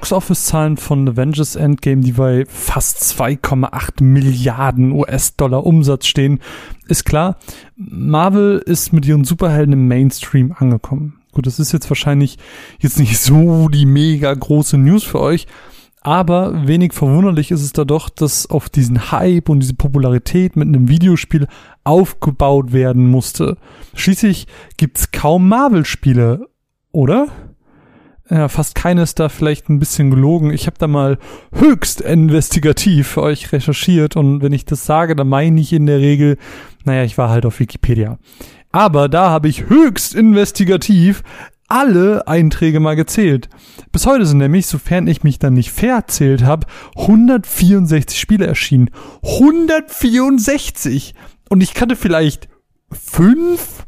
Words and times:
Box-Office-Zahlen 0.00 0.78
von 0.78 1.06
Avengers 1.06 1.56
Endgame, 1.56 2.00
die 2.00 2.12
bei 2.12 2.46
fast 2.48 3.02
2,8 3.20 4.02
Milliarden 4.02 4.92
US-Dollar 4.92 5.66
Umsatz 5.66 6.06
stehen, 6.06 6.40
ist 6.88 7.04
klar, 7.04 7.36
Marvel 7.76 8.62
ist 8.64 8.94
mit 8.94 9.04
ihren 9.04 9.24
Superhelden 9.24 9.74
im 9.74 9.88
Mainstream 9.88 10.54
angekommen. 10.58 11.20
Gut, 11.32 11.46
das 11.46 11.60
ist 11.60 11.72
jetzt 11.72 11.90
wahrscheinlich 11.90 12.38
jetzt 12.78 12.98
nicht 12.98 13.18
so 13.18 13.68
die 13.68 13.84
mega 13.84 14.32
große 14.32 14.78
News 14.78 15.04
für 15.04 15.20
euch, 15.20 15.46
aber 16.00 16.66
wenig 16.66 16.94
verwunderlich 16.94 17.50
ist 17.50 17.62
es 17.62 17.74
da 17.74 17.84
doch, 17.84 18.08
dass 18.08 18.48
auf 18.48 18.70
diesen 18.70 19.12
Hype 19.12 19.50
und 19.50 19.60
diese 19.60 19.74
Popularität 19.74 20.56
mit 20.56 20.68
einem 20.68 20.88
Videospiel 20.88 21.46
aufgebaut 21.84 22.72
werden 22.72 23.06
musste. 23.06 23.58
Schließlich 23.92 24.46
gibt's 24.78 25.10
kaum 25.10 25.46
Marvel-Spiele, 25.46 26.48
oder? 26.90 27.28
Ja, 28.30 28.48
fast 28.48 28.76
keines 28.76 29.16
da 29.16 29.28
vielleicht 29.28 29.68
ein 29.68 29.80
bisschen 29.80 30.10
gelogen. 30.10 30.52
Ich 30.52 30.66
habe 30.66 30.78
da 30.78 30.86
mal 30.86 31.18
höchst 31.52 32.00
investigativ 32.00 33.08
für 33.08 33.22
euch 33.22 33.50
recherchiert 33.52 34.14
und 34.14 34.40
wenn 34.40 34.52
ich 34.52 34.64
das 34.64 34.86
sage, 34.86 35.16
dann 35.16 35.28
meine 35.28 35.60
ich 35.60 35.72
in 35.72 35.86
der 35.86 35.98
Regel, 35.98 36.38
naja, 36.84 37.02
ich 37.02 37.18
war 37.18 37.28
halt 37.28 37.44
auf 37.44 37.58
Wikipedia. 37.58 38.18
Aber 38.70 39.08
da 39.08 39.30
habe 39.30 39.48
ich 39.48 39.68
höchst 39.68 40.14
investigativ 40.14 41.24
alle 41.66 42.28
Einträge 42.28 42.78
mal 42.78 42.94
gezählt. 42.94 43.48
Bis 43.90 44.06
heute 44.06 44.26
sind 44.26 44.38
nämlich, 44.38 44.66
sofern 44.66 45.08
ich 45.08 45.24
mich 45.24 45.40
dann 45.40 45.54
nicht 45.54 45.72
verzählt 45.72 46.44
habe, 46.44 46.68
164 46.96 48.18
Spiele 48.18 48.46
erschienen. 48.46 48.90
164! 49.24 51.14
Und 51.48 51.62
ich 51.62 51.74
kannte 51.74 51.96
vielleicht 51.96 52.48
fünf 52.92 53.86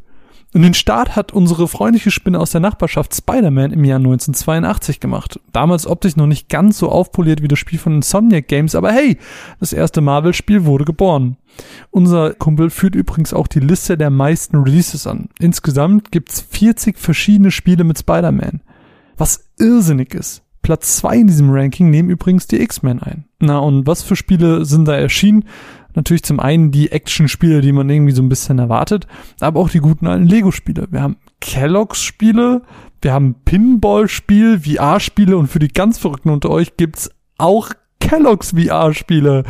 und 0.54 0.62
den 0.62 0.74
Start 0.74 1.16
hat 1.16 1.32
unsere 1.32 1.66
freundliche 1.66 2.10
Spinne 2.10 2.38
aus 2.38 2.50
der 2.50 2.60
Nachbarschaft 2.60 3.14
Spider-Man 3.14 3.72
im 3.72 3.84
Jahr 3.84 3.98
1982 3.98 5.00
gemacht. 5.00 5.40
Damals 5.52 5.86
optisch 5.86 6.16
noch 6.16 6.26
nicht 6.26 6.50
ganz 6.50 6.78
so 6.78 6.90
aufpoliert 6.90 7.42
wie 7.42 7.48
das 7.48 7.58
Spiel 7.58 7.78
von 7.78 7.94
Insomniac 7.94 8.48
Games, 8.48 8.74
aber 8.74 8.92
hey, 8.92 9.16
das 9.60 9.72
erste 9.72 10.02
Marvel-Spiel 10.02 10.66
wurde 10.66 10.84
geboren. 10.84 11.38
Unser 11.90 12.34
Kumpel 12.34 12.68
führt 12.68 12.94
übrigens 12.94 13.32
auch 13.32 13.46
die 13.46 13.60
Liste 13.60 13.96
der 13.96 14.10
meisten 14.10 14.58
Releases 14.58 15.06
an. 15.06 15.28
Insgesamt 15.38 16.12
gibt's 16.12 16.42
40 16.50 16.98
verschiedene 16.98 17.50
Spiele 17.50 17.84
mit 17.84 17.98
Spider-Man. 17.98 18.60
Was 19.16 19.48
irrsinnig 19.58 20.14
ist. 20.14 20.42
Platz 20.62 20.98
zwei 20.98 21.16
in 21.16 21.26
diesem 21.26 21.50
Ranking 21.50 21.90
nehmen 21.90 22.08
übrigens 22.08 22.46
die 22.46 22.60
X-Men 22.60 23.02
ein. 23.02 23.24
Na, 23.40 23.58
und 23.58 23.86
was 23.86 24.02
für 24.02 24.14
Spiele 24.14 24.64
sind 24.64 24.86
da 24.86 24.94
erschienen? 24.94 25.44
Natürlich 25.94 26.22
zum 26.22 26.40
einen 26.40 26.70
die 26.70 26.90
Action-Spiele, 26.90 27.60
die 27.60 27.72
man 27.72 27.88
irgendwie 27.88 28.12
so 28.12 28.22
ein 28.22 28.28
bisschen 28.28 28.58
erwartet, 28.58 29.06
aber 29.40 29.60
auch 29.60 29.70
die 29.70 29.80
guten 29.80 30.06
alten 30.06 30.26
Lego-Spiele. 30.26 30.88
Wir 30.90 31.02
haben 31.02 31.16
Kellogg's-Spiele, 31.40 32.62
wir 33.00 33.12
haben 33.12 33.34
Pinball-Spiel, 33.44 34.60
VR-Spiele 34.60 35.36
und 35.36 35.48
für 35.48 35.58
die 35.58 35.68
ganz 35.68 35.98
Verrückten 35.98 36.30
unter 36.30 36.50
euch 36.50 36.76
gibt's 36.76 37.10
auch 37.38 37.70
Kellogg's 37.98 38.52
VR-Spiele. 38.52 39.44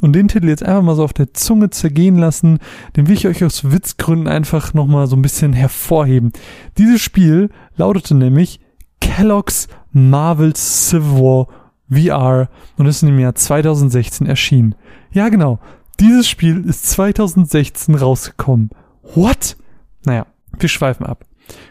Und 0.00 0.12
den 0.12 0.28
Titel 0.28 0.48
jetzt 0.48 0.62
einfach 0.62 0.82
mal 0.82 0.94
so 0.94 1.04
auf 1.04 1.12
der 1.12 1.32
Zunge 1.32 1.70
zergehen 1.70 2.16
lassen, 2.16 2.58
den 2.96 3.08
will 3.08 3.14
ich 3.14 3.26
euch 3.26 3.42
aus 3.42 3.70
Witzgründen 3.70 4.28
einfach 4.28 4.74
nochmal 4.74 5.06
so 5.06 5.16
ein 5.16 5.22
bisschen 5.22 5.52
hervorheben. 5.52 6.32
Dieses 6.78 7.00
Spiel 7.00 7.50
lautete 7.76 8.14
nämlich 8.14 8.60
Kellogg's 9.00 9.68
Marvel's 9.92 10.88
Civil 10.88 11.20
War 11.20 11.48
VR 11.90 12.48
und 12.76 12.86
ist 12.86 13.02
im 13.02 13.18
Jahr 13.18 13.34
2016 13.34 14.26
erschienen. 14.26 14.74
Ja, 15.12 15.28
genau. 15.28 15.60
Dieses 16.04 16.28
Spiel 16.28 16.66
ist 16.66 16.86
2016 16.90 17.94
rausgekommen. 17.94 18.68
What? 19.14 19.56
Naja, 20.04 20.26
wir 20.58 20.68
schweifen 20.68 21.06
ab. 21.06 21.24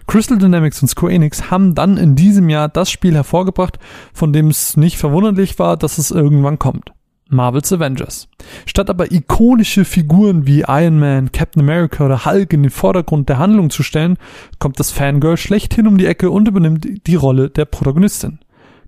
Crystal 0.07 0.39
Dynamics 0.39 0.81
und 0.81 0.87
Square 0.87 1.13
Enix 1.13 1.51
haben 1.51 1.75
dann 1.75 1.97
in 1.97 2.15
diesem 2.15 2.49
Jahr 2.49 2.67
das 2.67 2.89
Spiel 2.89 3.13
hervorgebracht, 3.13 3.77
von 4.11 4.33
dem 4.33 4.47
es 4.47 4.75
nicht 4.75 4.97
verwunderlich 4.97 5.59
war, 5.59 5.77
dass 5.77 5.99
es 5.99 6.09
irgendwann 6.09 6.57
kommt. 6.57 6.93
Marvel's 7.29 7.71
Avengers. 7.71 8.27
Statt 8.65 8.89
aber 8.89 9.11
ikonische 9.11 9.85
Figuren 9.85 10.47
wie 10.47 10.61
Iron 10.67 10.97
Man, 10.97 11.31
Captain 11.31 11.61
America 11.61 12.03
oder 12.03 12.25
Hulk 12.25 12.53
in 12.53 12.63
den 12.63 12.71
Vordergrund 12.71 13.29
der 13.29 13.37
Handlung 13.37 13.69
zu 13.69 13.83
stellen, 13.83 14.17
kommt 14.57 14.79
das 14.79 14.89
Fangirl 14.89 15.37
schlechthin 15.37 15.85
um 15.85 15.99
die 15.99 16.07
Ecke 16.07 16.31
und 16.31 16.47
übernimmt 16.47 16.87
die 17.05 17.15
Rolle 17.15 17.51
der 17.51 17.65
Protagonistin. 17.65 18.39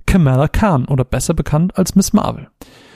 Kamala 0.08 0.48
Khan 0.48 0.86
oder 0.86 1.04
besser 1.04 1.36
bekannt 1.36 1.78
als 1.78 1.94
Miss 1.94 2.14
Marvel. 2.14 2.48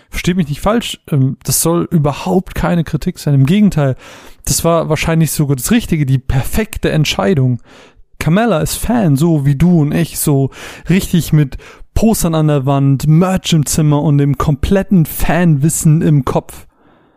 Versteht 0.10 0.38
mich 0.38 0.50
nicht 0.50 0.62
falsch, 0.62 1.00
ähm, 1.12 1.38
das 1.44 1.62
soll 1.62 1.88
überhaupt 1.92 2.56
keine 2.56 2.84
Kritik 2.84 3.20
sein. 3.20 3.34
Im 3.36 3.46
Gegenteil, 3.46 3.96
das 4.46 4.64
war 4.64 4.90
wahrscheinlich 4.90 5.32
sogar 5.32 5.56
das 5.56 5.72
Richtige, 5.72 6.06
die 6.06 6.18
perfekte 6.18 6.92
Entscheidung. 6.92 7.62
Carmella 8.18 8.60
ist 8.60 8.76
Fan, 8.76 9.16
so 9.16 9.46
wie 9.46 9.56
du 9.56 9.82
und 9.82 9.94
ich, 9.94 10.20
so 10.20 10.50
richtig 10.90 11.32
mit 11.32 11.58
Postern 11.94 12.36
an 12.36 12.48
der 12.48 12.66
Wand, 12.66 13.08
Merch 13.08 13.54
im 13.54 13.66
Zimmer 13.66 14.02
und 14.02 14.18
dem 14.18 14.38
kompletten 14.38 15.06
Fanwissen 15.06 16.02
im 16.02 16.26
Kopf. 16.26 16.66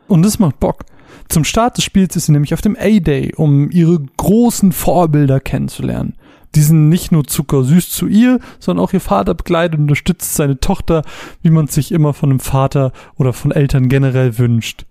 Und 0.06 0.22
das 0.22 0.38
macht 0.38 0.60
Bock. 0.60 0.84
Zum 1.28 1.44
Start 1.44 1.78
des 1.78 1.84
Spiels 1.84 2.16
ist 2.16 2.26
sie 2.26 2.32
nämlich 2.32 2.52
auf 2.52 2.60
dem 2.60 2.76
A-Day, 2.78 3.32
um 3.36 3.70
ihre 3.70 4.00
großen 4.16 4.72
Vorbilder 4.72 5.40
kennenzulernen. 5.40 6.14
Die 6.54 6.62
sind 6.62 6.88
nicht 6.88 7.12
nur 7.12 7.24
zuckersüß 7.24 7.90
zu 7.90 8.06
ihr, 8.06 8.38
sondern 8.58 8.84
auch 8.84 8.92
ihr 8.92 9.00
Vater 9.00 9.34
begleitet 9.34 9.76
und 9.76 9.82
unterstützt 9.82 10.34
seine 10.34 10.60
Tochter, 10.60 11.02
wie 11.42 11.50
man 11.50 11.66
sich 11.66 11.92
immer 11.92 12.12
von 12.12 12.30
einem 12.30 12.40
Vater 12.40 12.92
oder 13.16 13.32
von 13.32 13.52
Eltern 13.52 13.88
generell 13.88 14.38
wünscht. 14.38 14.84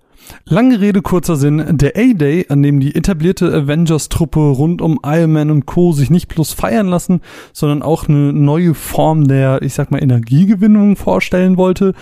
Lange 0.45 0.79
Rede, 0.79 1.01
kurzer 1.01 1.35
Sinn. 1.35 1.77
Der 1.77 1.93
A-Day, 1.95 2.45
an 2.49 2.63
dem 2.63 2.79
die 2.79 2.95
etablierte 2.95 3.53
Avengers-Truppe 3.53 4.39
rund 4.39 4.81
um 4.81 4.99
Iron 5.03 5.31
Man 5.31 5.51
und 5.51 5.65
Co. 5.65 5.91
sich 5.91 6.09
nicht 6.09 6.27
bloß 6.27 6.53
feiern 6.53 6.87
lassen, 6.87 7.21
sondern 7.53 7.81
auch 7.81 8.07
eine 8.07 8.33
neue 8.33 8.73
Form 8.73 9.27
der, 9.27 9.61
ich 9.61 9.73
sag 9.73 9.91
mal, 9.91 10.01
Energiegewinnung 10.01 10.95
vorstellen 10.95 11.57
wollte, 11.57 11.93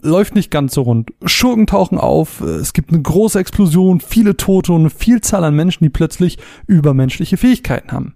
läuft 0.00 0.34
nicht 0.34 0.50
ganz 0.50 0.74
so 0.74 0.82
rund. 0.82 1.10
Schurken 1.24 1.66
tauchen 1.66 1.98
auf, 1.98 2.40
es 2.40 2.72
gibt 2.74 2.90
eine 2.90 3.02
große 3.02 3.38
Explosion, 3.38 4.00
viele 4.00 4.36
Tote 4.36 4.72
und 4.72 4.80
eine 4.80 4.90
Vielzahl 4.90 5.44
an 5.44 5.56
Menschen, 5.56 5.84
die 5.84 5.90
plötzlich 5.90 6.38
übermenschliche 6.66 7.36
Fähigkeiten 7.36 7.92
haben. 7.92 8.14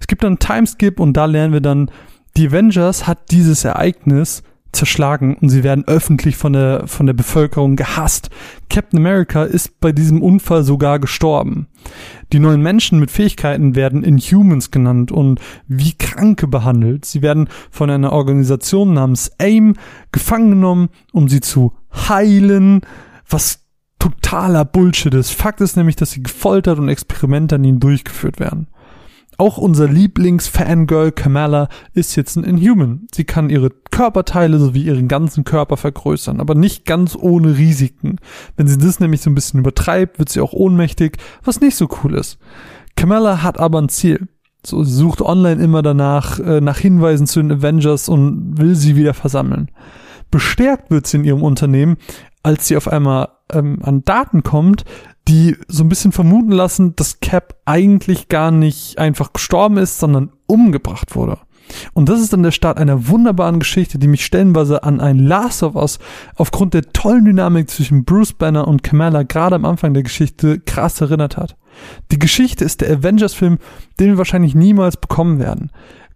Es 0.00 0.06
gibt 0.06 0.24
dann 0.24 0.38
Timeskip 0.38 1.00
und 1.00 1.14
da 1.14 1.24
lernen 1.26 1.52
wir 1.52 1.60
dann, 1.60 1.90
die 2.36 2.48
Avengers 2.48 3.06
hat 3.06 3.30
dieses 3.30 3.64
Ereignis 3.64 4.42
zerschlagen 4.74 5.36
und 5.40 5.48
sie 5.48 5.62
werden 5.62 5.84
öffentlich 5.86 6.36
von 6.36 6.52
der, 6.52 6.86
von 6.86 7.06
der 7.06 7.14
Bevölkerung 7.14 7.76
gehasst. 7.76 8.30
Captain 8.68 8.98
America 8.98 9.44
ist 9.44 9.80
bei 9.80 9.92
diesem 9.92 10.20
Unfall 10.20 10.64
sogar 10.64 10.98
gestorben. 10.98 11.68
Die 12.32 12.38
neuen 12.38 12.60
Menschen 12.60 12.98
mit 12.98 13.10
Fähigkeiten 13.10 13.74
werden 13.74 14.02
Inhumans 14.02 14.70
genannt 14.70 15.12
und 15.12 15.40
wie 15.68 15.92
Kranke 15.92 16.46
behandelt. 16.46 17.04
Sie 17.04 17.22
werden 17.22 17.48
von 17.70 17.90
einer 17.90 18.12
Organisation 18.12 18.92
namens 18.92 19.30
AIM 19.38 19.74
gefangen 20.12 20.50
genommen, 20.50 20.88
um 21.12 21.28
sie 21.28 21.40
zu 21.40 21.72
heilen, 22.08 22.82
was 23.28 23.60
totaler 23.98 24.64
Bullshit 24.64 25.14
ist. 25.14 25.30
Fakt 25.30 25.60
ist 25.60 25.76
nämlich, 25.76 25.96
dass 25.96 26.10
sie 26.10 26.22
gefoltert 26.22 26.78
und 26.78 26.88
Experimente 26.88 27.54
an 27.54 27.64
ihnen 27.64 27.80
durchgeführt 27.80 28.40
werden. 28.40 28.68
Auch 29.36 29.58
unser 29.58 29.88
Lieblings-Fangirl 29.88 31.12
Kamala 31.12 31.68
ist 31.92 32.14
jetzt 32.14 32.36
ein 32.36 32.44
Inhuman. 32.44 33.06
Sie 33.12 33.24
kann 33.24 33.50
ihre 33.50 33.70
Körperteile 33.90 34.58
sowie 34.58 34.84
ihren 34.84 35.08
ganzen 35.08 35.44
Körper 35.44 35.76
vergrößern, 35.76 36.40
aber 36.40 36.54
nicht 36.54 36.84
ganz 36.84 37.16
ohne 37.16 37.56
Risiken. 37.56 38.18
Wenn 38.56 38.68
sie 38.68 38.78
das 38.78 39.00
nämlich 39.00 39.22
so 39.22 39.30
ein 39.30 39.34
bisschen 39.34 39.60
übertreibt, 39.60 40.18
wird 40.18 40.28
sie 40.28 40.40
auch 40.40 40.52
ohnmächtig, 40.52 41.16
was 41.42 41.60
nicht 41.60 41.76
so 41.76 41.88
cool 42.02 42.14
ist. 42.14 42.38
Kamala 42.96 43.42
hat 43.42 43.58
aber 43.58 43.80
ein 43.80 43.88
Ziel. 43.88 44.28
So, 44.64 44.82
sie 44.82 44.94
sucht 44.94 45.20
online 45.20 45.62
immer 45.62 45.82
danach, 45.82 46.38
äh, 46.38 46.60
nach 46.60 46.78
Hinweisen 46.78 47.26
zu 47.26 47.40
den 47.42 47.52
Avengers 47.52 48.08
und 48.08 48.56
will 48.56 48.76
sie 48.76 48.96
wieder 48.96 49.14
versammeln. 49.14 49.70
Bestärkt 50.30 50.90
wird 50.90 51.06
sie 51.06 51.18
in 51.18 51.24
ihrem 51.24 51.42
Unternehmen, 51.42 51.96
als 52.42 52.68
sie 52.68 52.76
auf 52.76 52.88
einmal 52.88 53.28
ähm, 53.52 53.78
an 53.82 54.04
Daten 54.04 54.42
kommt, 54.42 54.84
die 55.28 55.56
so 55.68 55.84
ein 55.84 55.88
bisschen 55.88 56.12
vermuten 56.12 56.52
lassen, 56.52 56.94
dass 56.96 57.20
Cap 57.20 57.56
eigentlich 57.64 58.28
gar 58.28 58.50
nicht 58.50 58.98
einfach 58.98 59.32
gestorben 59.32 59.78
ist, 59.78 59.98
sondern 59.98 60.32
umgebracht 60.46 61.16
wurde. 61.16 61.38
Und 61.94 62.08
das 62.08 62.20
ist 62.20 62.32
dann 62.32 62.42
der 62.42 62.50
Start 62.50 62.78
einer 62.78 63.08
wunderbaren 63.08 63.58
Geschichte, 63.58 63.98
die 63.98 64.06
mich 64.06 64.24
stellenweise 64.24 64.82
an 64.84 65.00
ein 65.00 65.18
Last 65.18 65.62
of 65.62 65.74
Us 65.76 65.98
aufgrund 66.36 66.74
der 66.74 66.92
tollen 66.92 67.24
Dynamik 67.24 67.70
zwischen 67.70 68.04
Bruce 68.04 68.34
Banner 68.34 68.68
und 68.68 68.82
Kamala 68.82 69.22
gerade 69.22 69.56
am 69.56 69.64
Anfang 69.64 69.94
der 69.94 70.02
Geschichte 70.02 70.60
krass 70.60 71.00
erinnert 71.00 71.36
hat. 71.36 71.56
Die 72.12 72.18
Geschichte 72.18 72.64
ist 72.64 72.82
der 72.82 72.90
Avengers-Film, 72.90 73.58
den 73.98 74.08
wir 74.10 74.18
wahrscheinlich 74.18 74.54
niemals 74.54 74.96
bekommen 74.96 75.38
werden. 75.38 75.70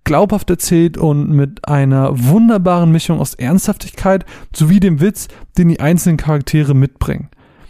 Glaubhaft 0.04 0.48
erzählt 0.48 0.96
und 0.96 1.30
mit 1.30 1.66
einer 1.66 2.10
wunderbaren 2.12 2.90
Mischung 2.90 3.20
aus 3.20 3.34
Ernsthaftigkeit 3.34 4.24
sowie 4.54 4.80
dem 4.80 5.00
Witz, 5.00 5.28
den 5.56 5.68
die 5.68 5.80
einzelnen 5.80 6.16
Charaktere 6.16 6.74
mitbringen. 6.74 7.28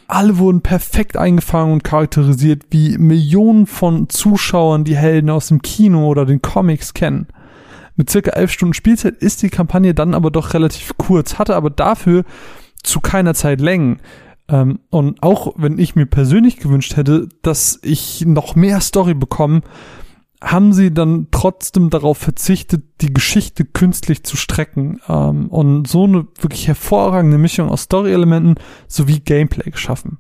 Alle 0.09 0.39
wurden 0.39 0.63
perfekt 0.63 1.19
eingefangen 1.19 1.75
und 1.75 1.85
charakterisiert, 1.85 2.65
wie 2.71 2.97
Millionen 2.97 3.67
von 3.67 4.09
Zuschauern 4.09 4.85
die 4.85 4.97
Helden 4.97 5.29
aus 5.29 5.49
dem 5.49 5.61
Kino 5.61 6.07
oder 6.09 6.25
den 6.25 6.41
Comics 6.41 6.95
kennen. 6.95 7.27
Mit 7.95 8.09
circa 8.09 8.31
elf 8.31 8.51
Stunden 8.51 8.73
Spielzeit 8.73 9.17
ist 9.19 9.43
die 9.43 9.51
Kampagne 9.51 9.93
dann 9.93 10.15
aber 10.15 10.31
doch 10.31 10.55
relativ 10.55 10.97
kurz, 10.97 11.39
hatte 11.39 11.55
aber 11.55 11.69
dafür 11.69 12.25
zu 12.83 13.01
keiner 13.01 13.35
Zeit 13.35 13.61
Längen. 13.61 14.01
Ähm, 14.49 14.79
und 14.89 15.23
auch 15.23 15.53
wenn 15.57 15.79
ich 15.79 15.95
mir 15.95 16.07
persönlich 16.07 16.57
gewünscht 16.57 16.97
hätte, 16.97 17.29
dass 17.43 17.79
ich 17.83 18.25
noch 18.25 18.57
mehr 18.57 18.81
Story 18.81 19.13
bekomme, 19.13 19.61
haben 20.41 20.73
sie 20.73 20.93
dann 20.93 21.29
trotzdem 21.31 21.91
darauf 21.91 22.19
verzichtet, 22.19 22.85
die 23.01 23.13
Geschichte 23.13 23.65
künstlich 23.65 24.23
zu 24.23 24.37
strecken 24.37 25.01
ähm, 25.09 25.49
und 25.49 25.89
so 25.89 26.05
eine 26.05 26.27
wirklich 26.41 26.69
hervorragende 26.69 27.39
Mischung 27.39 27.69
aus 27.69 27.83
Story-Elementen 27.83 28.55
sowie 28.87 29.21
Gameplay 29.21 29.71
geschaffen. 29.71 30.19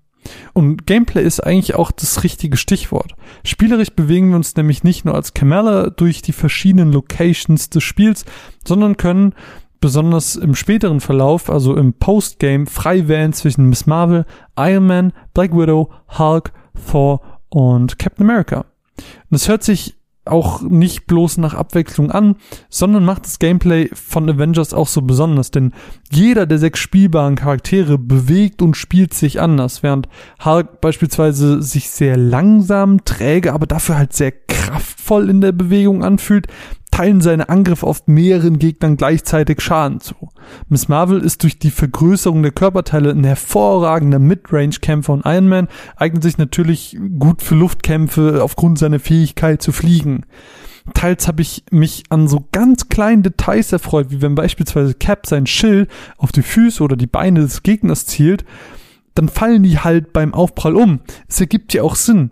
Und 0.53 0.87
Gameplay 0.87 1.23
ist 1.23 1.41
eigentlich 1.41 1.75
auch 1.76 1.91
das 1.91 2.25
richtige 2.25 2.56
Stichwort. 2.56 3.15
Spielerisch 3.44 3.91
bewegen 3.91 4.31
wir 4.31 4.37
uns 4.37 4.56
nämlich 4.56 4.85
nicht 4.85 5.05
nur 5.05 5.15
als 5.15 5.35
Kamala 5.35 5.91
durch 5.91 6.20
die 6.20 6.32
verschiedenen 6.32 6.93
Locations 6.93 7.70
des 7.70 7.82
Spiels, 7.82 8.25
sondern 8.67 8.97
können 8.97 9.35
besonders 9.81 10.37
im 10.37 10.55
späteren 10.56 11.00
Verlauf, 11.00 11.49
also 11.49 11.76
im 11.76 11.94
Postgame, 11.94 12.67
frei 12.67 13.06
wählen 13.06 13.32
zwischen 13.32 13.69
Miss 13.69 13.87
Marvel, 13.87 14.26
Iron 14.59 14.87
Man, 14.87 15.12
Black 15.35 15.53
Widow, 15.53 15.91
Hulk, 16.19 16.53
Thor 16.91 17.20
und 17.49 17.99
Captain 17.99 18.29
America. 18.29 18.65
Und 19.31 19.37
es 19.37 19.49
hört 19.49 19.62
sich 19.62 19.98
auch 20.29 20.63
nicht 20.63 21.07
bloß 21.07 21.39
nach 21.39 21.55
Abwechslung 21.55 22.11
an, 22.11 22.37
sondern 22.69 23.05
macht 23.05 23.25
das 23.25 23.39
Gameplay 23.39 23.89
von 23.93 24.29
Avengers 24.29 24.75
auch 24.75 24.89
so 24.89 25.03
besonders, 25.03 25.51
denn 25.51 25.73
jeder 26.11 26.47
der 26.47 26.59
sechs 26.59 26.81
spielbaren 26.81 27.37
Charaktere 27.37 27.99
bewegt 27.99 28.63
und 28.63 28.77
spielt 28.77 29.15
sich 29.15 29.41
anders, 29.41 29.83
während 29.83 30.09
Hulk 30.45 30.81
beispielsweise 30.81 31.63
sich 31.63 31.91
sehr 31.91 32.17
langsam, 32.17 33.05
träge, 33.05 33.53
aber 33.53 33.67
dafür 33.67 33.99
halt 33.99 34.13
sehr 34.13 34.33
kraftvoll 34.33 35.31
in 35.31 35.41
der 35.41 35.53
Bewegung 35.53 36.05
anfühlt, 36.05 36.47
teilen 36.90 37.20
seine 37.20 37.49
Angriffe 37.49 37.87
oft 37.87 38.08
mehreren 38.08 38.58
Gegnern 38.58 38.96
gleichzeitig 38.96 39.61
Schaden 39.61 40.00
zu. 40.00 40.14
Miss 40.69 40.88
Marvel 40.88 41.20
ist 41.20 41.43
durch 41.43 41.58
die 41.58 41.70
Vergrößerung 41.70 42.43
der 42.43 42.52
Körperteile 42.52 43.11
ein 43.11 43.25
hervorragender 43.25 44.19
Midrange-Kämpfer 44.19 45.12
und 45.12 45.26
Iron 45.26 45.49
Man 45.49 45.69
eignet 45.96 46.23
sich 46.23 46.38
natürlich 46.38 46.96
gut 47.19 47.43
für 47.43 47.55
Luftkämpfe 47.55 48.43
aufgrund 48.43 48.79
seiner 48.79 49.00
Fähigkeit 49.00 49.62
zu 49.62 49.73
fliegen. 49.73 50.25
Teils 50.94 51.29
habe 51.29 51.43
ich 51.43 51.64
mich 51.70 52.05
an 52.08 52.29
so 52.29 52.46
ganz 52.52 52.88
kleinen 52.88 53.23
Details 53.23 53.73
erfreut, 53.73 54.11
wie 54.11 54.23
wenn 54.23 54.34
beispielsweise 54.34 54.94
Cap 54.94 55.26
sein 55.26 55.46
Schild 55.46 55.91
auf 56.17 56.32
die 56.32 56.43
Füße 56.43 56.82
oder 56.82 56.96
die 56.96 57.06
Beine 57.06 57.41
des 57.41 57.62
Gegners 57.62 58.06
zielt, 58.06 58.44
dann 59.14 59.29
fallen 59.29 59.62
die 59.62 59.79
halt 59.79 60.12
beim 60.12 60.32
Aufprall 60.32 60.76
um. 60.76 61.00
Es 61.29 61.41
ergibt 61.41 61.75
ja 61.75 61.82
auch 61.82 61.96
Sinn. 61.96 62.31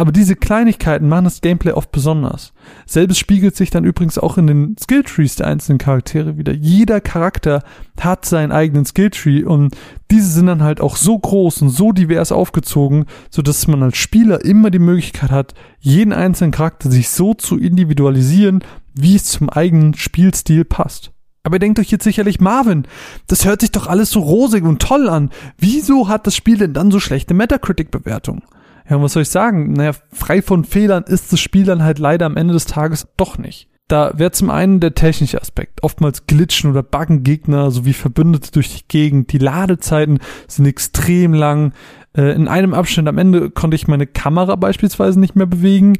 Aber 0.00 0.12
diese 0.12 0.36
Kleinigkeiten 0.36 1.08
machen 1.08 1.24
das 1.24 1.40
Gameplay 1.40 1.72
oft 1.72 1.90
besonders. 1.90 2.52
Selbes 2.86 3.18
spiegelt 3.18 3.56
sich 3.56 3.70
dann 3.70 3.82
übrigens 3.82 4.16
auch 4.16 4.38
in 4.38 4.46
den 4.46 4.76
Skilltrees 4.80 5.34
der 5.34 5.48
einzelnen 5.48 5.78
Charaktere 5.78 6.38
wieder. 6.38 6.52
Jeder 6.52 7.00
Charakter 7.00 7.64
hat 7.98 8.24
seinen 8.24 8.52
eigenen 8.52 8.86
Skilltree 8.86 9.42
und 9.42 9.76
diese 10.12 10.28
sind 10.28 10.46
dann 10.46 10.62
halt 10.62 10.80
auch 10.80 10.94
so 10.94 11.18
groß 11.18 11.62
und 11.62 11.70
so 11.70 11.90
divers 11.90 12.30
aufgezogen, 12.30 13.06
so 13.28 13.42
dass 13.42 13.66
man 13.66 13.82
als 13.82 13.96
Spieler 13.96 14.44
immer 14.44 14.70
die 14.70 14.78
Möglichkeit 14.78 15.32
hat, 15.32 15.54
jeden 15.80 16.12
einzelnen 16.12 16.52
Charakter 16.52 16.92
sich 16.92 17.10
so 17.10 17.34
zu 17.34 17.58
individualisieren, 17.58 18.62
wie 18.94 19.16
es 19.16 19.24
zum 19.24 19.50
eigenen 19.50 19.94
Spielstil 19.94 20.64
passt. 20.64 21.10
Aber 21.42 21.56
ihr 21.56 21.60
denkt 21.60 21.80
euch 21.80 21.90
jetzt 21.90 22.04
sicherlich, 22.04 22.38
Marvin, 22.38 22.86
das 23.26 23.44
hört 23.44 23.62
sich 23.62 23.72
doch 23.72 23.88
alles 23.88 24.10
so 24.10 24.20
rosig 24.20 24.62
und 24.62 24.80
toll 24.80 25.08
an. 25.08 25.30
Wieso 25.58 26.06
hat 26.06 26.28
das 26.28 26.36
Spiel 26.36 26.56
denn 26.56 26.72
dann 26.72 26.92
so 26.92 27.00
schlechte 27.00 27.34
Metacritic-Bewertungen? 27.34 28.42
Ja, 28.88 29.00
was 29.02 29.12
soll 29.12 29.22
ich 29.22 29.28
sagen? 29.28 29.72
Naja, 29.74 29.92
frei 30.12 30.40
von 30.40 30.64
Fehlern 30.64 31.04
ist 31.04 31.32
das 31.32 31.40
Spiel 31.40 31.64
dann 31.64 31.82
halt 31.82 31.98
leider 31.98 32.26
am 32.26 32.36
Ende 32.36 32.54
des 32.54 32.64
Tages 32.64 33.06
doch 33.16 33.38
nicht. 33.38 33.68
Da 33.88 34.12
wäre 34.14 34.32
zum 34.32 34.50
einen 34.50 34.80
der 34.80 34.94
technische 34.94 35.40
Aspekt. 35.40 35.82
Oftmals 35.82 36.26
glitschen 36.26 36.70
oder 36.70 36.82
buggen 36.82 37.24
Gegner 37.24 37.70
sowie 37.70 37.94
Verbündete 37.94 38.52
durch 38.52 38.76
die 38.76 38.88
Gegend. 38.88 39.32
Die 39.32 39.38
Ladezeiten 39.38 40.18
sind 40.46 40.66
extrem 40.66 41.32
lang. 41.32 41.72
Äh, 42.14 42.34
in 42.34 42.48
einem 42.48 42.74
Abschnitt 42.74 43.08
am 43.08 43.16
Ende 43.16 43.50
konnte 43.50 43.76
ich 43.76 43.88
meine 43.88 44.06
Kamera 44.06 44.56
beispielsweise 44.56 45.18
nicht 45.18 45.36
mehr 45.36 45.46
bewegen. 45.46 45.94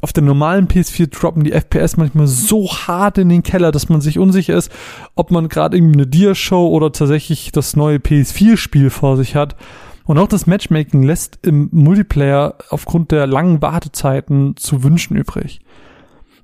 Auf 0.00 0.12
der 0.12 0.22
normalen 0.22 0.68
PS4 0.68 1.08
droppen 1.08 1.44
die 1.44 1.52
FPS 1.52 1.96
manchmal 1.96 2.26
so 2.28 2.68
hart 2.68 3.18
in 3.18 3.28
den 3.28 3.42
Keller, 3.42 3.72
dass 3.72 3.88
man 3.88 4.00
sich 4.00 4.18
unsicher 4.18 4.54
ist, 4.56 4.70
ob 5.14 5.30
man 5.30 5.48
gerade 5.48 5.76
irgendwie 5.76 5.94
eine 5.94 6.06
Dia-Show 6.06 6.68
oder 6.68 6.92
tatsächlich 6.92 7.50
das 7.52 7.74
neue 7.74 7.98
PS4-Spiel 7.98 8.90
vor 8.90 9.16
sich 9.16 9.34
hat. 9.34 9.56
Und 10.04 10.18
auch 10.18 10.28
das 10.28 10.46
Matchmaking 10.46 11.02
lässt 11.02 11.38
im 11.42 11.68
Multiplayer 11.72 12.56
aufgrund 12.68 13.10
der 13.10 13.26
langen 13.26 13.62
Wartezeiten 13.62 14.56
zu 14.56 14.82
wünschen 14.82 15.16
übrig. 15.16 15.60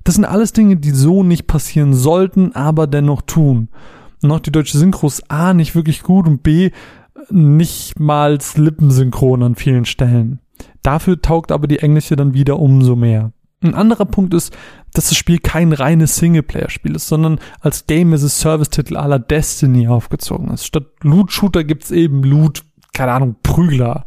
Das 0.03 0.15
sind 0.15 0.25
alles 0.25 0.51
Dinge, 0.51 0.77
die 0.77 0.91
so 0.91 1.23
nicht 1.23 1.45
passieren 1.45 1.93
sollten, 1.93 2.55
aber 2.55 2.87
dennoch 2.87 3.21
tun. 3.21 3.69
Auch 4.27 4.39
die 4.39 4.51
deutsche 4.51 4.77
Synchro 4.77 5.07
ist 5.07 5.29
A 5.29 5.53
nicht 5.53 5.75
wirklich 5.75 6.03
gut 6.03 6.27
und 6.27 6.43
B 6.43 6.71
nicht 7.29 7.99
mal 7.99 8.39
lippensynchron 8.55 9.43
an 9.43 9.55
vielen 9.55 9.85
Stellen. 9.85 10.39
Dafür 10.81 11.21
taugt 11.21 11.51
aber 11.51 11.67
die 11.67 11.79
englische 11.79 12.15
dann 12.15 12.33
wieder 12.33 12.59
umso 12.59 12.95
mehr. 12.95 13.31
Ein 13.63 13.75
anderer 13.75 14.05
Punkt 14.05 14.33
ist, 14.33 14.55
dass 14.93 15.09
das 15.09 15.17
Spiel 15.17 15.37
kein 15.37 15.71
reines 15.71 16.15
Singleplayer-Spiel 16.15 16.95
ist, 16.95 17.07
sondern 17.07 17.39
als 17.59 17.85
Game 17.85 18.11
as 18.13 18.23
a 18.23 18.29
Service-Titel 18.29 18.97
aller 18.97 19.19
Destiny 19.19 19.87
aufgezogen 19.87 20.49
ist. 20.49 20.65
Statt 20.65 20.87
Loot-Shooter 21.01 21.63
gibt's 21.63 21.91
eben 21.91 22.23
Loot 22.23 22.63
keine 22.93 23.11
Ahnung, 23.13 23.35
Prügler. 23.43 24.05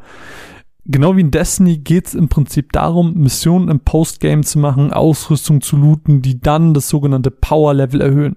Genau 0.86 1.16
wie 1.16 1.22
in 1.22 1.30
Destiny 1.30 1.78
geht 1.78 2.08
es 2.08 2.14
im 2.14 2.28
Prinzip 2.28 2.72
darum, 2.72 3.14
Missionen 3.14 3.68
im 3.68 3.80
Postgame 3.80 4.42
zu 4.42 4.58
machen, 4.58 4.92
Ausrüstung 4.92 5.62
zu 5.62 5.76
looten, 5.76 6.20
die 6.20 6.40
dann 6.40 6.74
das 6.74 6.90
sogenannte 6.90 7.30
Power 7.30 7.72
Level 7.72 8.02
erhöhen. 8.02 8.36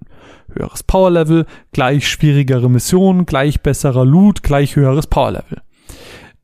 Höheres 0.54 0.84
Power 0.84 1.12
Level, 1.12 1.46
gleich 1.74 2.08
schwierigere 2.08 2.70
Missionen, 2.70 3.26
gleich 3.26 3.62
besserer 3.62 4.06
Loot, 4.06 4.44
gleich 4.44 4.78
höheres 4.78 5.08
Power 5.08 5.32
Level. 5.32 5.62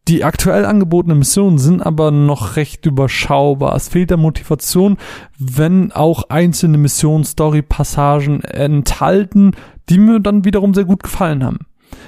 Die 0.09 0.25
aktuell 0.25 0.65
angebotenen 0.65 1.19
Missionen 1.19 1.57
sind 1.57 1.81
aber 1.81 2.11
noch 2.11 2.57
recht 2.57 2.85
überschaubar. 2.85 3.73
Es 3.73 3.88
fehlt 3.88 4.09
der 4.09 4.17
Motivation, 4.17 4.97
wenn 5.39 5.94
auch 5.94 6.23
einzelne 6.27 6.77
Missions-Story-Passagen 6.77 8.41
enthalten, 8.41 9.51
die 9.88 10.00
mir 10.00 10.19
dann 10.19 10.44
wiederum 10.44 10.73
sehr 10.73 10.83
gut 10.83 11.03
gefallen 11.03 11.45
haben. 11.45 11.59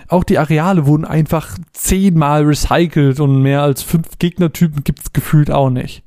Auch 0.07 0.23
die 0.23 0.37
Areale 0.37 0.85
wurden 0.85 1.05
einfach 1.05 1.57
zehnmal 1.73 2.43
recycelt 2.43 3.19
und 3.19 3.41
mehr 3.41 3.61
als 3.61 3.81
fünf 3.81 4.19
Gegnertypen 4.19 4.83
gibt's 4.83 5.13
gefühlt 5.13 5.51
auch 5.51 5.69
nicht. 5.69 6.03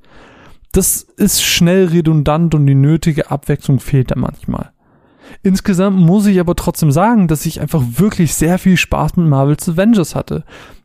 Das 0.73 1.03
ist 1.03 1.43
schnell 1.43 1.87
redundant 1.87 2.55
und 2.55 2.67
die 2.67 2.75
nötige 2.75 3.31
Abwechslung 3.31 3.81
fehlt 3.81 4.11
da 4.11 4.15
manchmal. 4.17 4.71
Insgesamt 5.43 5.99
muss 5.99 6.27
ich 6.27 6.41
aber 6.41 6.56
trotzdem 6.56 6.91
sagen, 6.93 7.29
dass 7.29 7.47
ich 7.47 7.61
einfach 7.61 7.83
wirklich 7.97 8.35
sehr 8.35 8.59
viel 8.59 8.77
Spaß 8.77 9.17
mit 9.17 9.27
Marvel's 9.27 9.69
Avengers 9.69 10.14
hatte. 10.14 10.45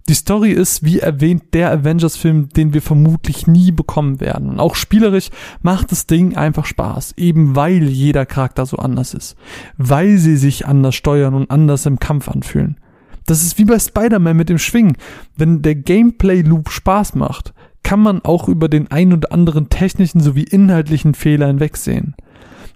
Die 0.09 0.15
Story 0.15 0.51
ist, 0.51 0.83
wie 0.83 0.99
erwähnt, 0.99 1.53
der 1.53 1.71
Avengers-Film, 1.71 2.49
den 2.49 2.73
wir 2.73 2.81
vermutlich 2.81 3.47
nie 3.47 3.71
bekommen 3.71 4.19
werden. 4.19 4.49
Und 4.49 4.59
auch 4.59 4.75
spielerisch 4.75 5.29
macht 5.61 5.93
das 5.93 6.07
Ding 6.07 6.35
einfach 6.35 6.65
Spaß, 6.65 7.13
eben 7.15 7.55
weil 7.55 7.83
jeder 7.83 8.25
Charakter 8.25 8.65
so 8.65 8.77
anders 8.77 9.13
ist. 9.13 9.37
Weil 9.77 10.17
sie 10.17 10.35
sich 10.35 10.67
anders 10.67 10.95
steuern 10.95 11.33
und 11.33 11.49
anders 11.49 11.85
im 11.85 11.99
Kampf 11.99 12.27
anfühlen. 12.27 12.77
Das 13.25 13.43
ist 13.43 13.57
wie 13.57 13.65
bei 13.65 13.79
Spider-Man 13.79 14.35
mit 14.35 14.49
dem 14.49 14.57
Schwingen. 14.57 14.97
Wenn 15.35 15.61
der 15.61 15.75
Gameplay-Loop 15.75 16.69
Spaß 16.69 17.15
macht, 17.15 17.53
kann 17.83 17.99
man 17.99 18.21
auch 18.23 18.47
über 18.47 18.69
den 18.69 18.89
ein 18.91 19.13
oder 19.13 19.31
anderen 19.31 19.69
technischen 19.69 20.21
sowie 20.21 20.43
inhaltlichen 20.43 21.13
Fehler 21.13 21.47
hinwegsehen. 21.47 22.15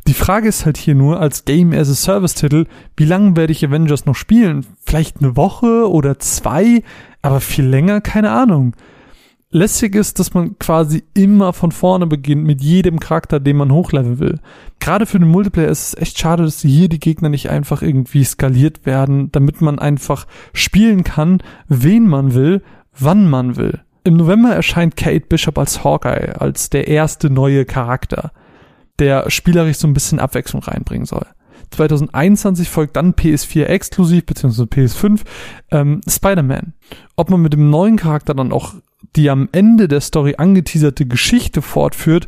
Die 0.07 0.13
Frage 0.13 0.47
ist 0.47 0.65
halt 0.65 0.77
hier 0.77 0.95
nur 0.95 1.19
als 1.19 1.43
Game 1.43 1.73
as 1.73 1.89
a 1.89 1.93
Service 1.93 2.33
Titel, 2.33 2.65
wie 2.95 3.05
lange 3.05 3.35
werde 3.35 3.51
ich 3.51 3.65
Avengers 3.65 4.05
noch 4.05 4.15
spielen? 4.15 4.65
Vielleicht 4.85 5.21
eine 5.21 5.35
Woche 5.35 5.89
oder 5.89 6.19
zwei, 6.19 6.83
aber 7.21 7.41
viel 7.41 7.65
länger, 7.65 7.99
keine 7.99 8.31
Ahnung 8.31 8.73
lässig 9.49 9.95
ist, 9.95 10.19
dass 10.19 10.33
man 10.33 10.59
quasi 10.59 11.03
immer 11.13 11.53
von 11.53 11.71
vorne 11.71 12.05
beginnt 12.05 12.43
mit 12.43 12.61
jedem 12.61 12.99
Charakter, 12.99 13.39
den 13.39 13.57
man 13.57 13.71
hochleveln 13.71 14.19
will. 14.19 14.39
Gerade 14.79 15.05
für 15.05 15.19
den 15.19 15.29
Multiplayer 15.29 15.69
ist 15.69 15.89
es 15.89 16.01
echt 16.01 16.19
schade, 16.19 16.43
dass 16.43 16.61
hier 16.61 16.89
die 16.89 16.99
Gegner 16.99 17.29
nicht 17.29 17.49
einfach 17.49 17.81
irgendwie 17.81 18.23
skaliert 18.23 18.85
werden, 18.85 19.31
damit 19.31 19.61
man 19.61 19.79
einfach 19.79 20.27
spielen 20.53 21.03
kann, 21.03 21.41
wen 21.67 22.07
man 22.07 22.33
will, 22.33 22.61
wann 22.97 23.29
man 23.29 23.55
will. 23.55 23.81
Im 24.03 24.15
November 24.15 24.53
erscheint 24.53 24.95
Kate 24.95 25.25
Bishop 25.27 25.57
als 25.57 25.83
Hawkeye, 25.83 26.33
als 26.39 26.69
der 26.69 26.87
erste 26.87 27.29
neue 27.29 27.65
Charakter, 27.65 28.31
der 28.99 29.29
spielerisch 29.29 29.77
so 29.77 29.87
ein 29.87 29.93
bisschen 29.93 30.19
Abwechslung 30.19 30.63
reinbringen 30.63 31.05
soll. 31.05 31.25
2021 31.71 32.69
folgt 32.69 32.95
dann 32.95 33.13
PS4 33.13 33.65
exklusiv, 33.65 34.25
beziehungsweise 34.25 34.63
PS5, 34.63 35.21
ähm, 35.71 36.01
Spider-Man. 36.07 36.73
Ob 37.15 37.29
man 37.29 37.41
mit 37.41 37.53
dem 37.53 37.69
neuen 37.69 37.97
Charakter 37.97 38.33
dann 38.33 38.53
auch 38.53 38.75
die 39.17 39.29
am 39.29 39.49
Ende 39.51 39.87
der 39.87 40.01
Story 40.01 40.35
angeteaserte 40.37 41.05
Geschichte 41.05 41.61
fortführt, 41.61 42.27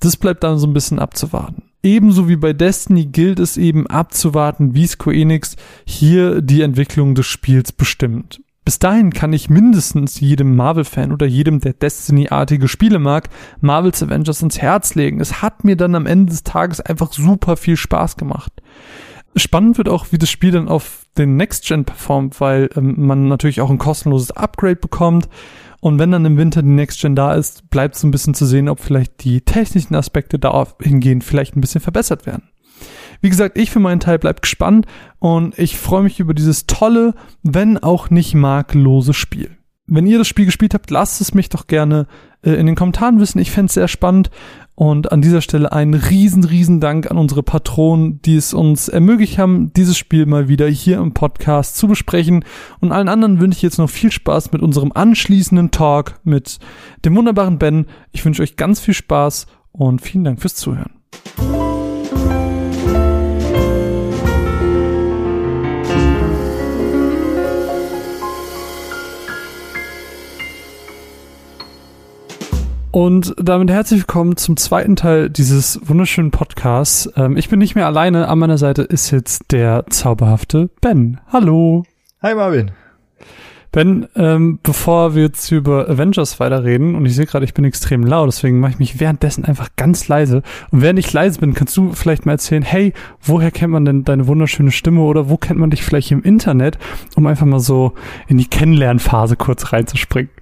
das 0.00 0.16
bleibt 0.16 0.44
dann 0.44 0.58
so 0.58 0.66
ein 0.66 0.72
bisschen 0.72 0.98
abzuwarten. 0.98 1.64
Ebenso 1.82 2.28
wie 2.28 2.36
bei 2.36 2.52
Destiny 2.52 3.06
gilt 3.06 3.38
es 3.38 3.56
eben 3.56 3.86
abzuwarten, 3.86 4.74
wie 4.74 4.86
Square 4.86 5.16
Enix 5.16 5.56
hier 5.84 6.40
die 6.40 6.62
Entwicklung 6.62 7.14
des 7.14 7.26
Spiels 7.26 7.72
bestimmt. 7.72 8.40
Bis 8.64 8.78
dahin 8.78 9.12
kann 9.12 9.32
ich 9.32 9.48
mindestens 9.48 10.20
jedem 10.20 10.54
Marvel-Fan 10.54 11.12
oder 11.12 11.26
jedem, 11.26 11.60
der 11.60 11.72
Destiny-artige 11.72 12.68
Spiele 12.68 12.98
mag, 12.98 13.30
Marvel's 13.60 14.02
Avengers 14.02 14.42
ins 14.42 14.60
Herz 14.60 14.94
legen. 14.94 15.20
Es 15.20 15.40
hat 15.40 15.64
mir 15.64 15.76
dann 15.76 15.94
am 15.94 16.04
Ende 16.04 16.30
des 16.30 16.42
Tages 16.44 16.80
einfach 16.80 17.12
super 17.12 17.56
viel 17.56 17.76
Spaß 17.76 18.16
gemacht. 18.16 18.52
Spannend 19.36 19.78
wird 19.78 19.88
auch, 19.88 20.08
wie 20.10 20.18
das 20.18 20.30
Spiel 20.30 20.50
dann 20.50 20.68
auf 20.68 21.06
den 21.16 21.36
Next 21.36 21.66
Gen 21.66 21.84
performt, 21.84 22.40
weil 22.40 22.68
ähm, 22.76 22.94
man 22.98 23.28
natürlich 23.28 23.60
auch 23.60 23.70
ein 23.70 23.78
kostenloses 23.78 24.32
Upgrade 24.32 24.76
bekommt. 24.76 25.28
Und 25.80 25.98
wenn 25.98 26.10
dann 26.10 26.24
im 26.24 26.36
Winter 26.36 26.62
die 26.62 26.68
Next 26.68 27.00
Gen 27.00 27.14
da 27.14 27.34
ist, 27.34 27.70
bleibt 27.70 27.96
so 27.96 28.06
ein 28.06 28.10
bisschen 28.10 28.34
zu 28.34 28.46
sehen, 28.46 28.68
ob 28.68 28.80
vielleicht 28.80 29.22
die 29.22 29.40
technischen 29.42 29.94
Aspekte 29.94 30.38
dahingehend 30.38 31.22
vielleicht 31.22 31.56
ein 31.56 31.60
bisschen 31.60 31.80
verbessert 31.80 32.26
werden. 32.26 32.48
Wie 33.20 33.30
gesagt, 33.30 33.58
ich 33.58 33.70
für 33.70 33.80
meinen 33.80 34.00
Teil 34.00 34.18
bleib 34.18 34.42
gespannt 34.42 34.86
und 35.18 35.58
ich 35.58 35.76
freue 35.76 36.02
mich 36.02 36.20
über 36.20 36.34
dieses 36.34 36.66
tolle, 36.66 37.14
wenn 37.42 37.78
auch 37.78 38.10
nicht 38.10 38.34
makellose 38.34 39.12
Spiel. 39.12 39.56
Wenn 39.86 40.06
ihr 40.06 40.18
das 40.18 40.28
Spiel 40.28 40.44
gespielt 40.44 40.74
habt, 40.74 40.90
lasst 40.90 41.20
es 41.20 41.34
mich 41.34 41.48
doch 41.48 41.66
gerne 41.66 42.06
äh, 42.42 42.52
in 42.52 42.66
den 42.66 42.76
Kommentaren 42.76 43.20
wissen. 43.20 43.38
Ich 43.38 43.50
fände 43.50 43.72
sehr 43.72 43.88
spannend. 43.88 44.30
Und 44.78 45.10
an 45.10 45.22
dieser 45.22 45.40
Stelle 45.40 45.72
einen 45.72 45.94
riesen, 45.94 46.44
riesen 46.44 46.78
Dank 46.78 47.10
an 47.10 47.18
unsere 47.18 47.42
Patronen, 47.42 48.22
die 48.22 48.36
es 48.36 48.54
uns 48.54 48.88
ermöglicht 48.88 49.36
haben, 49.36 49.72
dieses 49.72 49.98
Spiel 49.98 50.24
mal 50.24 50.46
wieder 50.46 50.68
hier 50.68 50.98
im 50.98 51.14
Podcast 51.14 51.76
zu 51.76 51.88
besprechen. 51.88 52.44
Und 52.78 52.92
allen 52.92 53.08
anderen 53.08 53.40
wünsche 53.40 53.56
ich 53.56 53.62
jetzt 53.62 53.78
noch 53.78 53.90
viel 53.90 54.12
Spaß 54.12 54.52
mit 54.52 54.62
unserem 54.62 54.92
anschließenden 54.92 55.72
Talk 55.72 56.20
mit 56.22 56.60
dem 57.04 57.16
wunderbaren 57.16 57.58
Ben. 57.58 57.86
Ich 58.12 58.24
wünsche 58.24 58.40
euch 58.40 58.54
ganz 58.54 58.78
viel 58.78 58.94
Spaß 58.94 59.48
und 59.72 60.00
vielen 60.00 60.22
Dank 60.22 60.40
fürs 60.40 60.54
Zuhören. 60.54 60.92
Und 72.98 73.32
damit 73.40 73.70
herzlich 73.70 74.00
willkommen 74.00 74.36
zum 74.36 74.56
zweiten 74.56 74.96
Teil 74.96 75.30
dieses 75.30 75.78
wunderschönen 75.88 76.32
Podcasts. 76.32 77.08
Ähm, 77.14 77.36
ich 77.36 77.48
bin 77.48 77.60
nicht 77.60 77.76
mehr 77.76 77.86
alleine. 77.86 78.26
An 78.26 78.40
meiner 78.40 78.58
Seite 78.58 78.82
ist 78.82 79.12
jetzt 79.12 79.52
der 79.52 79.84
zauberhafte 79.88 80.68
Ben. 80.80 81.20
Hallo. 81.32 81.84
Hi 82.22 82.34
Marvin. 82.34 82.72
Ben, 83.70 84.08
ähm, 84.16 84.58
bevor 84.64 85.14
wir 85.14 85.22
jetzt 85.22 85.52
über 85.52 85.88
Avengers 85.88 86.40
weiterreden, 86.40 86.96
und 86.96 87.06
ich 87.06 87.14
sehe 87.14 87.26
gerade, 87.26 87.44
ich 87.44 87.54
bin 87.54 87.64
extrem 87.64 88.02
laut, 88.02 88.26
deswegen 88.26 88.58
mache 88.58 88.72
ich 88.72 88.78
mich 88.80 88.98
währenddessen 88.98 89.44
einfach 89.44 89.68
ganz 89.76 90.08
leise. 90.08 90.42
Und 90.72 90.82
während 90.82 90.98
ich 90.98 91.12
leise 91.12 91.38
bin, 91.38 91.54
kannst 91.54 91.76
du 91.76 91.92
vielleicht 91.92 92.26
mal 92.26 92.32
erzählen, 92.32 92.64
hey, 92.64 92.94
woher 93.22 93.52
kennt 93.52 93.74
man 93.74 93.84
denn 93.84 94.02
deine 94.02 94.26
wunderschöne 94.26 94.72
Stimme 94.72 95.02
oder 95.02 95.28
wo 95.28 95.36
kennt 95.36 95.60
man 95.60 95.70
dich 95.70 95.84
vielleicht 95.84 96.10
im 96.10 96.24
Internet, 96.24 96.78
um 97.14 97.28
einfach 97.28 97.46
mal 97.46 97.60
so 97.60 97.92
in 98.26 98.38
die 98.38 98.48
Kennenlernphase 98.48 99.36
kurz 99.36 99.72
reinzuspringen? 99.72 100.32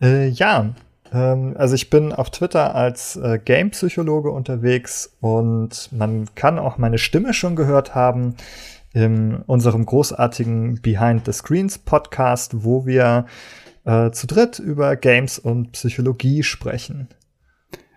Äh, 0.00 0.28
ja, 0.28 0.72
ähm, 1.12 1.54
also 1.56 1.74
ich 1.74 1.90
bin 1.90 2.12
auf 2.12 2.30
Twitter 2.30 2.74
als 2.74 3.16
äh, 3.16 3.38
Game-Psychologe 3.44 4.30
unterwegs 4.30 5.16
und 5.20 5.90
man 5.92 6.28
kann 6.34 6.58
auch 6.58 6.78
meine 6.78 6.98
Stimme 6.98 7.34
schon 7.34 7.56
gehört 7.56 7.94
haben 7.94 8.36
in 8.92 9.36
unserem 9.46 9.86
großartigen 9.86 10.80
Behind 10.82 11.24
the 11.24 11.32
Screens 11.32 11.78
Podcast, 11.78 12.64
wo 12.64 12.86
wir 12.86 13.26
äh, 13.84 14.10
zu 14.10 14.26
dritt 14.26 14.58
über 14.58 14.96
Games 14.96 15.38
und 15.38 15.72
Psychologie 15.72 16.42
sprechen. 16.42 17.08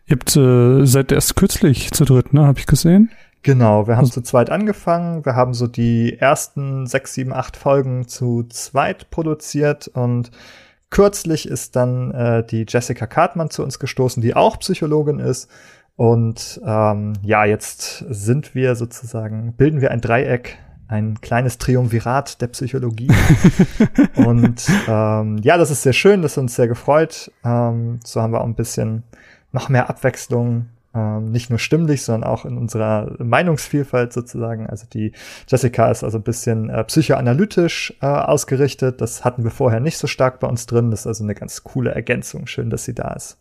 Ihr 0.07 0.17
habt 0.17 0.35
äh, 0.35 0.85
seit 0.85 1.11
erst 1.11 1.35
kürzlich 1.35 1.91
zu 1.91 2.05
dritt, 2.05 2.33
ne? 2.33 2.45
Habe 2.45 2.59
ich 2.59 2.67
gesehen. 2.67 3.11
Genau, 3.41 3.87
wir 3.87 3.97
haben 3.97 4.09
zu 4.09 4.21
zweit 4.21 4.49
angefangen. 4.49 5.23
Wir 5.25 5.35
haben 5.35 5.53
so 5.53 5.67
die 5.67 6.17
ersten 6.17 6.87
sechs, 6.87 7.13
sieben, 7.13 7.31
acht 7.31 7.57
Folgen 7.57 8.07
zu 8.07 8.43
zweit 8.49 9.11
produziert 9.11 9.87
und 9.87 10.31
Kürzlich 10.95 11.45
ist 11.45 11.75
dann 11.75 12.11
äh, 12.11 12.41
die 12.45 12.65
Jessica 12.65 13.05
Cartman 13.05 13.49
zu 13.49 13.63
uns 13.63 13.79
gestoßen, 13.79 14.21
die 14.23 14.33
auch 14.33 14.57
Psychologin 14.59 15.19
ist. 15.19 15.51
Und 15.97 16.61
ähm, 16.65 17.11
ja, 17.21 17.43
jetzt 17.43 18.05
sind 18.07 18.55
wir 18.55 18.75
sozusagen, 18.75 19.51
bilden 19.57 19.81
wir 19.81 19.91
ein 19.91 19.99
Dreieck, 19.99 20.57
ein 20.87 21.19
kleines 21.19 21.57
Triumvirat 21.57 22.39
der 22.39 22.47
Psychologie. 22.47 23.11
und 24.15 24.65
ähm, 24.87 25.37
ja, 25.39 25.57
das 25.57 25.69
ist 25.69 25.83
sehr 25.83 25.91
schön, 25.91 26.21
das 26.21 26.37
hat 26.37 26.43
uns 26.43 26.55
sehr 26.55 26.69
gefreut. 26.69 27.29
Ähm, 27.43 27.99
so 28.05 28.21
haben 28.21 28.31
wir 28.31 28.39
auch 28.39 28.45
ein 28.45 28.55
bisschen 28.55 29.03
noch 29.51 29.67
mehr 29.67 29.89
Abwechslung 29.89 30.67
ähm, 30.95 31.31
nicht 31.31 31.49
nur 31.49 31.59
stimmlich, 31.59 32.03
sondern 32.03 32.29
auch 32.29 32.45
in 32.45 32.57
unserer 32.57 33.15
Meinungsvielfalt 33.19 34.13
sozusagen. 34.13 34.67
Also 34.67 34.85
die 34.91 35.11
Jessica 35.47 35.91
ist 35.91 36.03
also 36.03 36.17
ein 36.17 36.23
bisschen 36.23 36.69
äh, 36.69 36.83
psychoanalytisch 36.83 37.93
äh, 38.01 38.05
ausgerichtet. 38.05 39.01
Das 39.01 39.25
hatten 39.25 39.43
wir 39.43 39.51
vorher 39.51 39.79
nicht 39.79 39.97
so 39.97 40.07
stark 40.07 40.39
bei 40.39 40.47
uns 40.47 40.65
drin. 40.65 40.91
Das 40.91 41.01
ist 41.01 41.07
also 41.07 41.23
eine 41.23 41.35
ganz 41.35 41.63
coole 41.63 41.91
Ergänzung. 41.91 42.47
Schön, 42.47 42.69
dass 42.69 42.85
sie 42.85 42.95
da 42.95 43.13
ist. 43.13 43.37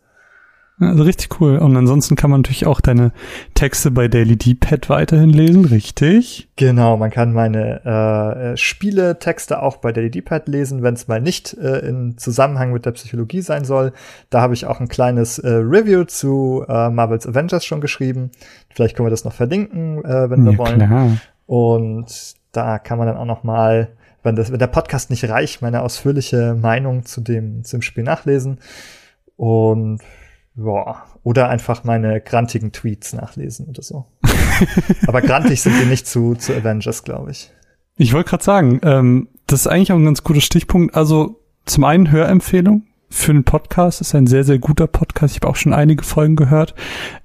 Also 0.79 1.03
richtig 1.03 1.39
cool. 1.39 1.57
Und 1.57 1.75
ansonsten 1.77 2.15
kann 2.15 2.29
man 2.29 2.41
natürlich 2.41 2.65
auch 2.65 2.81
deine 2.81 3.11
Texte 3.53 3.91
bei 3.91 4.09
Daily 4.09 4.35
D-Pad 4.35 4.89
weiterhin 4.89 5.29
lesen, 5.29 5.65
richtig? 5.65 6.49
Genau, 6.57 6.97
man 6.97 7.11
kann 7.11 7.31
meine 7.31 7.81
äh, 7.85 8.51
äh 8.51 8.57
Spiele-Texte 8.57 9.61
auch 9.61 9.77
bei 9.77 9.93
Daily 9.93 10.11
D-Pad 10.11 10.47
lesen, 10.49 10.83
wenn 10.83 10.93
es 10.93 11.07
mal 11.07 11.21
nicht 11.21 11.53
äh, 11.53 11.79
in 11.87 12.17
Zusammenhang 12.17 12.73
mit 12.73 12.85
der 12.85 12.91
Psychologie 12.91 13.41
sein 13.41 13.63
soll. 13.63 13.93
Da 14.29 14.41
habe 14.41 14.53
ich 14.53 14.65
auch 14.65 14.81
ein 14.81 14.89
kleines 14.89 15.39
äh, 15.39 15.49
Review 15.49 16.03
zu 16.03 16.65
äh, 16.67 16.89
Marvel's 16.89 17.25
Avengers 17.25 17.63
schon 17.63 17.79
geschrieben. 17.79 18.31
Vielleicht 18.69 18.97
können 18.97 19.05
wir 19.05 19.11
das 19.11 19.23
noch 19.23 19.33
verlinken, 19.33 20.03
äh, 20.03 20.29
wenn 20.29 20.43
wir 20.43 20.53
ja, 20.53 20.57
wollen. 20.57 20.79
Klar. 20.79 21.17
Und 21.45 22.33
da 22.51 22.79
kann 22.79 22.97
man 22.97 23.07
dann 23.07 23.17
auch 23.17 23.25
noch 23.25 23.43
mal 23.43 23.89
wenn, 24.23 24.35
das, 24.35 24.51
wenn 24.51 24.59
der 24.59 24.67
Podcast 24.67 25.11
nicht 25.11 25.29
reicht, 25.29 25.61
meine 25.61 25.83
ausführliche 25.83 26.55
Meinung 26.55 27.05
zu 27.05 27.21
dem, 27.21 27.63
zum 27.63 27.81
Spiel 27.81 28.03
nachlesen. 28.03 28.59
Und 29.37 30.01
Boah. 30.55 31.03
Oder 31.23 31.49
einfach 31.49 31.83
meine 31.83 32.21
grantigen 32.21 32.71
Tweets 32.71 33.13
nachlesen 33.13 33.67
oder 33.67 33.81
so. 33.81 34.05
Aber 35.07 35.21
grantig 35.21 35.61
sind 35.61 35.79
die 35.81 35.85
nicht 35.85 36.07
zu, 36.07 36.35
zu 36.35 36.53
Avengers, 36.53 37.03
glaube 37.03 37.31
ich. 37.31 37.51
Ich 37.97 38.13
wollte 38.13 38.29
gerade 38.29 38.43
sagen, 38.43 38.79
ähm, 38.83 39.27
das 39.47 39.61
ist 39.61 39.67
eigentlich 39.67 39.91
auch 39.91 39.97
ein 39.97 40.05
ganz 40.05 40.23
guter 40.23 40.41
Stichpunkt. 40.41 40.95
Also 40.95 41.41
zum 41.65 41.83
einen 41.83 42.11
Hörempfehlung 42.11 42.83
für 43.15 43.31
einen 43.31 43.45
Podcast. 43.45 44.01
ist 44.01 44.13
ein 44.13 44.27
sehr, 44.27 44.43
sehr 44.43 44.59
guter 44.59 44.87
Podcast. 44.87 45.35
Ich 45.35 45.41
habe 45.41 45.49
auch 45.49 45.55
schon 45.55 45.73
einige 45.73 46.03
Folgen 46.03 46.35
gehört. 46.35 46.75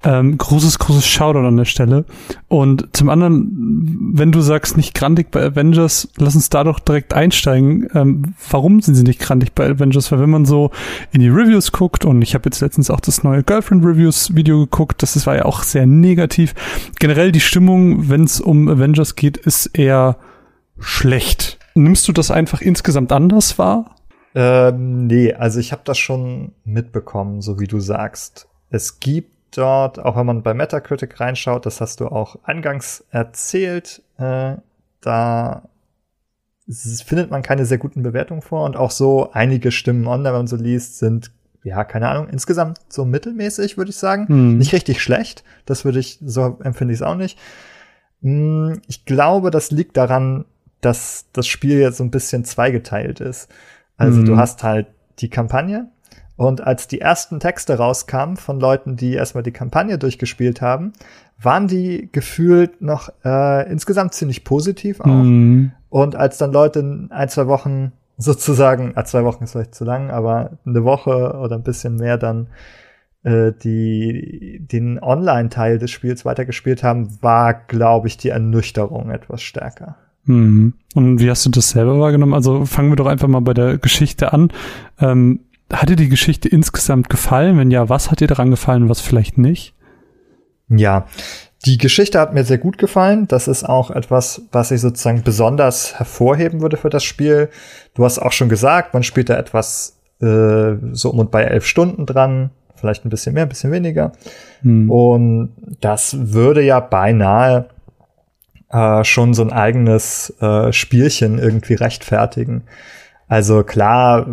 Ähm, 0.03 0.37
großes, 0.37 0.79
großes 0.79 1.05
Shoutout 1.05 1.45
an 1.45 1.57
der 1.57 1.65
Stelle. 1.65 2.05
Und 2.47 2.87
zum 2.93 3.09
anderen, 3.09 4.13
wenn 4.13 4.31
du 4.31 4.39
sagst, 4.39 4.77
nicht 4.77 4.93
grandig 4.93 5.31
bei 5.31 5.43
Avengers, 5.43 6.07
lass 6.17 6.33
uns 6.33 6.47
da 6.47 6.63
doch 6.63 6.79
direkt 6.79 7.13
einsteigen. 7.13 7.89
Ähm, 7.93 8.35
warum 8.49 8.81
sind 8.81 8.95
sie 8.95 9.03
nicht 9.03 9.19
grandig 9.19 9.53
bei 9.53 9.69
Avengers? 9.69 10.11
Weil 10.13 10.21
wenn 10.21 10.29
man 10.29 10.45
so 10.45 10.71
in 11.11 11.19
die 11.19 11.27
Reviews 11.27 11.73
guckt, 11.73 12.05
und 12.05 12.21
ich 12.21 12.35
habe 12.35 12.45
jetzt 12.45 12.61
letztens 12.61 12.89
auch 12.89 13.01
das 13.01 13.23
neue 13.23 13.43
Girlfriend 13.43 13.85
Reviews 13.85 14.33
Video 14.33 14.59
geguckt, 14.61 15.03
das 15.03 15.27
war 15.27 15.35
ja 15.35 15.45
auch 15.45 15.63
sehr 15.63 15.85
negativ. 15.85 16.55
Generell 16.99 17.33
die 17.33 17.41
Stimmung, 17.41 18.09
wenn 18.09 18.23
es 18.23 18.39
um 18.39 18.69
Avengers 18.69 19.17
geht, 19.17 19.35
ist 19.35 19.65
eher 19.77 20.15
schlecht. 20.79 21.59
Nimmst 21.75 22.07
du 22.07 22.13
das 22.13 22.31
einfach 22.31 22.61
insgesamt 22.61 23.11
anders 23.11 23.59
wahr? 23.59 23.95
Ähm, 24.33 25.07
nee, 25.07 25.33
also 25.33 25.59
ich 25.59 25.71
habe 25.71 25.81
das 25.85 25.97
schon 25.97 26.53
mitbekommen, 26.63 27.41
so 27.41 27.59
wie 27.59 27.67
du 27.67 27.79
sagst. 27.79 28.47
Es 28.69 28.99
gibt 28.99 29.57
dort, 29.57 29.99
auch 29.99 30.15
wenn 30.15 30.25
man 30.25 30.43
bei 30.43 30.53
Metacritic 30.53 31.19
reinschaut, 31.19 31.65
das 31.65 31.81
hast 31.81 31.99
du 31.99 32.07
auch 32.07 32.37
eingangs 32.43 33.03
erzählt, 33.11 34.01
äh, 34.17 34.55
da 35.01 35.63
findet 37.05 37.31
man 37.31 37.41
keine 37.41 37.65
sehr 37.65 37.77
guten 37.77 38.03
Bewertungen 38.03 38.41
vor 38.41 38.65
und 38.65 38.77
auch 38.77 38.91
so 38.91 39.31
einige 39.33 39.71
Stimmen 39.71 40.07
online, 40.07 40.29
wenn 40.29 40.41
man 40.41 40.47
so 40.47 40.55
liest, 40.55 40.99
sind 40.99 41.31
ja, 41.63 41.83
keine 41.83 42.09
Ahnung, 42.09 42.27
insgesamt 42.29 42.79
so 42.89 43.05
mittelmäßig, 43.05 43.77
würde 43.77 43.91
ich 43.91 43.97
sagen. 43.97 44.27
Hm. 44.27 44.57
Nicht 44.57 44.73
richtig 44.73 45.01
schlecht. 45.01 45.43
Das 45.65 45.85
würde 45.85 45.99
ich, 45.99 46.19
so 46.25 46.57
empfinde 46.63 46.93
ich 46.93 46.99
es 46.99 47.03
auch 47.03 47.15
nicht. 47.15 47.37
Hm, 48.21 48.81
ich 48.87 49.05
glaube, 49.05 49.51
das 49.51 49.71
liegt 49.71 49.97
daran, 49.97 50.45
dass 50.81 51.25
das 51.33 51.45
Spiel 51.47 51.79
jetzt 51.79 51.97
so 51.97 52.03
ein 52.03 52.11
bisschen 52.11 52.45
zweigeteilt 52.45 53.19
ist. 53.19 53.47
Also 53.97 54.21
mhm. 54.21 54.25
du 54.25 54.37
hast 54.37 54.63
halt 54.63 54.87
die 55.19 55.29
Kampagne 55.29 55.87
und 56.35 56.61
als 56.61 56.87
die 56.87 57.01
ersten 57.01 57.39
Texte 57.39 57.77
rauskamen 57.77 58.35
von 58.35 58.59
Leuten, 58.59 58.95
die 58.95 59.13
erstmal 59.13 59.43
die 59.43 59.51
Kampagne 59.51 59.97
durchgespielt 59.99 60.61
haben, 60.61 60.93
waren 61.39 61.67
die 61.67 62.09
gefühlt 62.11 62.81
noch 62.81 63.09
äh, 63.23 63.69
insgesamt 63.71 64.13
ziemlich 64.13 64.43
positiv 64.43 65.01
auch. 65.01 65.05
Mhm. 65.05 65.71
Und 65.89 66.15
als 66.15 66.37
dann 66.37 66.51
Leute 66.51 66.79
in 66.79 67.11
ein, 67.11 67.29
zwei 67.29 67.47
Wochen 67.47 67.91
sozusagen, 68.17 68.93
ah, 68.95 69.05
zwei 69.05 69.23
Wochen 69.23 69.43
ist 69.43 69.51
vielleicht 69.51 69.75
zu 69.75 69.85
lang, 69.85 70.09
aber 70.09 70.57
eine 70.65 70.83
Woche 70.83 71.37
oder 71.39 71.55
ein 71.57 71.63
bisschen 71.63 71.95
mehr 71.95 72.17
dann 72.17 72.47
äh, 73.23 73.51
die 73.51 74.59
den 74.61 75.01
Online-Teil 75.01 75.77
des 75.77 75.91
Spiels 75.91 76.25
weitergespielt 76.25 76.81
haben, 76.81 77.21
war, 77.21 77.53
glaube 77.53 78.07
ich, 78.07 78.17
die 78.17 78.29
Ernüchterung 78.29 79.11
etwas 79.11 79.43
stärker. 79.43 79.97
Mhm. 80.25 80.73
Und 80.93 81.19
wie 81.19 81.29
hast 81.29 81.45
du 81.45 81.49
das 81.49 81.69
selber 81.69 81.99
wahrgenommen? 81.99 82.33
Also 82.33 82.65
fangen 82.65 82.91
wir 82.91 82.95
doch 82.95 83.05
einfach 83.07 83.27
mal 83.27 83.39
bei 83.41 83.53
der 83.53 83.77
Geschichte 83.77 84.33
an. 84.33 84.51
Ähm, 84.99 85.41
hat 85.71 85.89
dir 85.89 85.95
die 85.95 86.09
Geschichte 86.09 86.49
insgesamt 86.49 87.09
gefallen? 87.09 87.57
Wenn 87.57 87.71
ja, 87.71 87.89
was 87.89 88.11
hat 88.11 88.19
dir 88.19 88.27
daran 88.27 88.51
gefallen, 88.51 88.89
was 88.89 88.99
vielleicht 89.01 89.37
nicht? 89.37 89.73
Ja, 90.67 91.05
die 91.65 91.77
Geschichte 91.77 92.19
hat 92.19 92.33
mir 92.33 92.43
sehr 92.43 92.57
gut 92.57 92.77
gefallen. 92.77 93.27
Das 93.27 93.47
ist 93.47 93.63
auch 93.63 93.91
etwas, 93.91 94.41
was 94.51 94.71
ich 94.71 94.81
sozusagen 94.81 95.23
besonders 95.23 95.97
hervorheben 95.97 96.61
würde 96.61 96.77
für 96.77 96.89
das 96.89 97.03
Spiel. 97.03 97.49
Du 97.93 98.03
hast 98.03 98.19
auch 98.19 98.31
schon 98.31 98.49
gesagt, 98.49 98.93
man 98.93 99.03
spielt 99.03 99.29
da 99.29 99.37
etwas 99.37 99.97
äh, 100.21 100.73
so 100.91 101.11
um 101.11 101.19
und 101.19 101.31
bei 101.31 101.43
elf 101.43 101.65
Stunden 101.65 102.05
dran, 102.05 102.49
vielleicht 102.75 103.05
ein 103.05 103.09
bisschen 103.09 103.33
mehr, 103.33 103.43
ein 103.43 103.49
bisschen 103.49 103.71
weniger. 103.71 104.11
Hm. 104.61 104.89
Und 104.89 105.51
das 105.81 106.33
würde 106.33 106.63
ja 106.63 106.79
beinahe 106.79 107.67
äh, 108.71 109.03
schon 109.03 109.33
so 109.33 109.41
ein 109.41 109.51
eigenes 109.51 110.33
äh, 110.41 110.71
Spielchen 110.71 111.39
irgendwie 111.39 111.75
rechtfertigen. 111.75 112.63
Also 113.27 113.63
klar, 113.63 114.27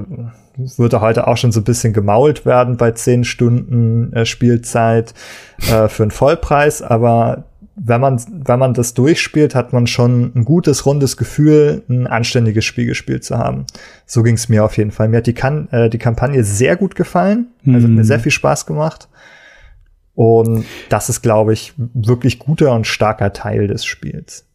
würde 0.76 1.00
heute 1.00 1.26
auch 1.28 1.36
schon 1.36 1.52
so 1.52 1.60
ein 1.60 1.64
bisschen 1.64 1.92
gemault 1.92 2.44
werden 2.44 2.76
bei 2.76 2.90
zehn 2.90 3.24
Stunden 3.24 4.12
äh, 4.12 4.26
Spielzeit 4.26 5.14
äh, 5.70 5.88
für 5.88 6.02
einen 6.02 6.10
Vollpreis, 6.10 6.82
aber 6.82 7.44
wenn 7.80 8.00
man, 8.00 8.20
wenn 8.28 8.58
man 8.58 8.74
das 8.74 8.94
durchspielt, 8.94 9.54
hat 9.54 9.72
man 9.72 9.86
schon 9.86 10.32
ein 10.34 10.44
gutes, 10.44 10.84
rundes 10.84 11.16
Gefühl, 11.16 11.82
ein 11.88 12.08
anständiges 12.08 12.64
Spiel 12.64 12.86
gespielt 12.86 13.22
zu 13.24 13.38
haben. 13.38 13.66
So 14.04 14.24
ging 14.24 14.34
es 14.34 14.48
mir 14.48 14.64
auf 14.64 14.76
jeden 14.76 14.90
Fall. 14.90 15.08
Mir 15.08 15.18
hat 15.18 15.28
die, 15.28 15.34
kan 15.34 15.68
äh, 15.70 15.88
die 15.88 15.98
Kampagne 15.98 16.42
sehr 16.42 16.76
gut 16.76 16.96
gefallen. 16.96 17.46
Also 17.66 17.86
hat 17.86 17.90
mir 17.90 18.02
mhm. 18.02 18.04
sehr 18.04 18.18
viel 18.18 18.32
Spaß 18.32 18.66
gemacht. 18.66 19.08
Und 20.18 20.66
das 20.88 21.08
ist, 21.08 21.22
glaube 21.22 21.52
ich, 21.52 21.74
wirklich 21.76 22.40
guter 22.40 22.72
und 22.74 22.88
starker 22.88 23.32
Teil 23.32 23.68
des 23.68 23.84
Spiels. 23.84 24.47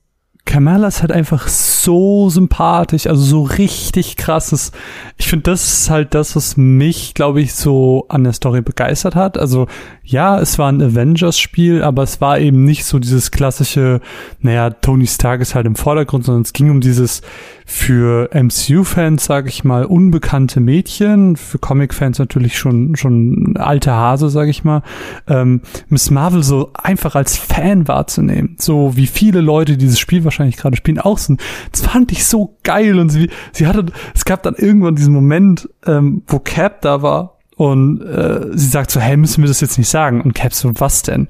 Kamala 0.45 0.87
ist 0.87 1.01
halt 1.01 1.11
einfach 1.11 1.47
so 1.47 2.29
sympathisch, 2.29 3.07
also 3.07 3.21
so 3.21 3.43
richtig 3.43 4.17
krasses. 4.17 4.71
Ich 5.17 5.27
finde, 5.27 5.43
das 5.43 5.79
ist 5.79 5.89
halt 5.89 6.13
das, 6.13 6.35
was 6.35 6.57
mich, 6.57 7.13
glaube 7.13 7.41
ich, 7.41 7.53
so 7.53 8.05
an 8.09 8.25
der 8.25 8.33
Story 8.33 8.61
begeistert 8.61 9.15
hat. 9.15 9.37
Also 9.37 9.67
ja, 10.03 10.39
es 10.39 10.59
war 10.59 10.69
ein 10.69 10.81
Avengers-Spiel, 10.81 11.81
aber 11.81 12.03
es 12.03 12.19
war 12.19 12.37
eben 12.39 12.65
nicht 12.65 12.83
so 12.83 12.99
dieses 12.99 13.31
klassische, 13.31 14.01
naja, 14.41 14.69
Tony 14.69 15.07
Stark 15.07 15.39
ist 15.39 15.55
halt 15.55 15.65
im 15.65 15.75
Vordergrund, 15.75 16.25
sondern 16.25 16.41
es 16.41 16.51
ging 16.51 16.69
um 16.69 16.81
dieses 16.81 17.21
für 17.65 18.29
MCU-Fans, 18.33 19.23
sage 19.23 19.47
ich 19.47 19.63
mal, 19.63 19.85
unbekannte 19.85 20.59
Mädchen, 20.59 21.37
für 21.37 21.57
Comic-Fans 21.57 22.19
natürlich 22.19 22.57
schon 22.57 22.97
schon 22.97 23.55
alte 23.57 23.93
Hase, 23.93 24.29
sage 24.29 24.49
ich 24.49 24.65
mal, 24.65 24.83
ähm, 25.27 25.61
Miss 25.87 26.11
Marvel 26.11 26.43
so 26.43 26.71
einfach 26.73 27.15
als 27.15 27.37
Fan 27.37 27.87
wahrzunehmen, 27.87 28.57
so 28.59 28.97
wie 28.97 29.07
viele 29.07 29.39
Leute 29.39 29.77
dieses 29.77 29.99
Spiel 29.99 30.25
wahrscheinlich 30.33 30.57
gerade 30.57 30.75
spielen, 30.75 30.99
auch 30.99 31.17
sind. 31.17 31.41
Das 31.71 31.81
fand 31.81 32.11
ich 32.11 32.25
so 32.25 32.57
geil 32.63 32.99
und 32.99 33.09
sie, 33.09 33.29
sie 33.51 33.67
hatte, 33.67 33.85
es 34.13 34.25
gab 34.25 34.43
dann 34.43 34.55
irgendwann 34.55 34.95
diesen 34.95 35.13
Moment, 35.13 35.69
ähm, 35.85 36.23
wo 36.27 36.39
Cap 36.39 36.81
da 36.81 37.01
war 37.01 37.37
und 37.55 38.01
äh, 38.01 38.47
sie 38.53 38.67
sagt 38.67 38.91
so, 38.91 38.99
hey, 38.99 39.17
müssen 39.17 39.43
wir 39.43 39.47
das 39.47 39.61
jetzt 39.61 39.77
nicht 39.77 39.89
sagen? 39.89 40.21
Und 40.21 40.33
Cap 40.33 40.53
so, 40.53 40.71
was 40.75 41.03
denn? 41.03 41.27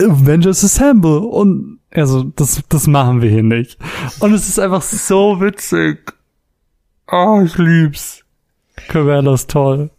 Avengers 0.00 0.64
Assemble 0.64 1.20
und 1.20 1.78
er 1.90 2.06
so, 2.06 2.24
das, 2.24 2.62
das 2.68 2.86
machen 2.86 3.20
wir 3.20 3.30
hier 3.30 3.42
nicht. 3.42 3.78
Und 4.20 4.32
es 4.32 4.48
ist 4.48 4.58
einfach 4.58 4.82
so 4.82 5.40
witzig. 5.40 6.14
Oh, 7.10 7.42
ich 7.44 7.58
lieb's. 7.58 8.24
Cavella 8.88 9.34
ist 9.34 9.50
toll. 9.50 9.90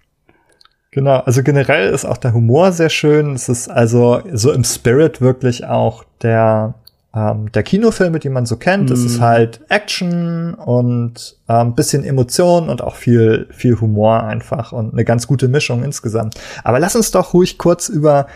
Genau, 0.89 1.19
also 1.19 1.41
generell 1.43 1.91
ist 1.93 2.05
auch 2.05 2.17
der 2.17 2.33
Humor 2.33 2.71
sehr 2.71 2.89
schön. 2.89 3.33
Es 3.33 3.49
ist 3.49 3.67
also 3.67 4.21
so 4.31 4.51
im 4.51 4.63
Spirit 4.63 5.21
wirklich 5.21 5.65
auch 5.65 6.03
der 6.21 6.75
ähm, 7.15 7.51
der 7.51 7.63
Kinofilme, 7.63 8.19
die 8.19 8.29
man 8.29 8.45
so 8.45 8.57
kennt. 8.57 8.89
Mm. 8.89 8.93
Es 8.93 9.03
ist 9.03 9.17
mhm. 9.19 9.23
halt 9.23 9.61
Action 9.69 10.53
und 10.55 11.37
ähm, 11.47 11.75
bisschen 11.75 12.03
Emotion 12.03 12.69
und 12.69 12.81
auch 12.81 12.95
viel 12.95 13.47
viel 13.51 13.79
Humor 13.79 14.23
einfach 14.23 14.71
und 14.71 14.93
eine 14.93 15.05
ganz 15.05 15.27
gute 15.27 15.47
Mischung 15.47 15.83
insgesamt. 15.83 16.39
Aber 16.63 16.79
lass 16.79 16.95
uns 16.95 17.11
doch 17.11 17.33
ruhig 17.33 17.57
kurz 17.57 17.89
über 17.89 18.27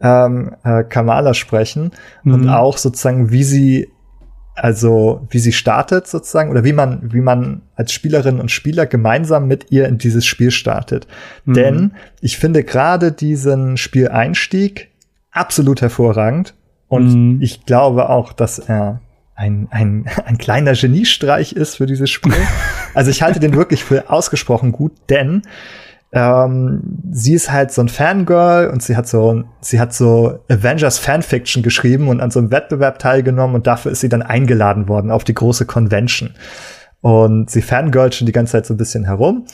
ähm, 0.00 0.54
äh, 0.64 0.84
Kamala 0.84 1.32
sprechen 1.32 1.92
mm. 2.24 2.34
und 2.34 2.48
auch 2.50 2.76
sozusagen 2.76 3.30
wie 3.30 3.44
sie 3.44 3.88
also 4.54 5.26
wie 5.30 5.38
sie 5.38 5.52
startet 5.52 6.06
sozusagen 6.06 6.50
oder 6.50 6.64
wie 6.64 6.72
man 6.72 7.12
wie 7.12 7.20
man 7.20 7.62
als 7.74 7.92
Spielerin 7.92 8.40
und 8.40 8.50
Spieler 8.50 8.86
gemeinsam 8.86 9.46
mit 9.46 9.70
ihr 9.70 9.86
in 9.86 9.96
dieses 9.98 10.26
Spiel 10.26 10.50
startet. 10.50 11.06
Mhm. 11.44 11.54
Denn 11.54 11.94
ich 12.20 12.36
finde 12.38 12.64
gerade 12.64 13.12
diesen 13.12 13.76
Spieleinstieg 13.78 14.90
absolut 15.30 15.80
hervorragend 15.80 16.54
und 16.88 17.36
mhm. 17.36 17.42
ich 17.42 17.66
glaube 17.66 18.08
auch, 18.08 18.32
dass 18.32 18.58
er 18.58 19.00
ein, 19.34 19.68
ein, 19.70 20.06
ein 20.24 20.38
kleiner 20.38 20.72
Geniestreich 20.72 21.52
ist 21.52 21.76
für 21.76 21.86
dieses 21.86 22.10
Spiel. 22.10 22.34
also 22.94 23.10
ich 23.10 23.22
halte 23.22 23.40
den 23.40 23.54
wirklich 23.54 23.84
für 23.84 24.10
ausgesprochen 24.10 24.72
gut, 24.72 24.92
denn 25.08 25.42
ähm, 26.12 26.82
sie 27.10 27.34
ist 27.34 27.50
halt 27.50 27.72
so 27.72 27.82
ein 27.82 27.88
Fangirl 27.88 28.68
und 28.68 28.82
sie 28.82 28.96
hat 28.96 29.08
so, 29.08 29.44
sie 29.60 29.80
hat 29.80 29.92
so 29.92 30.38
Avengers 30.48 30.98
Fanfiction 30.98 31.62
geschrieben 31.62 32.08
und 32.08 32.20
an 32.20 32.30
so 32.30 32.38
einem 32.38 32.50
Wettbewerb 32.50 32.98
teilgenommen 32.98 33.56
und 33.56 33.66
dafür 33.66 33.92
ist 33.92 34.00
sie 34.00 34.08
dann 34.08 34.22
eingeladen 34.22 34.88
worden 34.88 35.10
auf 35.10 35.24
die 35.24 35.34
große 35.34 35.66
Convention. 35.66 36.30
Und 37.00 37.50
sie 37.50 37.62
fangirlt 37.62 38.14
schon 38.14 38.26
die 38.26 38.32
ganze 38.32 38.52
Zeit 38.52 38.66
so 38.66 38.74
ein 38.74 38.78
bisschen 38.78 39.04
herum. 39.04 39.46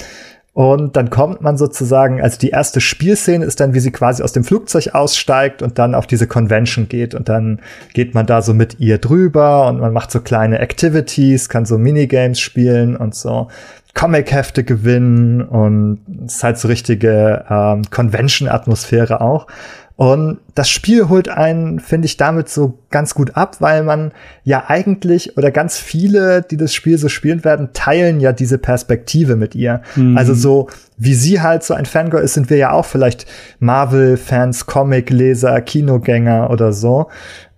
Und 0.55 0.97
dann 0.97 1.09
kommt 1.09 1.41
man 1.41 1.57
sozusagen, 1.57 2.21
also 2.21 2.38
die 2.38 2.51
erste 2.51 2.83
Spielszene 2.83 3.45
ist 3.45 3.61
dann, 3.61 3.73
wie 3.73 3.81
sie 3.81 3.91
quasi 3.91 4.23
aus 4.23 4.33
dem 4.33 4.45
Flugzeug 4.45 4.88
aussteigt 4.93 5.62
und 5.62 5.79
dann 5.79 5.95
auf 5.95 6.07
diese 6.07 6.27
Convention 6.27 6.88
geht. 6.88 7.15
Und 7.15 7.31
dann 7.31 7.61
geht 7.95 8.15
man 8.15 8.27
da 8.27 8.43
so 8.43 8.53
mit 8.53 8.79
ihr 8.79 8.99
drüber 8.99 9.69
und 9.69 9.81
man 9.81 9.95
macht 9.95 10.11
so 10.11 10.21
kleine 10.21 10.59
Activities, 10.59 11.49
kann 11.49 11.65
so 11.65 11.79
Minigames 11.79 12.38
spielen 12.38 12.97
und 12.97 13.15
so 13.15 13.49
Comic-Hefte 13.95 14.65
gewinnen 14.65 15.43
und 15.43 16.01
es 16.27 16.37
ist 16.37 16.45
halt 16.45 16.59
so 16.59 16.69
richtige 16.69 17.45
ähm, 17.51 17.83
Convention-Atmosphäre 17.91 19.21
auch. 19.21 19.47
Und 19.96 20.38
das 20.55 20.68
Spiel 20.68 21.09
holt 21.09 21.28
einen, 21.28 21.78
finde 21.78 22.07
ich, 22.07 22.16
damit 22.16 22.48
so 22.48 22.78
ganz 22.90 23.14
gut 23.14 23.37
ab, 23.37 23.57
weil 23.61 23.85
man 23.85 24.12
ja 24.42 24.64
eigentlich 24.68 25.37
oder 25.37 25.50
ganz 25.50 25.78
viele, 25.78 26.42
die 26.42 26.57
das 26.57 26.74
Spiel 26.74 26.98
so 26.98 27.09
spielen 27.09 27.44
werden, 27.44 27.70
teilen 27.72 28.18
ja 28.18 28.33
diese 28.33 28.59
Perspektive 28.59 29.37
mit 29.37 29.55
ihr. 29.55 29.83
Mhm. 29.94 30.16
Also 30.16 30.35
so, 30.35 30.68
wie 30.96 31.14
sie 31.14 31.40
halt 31.40 31.62
so 31.62 31.74
ein 31.74 31.87
Fangirl 31.87 32.22
ist, 32.22 32.35
sind 32.35 32.50
wir 32.50 32.57
ja 32.57 32.72
auch 32.72 32.87
vielleicht 32.87 33.26
Marvel-Fans, 33.61 34.66
Comic-Leser, 34.66 35.61
Kinogänger 35.61 36.50
oder 36.50 36.72
so 36.72 37.09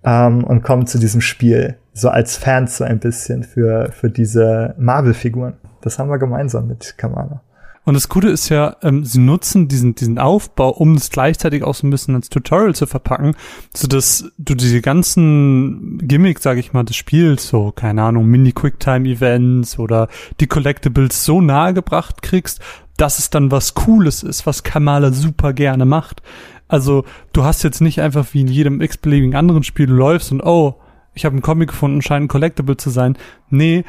ähm, 0.05 0.45
und 0.45 0.63
kommen 0.63 0.87
zu 0.87 0.99
diesem 0.99 1.21
Spiel 1.21 1.77
so 1.93 2.09
als 2.09 2.37
Fans 2.37 2.77
so 2.77 2.85
ein 2.85 2.99
bisschen 2.99 3.45
für, 3.45 3.91
für 3.93 4.11
diese 4.11 4.75
Marvel-Figuren. 4.79 5.55
Das 5.81 5.99
haben 5.99 6.11
wir 6.11 6.19
gemeinsam 6.19 6.67
mit 6.67 6.99
Kamala. 6.99 7.43
Und 7.85 7.95
das 7.95 8.09
Gute 8.09 8.29
ist 8.29 8.49
ja, 8.49 8.77
ähm, 8.83 9.05
sie 9.05 9.19
nutzen 9.19 9.69
diesen, 9.69 9.95
diesen 9.95 10.19
Aufbau, 10.19 10.71
um 10.71 10.95
es 10.95 11.11
gleichzeitig 11.11 11.63
auch 11.63 11.75
so 11.75 11.87
ein 11.87 11.91
bisschen 11.91 12.15
als 12.15 12.31
Tutorial 12.31 12.75
zu 12.75 12.87
verpacken, 12.87 13.37
so 13.75 13.87
dass 13.87 14.33
du 14.39 14.55
diese 14.55 14.81
ganzen 14.81 15.99
Gimmicks, 15.99 16.43
sag 16.43 16.57
ich 16.57 16.73
mal, 16.73 16.85
des 16.85 16.97
Spiels, 16.97 17.47
so, 17.47 17.73
keine 17.73 18.03
Ahnung, 18.03 18.27
Mini-Quicktime-Events 18.27 19.79
oder 19.79 20.09
die 20.41 20.47
Collectibles 20.47 21.25
so 21.25 21.43
nahe 21.43 21.75
gebracht 21.75 22.23
kriegst, 22.23 22.61
dass 22.97 23.19
es 23.19 23.29
dann 23.29 23.51
was 23.51 23.75
Cooles 23.75 24.23
ist, 24.23 24.47
was 24.47 24.63
Kamala 24.63 25.13
super 25.13 25.53
gerne 25.53 25.85
macht. 25.85 26.23
Also, 26.69 27.05
du 27.33 27.45
hast 27.45 27.63
jetzt 27.65 27.81
nicht 27.81 28.01
einfach 28.01 28.29
wie 28.33 28.41
in 28.41 28.49
jedem 28.49 28.81
x-beliebigen 28.81 29.37
anderen 29.37 29.63
Spiel, 29.63 29.87
du 29.87 29.95
läufst 29.95 30.33
und 30.33 30.43
oh, 30.43 30.81
ich 31.13 31.25
habe 31.25 31.35
einen 31.35 31.43
Comic 31.43 31.69
gefunden, 31.69 32.03
scheint 32.03 32.25
ein 32.25 32.29
Collectible 32.29 32.77
zu 32.77 32.91
sein. 32.91 33.17
Nee, 33.51 33.85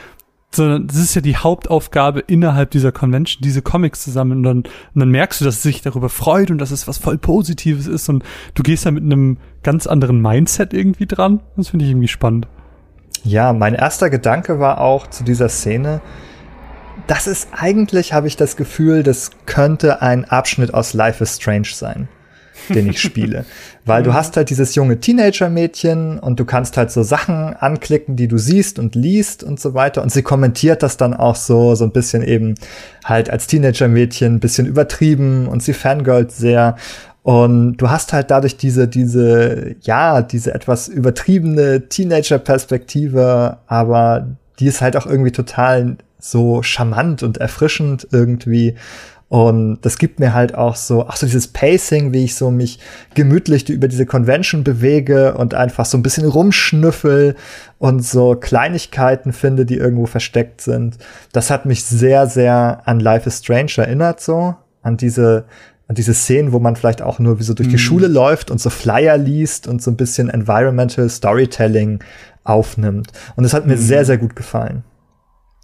sondern 0.51 0.87
das 0.87 0.97
ist 0.97 1.15
ja 1.15 1.21
die 1.21 1.35
Hauptaufgabe 1.35 2.21
innerhalb 2.21 2.71
dieser 2.71 2.91
Convention, 2.91 3.41
diese 3.43 3.61
Comics 3.61 4.03
zusammen 4.03 4.37
und 4.37 4.43
dann, 4.43 4.57
und 4.57 4.99
dann 4.99 5.09
merkst 5.09 5.41
du, 5.41 5.45
dass 5.45 5.55
es 5.55 5.63
sich 5.63 5.81
darüber 5.81 6.09
freut 6.09 6.51
und 6.51 6.57
dass 6.57 6.71
es 6.71 6.87
was 6.87 6.97
voll 6.97 7.17
Positives 7.17 7.87
ist 7.87 8.07
und 8.09 8.23
du 8.53 8.63
gehst 8.63 8.85
da 8.85 8.91
mit 8.91 9.03
einem 9.03 9.37
ganz 9.63 9.87
anderen 9.87 10.21
Mindset 10.21 10.73
irgendwie 10.73 11.07
dran. 11.07 11.41
Das 11.57 11.69
finde 11.69 11.85
ich 11.85 11.91
irgendwie 11.91 12.07
spannend. 12.07 12.47
Ja, 13.23 13.53
mein 13.53 13.73
erster 13.73 14.09
Gedanke 14.09 14.59
war 14.59 14.79
auch 14.79 15.07
zu 15.07 15.23
dieser 15.23 15.49
Szene, 15.49 16.01
das 17.07 17.27
ist 17.27 17.49
eigentlich, 17.51 18.13
habe 18.13 18.27
ich 18.27 18.35
das 18.35 18.55
Gefühl, 18.55 19.03
das 19.03 19.31
könnte 19.45 20.01
ein 20.01 20.25
Abschnitt 20.25 20.73
aus 20.73 20.93
Life 20.93 21.23
is 21.23 21.35
Strange 21.35 21.67
sein 21.71 22.07
den 22.69 22.89
ich 22.89 23.01
spiele. 23.01 23.45
Weil 23.85 24.03
du 24.03 24.11
mhm. 24.11 24.15
hast 24.15 24.37
halt 24.37 24.49
dieses 24.49 24.75
junge 24.75 24.99
Teenager-Mädchen 24.99 26.19
und 26.19 26.39
du 26.39 26.45
kannst 26.45 26.77
halt 26.77 26.91
so 26.91 27.03
Sachen 27.03 27.53
anklicken, 27.53 28.15
die 28.15 28.27
du 28.27 28.37
siehst 28.37 28.79
und 28.79 28.95
liest 28.95 29.43
und 29.43 29.59
so 29.59 29.73
weiter. 29.73 30.01
Und 30.01 30.11
sie 30.11 30.23
kommentiert 30.23 30.83
das 30.83 30.97
dann 30.97 31.13
auch 31.13 31.35
so, 31.35 31.75
so 31.75 31.83
ein 31.83 31.91
bisschen 31.91 32.23
eben 32.23 32.55
halt 33.03 33.29
als 33.29 33.47
Teenager-Mädchen 33.47 34.35
ein 34.35 34.39
bisschen 34.39 34.65
übertrieben 34.65 35.47
und 35.47 35.61
sie 35.61 35.73
fangirlt 35.73 36.31
sehr. 36.31 36.75
Und 37.23 37.77
du 37.77 37.89
hast 37.89 38.13
halt 38.13 38.29
dadurch 38.29 38.57
diese, 38.57 38.87
diese, 38.87 39.75
ja, 39.81 40.21
diese 40.21 40.53
etwas 40.53 40.87
übertriebene 40.87 41.89
Teenager-Perspektive, 41.89 43.57
aber 43.65 44.27
die 44.59 44.67
ist 44.67 44.81
halt 44.81 44.95
auch 44.95 45.05
irgendwie 45.05 45.31
total 45.31 45.97
so 46.19 46.61
charmant 46.63 47.23
und 47.23 47.37
erfrischend 47.37 48.07
irgendwie. 48.11 48.75
Und 49.27 49.79
das 49.81 49.97
gibt 49.97 50.19
mir 50.19 50.33
halt 50.33 50.53
auch 50.53 50.75
so, 50.75 51.07
ach 51.07 51.15
so 51.15 51.25
dieses 51.25 51.47
Pacing, 51.47 52.13
wie 52.13 52.23
ich 52.23 52.35
so 52.35 52.51
mich 52.51 52.79
gemütlich 53.15 53.67
über 53.69 53.87
diese 53.87 54.05
Convention 54.05 54.63
bewege 54.63 55.33
und 55.35 55.55
einfach 55.55 55.85
so 55.85 55.97
ein 55.97 56.03
bisschen 56.03 56.27
rumschnüffel 56.27 57.35
und 57.79 58.05
so 58.05 58.35
Kleinigkeiten 58.35 59.33
finde, 59.33 59.65
die 59.65 59.77
irgendwo 59.77 60.05
versteckt 60.05 60.61
sind. 60.61 60.97
Das 61.31 61.49
hat 61.49 61.65
mich 61.65 61.83
sehr, 61.83 62.27
sehr 62.27 62.83
an 62.85 62.99
Life 62.99 63.27
is 63.27 63.39
Strange 63.39 63.73
erinnert, 63.77 64.21
so 64.21 64.55
an 64.83 64.97
diese 64.97 65.45
an 65.87 65.95
diese 65.95 66.15
Szenen, 66.15 66.51
wo 66.51 66.59
man 66.59 66.75
vielleicht 66.75 67.03
auch 67.03 67.19
nur 67.19 67.39
wie 67.39 67.43
so 67.43 67.53
durch 67.53 67.69
die 67.69 67.75
mhm. 67.75 67.79
Schule 67.79 68.07
läuft 68.07 68.49
und 68.49 68.59
so 68.59 68.71
Flyer 68.71 69.17
liest 69.17 69.67
und 69.67 69.83
so 69.83 69.91
ein 69.91 69.97
bisschen 69.97 70.29
Environmental 70.29 71.07
Storytelling 71.09 71.99
aufnimmt. 72.43 73.11
Und 73.35 73.43
das 73.43 73.53
hat 73.53 73.67
mir 73.67 73.75
mhm. 73.75 73.81
sehr, 73.81 74.03
sehr 74.03 74.17
gut 74.17 74.35
gefallen. 74.35 74.83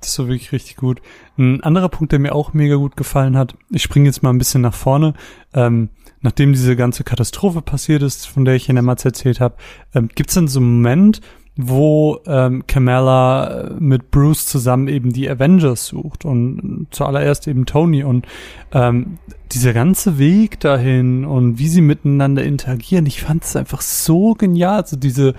Das 0.02 0.14
so 0.14 0.28
wirklich 0.28 0.52
richtig 0.52 0.76
gut. 0.76 1.02
Ein 1.38 1.62
anderer 1.62 1.90
Punkt, 1.90 2.12
der 2.12 2.20
mir 2.20 2.34
auch 2.34 2.54
mega 2.54 2.76
gut 2.76 2.98
gefallen 2.98 3.38
hat, 3.38 3.56
ich 3.70 3.84
springe 3.84 4.08
jetzt 4.08 4.24
mal 4.24 4.32
ein 4.32 4.40
bisschen 4.40 4.62
nach 4.62 4.74
vorne. 4.74 5.14
Ähm, 5.54 5.90
nachdem 6.22 6.54
diese 6.54 6.76
ganze 6.76 7.04
Katastrophe 7.04 7.62
passiert 7.62 8.02
ist, 8.02 8.28
von 8.28 8.44
der 8.44 8.56
ich 8.56 8.68
in 8.68 8.76
der 8.76 8.84
Matz 8.84 9.06
erzählt 9.06 9.40
habe, 9.40 9.56
ähm, 9.94 10.10
gibt 10.14 10.30
es 10.30 10.36
dann 10.36 10.48
so 10.48 10.60
einen 10.60 10.82
Moment, 10.82 11.22
wo 11.56 12.20
ähm, 12.26 12.66
Kamala 12.66 13.76
mit 13.78 14.10
Bruce 14.10 14.46
zusammen 14.46 14.88
eben 14.88 15.12
die 15.12 15.30
Avengers 15.30 15.86
sucht 15.86 16.26
und 16.26 16.88
zuallererst 16.92 17.48
eben 17.48 17.66
Tony 17.66 18.04
und 18.04 18.26
ähm, 18.72 19.18
dieser 19.52 19.74
ganze 19.74 20.18
Weg 20.18 20.60
dahin 20.62 21.26
und 21.26 21.60
wie 21.60 21.68
sie 21.68 21.82
miteinander 21.82 22.44
interagieren, 22.44 23.06
ich 23.06 23.22
fand 23.22 23.44
es 23.44 23.56
einfach 23.56 23.82
so 23.82 24.34
genial, 24.34 24.82
also 24.82 24.96
diese 24.96 25.36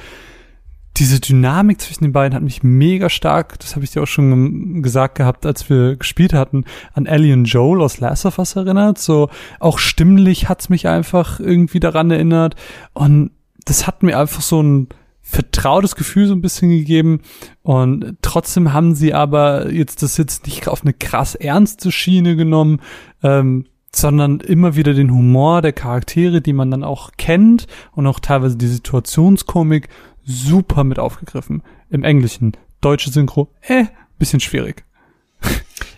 diese 0.96 1.20
Dynamik 1.20 1.80
zwischen 1.80 2.04
den 2.04 2.12
beiden 2.12 2.34
hat 2.34 2.42
mich 2.42 2.62
mega 2.62 3.08
stark, 3.08 3.58
das 3.60 3.74
habe 3.74 3.84
ich 3.84 3.92
dir 3.92 4.02
auch 4.02 4.06
schon 4.06 4.82
gesagt 4.82 5.14
gehabt, 5.16 5.46
als 5.46 5.70
wir 5.70 5.96
gespielt 5.96 6.34
hatten, 6.34 6.64
an 6.92 7.06
Ellie 7.06 7.32
und 7.32 7.46
Joel 7.46 7.80
aus 7.80 7.98
Last 7.98 8.26
of 8.26 8.38
Us 8.38 8.56
erinnert. 8.56 8.98
So 8.98 9.30
auch 9.58 9.78
stimmlich 9.78 10.48
hat's 10.48 10.68
mich 10.68 10.88
einfach 10.88 11.40
irgendwie 11.40 11.80
daran 11.80 12.10
erinnert. 12.10 12.56
Und 12.92 13.30
das 13.64 13.86
hat 13.86 14.02
mir 14.02 14.18
einfach 14.18 14.42
so 14.42 14.62
ein 14.62 14.88
vertrautes 15.22 15.96
Gefühl 15.96 16.26
so 16.26 16.34
ein 16.34 16.42
bisschen 16.42 16.68
gegeben. 16.68 17.20
Und 17.62 18.16
trotzdem 18.20 18.72
haben 18.74 18.94
sie 18.94 19.14
aber 19.14 19.72
jetzt 19.72 20.02
das 20.02 20.18
jetzt 20.18 20.46
nicht 20.46 20.68
auf 20.68 20.82
eine 20.82 20.92
krass 20.92 21.34
ernste 21.34 21.90
Schiene 21.90 22.36
genommen. 22.36 22.80
Ähm, 23.22 23.64
sondern 23.94 24.40
immer 24.40 24.74
wieder 24.74 24.94
den 24.94 25.12
Humor 25.12 25.60
der 25.60 25.74
Charaktere, 25.74 26.40
die 26.40 26.54
man 26.54 26.70
dann 26.70 26.82
auch 26.82 27.10
kennt 27.18 27.66
und 27.92 28.06
auch 28.06 28.20
teilweise 28.20 28.56
die 28.56 28.66
Situationskomik 28.66 29.88
super 30.24 30.84
mit 30.84 30.98
aufgegriffen. 30.98 31.62
Im 31.90 32.04
Englischen. 32.04 32.52
Deutsche 32.80 33.10
Synchro, 33.10 33.48
äh, 33.62 33.84
bisschen 34.18 34.40
schwierig. 34.40 34.84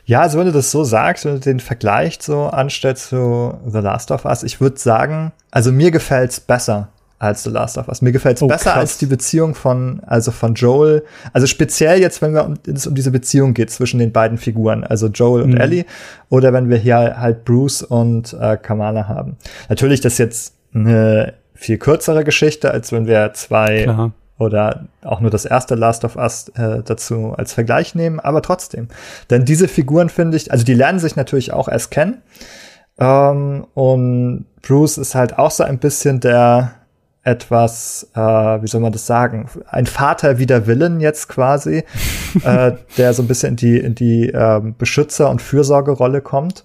Ja, 0.06 0.20
also 0.20 0.38
wenn 0.38 0.46
du 0.46 0.52
das 0.52 0.70
so 0.70 0.84
sagst, 0.84 1.24
wenn 1.24 1.34
du 1.34 1.40
den 1.40 1.60
Vergleich 1.60 2.18
so 2.20 2.44
anstellst 2.44 3.08
zu 3.08 3.54
The 3.66 3.78
Last 3.78 4.10
of 4.10 4.26
Us, 4.26 4.42
ich 4.42 4.60
würde 4.60 4.78
sagen, 4.78 5.32
also 5.50 5.72
mir 5.72 5.90
gefällt's 5.90 6.40
besser 6.40 6.88
als 7.18 7.42
The 7.44 7.50
Last 7.50 7.78
of 7.78 7.88
Us. 7.88 8.02
Mir 8.02 8.12
gefällt's 8.12 8.42
oh, 8.42 8.46
besser 8.46 8.72
krass. 8.72 8.80
als 8.80 8.98
die 8.98 9.06
Beziehung 9.06 9.54
von, 9.54 10.00
also 10.04 10.30
von 10.30 10.54
Joel. 10.54 11.04
Also 11.32 11.46
speziell 11.46 12.00
jetzt, 12.00 12.20
wenn 12.20 12.34
wir 12.34 12.44
um, 12.44 12.54
es 12.66 12.86
um 12.86 12.94
diese 12.94 13.10
Beziehung 13.10 13.54
geht 13.54 13.70
zwischen 13.70 13.98
den 13.98 14.12
beiden 14.12 14.36
Figuren, 14.36 14.84
also 14.84 15.06
Joel 15.06 15.42
und 15.42 15.52
mhm. 15.52 15.60
Ellie, 15.60 15.84
oder 16.28 16.52
wenn 16.52 16.68
wir 16.68 16.76
hier 16.76 17.18
halt 17.18 17.46
Bruce 17.46 17.82
und 17.82 18.34
äh, 18.38 18.58
Kamala 18.58 19.08
haben. 19.08 19.36
Natürlich, 19.70 20.02
das 20.02 20.18
jetzt 20.18 20.54
eine 20.74 21.34
viel 21.64 21.78
kürzere 21.78 22.24
Geschichte, 22.24 22.70
als 22.70 22.92
wenn 22.92 23.06
wir 23.06 23.32
zwei 23.32 23.84
Klar. 23.84 24.12
oder 24.38 24.84
auch 25.02 25.20
nur 25.20 25.30
das 25.30 25.46
erste 25.46 25.74
Last 25.74 26.04
of 26.04 26.16
Us 26.16 26.50
äh, 26.50 26.82
dazu 26.84 27.34
als 27.36 27.54
Vergleich 27.54 27.94
nehmen, 27.94 28.20
aber 28.20 28.42
trotzdem. 28.42 28.88
Denn 29.30 29.44
diese 29.44 29.66
Figuren 29.66 30.10
finde 30.10 30.36
ich, 30.36 30.52
also 30.52 30.64
die 30.64 30.74
lernen 30.74 30.98
sich 30.98 31.16
natürlich 31.16 31.52
auch 31.52 31.68
erst 31.68 31.90
kennen. 31.90 32.22
Ähm, 32.98 33.66
und 33.74 34.44
Bruce 34.60 34.98
ist 34.98 35.14
halt 35.14 35.38
auch 35.38 35.50
so 35.50 35.64
ein 35.64 35.78
bisschen 35.78 36.20
der 36.20 36.74
etwas, 37.22 38.10
äh, 38.14 38.20
wie 38.20 38.66
soll 38.66 38.82
man 38.82 38.92
das 38.92 39.06
sagen, 39.06 39.48
ein 39.66 39.86
Vater 39.86 40.38
wider 40.38 40.66
Willen 40.66 41.00
jetzt 41.00 41.28
quasi, 41.28 41.82
äh, 42.44 42.72
der 42.98 43.14
so 43.14 43.22
ein 43.22 43.28
bisschen 43.28 43.50
in 43.50 43.56
die, 43.56 43.78
in 43.78 43.94
die 43.94 44.28
äh, 44.28 44.60
Beschützer- 44.76 45.30
und 45.30 45.40
Fürsorgerolle 45.40 46.20
kommt. 46.20 46.62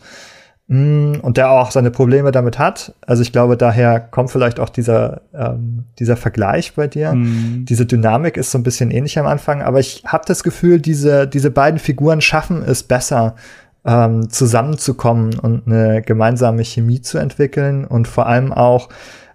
Mm, 0.71 1.15
und 1.23 1.37
der 1.37 1.49
auch 1.49 1.71
seine 1.71 1.89
Probleme 1.89 2.31
damit 2.31 2.59
hat. 2.59 2.93
Also 3.07 3.23
ich 3.23 3.31
glaube, 3.31 3.57
daher 3.57 3.99
kommt 3.99 4.29
vielleicht 4.29 4.59
auch 4.59 4.69
dieser, 4.69 5.21
ähm, 5.33 5.85
dieser 5.97 6.15
Vergleich 6.15 6.75
bei 6.75 6.85
dir. 6.85 7.13
Mm. 7.13 7.65
Diese 7.65 7.87
Dynamik 7.87 8.37
ist 8.37 8.51
so 8.51 8.59
ein 8.59 8.63
bisschen 8.63 8.91
ähnlich 8.91 9.17
am 9.17 9.25
Anfang, 9.25 9.63
aber 9.63 9.79
ich 9.79 10.03
habe 10.05 10.25
das 10.27 10.43
Gefühl, 10.43 10.79
diese, 10.79 11.27
diese 11.27 11.49
beiden 11.49 11.79
Figuren 11.79 12.21
schaffen 12.21 12.61
es 12.61 12.83
besser, 12.83 13.35
ähm, 13.83 14.29
zusammenzukommen 14.29 15.39
und 15.39 15.65
eine 15.65 16.03
gemeinsame 16.03 16.63
Chemie 16.63 17.01
zu 17.01 17.17
entwickeln 17.17 17.83
und 17.83 18.07
vor 18.07 18.27
allem 18.27 18.53
auch, 18.53 18.89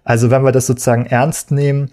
also 0.04 0.30
wenn 0.30 0.44
wir 0.44 0.52
das 0.52 0.68
sozusagen 0.68 1.06
ernst 1.06 1.50
nehmen, 1.50 1.90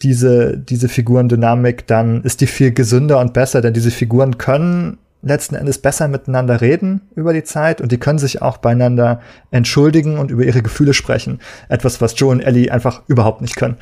diese, 0.00 0.56
diese 0.56 0.88
Figurendynamik, 0.88 1.86
dann 1.86 2.22
ist 2.22 2.40
die 2.40 2.46
viel 2.46 2.72
gesünder 2.72 3.18
und 3.18 3.34
besser, 3.34 3.60
denn 3.60 3.74
diese 3.74 3.90
Figuren 3.90 4.38
können 4.38 4.96
letzten 5.22 5.56
Endes 5.56 5.78
besser 5.78 6.06
miteinander 6.06 6.60
reden 6.60 7.00
über 7.16 7.32
die 7.32 7.42
Zeit 7.42 7.80
und 7.80 7.90
die 7.90 7.98
können 7.98 8.18
sich 8.18 8.40
auch 8.40 8.58
beieinander 8.58 9.20
entschuldigen 9.50 10.18
und 10.18 10.30
über 10.30 10.44
ihre 10.44 10.62
Gefühle 10.62 10.94
sprechen. 10.94 11.40
Etwas, 11.68 12.00
was 12.00 12.18
Joe 12.18 12.30
und 12.30 12.40
Ellie 12.40 12.70
einfach 12.70 13.02
überhaupt 13.08 13.40
nicht 13.40 13.56
können. 13.56 13.76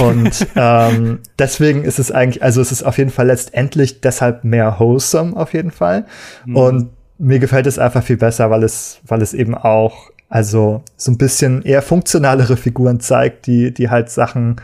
Und 0.00 0.46
ähm, 0.56 1.18
deswegen 1.38 1.84
ist 1.84 1.98
es 1.98 2.10
eigentlich, 2.10 2.42
also 2.42 2.60
es 2.60 2.72
ist 2.72 2.82
auf 2.82 2.96
jeden 2.96 3.10
Fall 3.10 3.26
letztendlich 3.26 4.00
deshalb 4.00 4.44
mehr 4.44 4.78
wholesome 4.78 5.36
auf 5.36 5.52
jeden 5.52 5.70
Fall. 5.70 6.06
Mhm. 6.46 6.56
Und 6.56 6.90
mir 7.18 7.38
gefällt 7.38 7.66
es 7.66 7.78
einfach 7.78 8.02
viel 8.02 8.16
besser, 8.16 8.50
weil 8.50 8.64
es, 8.64 9.00
weil 9.06 9.20
es 9.20 9.34
eben 9.34 9.54
auch 9.54 10.10
also 10.28 10.82
so 10.96 11.12
ein 11.12 11.18
bisschen 11.18 11.60
eher 11.60 11.82
funktionalere 11.82 12.56
Figuren 12.56 13.00
zeigt, 13.00 13.46
die, 13.46 13.74
die 13.74 13.90
halt 13.90 14.08
Sachen 14.08 14.56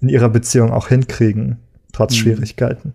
in 0.00 0.08
ihrer 0.08 0.30
Beziehung 0.30 0.72
auch 0.72 0.88
hinkriegen, 0.88 1.58
trotz 1.92 2.12
mhm. 2.12 2.16
Schwierigkeiten. 2.16 2.94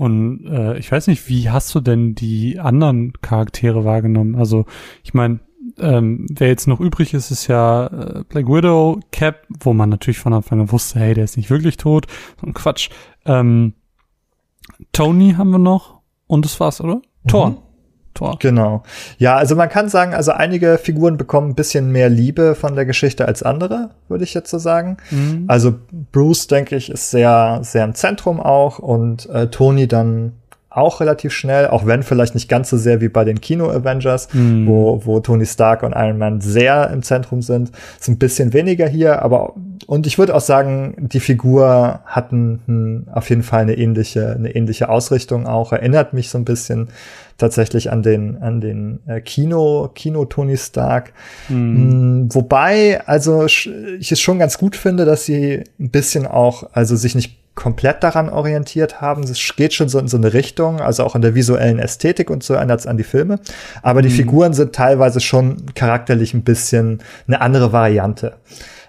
Und 0.00 0.46
äh, 0.46 0.78
ich 0.78 0.90
weiß 0.90 1.08
nicht, 1.08 1.28
wie 1.28 1.50
hast 1.50 1.74
du 1.74 1.80
denn 1.80 2.14
die 2.14 2.58
anderen 2.58 3.12
Charaktere 3.20 3.84
wahrgenommen? 3.84 4.34
Also, 4.34 4.64
ich 5.04 5.12
meine, 5.12 5.40
ähm, 5.78 6.24
wer 6.30 6.48
jetzt 6.48 6.66
noch 6.66 6.80
übrig 6.80 7.12
ist, 7.12 7.30
ist 7.30 7.48
ja 7.48 7.88
äh, 7.88 8.24
Black 8.26 8.48
Widow, 8.48 9.00
Cap, 9.12 9.46
wo 9.62 9.74
man 9.74 9.90
natürlich 9.90 10.18
von 10.18 10.32
Anfang 10.32 10.58
an 10.58 10.72
wusste, 10.72 11.00
hey, 11.00 11.12
der 11.12 11.24
ist 11.24 11.36
nicht 11.36 11.50
wirklich 11.50 11.76
tot. 11.76 12.06
So 12.40 12.46
ein 12.46 12.54
Quatsch. 12.54 12.88
Ähm, 13.26 13.74
Tony 14.92 15.34
haben 15.36 15.50
wir 15.50 15.58
noch 15.58 16.00
und 16.26 16.46
das 16.46 16.58
war's, 16.60 16.80
oder? 16.80 16.94
Mhm. 16.94 17.28
Thor. 17.28 17.62
Tor. 18.14 18.36
Genau. 18.40 18.82
Ja, 19.18 19.36
also 19.36 19.54
man 19.56 19.68
kann 19.68 19.88
sagen, 19.88 20.14
also 20.14 20.32
einige 20.32 20.78
Figuren 20.78 21.16
bekommen 21.16 21.50
ein 21.50 21.54
bisschen 21.54 21.92
mehr 21.92 22.08
Liebe 22.08 22.54
von 22.54 22.74
der 22.74 22.84
Geschichte 22.84 23.26
als 23.26 23.42
andere, 23.42 23.90
würde 24.08 24.24
ich 24.24 24.34
jetzt 24.34 24.50
so 24.50 24.58
sagen. 24.58 24.96
Mhm. 25.10 25.44
Also 25.46 25.74
Bruce, 26.12 26.46
denke 26.48 26.76
ich, 26.76 26.90
ist 26.90 27.10
sehr, 27.10 27.60
sehr 27.62 27.84
im 27.84 27.94
Zentrum 27.94 28.40
auch 28.40 28.78
und 28.78 29.28
äh, 29.30 29.46
Tony 29.48 29.86
dann 29.86 30.32
auch 30.70 31.00
relativ 31.00 31.32
schnell, 31.32 31.66
auch 31.66 31.84
wenn 31.84 32.04
vielleicht 32.04 32.34
nicht 32.34 32.48
ganz 32.48 32.70
so 32.70 32.76
sehr 32.76 33.00
wie 33.00 33.08
bei 33.08 33.24
den 33.24 33.40
Kino-Avengers, 33.40 34.32
mhm. 34.32 34.68
wo, 34.68 35.04
wo 35.04 35.18
Tony 35.18 35.44
Stark 35.44 35.82
und 35.82 35.92
Iron 35.92 36.16
Man 36.16 36.40
sehr 36.40 36.90
im 36.90 37.02
Zentrum 37.02 37.42
sind. 37.42 37.72
Ist 37.98 38.08
ein 38.08 38.18
bisschen 38.18 38.52
weniger 38.52 38.86
hier, 38.86 39.22
aber 39.22 39.54
und 39.86 40.06
ich 40.06 40.18
würde 40.18 40.36
auch 40.36 40.40
sagen, 40.40 40.94
die 40.98 41.18
Figur 41.18 42.00
hatten 42.04 42.60
hm, 42.66 43.06
auf 43.12 43.28
jeden 43.28 43.42
Fall 43.42 43.62
eine 43.62 43.76
ähnliche, 43.76 44.32
eine 44.32 44.54
ähnliche 44.54 44.88
Ausrichtung 44.88 45.48
auch, 45.48 45.72
erinnert 45.72 46.12
mich 46.12 46.30
so 46.30 46.38
ein 46.38 46.44
bisschen 46.44 46.88
tatsächlich 47.38 47.90
an 47.90 48.02
den, 48.02 48.40
an 48.40 48.60
den 48.60 49.00
äh, 49.06 49.20
Kino, 49.20 49.90
Kino 49.92 50.24
Tony 50.26 50.56
Stark. 50.56 51.12
Mhm. 51.48 52.26
Mm, 52.26 52.34
wobei, 52.34 53.00
also 53.06 53.46
ich 53.46 54.12
es 54.12 54.20
schon 54.20 54.38
ganz 54.38 54.58
gut 54.58 54.76
finde, 54.76 55.04
dass 55.04 55.24
sie 55.24 55.64
ein 55.80 55.90
bisschen 55.90 56.26
auch, 56.26 56.68
also 56.72 56.94
sich 56.94 57.16
nicht 57.16 57.39
komplett 57.54 58.02
daran 58.02 58.28
orientiert 58.30 59.00
haben. 59.00 59.22
Es 59.22 59.38
geht 59.56 59.74
schon 59.74 59.88
so 59.88 59.98
in 59.98 60.08
so 60.08 60.16
eine 60.16 60.32
Richtung, 60.32 60.80
also 60.80 61.04
auch 61.04 61.14
in 61.14 61.22
der 61.22 61.34
visuellen 61.34 61.78
Ästhetik 61.78 62.30
und 62.30 62.42
so 62.42 62.54
es 62.54 62.86
an 62.86 62.96
die 62.96 63.04
Filme. 63.04 63.38
Aber 63.82 64.02
die 64.02 64.08
mhm. 64.08 64.14
Figuren 64.14 64.52
sind 64.54 64.74
teilweise 64.74 65.20
schon 65.20 65.74
charakterlich 65.74 66.32
ein 66.34 66.42
bisschen 66.42 67.00
eine 67.26 67.40
andere 67.40 67.72
Variante. 67.72 68.34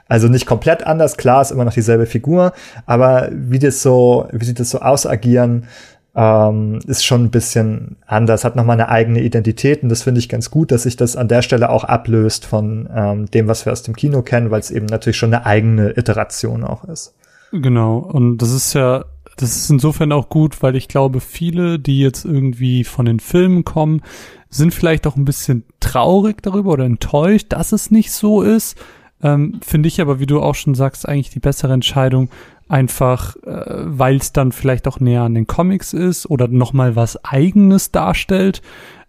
Also 0.07 0.27
nicht 0.27 0.45
komplett 0.45 0.85
anders, 0.85 1.15
klar 1.15 1.41
ist 1.41 1.51
immer 1.51 1.63
noch 1.63 1.73
dieselbe 1.73 2.05
Figur, 2.05 2.51
aber 2.85 3.29
wie 3.31 3.59
das 3.59 3.81
so, 3.81 4.27
wie 4.33 4.43
sie 4.43 4.53
das 4.53 4.69
so 4.69 4.79
ausagieren, 4.79 5.67
ähm, 6.13 6.79
ist 6.85 7.05
schon 7.05 7.23
ein 7.23 7.31
bisschen 7.31 7.95
anders, 8.05 8.43
hat 8.43 8.57
nochmal 8.57 8.75
eine 8.75 8.89
eigene 8.89 9.21
Identität 9.21 9.83
und 9.83 9.89
das 9.89 10.03
finde 10.03 10.19
ich 10.19 10.27
ganz 10.27 10.51
gut, 10.51 10.71
dass 10.71 10.83
sich 10.83 10.97
das 10.97 11.15
an 11.15 11.29
der 11.29 11.41
Stelle 11.41 11.69
auch 11.69 11.85
ablöst 11.85 12.45
von 12.45 12.89
ähm, 12.93 13.31
dem, 13.31 13.47
was 13.47 13.65
wir 13.65 13.71
aus 13.71 13.83
dem 13.83 13.95
Kino 13.95 14.21
kennen, 14.21 14.51
weil 14.51 14.59
es 14.59 14.71
eben 14.71 14.87
natürlich 14.87 15.15
schon 15.15 15.33
eine 15.33 15.45
eigene 15.45 15.97
Iteration 15.97 16.65
auch 16.65 16.83
ist. 16.83 17.13
Genau, 17.51 17.97
und 17.97 18.37
das 18.37 18.51
ist 18.51 18.73
ja, 18.73 19.05
das 19.37 19.55
ist 19.55 19.69
insofern 19.69 20.11
auch 20.11 20.29
gut, 20.29 20.61
weil 20.63 20.75
ich 20.75 20.87
glaube, 20.87 21.19
viele, 21.19 21.79
die 21.79 21.99
jetzt 21.99 22.25
irgendwie 22.25 22.83
von 22.83 23.05
den 23.05 23.19
Filmen 23.19 23.65
kommen, 23.65 24.01
sind 24.49 24.73
vielleicht 24.73 25.05
auch 25.07 25.15
ein 25.15 25.25
bisschen 25.25 25.65
traurig 25.79 26.41
darüber 26.41 26.71
oder 26.71 26.85
enttäuscht, 26.85 27.47
dass 27.49 27.71
es 27.71 27.91
nicht 27.91 28.11
so 28.11 28.41
ist. 28.41 28.77
Ähm, 29.21 29.59
Finde 29.61 29.87
ich 29.87 29.99
aber, 30.01 30.19
wie 30.19 30.25
du 30.25 30.41
auch 30.41 30.55
schon 30.55 30.75
sagst, 30.75 31.07
eigentlich 31.07 31.29
die 31.29 31.39
bessere 31.39 31.73
Entscheidung, 31.73 32.29
einfach, 32.69 33.35
äh, 33.43 33.83
weil 33.85 34.15
es 34.15 34.31
dann 34.31 34.51
vielleicht 34.51 34.87
auch 34.87 34.99
näher 34.99 35.23
an 35.23 35.35
den 35.35 35.47
Comics 35.47 35.93
ist 35.93 36.29
oder 36.29 36.47
nochmal 36.47 36.95
was 36.95 37.23
Eigenes 37.25 37.91
darstellt 37.91 38.61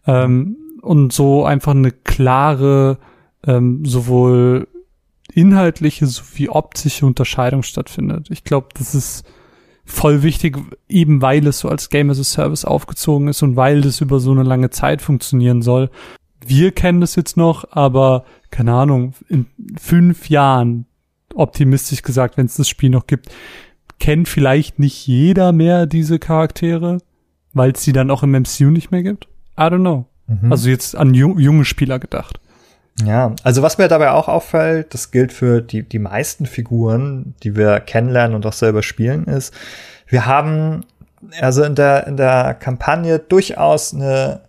ähm, 0.07 0.57
und 0.83 1.12
so 1.12 1.44
einfach 1.44 1.72
eine 1.72 1.92
klare, 1.92 2.98
ähm, 3.46 3.85
sowohl 3.85 4.66
inhaltliche 5.35 6.07
sowie 6.07 6.49
optische 6.49 7.07
Unterscheidung 7.07 7.62
stattfindet. 7.62 8.29
Ich 8.31 8.45
glaube, 8.45 8.68
das 8.75 8.95
ist 8.95 9.25
voll 9.85 10.23
wichtig, 10.23 10.59
eben 10.88 11.23
weil 11.23 11.47
es 11.47 11.61
so 11.61 11.68
als 11.68 11.88
Game 11.88 12.11
as 12.11 12.21
a 12.21 12.25
Service 12.25 12.64
aufgezogen 12.64 13.29
ist 13.29 13.42
und 13.42 13.57
weil 13.57 13.81
das 13.81 14.01
über 14.01 14.21
so 14.21 14.31
eine 14.31 14.42
lange 14.42 14.71
Zeit 14.71 15.03
funktionieren 15.03 15.62
soll. 15.62 15.90
Wir 16.45 16.73
kennen 16.73 17.01
das 17.01 17.16
jetzt 17.16 17.37
noch, 17.37 17.64
aber 17.71 18.25
keine 18.51 18.75
Ahnung, 18.75 19.14
in 19.29 19.47
fünf 19.81 20.29
Jahren 20.29 20.87
optimistisch 21.35 22.03
gesagt, 22.03 22.37
wenn 22.37 22.47
es 22.47 22.57
das 22.57 22.68
Spiel 22.68 22.90
noch 22.90 23.07
gibt, 23.07 23.31
kennt 23.99 24.29
vielleicht 24.29 24.79
nicht 24.79 25.07
jeder 25.07 25.53
mehr 25.53 25.87
diese 25.87 26.18
Charaktere, 26.18 26.99
weil 27.53 27.73
es 27.73 27.83
sie 27.83 27.92
dann 27.92 28.11
auch 28.11 28.23
im 28.23 28.33
MCU 28.33 28.71
nicht 28.71 28.90
mehr 28.90 29.03
gibt. 29.03 29.29
I 29.57 29.62
don't 29.62 29.81
know. 29.81 30.07
Mhm. 30.27 30.51
Also 30.51 30.68
jetzt 30.68 30.97
an 30.97 31.14
ju 31.14 31.38
junge 31.38 31.64
Spieler 31.64 31.99
gedacht. 31.99 32.40
Ja, 33.00 33.35
also 33.42 33.62
was 33.62 33.78
mir 33.78 33.88
dabei 33.88 34.11
auch 34.11 34.28
auffällt, 34.28 34.92
das 34.92 35.11
gilt 35.11 35.33
für 35.33 35.62
die, 35.62 35.83
die 35.83 35.98
meisten 35.98 36.46
Figuren, 36.46 37.35
die 37.42 37.57
wir 37.57 37.81
kennenlernen 37.81 38.35
und 38.37 38.44
auch 38.46 38.52
selber 38.52 38.83
spielen, 38.83 39.24
ist, 39.24 39.55
wir 40.07 40.26
haben 40.26 40.85
also 41.40 41.62
in 41.62 41.74
der, 41.74 42.07
in 42.07 42.16
der 42.16 42.55
Kampagne 42.55 43.18
durchaus 43.18 43.94
eine, 43.94 44.40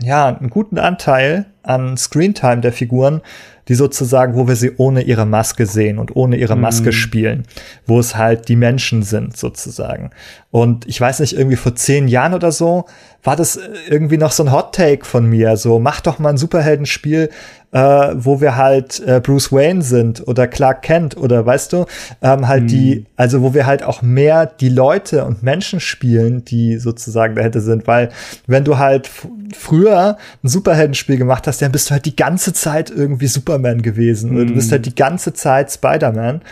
ja, 0.00 0.28
einen 0.28 0.50
guten 0.50 0.78
Anteil 0.78 1.46
an 1.64 1.96
Screentime 1.96 2.60
der 2.60 2.72
Figuren, 2.72 3.20
die 3.68 3.74
sozusagen, 3.74 4.34
wo 4.34 4.46
wir 4.46 4.56
sie 4.56 4.72
ohne 4.76 5.02
ihre 5.02 5.26
Maske 5.26 5.66
sehen 5.66 5.98
und 5.98 6.14
ohne 6.16 6.36
ihre 6.36 6.56
Maske 6.56 6.88
mhm. 6.88 6.92
spielen, 6.92 7.42
wo 7.86 7.98
es 7.98 8.16
halt 8.16 8.48
die 8.48 8.56
Menschen 8.56 9.02
sind 9.02 9.36
sozusagen. 9.36 10.10
Und 10.50 10.86
ich 10.86 11.00
weiß 11.00 11.20
nicht, 11.20 11.36
irgendwie 11.36 11.56
vor 11.56 11.74
zehn 11.74 12.06
Jahren 12.06 12.34
oder 12.34 12.52
so 12.52 12.84
war 13.22 13.36
das 13.36 13.58
irgendwie 13.88 14.18
noch 14.18 14.32
so 14.32 14.44
ein 14.44 14.52
Hot 14.52 14.74
Take 14.74 15.04
von 15.04 15.26
mir, 15.26 15.56
so 15.56 15.78
mach 15.78 16.00
doch 16.00 16.18
mal 16.18 16.28
ein 16.28 16.36
Superheldenspiel, 16.36 17.30
äh, 17.72 18.14
wo 18.14 18.40
wir 18.40 18.56
halt 18.56 19.02
äh, 19.04 19.20
Bruce 19.20 19.50
Wayne 19.50 19.82
sind 19.82 20.26
oder 20.28 20.46
Clark 20.46 20.82
Kent 20.82 21.16
oder 21.16 21.44
weißt 21.44 21.72
du, 21.72 21.86
ähm, 22.22 22.46
halt 22.46 22.64
mhm. 22.64 22.68
die, 22.68 23.06
also 23.16 23.42
wo 23.42 23.52
wir 23.52 23.66
halt 23.66 23.82
auch 23.82 24.00
mehr 24.00 24.46
die 24.46 24.68
Leute 24.68 25.24
und 25.24 25.42
Menschen 25.42 25.80
spielen, 25.80 26.44
die 26.44 26.76
sozusagen 26.76 27.34
dahinter 27.34 27.60
sind, 27.60 27.88
weil 27.88 28.10
wenn 28.46 28.62
du 28.62 28.78
halt 28.78 29.10
früher 29.54 30.18
ein 30.42 30.48
Superheldenspiel 30.48 31.16
gemacht 31.16 31.46
hast, 31.48 31.53
dann 31.58 31.72
bist 31.72 31.88
du 31.88 31.92
halt 31.92 32.06
die 32.06 32.16
ganze 32.16 32.52
Zeit 32.52 32.90
irgendwie 32.90 33.26
Superman 33.26 33.82
gewesen 33.82 34.30
mhm. 34.30 34.36
oder 34.36 34.46
du 34.46 34.54
bist 34.54 34.72
halt 34.72 34.86
die 34.86 34.94
ganze 34.94 35.32
Zeit 35.32 35.72
Spider-Man 35.72 36.42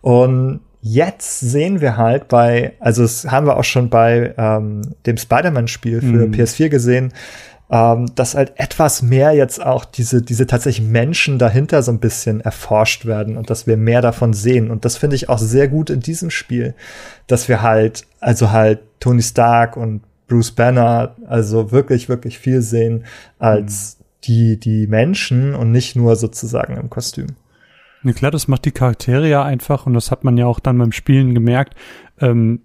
und 0.00 0.60
jetzt 0.80 1.40
sehen 1.40 1.80
wir 1.80 1.96
halt 1.96 2.28
bei, 2.28 2.72
also 2.80 3.02
das 3.02 3.26
haben 3.26 3.46
wir 3.46 3.56
auch 3.56 3.64
schon 3.64 3.90
bei 3.90 4.34
ähm, 4.36 4.82
dem 5.06 5.16
Spider-Man-Spiel 5.16 6.00
für 6.00 6.28
mm. 6.28 6.32
PS4 6.32 6.68
gesehen, 6.68 7.12
ähm, 7.70 8.06
dass 8.14 8.34
halt 8.34 8.52
etwas 8.56 9.02
mehr 9.02 9.32
jetzt 9.32 9.62
auch 9.62 9.84
diese, 9.84 10.22
diese 10.22 10.46
tatsächlich 10.46 10.86
Menschen 10.86 11.38
dahinter 11.38 11.82
so 11.82 11.92
ein 11.92 11.98
bisschen 11.98 12.40
erforscht 12.40 13.06
werden 13.06 13.36
und 13.36 13.50
dass 13.50 13.66
wir 13.66 13.76
mehr 13.76 14.00
davon 14.00 14.32
sehen. 14.32 14.70
Und 14.70 14.84
das 14.84 14.96
finde 14.96 15.16
ich 15.16 15.28
auch 15.28 15.38
sehr 15.38 15.68
gut 15.68 15.90
in 15.90 16.00
diesem 16.00 16.30
Spiel, 16.30 16.74
dass 17.26 17.48
wir 17.48 17.60
halt, 17.60 18.06
also 18.20 18.52
halt 18.52 18.80
Tony 19.00 19.22
Stark 19.22 19.76
und 19.76 20.02
Bruce 20.28 20.52
Banner, 20.52 21.16
also 21.26 21.72
wirklich, 21.72 22.08
wirklich 22.08 22.38
viel 22.38 22.62
sehen 22.62 23.04
als 23.38 23.96
mhm. 23.97 23.97
Die, 24.24 24.58
die 24.58 24.86
Menschen 24.86 25.54
und 25.54 25.70
nicht 25.70 25.96
nur 25.96 26.16
sozusagen 26.16 26.76
im 26.76 26.90
Kostüm. 26.90 27.28
Ja, 28.04 28.12
klar, 28.12 28.30
das 28.30 28.48
macht 28.48 28.64
die 28.64 28.72
Charaktere 28.72 29.28
ja 29.28 29.42
einfach, 29.42 29.86
und 29.86 29.94
das 29.94 30.10
hat 30.10 30.24
man 30.24 30.36
ja 30.36 30.46
auch 30.46 30.60
dann 30.60 30.78
beim 30.78 30.92
Spielen 30.92 31.34
gemerkt, 31.34 31.74
ähm, 32.20 32.60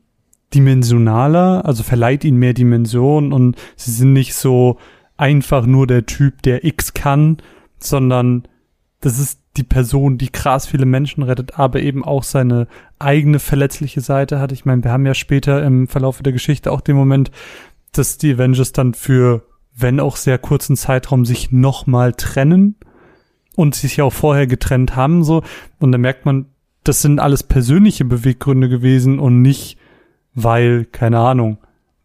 dimensionaler, 0.54 1.66
also 1.66 1.84
verleiht 1.84 2.24
ihnen 2.24 2.38
mehr 2.38 2.54
Dimension 2.54 3.34
und 3.34 3.58
sie 3.76 3.92
sind 3.92 4.14
nicht 4.14 4.36
so 4.36 4.78
einfach 5.18 5.66
nur 5.66 5.88
der 5.88 6.06
Typ, 6.06 6.42
der 6.44 6.64
X 6.64 6.94
kann, 6.94 7.38
sondern 7.80 8.48
das 9.02 9.20
ist 9.20 9.40
die 9.58 9.64
Person, 9.64 10.18
die 10.18 10.30
krass 10.30 10.66
viele 10.66 10.86
Menschen 10.86 11.24
rettet, 11.24 11.60
aber 11.60 11.82
eben 11.82 12.04
auch 12.04 12.24
seine 12.24 12.68
eigene 13.00 13.40
verletzliche 13.40 14.02
Seite 14.02 14.40
hat. 14.40 14.52
Ich 14.52 14.66
meine, 14.66 14.84
wir 14.84 14.92
haben 14.92 15.06
ja 15.06 15.14
später 15.14 15.64
im 15.64 15.88
Verlauf 15.88 16.22
der 16.22 16.34
Geschichte 16.34 16.72
auch 16.72 16.82
den 16.82 16.96
Moment, 16.96 17.30
dass 17.92 18.18
die 18.18 18.34
Avengers 18.34 18.72
dann 18.72 18.94
für, 18.94 19.46
wenn 19.76 20.00
auch 20.00 20.16
sehr 20.16 20.38
kurzen 20.38 20.76
Zeitraum, 20.76 21.26
sich 21.26 21.52
nochmal 21.52 22.14
trennen 22.14 22.76
und 23.56 23.76
sich 23.76 23.98
ja 23.98 24.04
auch 24.04 24.14
vorher 24.14 24.48
getrennt 24.48 24.96
haben, 24.96 25.24
so. 25.24 25.44
Und 25.80 25.92
da 25.92 25.98
merkt 25.98 26.26
man, 26.26 26.46
das 26.84 27.02
sind 27.02 27.20
alles 27.20 27.44
persönliche 27.44 28.06
Beweggründe 28.06 28.70
gewesen 28.70 29.20
und 29.20 29.42
nicht, 29.42 29.78
weil, 30.34 30.86
keine 30.86 31.20
Ahnung, 31.20 31.58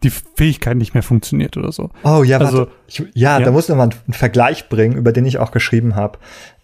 die 0.02 0.10
Fähigkeit 0.10 0.76
nicht 0.76 0.94
mehr 0.94 1.02
funktioniert 1.02 1.56
oder 1.56 1.72
so. 1.72 1.90
Oh 2.04 2.22
ja, 2.22 2.38
also 2.38 2.68
ich, 2.86 3.00
ja, 3.14 3.38
ja, 3.38 3.44
da 3.44 3.50
muss 3.50 3.68
man 3.68 3.78
mal 3.78 3.90
einen 3.90 4.14
Vergleich 4.14 4.68
bringen, 4.68 4.96
über 4.96 5.12
den 5.12 5.26
ich 5.26 5.38
auch 5.38 5.50
geschrieben 5.50 5.96
habe. 5.96 6.18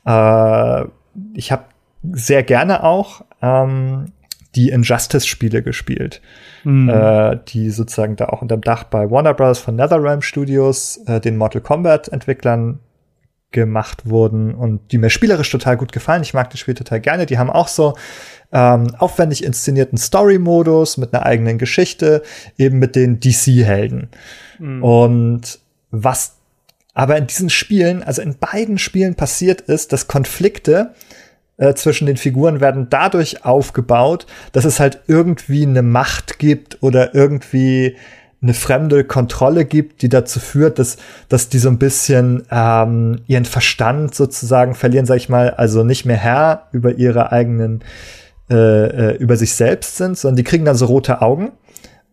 Äh, 0.05 0.89
ich 1.35 1.51
habe 1.51 1.65
sehr 2.13 2.43
gerne 2.43 2.85
auch 2.85 3.25
ähm, 3.43 4.13
die 4.55 4.71
Injustice-Spiele 4.71 5.63
gespielt, 5.63 6.21
mhm. 6.65 6.89
äh, 6.89 7.39
die 7.49 7.71
sozusagen 7.71 8.17
da 8.17 8.27
auch 8.27 8.43
unter 8.43 8.57
dem 8.57 8.63
Dach 8.63 8.85
bei 8.85 9.11
Warner 9.11 9.35
Bros. 9.35 9.59
von 9.59 9.77
NetherRealm 9.77 10.23
Studios, 10.23 11.01
äh, 11.07 11.21
den 11.21 11.37
Mortal 11.37 11.61
Kombat-Entwicklern 11.61 12.81
gemacht 13.55 14.09
wurden 14.09 14.55
und 14.55 14.93
die 14.93 14.99
mir 14.99 15.11
spielerisch 15.11 15.51
total 15.51 15.77
gut 15.77 15.93
gefallen. 15.93 16.23
Ich 16.23 16.35
mag 16.35 16.51
das 16.51 16.61
Spiel 16.61 16.75
total 16.75 17.01
gerne. 17.01 17.25
Die 17.25 17.39
haben 17.39 17.51
auch 17.51 17.69
so 17.69 17.97
ähm, 18.53 18.95
aufwendig 18.99 19.45
inszenierten 19.45 19.97
Story-Modus 19.97 20.97
mit 20.97 21.15
einer 21.15 21.25
eigenen 21.25 21.57
Geschichte, 21.57 22.23
eben 22.59 22.79
mit 22.79 22.97
den 22.97 23.21
DC-Helden. 23.21 24.09
Mhm. 24.59 24.83
Und 24.83 25.59
was 25.91 26.37
aber 26.95 27.17
in 27.17 27.27
diesen 27.27 27.51
Spielen, 27.51 28.03
also 28.03 28.23
in 28.23 28.39
beiden 28.39 28.79
Spielen 28.79 29.17
passiert 29.17 29.61
ist, 29.61 29.93
dass 29.93 30.07
Konflikte 30.07 30.95
äh, 31.57 31.75
zwischen 31.75 32.07
den 32.07 32.17
Figuren 32.17 32.61
werden 32.61 32.89
dadurch 32.91 33.45
aufgebaut, 33.45 34.27
dass 34.53 34.65
es 34.65 34.81
halt 34.81 35.01
irgendwie 35.07 35.65
eine 35.65 35.83
Macht 35.83 36.39
gibt 36.39 36.83
oder 36.83 37.15
irgendwie 37.15 37.97
eine 38.43 38.55
fremde 38.55 39.05
Kontrolle 39.05 39.65
gibt, 39.65 40.03
die 40.03 40.11
dazu 40.11 40.39
führt, 40.39 40.79
dass, 40.79 40.99
dass 41.29 41.49
die 41.49 41.59
so 41.59 41.71
ein 41.71 41.79
bisschen 41.79 42.45
ähm, 42.51 43.21
ihren 43.27 43.47
Verstand 43.47 44.15
sozusagen 44.15 44.75
verlieren, 44.75 45.07
sag 45.07 45.17
ich 45.17 45.31
mal, 45.31 45.51
also 45.51 45.83
nicht 45.83 46.05
mehr 46.05 46.19
Herr 46.19 46.69
über 46.73 46.93
ihre 46.93 47.33
eigenen, 47.33 47.83
äh, 48.51 48.55
äh, 48.55 49.17
über 49.17 49.37
sich 49.37 49.55
selbst 49.55 49.97
sind, 49.97 50.19
sondern 50.19 50.37
die 50.37 50.45
kriegen 50.45 50.67
dann 50.67 50.77
so 50.77 50.87
rote 50.87 51.23
Augen 51.23 51.53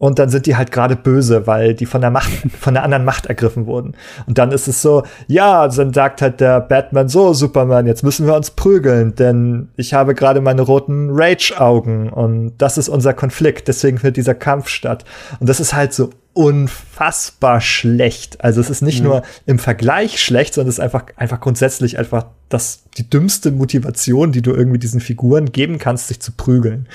und 0.01 0.17
dann 0.17 0.29
sind 0.29 0.47
die 0.47 0.55
halt 0.55 0.71
gerade 0.71 0.95
böse, 0.95 1.45
weil 1.45 1.75
die 1.75 1.85
von 1.85 2.01
der 2.01 2.09
Macht, 2.09 2.31
von 2.59 2.73
der 2.73 2.81
anderen 2.81 3.05
Macht 3.05 3.27
ergriffen 3.27 3.67
wurden. 3.67 3.93
Und 4.25 4.39
dann 4.39 4.51
ist 4.51 4.67
es 4.67 4.81
so, 4.81 5.03
ja, 5.27 5.67
dann 5.67 5.93
sagt 5.93 6.23
halt 6.23 6.39
der 6.39 6.59
Batman 6.59 7.07
so, 7.07 7.35
Superman, 7.35 7.85
jetzt 7.85 8.03
müssen 8.03 8.25
wir 8.25 8.33
uns 8.33 8.49
prügeln, 8.49 9.13
denn 9.13 9.69
ich 9.77 9.93
habe 9.93 10.15
gerade 10.15 10.41
meine 10.41 10.63
roten 10.63 11.09
Rage-Augen 11.11 12.09
und 12.09 12.53
das 12.57 12.79
ist 12.79 12.89
unser 12.89 13.13
Konflikt, 13.13 13.67
deswegen 13.67 13.99
findet 13.99 14.17
dieser 14.17 14.33
Kampf 14.33 14.69
statt. 14.69 15.05
Und 15.39 15.47
das 15.47 15.59
ist 15.59 15.75
halt 15.75 15.93
so 15.93 16.09
unfassbar 16.33 17.61
schlecht. 17.61 18.43
Also 18.43 18.59
es 18.59 18.71
ist 18.71 18.81
nicht 18.81 19.01
mhm. 19.01 19.07
nur 19.07 19.21
im 19.45 19.59
Vergleich 19.59 20.19
schlecht, 20.19 20.55
sondern 20.55 20.69
es 20.69 20.79
ist 20.79 20.83
einfach, 20.83 21.05
einfach 21.15 21.39
grundsätzlich 21.41 21.99
einfach 21.99 22.25
das, 22.49 22.85
die 22.97 23.07
dümmste 23.07 23.51
Motivation, 23.51 24.31
die 24.31 24.41
du 24.41 24.51
irgendwie 24.51 24.79
diesen 24.79 24.99
Figuren 24.99 25.51
geben 25.51 25.77
kannst, 25.77 26.07
sich 26.07 26.19
zu 26.19 26.31
prügeln. 26.31 26.87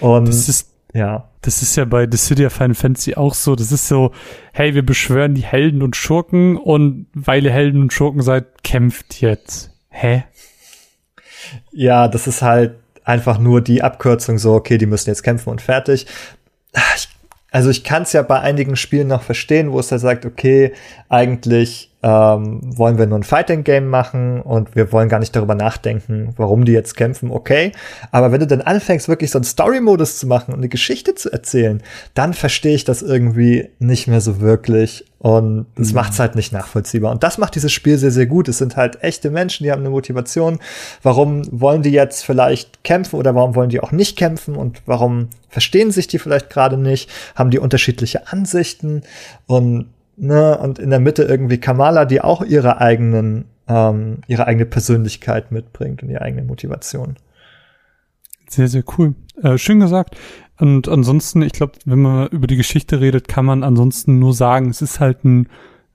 Und 0.00 0.28
das 0.28 0.48
ist 0.48 0.68
ja. 0.96 1.28
Das 1.42 1.62
ist 1.62 1.76
ja 1.76 1.84
bei 1.84 2.08
The 2.10 2.16
City 2.16 2.46
of 2.46 2.52
Final 2.52 2.74
Fantasy 2.74 3.14
auch 3.14 3.34
so. 3.34 3.54
Das 3.54 3.70
ist 3.70 3.86
so, 3.86 4.12
hey, 4.52 4.74
wir 4.74 4.84
beschwören 4.84 5.34
die 5.34 5.44
Helden 5.44 5.82
und 5.82 5.94
Schurken 5.94 6.56
und 6.56 7.06
weil 7.14 7.44
ihr 7.44 7.52
Helden 7.52 7.82
und 7.82 7.92
Schurken 7.92 8.22
seid, 8.22 8.64
kämpft 8.64 9.20
jetzt. 9.20 9.70
Hä? 9.90 10.24
Ja, 11.70 12.08
das 12.08 12.26
ist 12.26 12.42
halt 12.42 12.76
einfach 13.04 13.38
nur 13.38 13.60
die 13.60 13.82
Abkürzung 13.82 14.38
so, 14.38 14.54
okay, 14.54 14.78
die 14.78 14.86
müssen 14.86 15.10
jetzt 15.10 15.22
kämpfen 15.22 15.50
und 15.50 15.62
fertig. 15.62 16.06
Ich, 16.96 17.08
also 17.52 17.70
ich 17.70 17.84
kann 17.84 18.02
es 18.02 18.12
ja 18.12 18.22
bei 18.22 18.40
einigen 18.40 18.76
Spielen 18.76 19.08
noch 19.08 19.22
verstehen, 19.22 19.70
wo 19.70 19.78
es 19.78 19.88
da 19.88 19.98
sagt, 19.98 20.26
okay, 20.26 20.72
eigentlich 21.08 21.85
ähm, 22.06 22.60
wollen 22.62 22.98
wir 22.98 23.06
nur 23.06 23.18
ein 23.18 23.24
Fighting-Game 23.24 23.88
machen 23.88 24.40
und 24.40 24.76
wir 24.76 24.92
wollen 24.92 25.08
gar 25.08 25.18
nicht 25.18 25.34
darüber 25.34 25.56
nachdenken, 25.56 26.34
warum 26.36 26.64
die 26.64 26.70
jetzt 26.70 26.96
kämpfen, 26.96 27.32
okay. 27.32 27.72
Aber 28.12 28.30
wenn 28.30 28.38
du 28.38 28.46
dann 28.46 28.60
anfängst, 28.60 29.08
wirklich 29.08 29.32
so 29.32 29.38
einen 29.38 29.44
Story-Modus 29.44 30.18
zu 30.18 30.28
machen 30.28 30.52
und 30.52 30.60
eine 30.60 30.68
Geschichte 30.68 31.16
zu 31.16 31.32
erzählen, 31.32 31.82
dann 32.14 32.32
verstehe 32.32 32.76
ich 32.76 32.84
das 32.84 33.02
irgendwie 33.02 33.70
nicht 33.80 34.06
mehr 34.06 34.20
so 34.20 34.40
wirklich. 34.40 35.04
Und 35.18 35.66
das 35.74 35.88
mhm. 35.88 35.96
macht 35.96 36.12
es 36.12 36.20
halt 36.20 36.36
nicht 36.36 36.52
nachvollziehbar. 36.52 37.10
Und 37.10 37.24
das 37.24 37.38
macht 37.38 37.56
dieses 37.56 37.72
Spiel 37.72 37.98
sehr, 37.98 38.12
sehr 38.12 38.26
gut. 38.26 38.46
Es 38.46 38.58
sind 38.58 38.76
halt 38.76 39.02
echte 39.02 39.30
Menschen, 39.30 39.64
die 39.64 39.72
haben 39.72 39.80
eine 39.80 39.90
Motivation. 39.90 40.60
Warum 41.02 41.42
wollen 41.50 41.82
die 41.82 41.90
jetzt 41.90 42.24
vielleicht 42.24 42.84
kämpfen 42.84 43.16
oder 43.16 43.34
warum 43.34 43.56
wollen 43.56 43.70
die 43.70 43.80
auch 43.80 43.90
nicht 43.90 44.16
kämpfen? 44.16 44.54
Und 44.54 44.80
warum 44.86 45.30
verstehen 45.48 45.90
sich 45.90 46.06
die 46.06 46.20
vielleicht 46.20 46.50
gerade 46.50 46.76
nicht? 46.76 47.10
Haben 47.34 47.50
die 47.50 47.58
unterschiedliche 47.58 48.28
Ansichten? 48.30 49.02
Und 49.46 49.86
ne, 50.16 50.58
und 50.58 50.78
in 50.78 50.90
der 50.90 51.00
Mitte 51.00 51.22
irgendwie 51.22 51.58
Kamala, 51.58 52.04
die 52.04 52.20
auch 52.20 52.42
ihre 52.42 52.80
eigenen, 52.80 53.46
ähm, 53.68 54.18
ihre 54.26 54.46
eigene 54.46 54.66
Persönlichkeit 54.66 55.52
mitbringt 55.52 56.02
und 56.02 56.10
ihre 56.10 56.22
eigene 56.22 56.42
Motivation. 56.42 57.16
Sehr, 58.48 58.68
sehr 58.68 58.84
cool. 58.96 59.14
Äh, 59.42 59.58
schön 59.58 59.80
gesagt. 59.80 60.16
Und 60.58 60.88
ansonsten, 60.88 61.42
ich 61.42 61.52
glaube, 61.52 61.72
wenn 61.84 62.00
man 62.00 62.28
über 62.28 62.46
die 62.46 62.56
Geschichte 62.56 63.00
redet, 63.00 63.28
kann 63.28 63.44
man 63.44 63.62
ansonsten 63.62 64.18
nur 64.18 64.32
sagen, 64.32 64.70
es 64.70 64.82
ist 64.82 65.00
halt 65.00 65.24
ein 65.24 65.48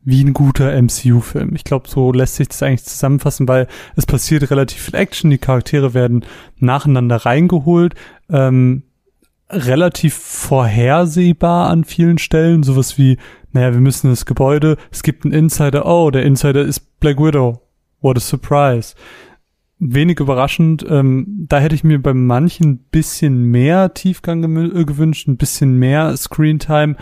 wie 0.03 0.23
ein 0.23 0.33
guter 0.33 0.71
MCU-Film. 0.81 1.53
Ich 1.53 1.63
glaube, 1.63 1.87
so 1.87 2.11
lässt 2.11 2.35
sich 2.35 2.47
das 2.47 2.63
eigentlich 2.63 2.85
zusammenfassen, 2.85 3.47
weil 3.47 3.67
es 3.95 4.05
passiert 4.05 4.49
relativ 4.49 4.81
viel 4.81 4.95
Action, 4.95 5.29
die 5.29 5.37
Charaktere 5.37 5.93
werden 5.93 6.25
nacheinander 6.57 7.17
reingeholt, 7.17 7.93
ähm, 8.29 8.83
relativ 9.49 10.15
vorhersehbar 10.15 11.69
an 11.69 11.83
vielen 11.83 12.17
Stellen, 12.17 12.63
sowas 12.63 12.97
wie 12.97 13.17
naja, 13.53 13.73
wir 13.73 13.81
müssen 13.81 14.09
das 14.09 14.25
Gebäude, 14.25 14.77
es 14.91 15.03
gibt 15.03 15.25
einen 15.25 15.33
Insider, 15.33 15.85
oh, 15.85 16.11
der 16.11 16.23
Insider 16.23 16.61
ist 16.61 16.99
Black 16.99 17.19
Widow. 17.19 17.61
What 18.01 18.17
a 18.17 18.19
surprise. 18.19 18.95
Wenig 19.77 20.19
überraschend, 20.19 20.85
ähm, 20.89 21.45
da 21.49 21.59
hätte 21.59 21.75
ich 21.75 21.83
mir 21.83 22.01
bei 22.01 22.13
manchen 22.13 22.79
bisschen 22.91 23.43
mehr 23.43 23.93
Tiefgang 23.93 24.43
äh, 24.75 24.85
gewünscht, 24.85 25.27
ein 25.27 25.37
bisschen 25.37 25.77
mehr 25.77 26.15
Screentime. 26.17 26.95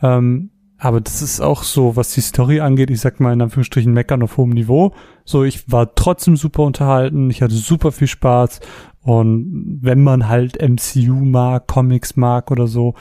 Ähm, 0.00 0.50
Aber 0.78 1.00
das 1.00 1.22
ist 1.22 1.40
auch 1.40 1.62
so, 1.62 1.94
was 1.94 2.12
die 2.12 2.22
Story 2.22 2.60
angeht, 2.60 2.90
ich 2.90 3.00
sag 3.00 3.20
mal 3.20 3.32
in 3.32 3.40
Anführungsstrichen 3.40 3.92
meckern 3.92 4.22
auf 4.22 4.36
hohem 4.36 4.50
Niveau. 4.50 4.94
So, 5.24 5.44
ich 5.44 5.70
war 5.70 5.94
trotzdem 5.94 6.36
super 6.36 6.64
unterhalten, 6.64 7.30
ich 7.30 7.40
hatte 7.40 7.54
super 7.54 7.92
viel 7.92 8.08
Spaß. 8.08 8.60
Und 9.00 9.78
wenn 9.80 10.02
man 10.02 10.28
halt 10.28 10.60
MCU 10.60 11.14
mag, 11.14 11.68
Comics 11.68 12.16
mag 12.16 12.50
oder 12.50 12.66
so, 12.66 12.94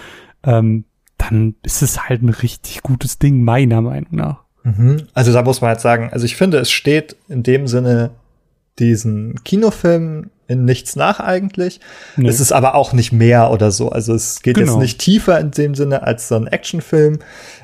ähm, 0.44 0.86
dann 1.22 1.56
ist 1.64 1.82
es 1.82 2.08
halt 2.10 2.22
ein 2.22 2.30
richtig 2.30 2.82
gutes 2.82 3.20
Ding, 3.20 3.44
meiner 3.44 3.82
Meinung 3.82 4.16
nach. 4.16 4.44
Mhm. 4.64 5.08
Also 5.14 5.34
da 5.34 5.44
muss 5.44 5.62
man 5.62 5.70
halt 5.70 5.82
sagen, 5.82 6.10
also 6.12 6.26
ich 6.26 6.36
finde, 6.36 6.58
es 6.58 6.72
steht 6.72 7.16
in 7.30 7.44
dem 7.44 7.68
Sinne 7.68 8.12
diesen 8.80 9.44
Kinofilm 9.44 10.30
in 10.48 10.66
nichts 10.66 10.96
nach 10.96 11.20
eigentlich. 11.20 11.80
Nee. 12.18 12.28
Es 12.28 12.40
ist 12.40 12.52
aber 12.52 12.76
auch 12.76 12.92
nicht 12.94 13.12
mehr 13.12 13.52
oder 13.52 13.72
so. 13.72 13.90
Also 13.90 14.14
es 14.14 14.42
geht 14.42 14.56
genau. 14.56 14.74
jetzt 14.74 14.82
nicht 14.82 15.00
tiefer 15.00 15.40
in 15.40 15.52
dem 15.52 15.76
Sinne 15.76 16.04
als 16.04 16.28
so 16.28 16.36
ein 16.36 16.48
Actionfilm. 16.48 17.20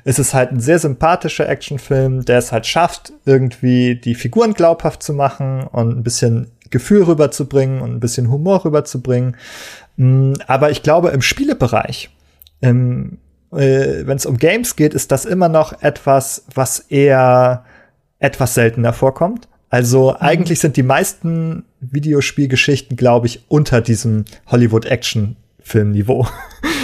Es 0.06 0.20
ist 0.20 0.34
halt 0.34 0.52
ein 0.52 0.60
sehr 0.60 0.80
sympathischer 0.80 1.50
Actionfilm, 1.50 2.24
der 2.24 2.38
es 2.38 2.52
halt 2.52 2.66
schafft, 2.66 3.12
irgendwie 3.26 3.96
die 3.96 4.16
Figuren 4.16 4.54
glaubhaft 4.54 5.04
zu 5.04 5.14
machen 5.14 5.64
und 5.64 5.98
ein 5.98 6.04
bisschen 6.04 6.52
Gefühl 6.70 7.04
rüberzubringen 7.04 7.82
und 7.82 7.92
ein 7.92 8.00
bisschen 8.00 8.30
Humor 8.32 8.64
rüberzubringen. 8.64 9.36
Mm, 9.98 10.34
aber 10.48 10.72
ich 10.72 10.84
glaube, 10.84 11.10
im 11.10 11.22
Spielebereich, 11.22 12.10
im, 12.62 13.18
äh, 13.52 14.06
wenn 14.06 14.18
es 14.18 14.26
um 14.26 14.38
Games 14.38 14.76
geht, 14.76 14.94
ist 14.94 15.12
das 15.12 15.26
immer 15.26 15.50
noch 15.50 15.82
etwas, 15.82 16.46
was 16.54 16.80
eher 16.80 17.64
etwas 18.20 18.54
seltener 18.54 18.94
vorkommt. 18.94 19.48
Also 19.70 20.12
mhm. 20.12 20.18
eigentlich 20.20 20.60
sind 20.60 20.78
die 20.78 20.84
meisten 20.84 21.66
Videospielgeschichten, 21.80 22.98
glaube 22.98 23.28
ich, 23.28 23.44
unter 23.48 23.82
diesem 23.82 24.26
Hollywood-Action-Film-Niveau. 24.48 26.28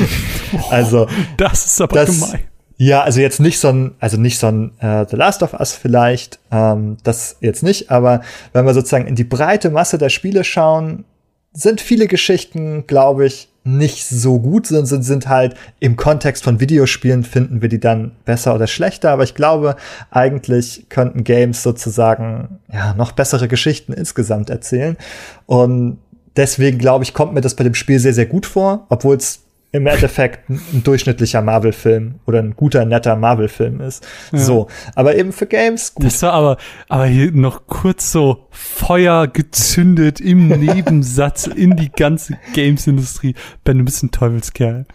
also 0.70 1.08
das 1.38 1.66
ist 1.66 1.82
aber 1.82 1.96
das, 1.96 2.20
gemein. 2.20 2.40
Ja, 2.78 3.02
also 3.02 3.22
jetzt 3.22 3.40
nicht 3.40 3.60
so 3.60 3.70
ein, 3.70 3.96
also 4.00 4.18
nicht 4.18 4.40
so 4.40 4.48
ein 4.48 4.72
äh, 4.80 5.06
The 5.10 5.16
Last 5.16 5.44
of 5.44 5.54
Us 5.54 5.74
vielleicht, 5.74 6.40
ähm, 6.52 6.98
das 7.04 7.38
jetzt 7.40 7.64
nicht, 7.64 7.92
aber 7.92 8.22
wenn 8.52 8.66
wir 8.66 8.74
sozusagen 8.74 9.08
in 9.08 9.16
die 9.16 9.24
breite 9.24 9.70
Masse 9.70 9.98
der 9.98 10.10
Spiele 10.10 10.44
schauen, 10.44 11.06
sind 11.54 11.82
viele 11.82 12.08
Geschichten, 12.08 12.88
glaube 12.88 13.28
ich, 13.28 13.50
nicht 13.64 14.06
so 14.06 14.40
gut 14.40 14.68
sind, 14.68 14.86
sind, 14.86 15.04
sind 15.04 15.30
halt 15.30 15.56
im 15.80 15.96
Kontext 15.96 16.44
von 16.44 16.60
Videospielen 16.60 17.24
finden 17.24 17.62
wir 17.62 17.70
die 17.70 17.80
dann 17.80 18.12
besser 18.26 18.54
oder 18.56 18.68
schlechter, 18.68 19.12
aber 19.12 19.24
ich 19.24 19.36
glaube, 19.36 19.78
eigentlich 20.12 20.88
könnten 20.90 21.24
Games 21.24 21.64
sozusagen, 21.64 22.60
ja, 22.72 22.94
noch 22.94 23.14
bessere 23.14 23.48
Geschichten 23.48 23.94
insgesamt 23.94 24.50
erzählen. 24.50 24.98
Und 25.46 25.98
deswegen 26.36 26.78
glaube 26.78 27.06
ich, 27.06 27.14
kommt 27.14 27.34
mir 27.34 27.42
das 27.42 27.56
bei 27.56 27.64
dem 27.64 27.76
Spiel 27.76 28.00
sehr, 28.00 28.14
sehr 28.14 28.26
gut 28.26 28.46
vor, 28.46 28.86
obwohl 28.90 29.16
es 29.16 29.43
im 29.74 29.88
Endeffekt 29.88 30.50
ein, 30.50 30.84
durchschnittlicher 30.84 31.42
Marvel-Film 31.42 32.20
oder 32.28 32.40
ein 32.40 32.56
guter, 32.56 32.86
netter 32.86 33.16
Marvel-Film 33.16 33.82
ist. 33.82 34.08
Ja. 34.32 34.38
So. 34.38 34.68
Aber 34.94 35.16
eben 35.16 35.34
für 35.34 35.48
Games 35.48 35.96
gut. 35.96 36.06
Das 36.06 36.22
war 36.22 36.34
aber, 36.34 36.58
aber 36.88 37.06
hier 37.06 37.32
noch 37.32 37.66
kurz 37.66 38.12
so 38.12 38.46
Feuer 38.52 39.28
gezündet 39.28 40.22
im 40.22 40.48
Nebensatz 40.60 41.48
in 41.48 41.76
die 41.76 41.92
ganze 41.92 42.38
Games-Industrie. 42.54 43.34
Ben, 43.64 43.80
du 43.80 43.84
bist 43.84 44.04
ein 44.04 44.12
Teufelskerl. 44.12 44.86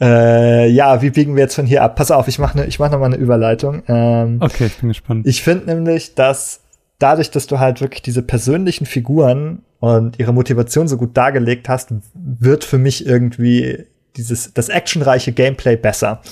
Äh, 0.00 0.70
ja, 0.70 1.02
wie 1.02 1.10
biegen 1.10 1.36
wir 1.36 1.42
jetzt 1.42 1.54
von 1.54 1.66
hier 1.66 1.82
ab? 1.82 1.94
Pass 1.94 2.10
auf, 2.10 2.26
ich 2.26 2.38
mache 2.38 2.58
ne, 2.58 2.66
ich 2.66 2.78
mach 2.78 2.90
noch 2.90 2.98
mal 2.98 3.06
eine 3.06 3.16
Überleitung. 3.16 3.82
Ähm, 3.88 4.38
okay, 4.40 4.66
ich 4.66 4.78
bin 4.78 4.88
gespannt. 4.88 5.26
Ich 5.26 5.42
finde 5.42 5.66
nämlich, 5.66 6.14
dass 6.14 6.62
dadurch, 6.98 7.30
dass 7.30 7.46
du 7.46 7.58
halt 7.58 7.82
wirklich 7.82 8.02
diese 8.02 8.22
persönlichen 8.22 8.86
Figuren 8.86 9.62
und 9.80 10.18
ihre 10.18 10.32
Motivation 10.32 10.88
so 10.88 10.96
gut 10.96 11.14
dargelegt 11.14 11.68
hast, 11.68 11.92
wird 12.14 12.64
für 12.64 12.78
mich 12.78 13.06
irgendwie 13.06 13.84
dieses, 14.16 14.52
das 14.54 14.68
actionreiche 14.68 15.32
Gameplay 15.32 15.76
besser. 15.76 16.22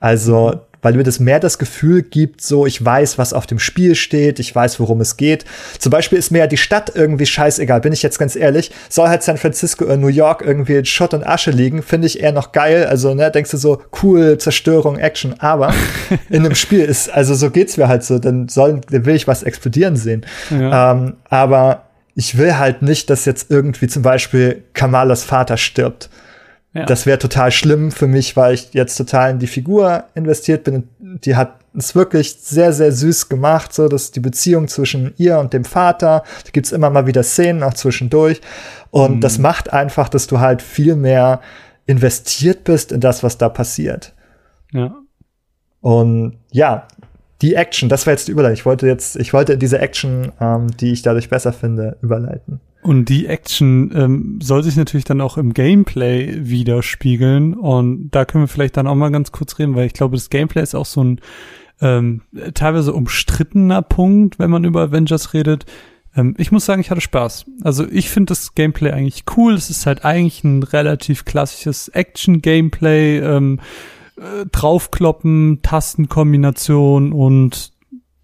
Also, 0.00 0.60
weil 0.82 0.94
mir 0.94 1.02
das 1.02 1.18
mehr 1.18 1.40
das 1.40 1.58
Gefühl 1.58 2.02
gibt, 2.02 2.40
so, 2.40 2.64
ich 2.64 2.84
weiß, 2.84 3.18
was 3.18 3.32
auf 3.32 3.46
dem 3.46 3.58
Spiel 3.58 3.94
steht, 3.94 4.38
ich 4.38 4.54
weiß, 4.54 4.78
worum 4.78 5.00
es 5.00 5.16
geht. 5.16 5.44
Zum 5.78 5.90
Beispiel 5.90 6.18
ist 6.18 6.30
mir 6.30 6.38
ja 6.38 6.46
die 6.46 6.58
Stadt 6.58 6.92
irgendwie 6.94 7.26
scheißegal, 7.26 7.80
bin 7.80 7.92
ich 7.92 8.02
jetzt 8.02 8.18
ganz 8.18 8.36
ehrlich. 8.36 8.70
Soll 8.88 9.08
halt 9.08 9.22
San 9.22 9.36
Francisco 9.36 9.84
oder 9.84 9.96
New 9.96 10.06
York 10.06 10.42
irgendwie 10.42 10.76
in 10.76 10.84
Schutt 10.84 11.14
und 11.14 11.26
Asche 11.26 11.50
liegen, 11.50 11.82
finde 11.82 12.06
ich 12.06 12.20
eher 12.20 12.32
noch 12.32 12.52
geil. 12.52 12.86
Also, 12.86 13.14
ne, 13.14 13.30
denkst 13.30 13.50
du 13.50 13.56
so, 13.56 13.82
cool, 14.02 14.38
Zerstörung, 14.38 14.96
Action. 14.98 15.34
Aber 15.40 15.74
in 16.30 16.44
einem 16.44 16.54
Spiel 16.54 16.84
ist, 16.84 17.10
also 17.10 17.34
so 17.34 17.50
geht's 17.50 17.76
mir 17.76 17.88
halt 17.88 18.04
so, 18.04 18.18
dann 18.18 18.48
soll, 18.48 18.80
dann 18.90 19.06
will 19.06 19.16
ich 19.16 19.26
was 19.26 19.42
explodieren 19.42 19.96
sehen. 19.96 20.24
Ja. 20.50 20.92
Ähm, 20.92 21.14
aber 21.28 21.86
ich 22.14 22.38
will 22.38 22.58
halt 22.58 22.82
nicht, 22.82 23.10
dass 23.10 23.24
jetzt 23.24 23.50
irgendwie 23.50 23.88
zum 23.88 24.02
Beispiel 24.02 24.62
Kamalas 24.72 25.24
Vater 25.24 25.56
stirbt. 25.56 26.10
Ja. 26.76 26.84
Das 26.84 27.06
wäre 27.06 27.18
total 27.18 27.50
schlimm 27.52 27.90
für 27.90 28.06
mich, 28.06 28.36
weil 28.36 28.52
ich 28.54 28.74
jetzt 28.74 28.96
total 28.96 29.30
in 29.30 29.38
die 29.38 29.46
Figur 29.46 30.04
investiert 30.14 30.64
bin. 30.64 30.88
Die 30.98 31.34
hat 31.34 31.54
es 31.74 31.94
wirklich 31.94 32.36
sehr, 32.40 32.72
sehr 32.72 32.92
süß 32.92 33.30
gemacht, 33.30 33.72
so 33.72 33.88
dass 33.88 34.10
die 34.10 34.20
Beziehung 34.20 34.68
zwischen 34.68 35.14
ihr 35.16 35.38
und 35.38 35.54
dem 35.54 35.64
Vater, 35.64 36.22
da 36.44 36.50
gibt's 36.52 36.72
immer 36.72 36.90
mal 36.90 37.06
wieder 37.06 37.22
Szenen 37.22 37.62
auch 37.62 37.74
zwischendurch. 37.74 38.42
Und 38.90 39.16
mhm. 39.16 39.20
das 39.22 39.38
macht 39.38 39.72
einfach, 39.72 40.10
dass 40.10 40.26
du 40.26 40.38
halt 40.38 40.60
viel 40.60 40.96
mehr 40.96 41.40
investiert 41.86 42.64
bist 42.64 42.92
in 42.92 43.00
das, 43.00 43.22
was 43.22 43.38
da 43.38 43.48
passiert. 43.48 44.12
Ja. 44.72 44.96
Und 45.80 46.38
ja, 46.50 46.86
die 47.40 47.54
Action, 47.54 47.88
das 47.88 48.06
war 48.06 48.12
jetzt 48.12 48.28
die 48.28 48.32
Überleitung. 48.32 48.54
Ich 48.54 48.66
wollte 48.66 48.86
jetzt, 48.86 49.16
ich 49.16 49.32
wollte 49.32 49.56
diese 49.56 49.78
Action, 49.78 50.32
ähm, 50.40 50.76
die 50.76 50.92
ich 50.92 51.02
dadurch 51.02 51.30
besser 51.30 51.52
finde, 51.52 51.96
überleiten. 52.02 52.60
Und 52.86 53.08
die 53.08 53.26
Action 53.26 53.90
ähm, 53.96 54.38
soll 54.40 54.62
sich 54.62 54.76
natürlich 54.76 55.04
dann 55.04 55.20
auch 55.20 55.38
im 55.38 55.54
Gameplay 55.54 56.36
widerspiegeln. 56.38 57.54
Und 57.54 58.10
da 58.12 58.24
können 58.24 58.44
wir 58.44 58.48
vielleicht 58.48 58.76
dann 58.76 58.86
auch 58.86 58.94
mal 58.94 59.10
ganz 59.10 59.32
kurz 59.32 59.58
reden, 59.58 59.74
weil 59.74 59.86
ich 59.86 59.92
glaube, 59.92 60.16
das 60.16 60.30
Gameplay 60.30 60.62
ist 60.62 60.76
auch 60.76 60.86
so 60.86 61.02
ein 61.02 61.20
ähm, 61.80 62.22
teilweise 62.54 62.92
umstrittener 62.92 63.82
Punkt, 63.82 64.38
wenn 64.38 64.50
man 64.50 64.62
über 64.62 64.82
Avengers 64.82 65.34
redet. 65.34 65.66
Ähm, 66.14 66.36
ich 66.38 66.52
muss 66.52 66.64
sagen, 66.64 66.80
ich 66.80 66.92
hatte 66.92 67.00
Spaß. 67.00 67.46
Also 67.64 67.84
ich 67.90 68.08
finde 68.08 68.30
das 68.30 68.54
Gameplay 68.54 68.92
eigentlich 68.92 69.24
cool. 69.36 69.54
Es 69.54 69.68
ist 69.68 69.84
halt 69.84 70.04
eigentlich 70.04 70.44
ein 70.44 70.62
relativ 70.62 71.24
klassisches 71.24 71.88
Action-Gameplay. 71.88 73.18
Ähm, 73.18 73.58
äh, 74.16 74.46
draufkloppen, 74.52 75.58
Tastenkombination 75.62 77.12
und 77.12 77.72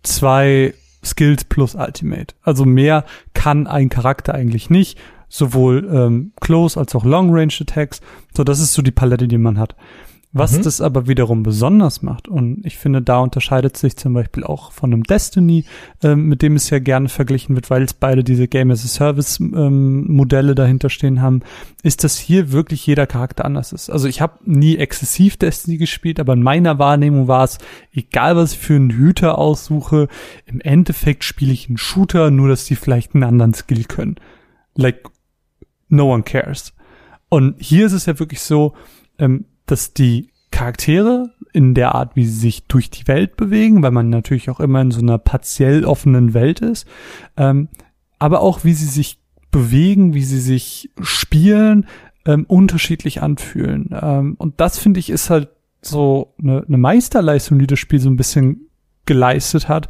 zwei 0.04 0.74
Skills 1.04 1.44
plus 1.44 1.74
Ultimate. 1.74 2.34
Also 2.42 2.64
mehr 2.64 3.04
kann 3.34 3.66
ein 3.66 3.88
Charakter 3.88 4.34
eigentlich 4.34 4.70
nicht. 4.70 4.98
Sowohl 5.28 5.88
ähm, 5.90 6.32
Close 6.40 6.78
als 6.78 6.94
auch 6.94 7.04
Long 7.04 7.30
Range 7.30 7.52
Attacks. 7.60 8.00
So, 8.36 8.44
das 8.44 8.60
ist 8.60 8.74
so 8.74 8.82
die 8.82 8.90
Palette, 8.90 9.28
die 9.28 9.38
man 9.38 9.58
hat. 9.58 9.74
Was 10.34 10.56
mhm. 10.56 10.62
das 10.62 10.80
aber 10.80 11.08
wiederum 11.08 11.42
besonders 11.42 12.00
macht, 12.00 12.26
und 12.26 12.64
ich 12.64 12.78
finde, 12.78 13.02
da 13.02 13.18
unterscheidet 13.18 13.76
sich 13.76 13.98
zum 13.98 14.14
Beispiel 14.14 14.44
auch 14.44 14.72
von 14.72 14.90
einem 14.90 15.02
Destiny, 15.02 15.66
ähm, 16.02 16.26
mit 16.26 16.40
dem 16.40 16.56
es 16.56 16.70
ja 16.70 16.78
gerne 16.78 17.10
verglichen 17.10 17.54
wird, 17.54 17.68
weil 17.68 17.82
es 17.82 17.92
beide 17.92 18.24
diese 18.24 18.48
Game 18.48 18.70
as 18.70 18.82
a 18.82 18.88
Service 18.88 19.38
ähm, 19.40 20.10
Modelle 20.10 20.54
dahinter 20.54 20.88
stehen 20.88 21.20
haben, 21.20 21.40
ist, 21.82 22.02
dass 22.02 22.16
hier 22.16 22.50
wirklich 22.50 22.86
jeder 22.86 23.06
Charakter 23.06 23.44
anders 23.44 23.72
ist. 23.72 23.90
Also 23.90 24.08
ich 24.08 24.22
habe 24.22 24.38
nie 24.46 24.78
exzessiv 24.78 25.36
Destiny 25.36 25.76
gespielt, 25.76 26.18
aber 26.18 26.32
in 26.32 26.42
meiner 26.42 26.78
Wahrnehmung 26.78 27.28
war 27.28 27.44
es, 27.44 27.58
egal 27.92 28.34
was 28.34 28.54
ich 28.54 28.58
für 28.58 28.74
einen 28.74 28.90
Hüter 28.90 29.36
aussuche, 29.36 30.08
im 30.46 30.62
Endeffekt 30.62 31.24
spiele 31.24 31.52
ich 31.52 31.68
einen 31.68 31.76
Shooter, 31.76 32.30
nur 32.30 32.48
dass 32.48 32.64
die 32.64 32.76
vielleicht 32.76 33.14
einen 33.14 33.24
anderen 33.24 33.52
Skill 33.52 33.84
können. 33.84 34.16
Like, 34.76 35.02
no 35.90 36.10
one 36.10 36.22
cares. 36.22 36.72
Und 37.28 37.56
hier 37.58 37.84
ist 37.84 37.92
es 37.92 38.06
ja 38.06 38.18
wirklich 38.18 38.40
so, 38.40 38.72
ähm, 39.18 39.44
dass 39.72 39.94
die 39.94 40.28
Charaktere 40.50 41.30
in 41.54 41.72
der 41.72 41.94
Art, 41.94 42.14
wie 42.14 42.26
sie 42.26 42.38
sich 42.38 42.66
durch 42.66 42.90
die 42.90 43.08
Welt 43.08 43.36
bewegen, 43.38 43.82
weil 43.82 43.90
man 43.90 44.10
natürlich 44.10 44.50
auch 44.50 44.60
immer 44.60 44.82
in 44.82 44.90
so 44.90 45.00
einer 45.00 45.16
partiell 45.16 45.86
offenen 45.86 46.34
Welt 46.34 46.60
ist, 46.60 46.86
ähm, 47.38 47.68
aber 48.18 48.42
auch 48.42 48.64
wie 48.64 48.74
sie 48.74 48.86
sich 48.86 49.18
bewegen, 49.50 50.12
wie 50.12 50.24
sie 50.24 50.40
sich 50.40 50.90
spielen, 51.00 51.86
ähm, 52.26 52.44
unterschiedlich 52.48 53.22
anfühlen. 53.22 53.88
Ähm, 53.98 54.34
und 54.36 54.60
das 54.60 54.78
finde 54.78 55.00
ich 55.00 55.08
ist 55.08 55.30
halt 55.30 55.48
so 55.80 56.34
eine, 56.38 56.64
eine 56.68 56.78
Meisterleistung, 56.78 57.58
die 57.58 57.66
das 57.66 57.78
Spiel 57.78 57.98
so 57.98 58.10
ein 58.10 58.16
bisschen 58.18 58.68
geleistet 59.06 59.68
hat, 59.68 59.88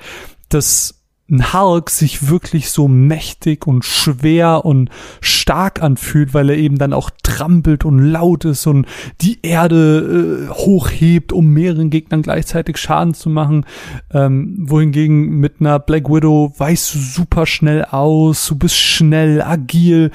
dass 0.49 1.02
ein 1.31 1.53
Hulk 1.53 1.89
sich 1.89 2.29
wirklich 2.29 2.71
so 2.71 2.89
mächtig 2.89 3.67
und 3.67 3.85
schwer 3.85 4.65
und 4.65 4.91
stark 5.21 5.81
anfühlt, 5.81 6.35
weil 6.35 6.51
er 6.51 6.57
eben 6.57 6.79
dann 6.79 6.93
auch 6.93 7.11
trampelt 7.23 7.85
und 7.85 7.99
laut 7.99 8.45
ist 8.45 8.67
und 8.67 8.87
die 9.21 9.39
Erde 9.43 10.49
äh, 10.49 10.53
hochhebt, 10.53 11.33
um 11.33 11.49
mehreren 11.49 11.91
Gegnern 11.91 12.23
gleichzeitig 12.23 12.77
Schaden 12.77 13.15
zu 13.15 13.31
machen. 13.31 13.65
Ähm, 14.13 14.57
wohingegen 14.59 15.39
mit 15.39 15.61
einer 15.61 15.79
Black 15.79 16.11
Widow 16.11 16.53
weißt 16.57 16.95
du 16.95 16.99
super 16.99 17.47
schnell 17.47 17.85
aus, 17.85 18.47
du 18.47 18.57
bist 18.57 18.77
schnell, 18.77 19.41
agil. 19.41 20.11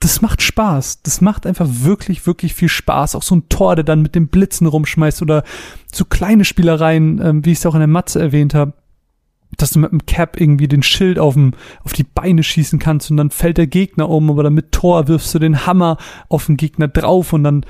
Das 0.00 0.20
macht 0.20 0.42
Spaß. 0.42 1.02
Das 1.02 1.20
macht 1.20 1.46
einfach 1.46 1.68
wirklich, 1.70 2.26
wirklich 2.26 2.54
viel 2.54 2.68
Spaß. 2.68 3.14
Auch 3.14 3.22
so 3.22 3.36
ein 3.36 3.48
Tor, 3.48 3.76
der 3.76 3.84
dann 3.84 4.02
mit 4.02 4.16
den 4.16 4.26
Blitzen 4.26 4.66
rumschmeißt 4.66 5.22
oder 5.22 5.44
so 5.92 6.04
kleine 6.04 6.44
Spielereien, 6.44 7.20
ähm, 7.22 7.44
wie 7.44 7.52
ich 7.52 7.58
es 7.58 7.66
auch 7.66 7.74
in 7.74 7.80
der 7.80 7.86
Matze 7.86 8.18
erwähnt 8.18 8.54
habe 8.54 8.72
dass 9.56 9.70
du 9.70 9.78
mit 9.78 9.92
dem 9.92 10.06
Cap 10.06 10.40
irgendwie 10.40 10.68
den 10.68 10.82
Schild 10.82 11.18
auf, 11.18 11.34
dem, 11.34 11.52
auf 11.84 11.92
die 11.92 12.04
Beine 12.04 12.42
schießen 12.42 12.78
kannst 12.78 13.10
und 13.10 13.16
dann 13.16 13.30
fällt 13.30 13.58
der 13.58 13.66
Gegner 13.66 14.08
um, 14.08 14.30
aber 14.30 14.42
dann 14.42 14.54
mit 14.54 14.72
Tor 14.72 15.08
wirfst 15.08 15.34
du 15.34 15.38
den 15.38 15.66
Hammer 15.66 15.98
auf 16.28 16.46
den 16.46 16.56
Gegner 16.56 16.88
drauf 16.88 17.32
und 17.32 17.44
dann 17.44 17.66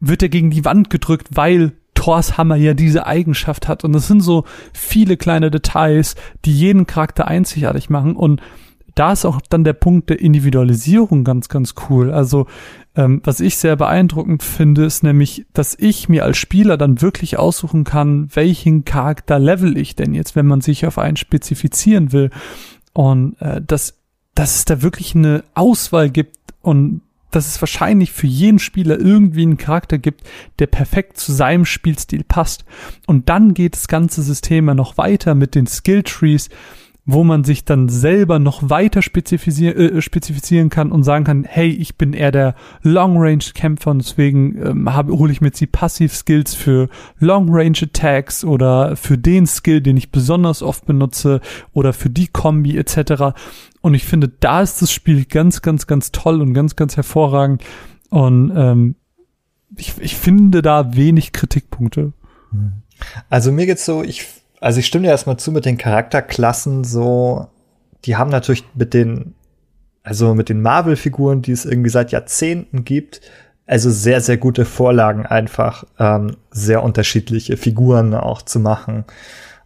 wird 0.00 0.22
er 0.22 0.28
gegen 0.28 0.50
die 0.50 0.64
Wand 0.64 0.90
gedrückt, 0.90 1.28
weil 1.32 1.72
Thors 1.94 2.38
Hammer 2.38 2.56
ja 2.56 2.72
diese 2.72 3.06
Eigenschaft 3.06 3.68
hat. 3.68 3.84
Und 3.84 3.94
es 3.94 4.08
sind 4.08 4.20
so 4.20 4.44
viele 4.72 5.18
kleine 5.18 5.50
Details, 5.50 6.14
die 6.46 6.52
jeden 6.56 6.86
Charakter 6.86 7.28
einzigartig 7.28 7.90
machen. 7.90 8.16
Und 8.16 8.40
da 8.94 9.12
ist 9.12 9.24
auch 9.24 9.40
dann 9.48 9.64
der 9.64 9.72
Punkt 9.72 10.10
der 10.10 10.20
Individualisierung 10.20 11.24
ganz, 11.24 11.48
ganz 11.48 11.74
cool. 11.88 12.10
Also 12.10 12.46
ähm, 12.96 13.20
was 13.24 13.40
ich 13.40 13.56
sehr 13.56 13.76
beeindruckend 13.76 14.42
finde, 14.42 14.84
ist 14.84 15.02
nämlich, 15.02 15.46
dass 15.52 15.76
ich 15.78 16.08
mir 16.08 16.24
als 16.24 16.38
Spieler 16.38 16.76
dann 16.76 17.00
wirklich 17.00 17.38
aussuchen 17.38 17.84
kann, 17.84 18.28
welchen 18.34 18.84
Charakter 18.84 19.38
level 19.38 19.76
ich 19.78 19.96
denn 19.96 20.14
jetzt, 20.14 20.36
wenn 20.36 20.46
man 20.46 20.60
sich 20.60 20.86
auf 20.86 20.98
einen 20.98 21.16
spezifizieren 21.16 22.12
will. 22.12 22.30
Und 22.92 23.40
äh, 23.40 23.62
dass, 23.62 23.98
dass 24.34 24.56
es 24.56 24.64
da 24.64 24.82
wirklich 24.82 25.14
eine 25.14 25.44
Auswahl 25.54 26.10
gibt 26.10 26.36
und 26.62 27.02
dass 27.30 27.46
es 27.46 27.62
wahrscheinlich 27.62 28.10
für 28.10 28.26
jeden 28.26 28.58
Spieler 28.58 28.98
irgendwie 28.98 29.42
einen 29.42 29.56
Charakter 29.56 29.98
gibt, 29.98 30.22
der 30.58 30.66
perfekt 30.66 31.16
zu 31.16 31.32
seinem 31.32 31.64
Spielstil 31.64 32.24
passt. 32.24 32.64
Und 33.06 33.28
dann 33.28 33.54
geht 33.54 33.74
das 33.76 33.86
ganze 33.86 34.22
System 34.22 34.66
ja 34.66 34.74
noch 34.74 34.98
weiter 34.98 35.36
mit 35.36 35.54
den 35.54 35.68
Skill 35.68 36.02
Trees, 36.02 36.50
wo 37.06 37.24
man 37.24 37.44
sich 37.44 37.64
dann 37.64 37.88
selber 37.88 38.38
noch 38.38 38.68
weiter 38.68 39.02
spezifizieren, 39.02 39.96
äh, 39.96 40.02
spezifizieren 40.02 40.68
kann 40.68 40.92
und 40.92 41.02
sagen 41.02 41.24
kann, 41.24 41.44
hey, 41.44 41.68
ich 41.68 41.96
bin 41.96 42.12
eher 42.12 42.30
der 42.30 42.54
Long-Range-Kämpfer 42.82 43.90
und 43.90 43.98
deswegen 43.98 44.56
ähm, 44.62 44.94
hole 44.94 45.32
ich 45.32 45.40
mir 45.40 45.48
jetzt 45.48 45.60
die 45.60 45.66
Passiv-Skills 45.66 46.54
für 46.54 46.88
Long-Range-Attacks 47.18 48.44
oder 48.44 48.96
für 48.96 49.18
den 49.18 49.46
Skill, 49.46 49.80
den 49.80 49.96
ich 49.96 50.10
besonders 50.10 50.62
oft 50.62 50.86
benutze 50.86 51.40
oder 51.72 51.92
für 51.92 52.10
die 52.10 52.28
Kombi 52.28 52.76
etc. 52.76 53.34
Und 53.80 53.94
ich 53.94 54.04
finde, 54.04 54.28
da 54.28 54.60
ist 54.62 54.82
das 54.82 54.92
Spiel 54.92 55.24
ganz, 55.24 55.62
ganz, 55.62 55.86
ganz 55.86 56.12
toll 56.12 56.40
und 56.40 56.54
ganz, 56.54 56.76
ganz 56.76 56.96
hervorragend. 56.96 57.62
Und 58.10 58.52
ähm, 58.54 58.94
ich, 59.76 59.94
ich 60.00 60.16
finde 60.16 60.62
da 60.62 60.94
wenig 60.94 61.32
Kritikpunkte. 61.32 62.12
Also 63.28 63.52
mir 63.52 63.66
geht's 63.66 63.86
so, 63.86 64.02
ich 64.02 64.26
also 64.60 64.78
ich 64.78 64.86
stimme 64.86 65.04
dir 65.04 65.10
erstmal 65.10 65.38
zu 65.38 65.52
mit 65.52 65.64
den 65.64 65.78
Charakterklassen 65.78 66.84
so, 66.84 67.48
die 68.04 68.16
haben 68.16 68.30
natürlich 68.30 68.64
mit 68.74 68.94
den, 68.94 69.34
also 70.02 70.34
mit 70.34 70.48
den 70.48 70.62
Marvel-Figuren, 70.62 71.42
die 71.42 71.52
es 71.52 71.64
irgendwie 71.64 71.90
seit 71.90 72.12
Jahrzehnten 72.12 72.84
gibt, 72.84 73.20
also 73.66 73.90
sehr, 73.90 74.20
sehr 74.20 74.36
gute 74.36 74.64
Vorlagen 74.64 75.26
einfach, 75.26 75.84
ähm, 75.98 76.36
sehr 76.50 76.82
unterschiedliche 76.82 77.56
Figuren 77.56 78.14
auch 78.14 78.42
zu 78.42 78.58
machen. 78.58 79.04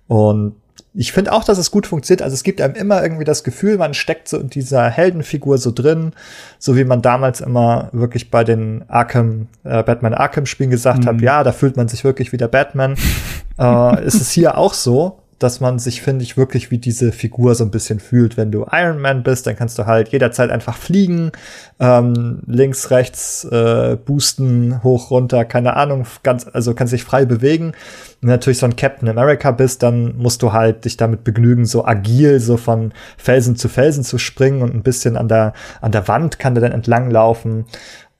Und 0.07 0.57
ich 0.97 1.12
finde 1.12 1.32
auch, 1.32 1.42
dass 1.42 1.59
es 1.59 1.72
gut 1.72 1.88
funktioniert. 1.88 2.22
Also 2.22 2.34
es 2.34 2.45
gibt 2.45 2.61
einem 2.61 2.74
immer 2.74 3.03
irgendwie 3.03 3.24
das 3.24 3.42
Gefühl, 3.42 3.78
man 3.78 3.95
steckt 3.95 4.28
so 4.28 4.38
in 4.38 4.49
dieser 4.49 4.88
Heldenfigur 4.88 5.59
so 5.59 5.72
drin, 5.72 6.12
so 6.59 6.76
wie 6.76 6.84
man 6.84 7.03
damals 7.03 7.40
immer 7.40 7.88
wirklich 7.92 8.30
bei 8.30 8.45
den 8.45 8.84
Arkham, 8.88 9.49
äh, 9.64 9.82
Batman 9.82 10.14
Arkham 10.14 10.47
Spielen 10.47 10.70
gesagt 10.70 11.05
mhm. 11.05 11.07
hat, 11.07 11.20
ja, 11.20 11.42
da 11.42 11.51
fühlt 11.51 11.76
man 11.76 11.88
sich 11.88 12.05
wirklich 12.05 12.32
wie 12.32 12.36
der 12.36 12.49
Batman. 12.49 12.95
äh, 13.59 14.05
ist 14.05 14.20
es 14.20 14.30
hier 14.30 14.57
auch 14.57 14.72
so 14.72 15.18
dass 15.45 15.61
man 15.61 15.78
sich, 15.78 16.01
finde 16.03 16.24
ich, 16.24 16.36
wirklich 16.36 16.70
wie 16.70 16.78
diese 16.78 17.12
Figur 17.12 17.55
so 17.55 17.64
ein 17.64 17.70
bisschen 17.70 18.01
fühlt. 18.01 18.36
Wenn 18.36 18.51
du 18.51 18.66
Iron 18.72 18.99
Man 18.99 19.22
bist, 19.22 19.47
dann 19.47 19.57
kannst 19.57 19.78
du 19.78 19.86
halt 19.86 20.09
jederzeit 20.09 20.51
einfach 20.51 20.76
fliegen, 20.76 21.32
ähm, 21.78 22.40
links, 22.47 22.90
rechts 22.90 23.45
äh, 23.45 23.97
boosten, 24.03 24.82
hoch, 24.82 25.11
runter, 25.11 25.45
keine 25.45 25.76
Ahnung, 25.76 26.07
ganz, 26.22 26.47
also 26.53 26.74
kannst 26.74 26.95
dich 26.95 27.05
frei 27.05 27.26
bewegen. 27.26 27.72
Wenn 28.20 28.28
du 28.28 28.32
natürlich 28.34 28.59
so 28.59 28.66
ein 28.66 28.76
Captain 28.76 29.09
America 29.09 29.51
bist, 29.51 29.82
dann 29.82 30.16
musst 30.16 30.42
du 30.42 30.53
halt 30.53 30.86
dich 30.86 30.97
damit 30.97 31.22
begnügen, 31.22 31.66
so 31.66 31.84
agil, 31.84 32.40
so 32.40 32.57
von 32.57 32.92
Felsen 33.18 33.55
zu 33.55 33.68
Felsen 33.68 34.03
zu 34.03 34.16
springen 34.16 34.62
und 34.62 34.74
ein 34.74 34.82
bisschen 34.82 35.16
an 35.18 35.28
der, 35.28 35.53
an 35.82 35.92
der 35.92 36.09
Wand 36.09 36.38
kann 36.38 36.55
der 36.55 36.62
dann 36.62 36.72
entlang 36.72 37.11
laufen. 37.11 37.66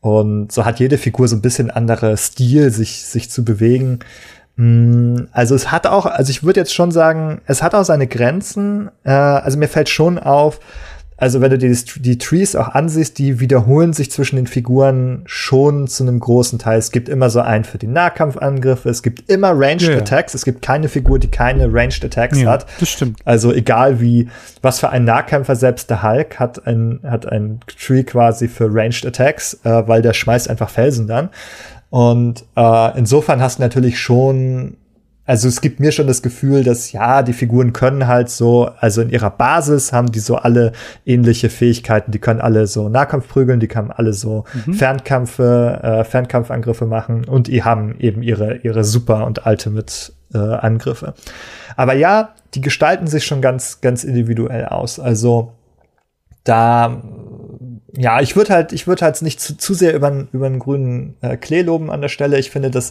Und 0.01 0.53
so 0.53 0.66
hat 0.66 0.81
jede 0.81 0.99
Figur 0.99 1.27
so 1.27 1.37
ein 1.37 1.41
bisschen 1.41 1.70
andere 1.70 2.18
Stil, 2.18 2.70
sich, 2.70 3.07
sich 3.07 3.31
zu 3.31 3.43
bewegen. 3.43 4.01
Mm, 4.57 5.24
also 5.32 5.55
es 5.55 5.72
hat 5.72 5.86
auch, 5.86 6.07
also 6.07 6.30
ich 6.30 6.44
würde 6.44 6.61
jetzt 6.61 6.74
schon 6.74 6.90
sagen, 6.90 7.40
es 7.46 7.62
hat 7.62 7.74
auch 7.74 7.84
seine 7.84 8.07
Grenzen. 8.07 8.90
Äh, 9.05 9.11
also 9.11 9.59
mir 9.59 9.68
fällt 9.68 9.88
schon 9.88 10.18
auf, 10.18 10.61
also 11.16 11.40
wenn 11.40 11.50
du 11.50 11.59
dir 11.59 11.70
die, 11.70 12.02
die, 12.02 12.18
Trees 12.18 12.57
auch 12.57 12.68
ansiehst, 12.68 13.18
die 13.18 13.38
wiederholen 13.38 13.92
sich 13.92 14.11
zwischen 14.11 14.36
den 14.36 14.48
Figuren 14.48 15.22
schon 15.26 15.86
zu 15.86 16.02
einem 16.02 16.18
großen 16.18 16.59
Teil. 16.59 16.78
Es 16.78 16.90
gibt 16.90 17.09
immer 17.09 17.30
so 17.30 17.40
einen 17.40 17.64
für 17.64 17.78
die 17.78 17.86
Nahkampfangriffe, 17.86 18.88
es 18.88 19.02
gibt 19.02 19.30
immer 19.30 19.52
Ranged 19.55 19.88
yeah. 19.88 19.98
Attacks, 19.98 20.34
es 20.34 20.44
gibt 20.44 20.61
keine 20.62 20.88
Figur, 20.88 21.20
die 21.20 21.28
keine 21.28 21.72
Ranged 21.72 22.05
Attacks 22.05 22.40
ja, 22.40 22.50
hat. 22.50 22.66
Das 22.80 22.88
stimmt. 22.88 23.20
Also 23.24 23.52
egal 23.52 24.00
wie, 24.00 24.28
was 24.61 24.80
für 24.80 24.90
ein 24.90 25.05
Nahkämpfer, 25.05 25.55
selbst 25.55 25.88
der 25.88 26.02
Hulk 26.02 26.40
hat 26.40 26.66
ein, 26.66 27.00
hat 27.05 27.30
ein 27.30 27.61
Tree 27.78 28.02
quasi 28.02 28.48
für 28.48 28.66
Ranged 28.68 29.07
Attacks, 29.07 29.55
äh, 29.62 29.86
weil 29.86 30.02
der 30.02 30.14
schmeißt 30.14 30.50
einfach 30.50 30.68
Felsen 30.68 31.07
dann. 31.07 31.30
Und 31.95 32.45
äh, 32.57 32.99
insofern 32.99 33.40
hast 33.40 33.61
du 33.61 33.62
natürlich 33.62 34.01
schon, 34.01 34.76
also 35.26 35.47
es 35.47 35.61
gibt 35.61 35.78
mir 35.78 35.92
schon 35.92 36.09
das 36.09 36.22
Gefühl, 36.22 36.64
dass 36.64 36.90
ja, 36.90 37.22
die 37.22 37.32
Figuren 37.32 37.72
können 37.72 38.09
halt 38.09 38.30
so, 38.30 38.68
also 38.80 39.01
in 39.01 39.11
ihrer 39.11 39.30
Basis 39.30 39.92
haben 39.92 40.11
die 40.11 40.18
so 40.18 40.34
alle 40.34 40.72
ähnliche 41.07 41.51
Fähigkeiten. 41.51 42.11
Die 42.11 42.18
können 42.18 42.40
alle 42.40 42.66
so 42.66 42.88
Nahkampf 42.88 43.28
prügeln, 43.28 43.61
die 43.61 43.68
können 43.68 43.92
alle 43.92 44.12
so 44.12 44.42
mhm. 44.66 44.74
Fernkämpfe, 44.74 45.78
äh, 45.84 46.03
Fernkampfangriffe 46.03 46.86
machen 46.86 47.26
und 47.26 47.47
die 47.47 47.62
haben 47.62 47.95
eben 48.01 48.24
ihre, 48.24 48.57
ihre 48.57 48.82
Super- 48.82 49.24
und 49.24 49.47
Ultimate-Angriffe. 49.47 51.14
Äh, 51.16 51.72
Aber 51.76 51.95
ja, 51.95 52.30
die 52.55 52.61
gestalten 52.61 53.07
sich 53.07 53.24
schon 53.24 53.40
ganz, 53.40 53.82
ganz 53.82 54.03
individuell 54.03 54.64
aus. 54.64 54.99
Also 54.99 55.53
da 56.42 57.01
ja, 57.97 58.20
ich 58.20 58.36
würde 58.36 58.53
halt, 58.53 58.72
ich 58.72 58.86
würde 58.86 59.05
halt 59.05 59.20
nicht 59.22 59.40
zu, 59.40 59.57
zu 59.57 59.74
sehr 59.74 59.95
über, 59.95 60.26
über 60.32 60.47
einen 60.47 60.59
grünen 60.59 61.16
äh, 61.20 61.36
Klee 61.36 61.62
loben 61.62 61.90
an 61.90 62.01
der 62.01 62.09
Stelle. 62.09 62.38
Ich 62.38 62.51
finde, 62.51 62.70
dass 62.70 62.90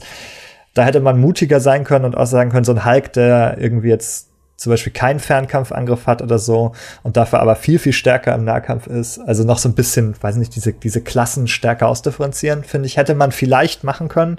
da 0.73 0.83
hätte 0.83 1.01
man 1.01 1.19
mutiger 1.19 1.59
sein 1.59 1.83
können 1.83 2.05
und 2.05 2.17
auch 2.17 2.25
sagen 2.25 2.49
können, 2.49 2.65
so 2.65 2.73
ein 2.73 2.85
Hulk, 2.85 3.13
der 3.13 3.57
irgendwie 3.59 3.89
jetzt 3.89 4.29
zum 4.55 4.71
Beispiel 4.71 4.93
keinen 4.93 5.19
Fernkampfangriff 5.19 6.07
hat 6.07 6.21
oder 6.21 6.39
so 6.39 6.73
und 7.03 7.17
dafür 7.17 7.41
aber 7.41 7.55
viel, 7.55 7.79
viel 7.79 7.93
stärker 7.93 8.33
im 8.33 8.45
Nahkampf 8.45 8.87
ist. 8.87 9.19
Also 9.19 9.43
noch 9.43 9.57
so 9.57 9.69
ein 9.69 9.75
bisschen, 9.75 10.15
weiß 10.19 10.37
nicht, 10.37 10.55
diese, 10.55 10.73
diese 10.73 11.01
Klassen 11.01 11.47
stärker 11.47 11.87
ausdifferenzieren, 11.87 12.63
finde 12.63 12.87
ich, 12.87 12.97
hätte 12.97 13.13
man 13.13 13.31
vielleicht 13.31 13.83
machen 13.83 14.07
können. 14.07 14.37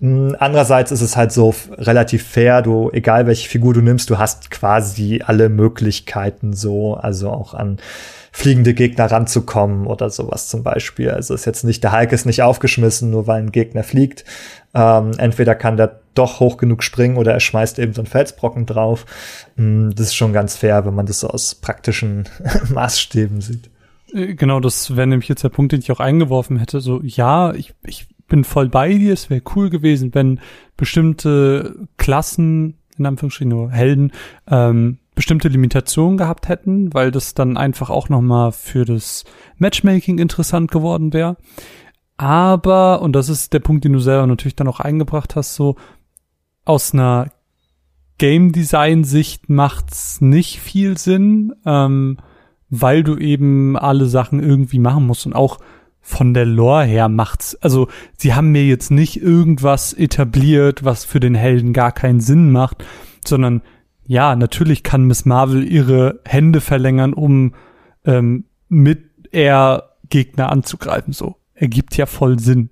Hm, 0.00 0.36
andererseits 0.38 0.92
ist 0.92 1.00
es 1.00 1.16
halt 1.16 1.32
so 1.32 1.54
relativ 1.72 2.26
fair, 2.26 2.62
du, 2.62 2.90
egal 2.92 3.26
welche 3.26 3.48
Figur 3.48 3.74
du 3.74 3.80
nimmst, 3.80 4.08
du 4.10 4.18
hast 4.18 4.50
quasi 4.50 5.22
alle 5.26 5.48
Möglichkeiten 5.48 6.52
so, 6.52 6.94
also 6.94 7.30
auch 7.30 7.54
an 7.54 7.78
fliegende 8.32 8.74
Gegner 8.74 9.10
ranzukommen 9.10 9.86
oder 9.86 10.10
sowas 10.10 10.48
zum 10.48 10.62
Beispiel. 10.62 11.10
Also 11.10 11.34
ist 11.34 11.46
jetzt 11.46 11.64
nicht, 11.64 11.82
der 11.82 11.92
Hulk 11.92 12.12
ist 12.12 12.26
nicht 12.26 12.42
aufgeschmissen, 12.42 13.10
nur 13.10 13.26
weil 13.26 13.42
ein 13.42 13.52
Gegner 13.52 13.82
fliegt. 13.82 14.24
Ähm, 14.74 15.12
entweder 15.18 15.54
kann 15.54 15.76
der 15.76 16.00
doch 16.14 16.40
hoch 16.40 16.56
genug 16.56 16.82
springen 16.82 17.16
oder 17.16 17.32
er 17.32 17.40
schmeißt 17.40 17.78
eben 17.78 17.94
so 17.94 18.02
einen 18.02 18.06
Felsbrocken 18.06 18.66
drauf. 18.66 19.06
Mm, 19.56 19.90
das 19.90 20.08
ist 20.08 20.16
schon 20.16 20.32
ganz 20.32 20.56
fair, 20.56 20.84
wenn 20.84 20.94
man 20.94 21.06
das 21.06 21.20
so 21.20 21.28
aus 21.28 21.54
praktischen 21.54 22.28
Maßstäben 22.72 23.40
sieht. 23.40 23.70
Äh, 24.12 24.34
genau, 24.34 24.60
das 24.60 24.96
wäre 24.96 25.06
nämlich 25.06 25.28
jetzt 25.28 25.44
der 25.44 25.48
Punkt, 25.48 25.72
den 25.72 25.80
ich 25.80 25.90
auch 25.90 26.00
eingeworfen 26.00 26.58
hätte. 26.58 26.80
So, 26.80 27.00
ja, 27.02 27.54
ich, 27.54 27.74
ich 27.84 28.06
bin 28.28 28.44
voll 28.44 28.68
bei 28.68 28.92
dir. 28.92 29.12
Es 29.12 29.30
wäre 29.30 29.42
cool 29.56 29.70
gewesen, 29.70 30.14
wenn 30.14 30.40
bestimmte 30.76 31.88
Klassen, 31.96 32.78
in 32.96 33.06
Anführungsstrichen 33.06 33.50
nur 33.50 33.70
Helden, 33.70 34.12
ähm, 34.48 34.98
bestimmte 35.18 35.48
Limitationen 35.48 36.16
gehabt 36.16 36.48
hätten, 36.48 36.94
weil 36.94 37.10
das 37.10 37.34
dann 37.34 37.56
einfach 37.56 37.90
auch 37.90 38.08
nochmal 38.08 38.52
für 38.52 38.84
das 38.84 39.24
Matchmaking 39.56 40.18
interessant 40.18 40.70
geworden 40.70 41.12
wäre. 41.12 41.36
Aber, 42.16 43.02
und 43.02 43.14
das 43.14 43.28
ist 43.28 43.52
der 43.52 43.58
Punkt, 43.58 43.84
den 43.84 43.94
du 43.94 43.98
selber 43.98 44.28
natürlich 44.28 44.54
dann 44.54 44.68
auch 44.68 44.78
eingebracht 44.78 45.34
hast, 45.34 45.56
so 45.56 45.74
aus 46.64 46.94
einer 46.94 47.32
Game 48.18 48.52
Design 48.52 49.02
Sicht 49.02 49.48
macht's 49.48 50.20
nicht 50.20 50.60
viel 50.60 50.96
Sinn, 50.96 51.52
ähm, 51.66 52.18
weil 52.70 53.02
du 53.02 53.16
eben 53.16 53.76
alle 53.76 54.06
Sachen 54.06 54.40
irgendwie 54.40 54.78
machen 54.78 55.04
musst 55.04 55.26
und 55.26 55.32
auch 55.32 55.58
von 56.00 56.32
der 56.32 56.46
Lore 56.46 56.84
her 56.84 57.08
macht's. 57.08 57.56
Also 57.56 57.88
sie 58.16 58.34
haben 58.34 58.52
mir 58.52 58.64
jetzt 58.66 58.92
nicht 58.92 59.20
irgendwas 59.20 59.92
etabliert, 59.94 60.84
was 60.84 61.04
für 61.04 61.18
den 61.18 61.34
Helden 61.34 61.72
gar 61.72 61.90
keinen 61.90 62.20
Sinn 62.20 62.52
macht, 62.52 62.84
sondern 63.26 63.62
ja, 64.08 64.34
natürlich 64.34 64.82
kann 64.82 65.04
Miss 65.04 65.26
Marvel 65.26 65.70
ihre 65.70 66.20
Hände 66.24 66.62
verlängern, 66.62 67.12
um 67.12 67.54
ähm, 68.06 68.46
mit 68.68 69.04
er 69.32 69.96
Gegner 70.08 70.50
anzugreifen. 70.50 71.12
So 71.12 71.36
ergibt 71.52 71.94
ja 71.98 72.06
voll 72.06 72.38
Sinn. 72.38 72.70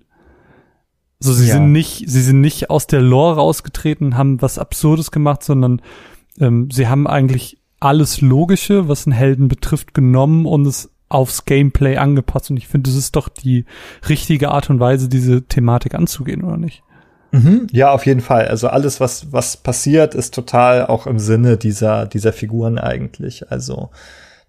So, 1.18 1.34
sie 1.34 1.48
ja. 1.48 1.54
sind 1.54 1.72
nicht, 1.72 2.08
sie 2.08 2.22
sind 2.22 2.40
nicht 2.40 2.70
aus 2.70 2.86
der 2.86 3.02
Lore 3.02 3.36
rausgetreten, 3.36 4.16
haben 4.16 4.40
was 4.40 4.58
Absurdes 4.58 5.10
gemacht, 5.10 5.42
sondern 5.42 5.82
ähm, 6.40 6.70
sie 6.70 6.88
haben 6.88 7.06
eigentlich 7.06 7.58
alles 7.80 8.22
Logische, 8.22 8.88
was 8.88 9.06
einen 9.06 9.12
Helden 9.12 9.48
betrifft, 9.48 9.92
genommen 9.92 10.46
und 10.46 10.66
es 10.66 10.90
aufs 11.10 11.44
Gameplay 11.44 11.98
angepasst. 11.98 12.50
Und 12.50 12.56
ich 12.56 12.66
finde, 12.66 12.88
das 12.88 12.98
ist 12.98 13.14
doch 13.14 13.28
die 13.28 13.66
richtige 14.08 14.52
Art 14.52 14.70
und 14.70 14.80
Weise, 14.80 15.10
diese 15.10 15.42
Thematik 15.46 15.94
anzugehen, 15.94 16.42
oder 16.42 16.56
nicht? 16.56 16.82
Mhm, 17.32 17.66
ja, 17.72 17.90
auf 17.90 18.06
jeden 18.06 18.20
Fall. 18.20 18.48
Also 18.48 18.68
alles, 18.68 19.00
was, 19.00 19.32
was 19.32 19.56
passiert, 19.56 20.14
ist 20.14 20.34
total 20.34 20.86
auch 20.86 21.06
im 21.06 21.18
Sinne 21.18 21.56
dieser, 21.56 22.06
dieser 22.06 22.32
Figuren 22.32 22.78
eigentlich. 22.78 23.50
Also 23.50 23.90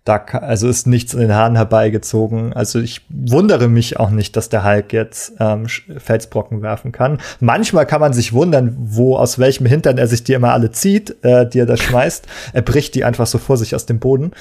da 0.08 0.24
also 0.40 0.70
ist 0.70 0.88
nichts 0.88 1.14
in 1.14 1.20
den 1.20 1.34
Haaren 1.34 1.58
herbeigezogen. 1.58 2.54
Also 2.54 2.80
ich 2.80 3.02
wundere 3.10 3.68
mich 3.68 4.00
auch 4.00 4.10
nicht, 4.10 4.38
dass 4.38 4.48
der 4.48 4.64
Hulk 4.64 4.94
jetzt 4.94 5.34
ähm, 5.40 5.68
Felsbrocken 5.68 6.62
werfen 6.62 6.94
kann. 6.94 7.20
Manchmal 7.42 7.86
kann 7.86 8.00
man 8.00 8.14
sich 8.14 8.32
wundern, 8.32 8.78
wo 8.80 9.18
aus 9.18 9.38
welchem 9.38 9.66
Hintern 9.66 9.98
er 9.98 10.08
sich 10.08 10.24
die 10.24 10.34
immer 10.34 10.54
alle 10.54 10.72
zieht, 10.72 11.24
äh, 11.24 11.48
die 11.48 11.60
er 11.60 11.66
da 11.66 11.76
schmeißt. 11.76 12.26
Er 12.54 12.62
bricht 12.62 12.96
die 12.96 13.04
einfach 13.04 13.28
so 13.28 13.38
vor 13.38 13.58
sich 13.58 13.76
aus 13.76 13.86
dem 13.86 14.00
Boden. 14.00 14.32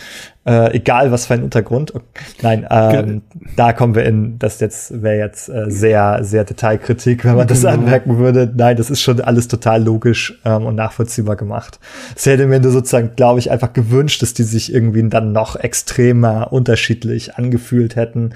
Äh, 0.47 0.77
egal 0.77 1.11
was 1.11 1.27
für 1.27 1.35
ein 1.35 1.43
Untergrund. 1.43 1.93
Nein, 2.41 2.65
ähm, 2.71 3.23
da 3.57 3.73
kommen 3.73 3.97
wir 3.97 4.05
in, 4.05 4.39
das 4.39 4.61
jetzt 4.61 5.03
wäre 5.03 5.17
jetzt 5.19 5.49
äh, 5.49 5.65
sehr, 5.69 6.23
sehr 6.23 6.45
Detailkritik, 6.45 7.25
wenn 7.25 7.35
man 7.35 7.49
das 7.49 7.63
genau. 7.63 7.73
anmerken 7.73 8.19
würde. 8.19 8.53
Nein, 8.55 8.77
das 8.77 8.89
ist 8.89 9.01
schon 9.01 9.21
alles 9.21 9.49
total 9.49 9.83
logisch 9.83 10.39
ähm, 10.45 10.67
und 10.67 10.77
nachvollziehbar 10.77 11.35
gemacht. 11.35 11.81
Es 12.15 12.27
hätte 12.27 12.47
mir 12.47 12.61
nur 12.61 12.71
sozusagen, 12.71 13.17
glaube 13.17 13.41
ich, 13.41 13.51
einfach 13.51 13.73
gewünscht, 13.73 14.23
dass 14.23 14.35
die 14.35 14.45
sich 14.45 14.73
irgendwie 14.73 15.09
dann 15.09 15.33
noch 15.33 15.57
extremer 15.57 16.53
unterschiedlich 16.53 17.35
angefühlt 17.35 17.97
hätten. 17.97 18.33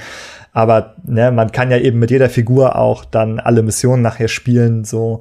Aber 0.53 0.97
ne, 1.05 1.31
man 1.31 1.53
kann 1.53 1.71
ja 1.71 1.79
eben 1.79 2.01
mit 2.01 2.11
jeder 2.11 2.29
Figur 2.29 2.75
auch 2.75 3.05
dann 3.05 3.39
alle 3.39 3.63
Missionen 3.63 4.03
nachher 4.03 4.27
spielen, 4.29 4.83
so. 4.83 5.21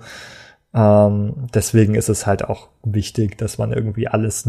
Ähm, 0.74 1.48
deswegen 1.54 1.94
ist 1.94 2.10
es 2.10 2.26
halt 2.26 2.46
auch 2.46 2.70
wichtig, 2.84 3.38
dass 3.38 3.60
man 3.60 3.74
irgendwie 3.74 4.08
alles 4.08 4.48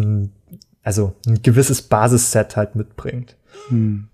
also 0.83 1.15
ein 1.27 1.43
gewisses 1.43 1.83
Basisset 1.83 2.57
halt 2.57 2.75
mitbringt. 2.75 3.37
Hm. 3.69 4.09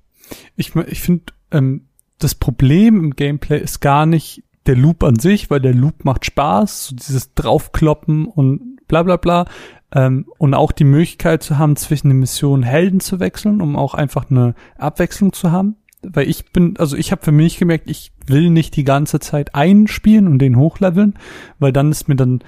Ich, 0.57 0.75
ich 0.75 1.01
finde, 1.01 1.25
ähm, 1.51 1.87
das 2.19 2.35
Problem 2.35 2.99
im 2.99 3.11
Gameplay 3.15 3.61
ist 3.61 3.81
gar 3.81 4.07
nicht 4.07 4.43
der 4.67 4.77
Loop 4.77 5.05
an 5.05 5.19
sich, 5.19 5.51
weil 5.51 5.61
der 5.61 5.75
Loop 5.75 6.05
macht 6.05 6.25
Spaß, 6.25 6.89
so 6.89 6.97
dieses 6.97 7.35
Draufkloppen 7.35 8.27
und 8.27 8.79
bla 8.89 9.03
bla 9.03 9.17
bla. 9.17 9.47
Ähm, 9.93 10.27
und 10.39 10.55
auch 10.55 10.73
die 10.73 10.85
Möglichkeit 10.85 11.43
zu 11.43 11.59
haben, 11.59 11.77
zwischen 11.77 12.09
den 12.09 12.19
Missionen 12.19 12.65
Helden 12.65 13.01
zu 13.01 13.21
wechseln, 13.21 13.61
um 13.61 13.77
auch 13.77 13.95
einfach 13.95 14.31
eine 14.31 14.55
Abwechslung 14.77 15.33
zu 15.33 15.53
haben. 15.53 15.77
Weil 16.03 16.29
ich 16.29 16.51
bin, 16.53 16.77
also 16.79 16.97
ich 16.97 17.13
habe 17.13 17.25
für 17.25 17.33
mich 17.33 17.59
gemerkt, 17.59 17.89
ich 17.89 18.13
will 18.27 18.51
nicht 18.51 18.77
die 18.77 18.85
ganze 18.85 19.21
Zeit 19.21 19.55
einen 19.55 19.87
spielen 19.87 20.27
und 20.27 20.41
den 20.41 20.57
hochleveln, 20.57 21.15
weil 21.59 21.73
dann 21.73 21.91
ist 21.91 22.09
mir 22.09 22.17
dann 22.17 22.41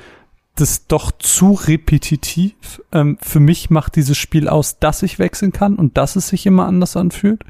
das 0.61 0.86
doch 0.86 1.12
zu 1.12 1.52
repetitiv. 1.52 2.82
Ähm, 2.92 3.18
für 3.20 3.40
mich 3.40 3.70
macht 3.70 3.96
dieses 3.96 4.16
Spiel 4.18 4.48
aus, 4.48 4.78
dass 4.78 5.02
ich 5.02 5.18
wechseln 5.18 5.52
kann 5.52 5.76
und 5.76 5.96
dass 5.96 6.16
es 6.16 6.28
sich 6.28 6.46
immer 6.46 6.66
anders 6.66 6.96
anfühlt. 6.96 7.44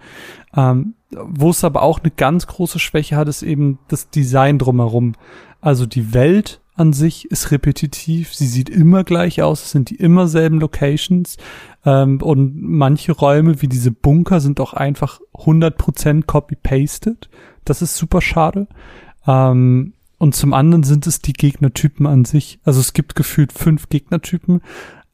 Ähm, 0.54 0.94
wo 1.10 1.50
es 1.50 1.64
aber 1.64 1.82
auch 1.82 2.00
eine 2.00 2.10
ganz 2.10 2.46
große 2.46 2.78
Schwäche 2.78 3.16
hat, 3.16 3.28
ist 3.28 3.42
eben 3.42 3.78
das 3.88 4.10
Design 4.10 4.58
drumherum. 4.58 5.14
Also 5.60 5.86
die 5.86 6.12
Welt 6.12 6.60
an 6.74 6.92
sich 6.92 7.30
ist 7.30 7.50
repetitiv, 7.50 8.34
sie 8.34 8.46
sieht 8.46 8.70
immer 8.70 9.02
gleich 9.02 9.42
aus, 9.42 9.64
es 9.64 9.70
sind 9.72 9.90
die 9.90 9.96
immer 9.96 10.28
selben 10.28 10.60
Locations 10.60 11.36
ähm, 11.84 12.22
und 12.22 12.54
manche 12.62 13.12
Räume 13.12 13.60
wie 13.62 13.68
diese 13.68 13.90
Bunker 13.90 14.40
sind 14.40 14.60
auch 14.60 14.74
einfach 14.74 15.20
100% 15.34 16.26
copy-pasted. 16.26 17.28
Das 17.64 17.82
ist 17.82 17.96
super 17.96 18.20
schade. 18.20 18.68
Ähm, 19.26 19.94
und 20.18 20.34
zum 20.34 20.52
anderen 20.52 20.82
sind 20.82 21.06
es 21.06 21.20
die 21.20 21.32
Gegnertypen 21.32 22.06
an 22.06 22.24
sich. 22.24 22.58
Also 22.64 22.80
es 22.80 22.92
gibt 22.92 23.14
gefühlt 23.14 23.52
fünf 23.52 23.88
Gegnertypen, 23.88 24.60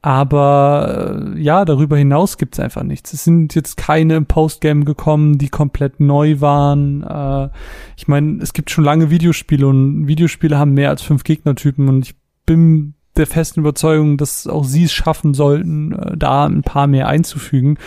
aber 0.05 1.33
äh, 1.35 1.41
ja, 1.41 1.65
darüber 1.65 1.97
hinaus 1.97 2.37
gibt 2.37 2.55
es 2.55 2.61
einfach 2.61 2.83
nichts. 2.83 3.15
Es 3.15 3.25
sind 3.25 3.55
jetzt 3.55 3.77
keine 3.77 4.17
im 4.17 4.27
Postgame 4.27 4.85
gekommen, 4.85 5.39
die 5.39 5.49
komplett 5.49 6.01
neu 6.01 6.41
waren. 6.41 7.03
Äh, 7.03 7.49
ich 7.97 8.07
meine, 8.07 8.43
es 8.43 8.53
gibt 8.53 8.71
schon 8.71 8.85
lange 8.85 9.09
Videospiele 9.09 9.67
und 9.67 10.07
Videospiele 10.07 10.59
haben 10.59 10.75
mehr 10.75 10.91
als 10.91 11.01
fünf 11.01 11.25
Gegnertypen 11.25 11.89
und 11.89 12.07
ich 12.07 12.17
bin 12.45 12.95
der 13.17 13.27
festen 13.27 13.61
Überzeugung, 13.61 14.17
dass 14.17 14.47
auch 14.47 14.65
sie 14.65 14.85
es 14.85 14.93
schaffen 14.93 15.33
sollten, 15.35 15.93
äh, 15.93 16.17
da 16.17 16.45
ein 16.45 16.63
paar 16.63 16.87
mehr 16.87 17.09
einzufügen 17.09 17.79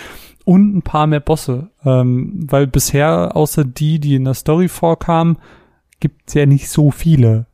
und 0.43 0.76
ein 0.76 0.82
paar 0.82 1.05
mehr 1.05 1.20
Bosse. 1.20 1.70
Ähm, 1.86 2.47
weil 2.49 2.65
bisher, 2.65 3.36
außer 3.36 3.63
die, 3.63 3.99
die 3.99 4.15
in 4.15 4.26
der 4.26 4.34
Story 4.34 4.70
vorkamen, 4.70 5.38
gibt's 6.00 6.34
ja 6.34 6.45
nicht 6.45 6.70
so 6.70 6.91
viele. 6.91 7.45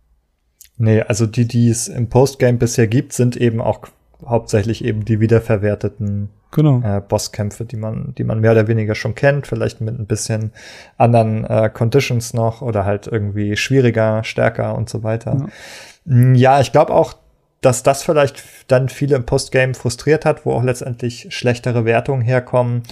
Nee, 0.78 1.02
also 1.02 1.26
die, 1.26 1.48
die 1.48 1.70
es 1.70 1.88
im 1.88 2.10
Postgame 2.10 2.58
bisher 2.58 2.88
gibt, 2.88 3.14
sind 3.14 3.38
eben 3.38 3.62
auch 3.62 3.88
hauptsächlich 4.26 4.84
eben 4.84 5.06
die 5.06 5.20
wiederverwerteten 5.20 6.30
genau. 6.52 6.82
äh, 6.82 7.02
Bosskämpfe, 7.02 7.66
die 7.66 7.76
man, 7.76 8.14
die 8.18 8.24
man 8.24 8.40
mehr 8.40 8.52
oder 8.52 8.68
weniger 8.68 8.96
schon 8.96 9.16
kennt, 9.16 9.48
vielleicht 9.48 9.82
mit 9.82 10.00
ein 10.00 10.06
bisschen 10.06 10.52
anderen 10.98 11.46
äh, 11.46 11.70
Conditions 11.72 12.34
noch 12.34 12.62
oder 12.62 12.86
halt 12.86 13.08
irgendwie 13.08 13.56
schwieriger, 13.58 14.24
stärker 14.24 14.76
und 14.76 14.90
so 14.90 15.04
weiter. 15.04 15.38
Ja, 16.06 16.14
mm, 16.16 16.36
ja 16.36 16.62
ich 16.62 16.72
glaube 16.72 16.94
auch, 16.94 17.16
dass 17.62 17.84
das 17.84 18.04
vielleicht 18.04 18.44
dann 18.68 18.90
viele 18.90 19.16
im 19.16 19.26
Postgame 19.26 19.74
frustriert 19.74 20.26
hat, 20.26 20.46
wo 20.46 20.54
auch 20.54 20.64
letztendlich 20.64 21.28
schlechtere 21.30 21.86
Wertungen 21.86 22.22
herkommen 22.22 22.84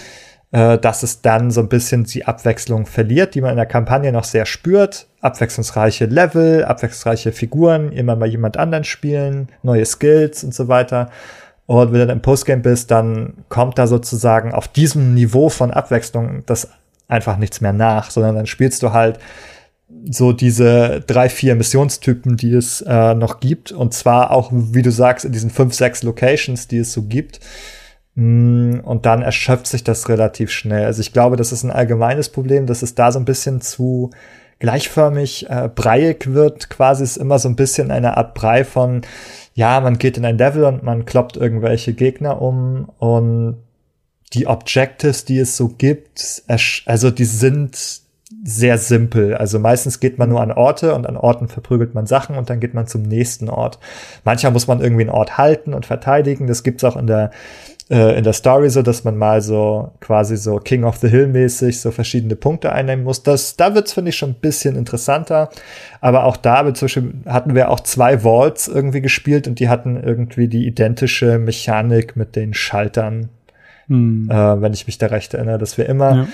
äh, 0.52 0.78
dass 0.78 1.04
es 1.04 1.22
dann 1.22 1.52
so 1.52 1.62
ein 1.62 1.70
bisschen 1.70 2.04
die 2.04 2.26
Abwechslung 2.26 2.86
verliert, 2.86 3.36
die 3.36 3.42
man 3.42 3.52
in 3.52 3.58
der 3.58 3.66
Kampagne 3.66 4.12
noch 4.12 4.26
sehr 4.26 4.46
spürt. 4.46 5.08
Abwechslungsreiche 5.22 6.06
Level, 6.06 6.66
abwechslungsreiche 6.66 7.32
Figuren, 7.32 7.92
immer 7.92 8.16
mal 8.16 8.28
jemand 8.28 8.58
anderen 8.58 8.84
spielen, 8.84 9.50
neue 9.64 9.86
Skills 9.86 10.44
und 10.44 10.54
so 10.54 10.68
weiter. 10.68 11.10
Und 11.68 11.94
wenn 11.94 12.00
du 12.00 12.08
dann 12.08 12.18
im 12.18 12.22
Postgame 12.22 12.62
bist, 12.62 12.92
dann 12.92 13.46
kommt 13.48 13.78
da 13.78 13.88
sozusagen 13.88 14.54
auf 14.54 14.68
diesem 14.68 15.14
Niveau 15.14 15.48
von 15.48 15.72
Abwechslung 15.72 16.44
das 16.46 16.68
einfach 17.08 17.38
nichts 17.38 17.62
mehr 17.62 17.74
nach, 17.74 18.12
sondern 18.12 18.36
dann 18.36 18.46
spielst 18.46 18.84
du 18.84 18.92
halt 18.92 19.20
so 20.10 20.34
diese 20.34 21.02
drei, 21.02 21.30
vier 21.30 21.56
Missionstypen, 21.56 22.36
die 22.36 22.54
es 22.54 22.82
äh, 22.82 23.14
noch 23.14 23.40
gibt. 23.40 23.72
Und 23.72 23.94
zwar 23.94 24.32
auch, 24.32 24.50
wie 24.52 24.82
du 24.82 24.92
sagst, 24.92 25.26
in 25.26 25.32
diesen 25.32 25.50
fünf, 25.50 25.74
sechs 25.74 26.04
Locations, 26.04 26.68
die 26.68 26.80
es 26.80 26.94
so 26.94 27.04
gibt. 27.04 27.40
Mm, 28.16 28.80
und 28.84 29.06
dann 29.06 29.22
erschöpft 29.22 29.68
sich 29.68 29.84
das 29.84 30.10
relativ 30.10 30.52
schnell. 30.52 30.86
Also 30.86 31.02
ich 31.02 31.14
glaube, 31.14 31.38
das 31.38 31.52
ist 31.52 31.64
ein 31.64 31.72
allgemeines 31.72 32.30
Problem, 32.30 32.66
dass 32.66 32.82
es 32.82 32.96
da 32.96 33.12
so 33.12 33.20
ein 33.20 33.26
bisschen 33.26 33.62
zu 33.62 34.12
gleichförmig 34.60 35.50
äh, 35.50 35.70
breiig 35.74 36.34
wird. 36.34 36.70
Quasi 36.70 37.04
ist 37.04 37.18
immer 37.18 37.40
so 37.40 37.50
ein 37.50 37.56
bisschen 37.56 37.90
eine 37.90 38.18
Art 38.18 38.34
Brei 38.34 38.64
von, 38.64 39.02
ja, 39.54 39.80
man 39.82 39.98
geht 39.98 40.18
in 40.18 40.26
ein 40.26 40.38
Level 40.38 40.66
und 40.66 40.84
man 40.84 41.06
kloppt 41.06 41.38
irgendwelche 41.38 41.94
Gegner 41.94 42.42
um 42.42 42.90
und 43.00 43.58
die 44.34 44.48
Objectives, 44.48 45.26
die 45.26 45.40
es 45.40 45.58
so 45.58 45.68
gibt, 45.68 46.44
also 46.86 47.12
die 47.12 47.26
sind 47.26 48.02
sehr 48.44 48.78
simpel. 48.78 49.36
Also 49.36 49.60
meistens 49.60 50.00
geht 50.00 50.18
man 50.18 50.30
nur 50.30 50.42
an 50.42 50.52
Orte 50.52 50.96
und 50.96 51.06
an 51.06 51.18
Orten 51.18 51.50
verprügelt 51.50 51.94
man 51.94 52.06
Sachen 52.06 52.38
und 52.38 52.50
dann 52.50 52.60
geht 52.60 52.74
man 52.74 52.88
zum 52.88 53.04
nächsten 53.04 53.50
Ort. 53.50 53.78
Manchmal 54.24 54.54
muss 54.54 54.68
man 54.68 54.80
irgendwie 54.80 55.02
einen 55.02 55.10
Ort 55.10 55.38
halten 55.38 55.74
und 55.74 55.86
verteidigen. 55.86 56.48
Das 56.48 56.64
gibt's 56.64 56.84
auch 56.84 56.96
in 56.96 57.08
der 57.08 57.32
äh, 57.92 58.18
in 58.18 58.24
der 58.24 58.32
Story 58.32 58.70
so, 58.70 58.82
dass 58.82 59.04
man 59.04 59.18
mal 59.18 59.42
so 59.42 59.92
quasi 60.00 60.38
so 60.38 60.58
King 60.58 60.86
of 60.86 60.98
the 60.98 61.10
Hill 61.10 61.28
mäßig 61.28 61.82
so 61.82 61.92
verschiedene 61.92 62.38
Punkte 62.38 62.72
einnehmen 62.72 63.04
muss. 63.04 63.22
Das, 63.22 63.58
da 63.58 63.76
wird's 63.76 63.92
finde 63.92 64.10
ich 64.10 64.18
schon 64.18 64.30
ein 64.30 64.40
bisschen 64.40 64.78
interessanter. 64.78 65.50
Aber 66.00 66.24
auch 66.24 66.38
da 66.38 66.64
hatten 66.64 67.54
wir 67.56 67.70
auch 67.70 67.82
zwei 67.82 68.24
Vaults 68.24 68.70
irgendwie 68.70 69.02
gespielt 69.02 69.46
und 69.46 69.60
die 69.60 69.68
hatten 69.68 70.02
irgendwie 70.02 70.48
die 70.48 70.66
identische 70.66 71.38
Mechanik 71.38 72.16
mit 72.16 72.38
den 72.38 72.54
Schaltern. 72.54 73.28
Hm. 73.88 74.30
Äh, 74.32 74.62
wenn 74.62 74.74
ich 74.74 74.88
mich 74.88 74.98
da 74.98 75.08
recht 75.08 75.34
erinnere, 75.34 75.58
dass 75.58 75.78
wir 75.78 75.90
immer 75.90 76.16
ja. 76.16 76.28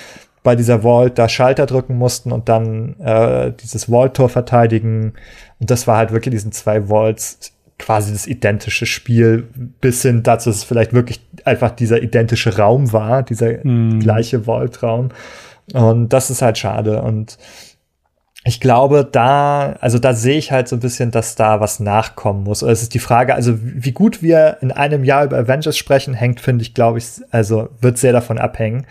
bei 0.43 0.55
dieser 0.55 0.83
Vault 0.83 1.17
da 1.17 1.27
Schalter 1.27 1.65
drücken 1.65 1.97
mussten 1.97 2.31
und 2.31 2.49
dann 2.49 2.99
äh, 2.99 3.51
dieses 3.51 3.85
Vault-Tor 3.85 4.29
verteidigen. 4.29 5.13
Und 5.59 5.71
das 5.71 5.87
war 5.87 5.97
halt 5.97 6.11
wirklich 6.11 6.33
diesen 6.33 6.51
zwei 6.51 6.87
Vaults 6.87 7.56
quasi 7.79 8.11
das 8.11 8.27
identische 8.27 8.85
Spiel, 8.85 9.47
bis 9.81 10.01
hin 10.01 10.23
dazu, 10.23 10.49
dass 10.49 10.57
es 10.57 10.63
vielleicht 10.63 10.93
wirklich 10.93 11.21
einfach 11.45 11.71
dieser 11.71 12.01
identische 12.01 12.57
Raum 12.57 12.91
war, 12.91 13.23
dieser 13.23 13.63
mm. 13.63 13.99
gleiche 13.99 14.45
Vault-Raum. 14.45 15.09
Und 15.73 16.09
das 16.09 16.29
ist 16.29 16.41
halt 16.41 16.57
schade. 16.57 17.01
Und 17.01 17.37
ich 18.43 18.59
glaube, 18.61 19.07
da, 19.09 19.73
also 19.81 19.99
da 19.99 20.13
sehe 20.13 20.37
ich 20.37 20.51
halt 20.51 20.67
so 20.69 20.77
ein 20.77 20.79
bisschen, 20.79 21.11
dass 21.11 21.35
da 21.35 21.59
was 21.59 21.79
nachkommen 21.79 22.43
muss. 22.43 22.61
Es 22.61 22.81
ist 22.81 22.93
die 22.93 22.99
Frage, 22.99 23.35
also 23.35 23.57
wie 23.61 23.91
gut 23.91 24.21
wir 24.21 24.57
in 24.61 24.71
einem 24.71 25.03
Jahr 25.03 25.25
über 25.25 25.37
Avengers 25.37 25.77
sprechen, 25.77 26.13
hängt, 26.13 26.39
finde 26.39 26.61
ich, 26.61 26.73
glaube 26.73 26.97
ich, 26.97 27.05
also 27.29 27.69
wird 27.81 27.97
sehr 27.97 28.13
davon 28.13 28.37
abhängen, 28.37 28.87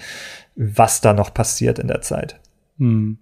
was 0.54 1.00
da 1.00 1.12
noch 1.14 1.32
passiert 1.32 1.78
in 1.78 1.88
der 1.88 2.02
Zeit. 2.02 2.38
Hm. 2.78 3.18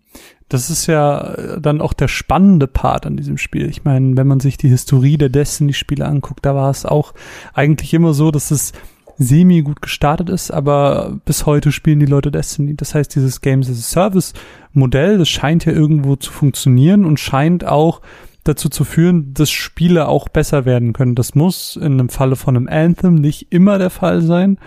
Das 0.48 0.70
ist 0.70 0.86
ja 0.86 1.34
äh, 1.34 1.60
dann 1.60 1.80
auch 1.80 1.92
der 1.92 2.08
spannende 2.08 2.66
Part 2.66 3.06
an 3.06 3.16
diesem 3.16 3.38
Spiel. 3.38 3.68
Ich 3.68 3.84
meine, 3.84 4.16
wenn 4.16 4.26
man 4.26 4.40
sich 4.40 4.56
die 4.56 4.68
Historie 4.68 5.16
der 5.16 5.28
Destiny-Spiele 5.28 6.04
anguckt, 6.04 6.44
da 6.44 6.54
war 6.54 6.70
es 6.70 6.84
auch 6.86 7.14
eigentlich 7.54 7.94
immer 7.94 8.14
so, 8.14 8.30
dass 8.30 8.50
es 8.50 8.72
semi 9.16 9.62
gut 9.62 9.80
gestartet 9.80 10.28
ist, 10.28 10.50
aber 10.50 11.20
bis 11.24 11.46
heute 11.46 11.72
spielen 11.72 12.00
die 12.00 12.06
Leute 12.06 12.30
Destiny. 12.30 12.76
Das 12.76 12.94
heißt, 12.94 13.14
dieses 13.14 13.40
Games 13.40 13.70
as 13.70 13.78
a 13.78 13.82
Service 13.82 14.32
Modell, 14.72 15.18
das 15.18 15.28
scheint 15.28 15.64
ja 15.64 15.72
irgendwo 15.72 16.16
zu 16.16 16.32
funktionieren 16.32 17.04
und 17.04 17.20
scheint 17.20 17.64
auch 17.64 18.00
dazu 18.42 18.68
zu 18.68 18.84
führen, 18.84 19.32
dass 19.32 19.50
Spiele 19.50 20.08
auch 20.08 20.28
besser 20.28 20.64
werden 20.64 20.92
können. 20.92 21.14
Das 21.14 21.34
muss 21.34 21.76
in 21.76 21.94
einem 21.94 22.08
Falle 22.10 22.36
von 22.36 22.56
einem 22.56 22.68
Anthem 22.68 23.14
nicht 23.14 23.50
immer 23.50 23.78
der 23.78 23.90
Fall 23.90 24.20
sein, 24.20 24.58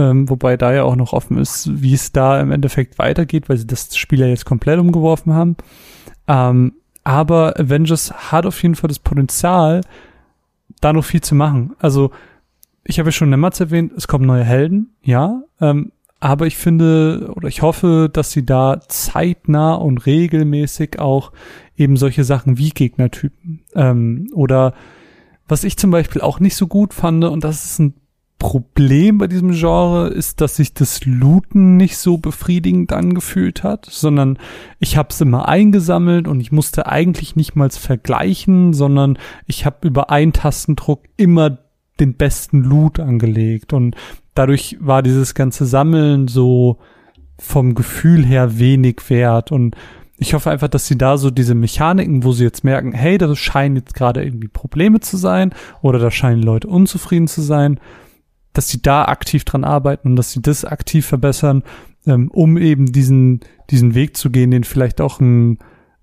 ähm, 0.00 0.28
wobei 0.28 0.56
da 0.56 0.72
ja 0.72 0.84
auch 0.84 0.96
noch 0.96 1.12
offen 1.12 1.36
ist, 1.36 1.82
wie 1.82 1.94
es 1.94 2.12
da 2.12 2.40
im 2.40 2.50
Endeffekt 2.50 2.98
weitergeht, 2.98 3.48
weil 3.48 3.58
sie 3.58 3.66
das 3.66 3.96
Spiel 3.96 4.20
ja 4.20 4.26
jetzt 4.26 4.46
komplett 4.46 4.80
umgeworfen 4.80 5.34
haben. 5.34 5.56
Ähm, 6.26 6.72
aber 7.04 7.58
Avengers 7.58 8.12
hat 8.32 8.46
auf 8.46 8.62
jeden 8.62 8.74
Fall 8.74 8.88
das 8.88 8.98
Potenzial, 8.98 9.82
da 10.80 10.92
noch 10.92 11.04
viel 11.04 11.20
zu 11.20 11.34
machen. 11.34 11.74
Also, 11.78 12.10
ich 12.84 12.98
habe 12.98 13.08
ja 13.08 13.12
schon 13.12 13.28
mehrmals 13.28 13.60
erwähnt, 13.60 13.92
es 13.96 14.08
kommen 14.08 14.26
neue 14.26 14.44
Helden, 14.44 14.94
ja, 15.02 15.42
ähm, 15.60 15.92
aber 16.18 16.46
ich 16.46 16.56
finde 16.56 17.32
oder 17.34 17.48
ich 17.48 17.62
hoffe, 17.62 18.10
dass 18.12 18.30
sie 18.30 18.44
da 18.44 18.80
zeitnah 18.88 19.74
und 19.74 20.06
regelmäßig 20.06 20.98
auch 20.98 21.32
eben 21.76 21.96
solche 21.96 22.24
Sachen 22.24 22.58
wie 22.58 22.70
Gegnertypen 22.70 23.64
ähm, 23.74 24.28
oder 24.34 24.74
was 25.48 25.64
ich 25.64 25.76
zum 25.76 25.90
Beispiel 25.90 26.22
auch 26.22 26.38
nicht 26.38 26.56
so 26.56 26.66
gut 26.66 26.94
fand, 26.94 27.24
und 27.24 27.42
das 27.42 27.64
ist 27.64 27.78
ein 27.80 27.94
Problem 28.40 29.18
bei 29.18 29.26
diesem 29.26 29.52
Genre, 29.52 30.08
ist, 30.08 30.40
dass 30.40 30.56
sich 30.56 30.72
das 30.72 31.04
Looten 31.04 31.76
nicht 31.76 31.98
so 31.98 32.16
befriedigend 32.16 32.90
angefühlt 32.90 33.62
hat, 33.62 33.84
sondern 33.84 34.38
ich 34.78 34.96
habe 34.96 35.10
es 35.10 35.20
immer 35.20 35.46
eingesammelt 35.46 36.26
und 36.26 36.40
ich 36.40 36.50
musste 36.50 36.86
eigentlich 36.86 37.36
nicht 37.36 37.54
mal 37.54 37.68
vergleichen, 37.68 38.72
sondern 38.72 39.18
ich 39.46 39.66
habe 39.66 39.86
über 39.86 40.08
einen 40.08 40.32
Tastendruck 40.32 41.02
immer 41.18 41.58
den 42.00 42.14
besten 42.14 42.62
Loot 42.62 42.98
angelegt. 42.98 43.74
Und 43.74 43.94
dadurch 44.32 44.78
war 44.80 45.02
dieses 45.02 45.34
ganze 45.34 45.66
Sammeln 45.66 46.26
so 46.26 46.78
vom 47.38 47.74
Gefühl 47.74 48.24
her 48.24 48.58
wenig 48.58 49.02
wert. 49.10 49.52
Und 49.52 49.76
ich 50.16 50.32
hoffe 50.32 50.50
einfach, 50.50 50.68
dass 50.68 50.86
sie 50.86 50.96
da 50.96 51.18
so 51.18 51.30
diese 51.30 51.54
Mechaniken, 51.54 52.24
wo 52.24 52.32
sie 52.32 52.44
jetzt 52.44 52.64
merken, 52.64 52.92
hey, 52.92 53.18
da 53.18 53.36
scheinen 53.36 53.76
jetzt 53.76 53.92
gerade 53.92 54.24
irgendwie 54.24 54.48
Probleme 54.48 55.00
zu 55.00 55.18
sein 55.18 55.54
oder 55.82 55.98
da 55.98 56.10
scheinen 56.10 56.42
Leute 56.42 56.68
unzufrieden 56.68 57.28
zu 57.28 57.42
sein, 57.42 57.78
dass 58.52 58.68
sie 58.68 58.82
da 58.82 59.04
aktiv 59.04 59.44
dran 59.44 59.64
arbeiten 59.64 60.08
und 60.08 60.16
dass 60.16 60.32
sie 60.32 60.42
das 60.42 60.64
aktiv 60.64 61.06
verbessern, 61.06 61.62
ähm, 62.06 62.30
um 62.30 62.56
eben 62.56 62.92
diesen, 62.92 63.40
diesen 63.70 63.94
Weg 63.94 64.16
zu 64.16 64.30
gehen, 64.30 64.50
den 64.50 64.64
vielleicht 64.64 65.00
auch 65.00 65.20
ein 65.20 65.58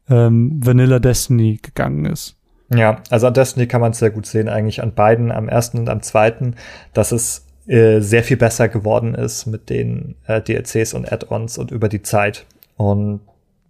ähm, 0.10 0.60
Vanilla 0.64 1.00
Destiny 1.00 1.60
gegangen 1.62 2.06
ist. 2.06 2.36
Ja, 2.74 3.02
also 3.10 3.28
an 3.28 3.34
Destiny 3.34 3.68
kann 3.68 3.82
man 3.82 3.92
es 3.92 4.00
sehr 4.00 4.10
gut 4.10 4.26
sehen, 4.26 4.50
eigentlich 4.50 4.82
an 4.82 4.94
beiden, 4.94 5.32
am 5.32 5.48
ersten 5.48 5.80
und 5.80 5.90
am 5.90 6.02
zweiten, 6.02 6.56
dass 6.94 7.12
es 7.12 7.46
äh, 7.68 8.02
sehr 8.02 8.24
viel 8.24 8.38
besser 8.38 8.70
geworden 8.70 9.16
ist 9.16 9.46
mit 9.46 9.70
den 9.70 10.16
äh, 10.26 10.42
DLCs 10.42 10.94
und 10.94 11.12
Add-ons 11.12 11.58
und 11.58 11.72
über 11.72 11.90
die 11.90 12.02
Zeit. 12.02 12.46
Und 12.76 13.22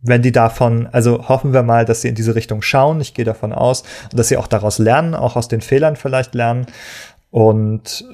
wenn 0.01 0.21
die 0.21 0.31
davon, 0.31 0.87
also 0.91 1.27
hoffen 1.27 1.53
wir 1.53 1.63
mal, 1.63 1.85
dass 1.85 2.01
sie 2.01 2.09
in 2.09 2.15
diese 2.15 2.35
Richtung 2.35 2.61
schauen. 2.61 3.01
Ich 3.01 3.13
gehe 3.13 3.25
davon 3.25 3.53
aus 3.53 3.83
dass 4.13 4.27
sie 4.27 4.37
auch 4.37 4.47
daraus 4.47 4.79
lernen, 4.79 5.15
auch 5.15 5.35
aus 5.35 5.47
den 5.47 5.61
Fehlern 5.61 5.95
vielleicht 5.95 6.35
lernen 6.35 6.67
und 7.31 8.05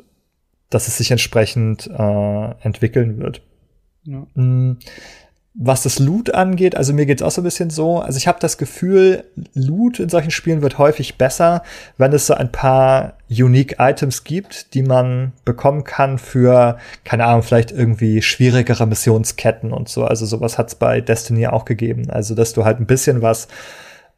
dass 0.74 0.88
es 0.88 0.98
sich 0.98 1.12
entsprechend 1.12 1.88
äh, 1.88 2.52
entwickeln 2.62 3.20
wird. 3.20 3.42
Ja. 4.04 4.26
Mm, 4.36 4.78
was 5.56 5.84
das 5.84 6.00
Loot 6.00 6.34
angeht, 6.34 6.76
also 6.76 6.94
mir 6.94 7.06
geht's 7.06 7.22
auch 7.22 7.30
so 7.30 7.42
ein 7.42 7.44
bisschen 7.44 7.70
so, 7.70 8.00
also 8.00 8.18
ich 8.18 8.28
habe 8.28 8.40
das 8.40 8.58
Gefühl, 8.58 9.24
Loot 9.54 10.00
in 10.00 10.10
solchen 10.10 10.32
Spielen 10.32 10.64
wird 10.64 10.80
häufig 10.80 11.20
besser, 11.20 11.62
wenn 11.98 12.12
es 12.12 12.26
so 12.26 12.34
ein 12.34 12.52
paar 12.52 13.18
unique 13.30 13.76
Items 13.78 14.24
gibt, 14.24 14.74
die 14.74 14.82
man 14.82 15.34
bekommen 15.46 15.84
kann 15.84 16.18
für, 16.18 16.80
keine 17.04 17.26
Ahnung, 17.26 17.44
vielleicht 17.44 17.72
irgendwie 17.72 18.24
schwierigere 18.24 18.88
Missionsketten 18.88 19.72
und 19.72 19.90
so. 19.90 20.06
Also 20.06 20.26
sowas 20.26 20.58
hat's 20.58 20.74
bei 20.74 21.02
Destiny 21.02 21.46
auch 21.46 21.66
gegeben. 21.66 22.10
Also, 22.10 22.34
dass 22.34 22.54
du 22.54 22.66
halt 22.66 22.80
ein 22.80 22.88
bisschen 22.88 23.22
was 23.22 23.48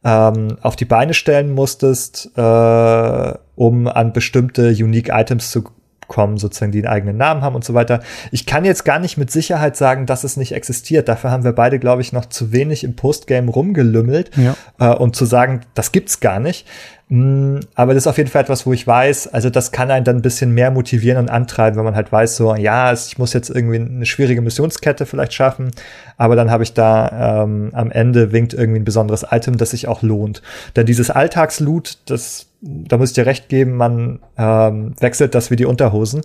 ähm, 0.05 0.57
auf 0.61 0.77
die 0.77 0.85
Beine 0.85 1.13
stellen 1.13 1.51
musstest, 1.51 2.31
äh, 2.37 3.33
um 3.55 3.87
an 3.87 4.13
bestimmte 4.13 4.69
unique 4.69 5.09
Items 5.09 5.51
zu 5.51 5.65
kommen, 6.07 6.37
sozusagen, 6.37 6.71
die 6.71 6.79
einen 6.79 6.93
eigenen 6.93 7.17
Namen 7.17 7.41
haben 7.41 7.55
und 7.55 7.65
so 7.65 7.73
weiter. 7.73 8.01
Ich 8.31 8.45
kann 8.45 8.65
jetzt 8.65 8.85
gar 8.85 8.99
nicht 8.99 9.17
mit 9.17 9.31
Sicherheit 9.31 9.75
sagen, 9.75 10.05
dass 10.05 10.23
es 10.23 10.37
nicht 10.37 10.53
existiert. 10.53 11.07
Dafür 11.07 11.31
haben 11.31 11.43
wir 11.43 11.53
beide, 11.53 11.79
glaube 11.79 12.01
ich, 12.01 12.13
noch 12.13 12.25
zu 12.25 12.51
wenig 12.51 12.83
im 12.83 12.95
Postgame 12.95 13.51
rumgelümmelt, 13.51 14.31
ja. 14.37 14.55
äh, 14.79 14.95
um 14.95 15.13
zu 15.13 15.25
sagen, 15.25 15.61
das 15.73 15.91
gibt's 15.91 16.19
gar 16.19 16.39
nicht. 16.39 16.65
Mm, 17.07 17.59
aber 17.75 17.93
das 17.93 18.03
ist 18.03 18.07
auf 18.07 18.17
jeden 18.17 18.31
Fall 18.31 18.41
etwas, 18.41 18.65
wo 18.65 18.73
ich 18.73 18.87
weiß, 18.87 19.27
also 19.27 19.51
das 19.51 19.71
kann 19.71 19.91
einen 19.91 20.05
dann 20.05 20.17
ein 20.17 20.21
bisschen 20.23 20.55
mehr 20.55 20.71
motivieren 20.71 21.19
und 21.19 21.29
antreiben, 21.29 21.77
wenn 21.77 21.85
man 21.85 21.95
halt 21.95 22.11
weiß, 22.11 22.35
so, 22.35 22.55
ja, 22.55 22.91
ich 22.91 23.19
muss 23.19 23.33
jetzt 23.33 23.49
irgendwie 23.49 23.75
eine 23.75 24.07
schwierige 24.07 24.41
Missionskette 24.41 25.05
vielleicht 25.05 25.33
schaffen, 25.33 25.69
aber 26.17 26.35
dann 26.35 26.49
habe 26.49 26.63
ich 26.63 26.73
da 26.73 27.43
ähm, 27.43 27.69
am 27.73 27.91
Ende 27.91 28.31
winkt 28.31 28.55
irgendwie 28.55 28.79
ein 28.79 28.85
besonderes 28.85 29.23
Item, 29.29 29.57
das 29.57 29.69
sich 29.71 29.87
auch 29.87 30.01
lohnt. 30.01 30.41
Denn 30.75 30.87
dieses 30.87 31.11
Alltagsloot, 31.11 31.99
das, 32.07 32.47
da 32.65 32.97
muss 32.97 33.09
ich 33.09 33.15
dir 33.15 33.25
recht 33.25 33.47
geben, 33.47 33.75
man 33.75 34.19
ähm, 34.37 34.93
wechselt 34.99 35.35
das 35.35 35.51
wie 35.51 35.55
die 35.55 35.65
Unterhosen. 35.65 36.21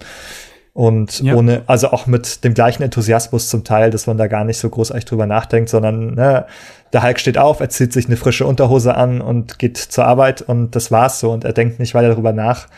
Und 0.72 1.20
ja. 1.20 1.34
ohne, 1.34 1.62
also 1.66 1.90
auch 1.90 2.06
mit 2.06 2.44
dem 2.44 2.54
gleichen 2.54 2.82
Enthusiasmus 2.82 3.48
zum 3.48 3.64
Teil, 3.64 3.90
dass 3.90 4.06
man 4.06 4.16
da 4.16 4.28
gar 4.28 4.44
nicht 4.44 4.58
so 4.58 4.70
großartig 4.70 5.04
drüber 5.04 5.26
nachdenkt, 5.26 5.68
sondern 5.68 6.14
ne, 6.14 6.46
der 6.92 7.02
Hulk 7.02 7.18
steht 7.18 7.38
auf, 7.38 7.60
er 7.60 7.68
zieht 7.68 7.92
sich 7.92 8.06
eine 8.06 8.16
frische 8.16 8.46
Unterhose 8.46 8.94
an 8.94 9.20
und 9.20 9.58
geht 9.58 9.76
zur 9.76 10.06
Arbeit 10.06 10.42
und 10.42 10.76
das 10.76 10.90
war's 10.90 11.20
so. 11.20 11.32
Und 11.32 11.44
er 11.44 11.52
denkt 11.52 11.80
nicht 11.80 11.94
weiter 11.94 12.08
darüber 12.08 12.32
nach, 12.32 12.68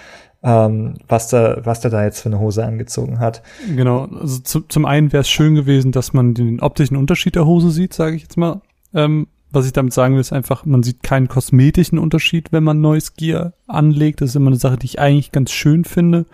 ähm, 0.43 0.95
was 1.07 1.29
der, 1.29 1.61
was 1.65 1.81
der 1.81 1.91
da 1.91 2.03
jetzt 2.03 2.23
für 2.23 2.31
eine 2.31 2.41
Hose 2.41 2.65
angezogen 2.65 3.21
hat. 3.21 3.43
Genau, 3.77 4.07
also 4.07 4.39
zu, 4.39 4.61
zum 4.63 4.87
einen 4.87 5.13
wäre 5.13 5.21
es 5.21 5.29
schön 5.29 5.55
gewesen, 5.55 5.93
dass 5.93 6.15
man 6.15 6.35
den 6.35 6.61
optischen 6.61 6.97
Unterschied 6.97 7.37
der 7.37 7.45
Hose 7.45 7.71
sieht, 7.71 7.93
sage 7.93 8.17
ich 8.17 8.23
jetzt 8.23 8.39
mal. 8.39 8.63
Ähm, 8.95 9.29
was 9.53 9.67
ich 9.67 9.73
damit 9.73 9.93
sagen 9.93 10.15
will, 10.15 10.21
ist 10.21 10.33
einfach, 10.33 10.65
man 10.65 10.83
sieht 10.83 11.03
keinen 11.03 11.29
kosmetischen 11.29 11.99
Unterschied, 11.99 12.53
wenn 12.53 12.65
man 12.65 12.81
neues 12.81 13.15
Gear 13.15 13.53
anlegt. 13.67 14.21
Das 14.21 14.31
ist 14.31 14.37
immer 14.37 14.49
eine 14.49 14.57
Sache, 14.57 14.77
die 14.77 14.87
ich 14.87 14.99
eigentlich 14.99 15.33
ganz 15.33 15.53
schön 15.53 15.85
finde. 15.85 16.27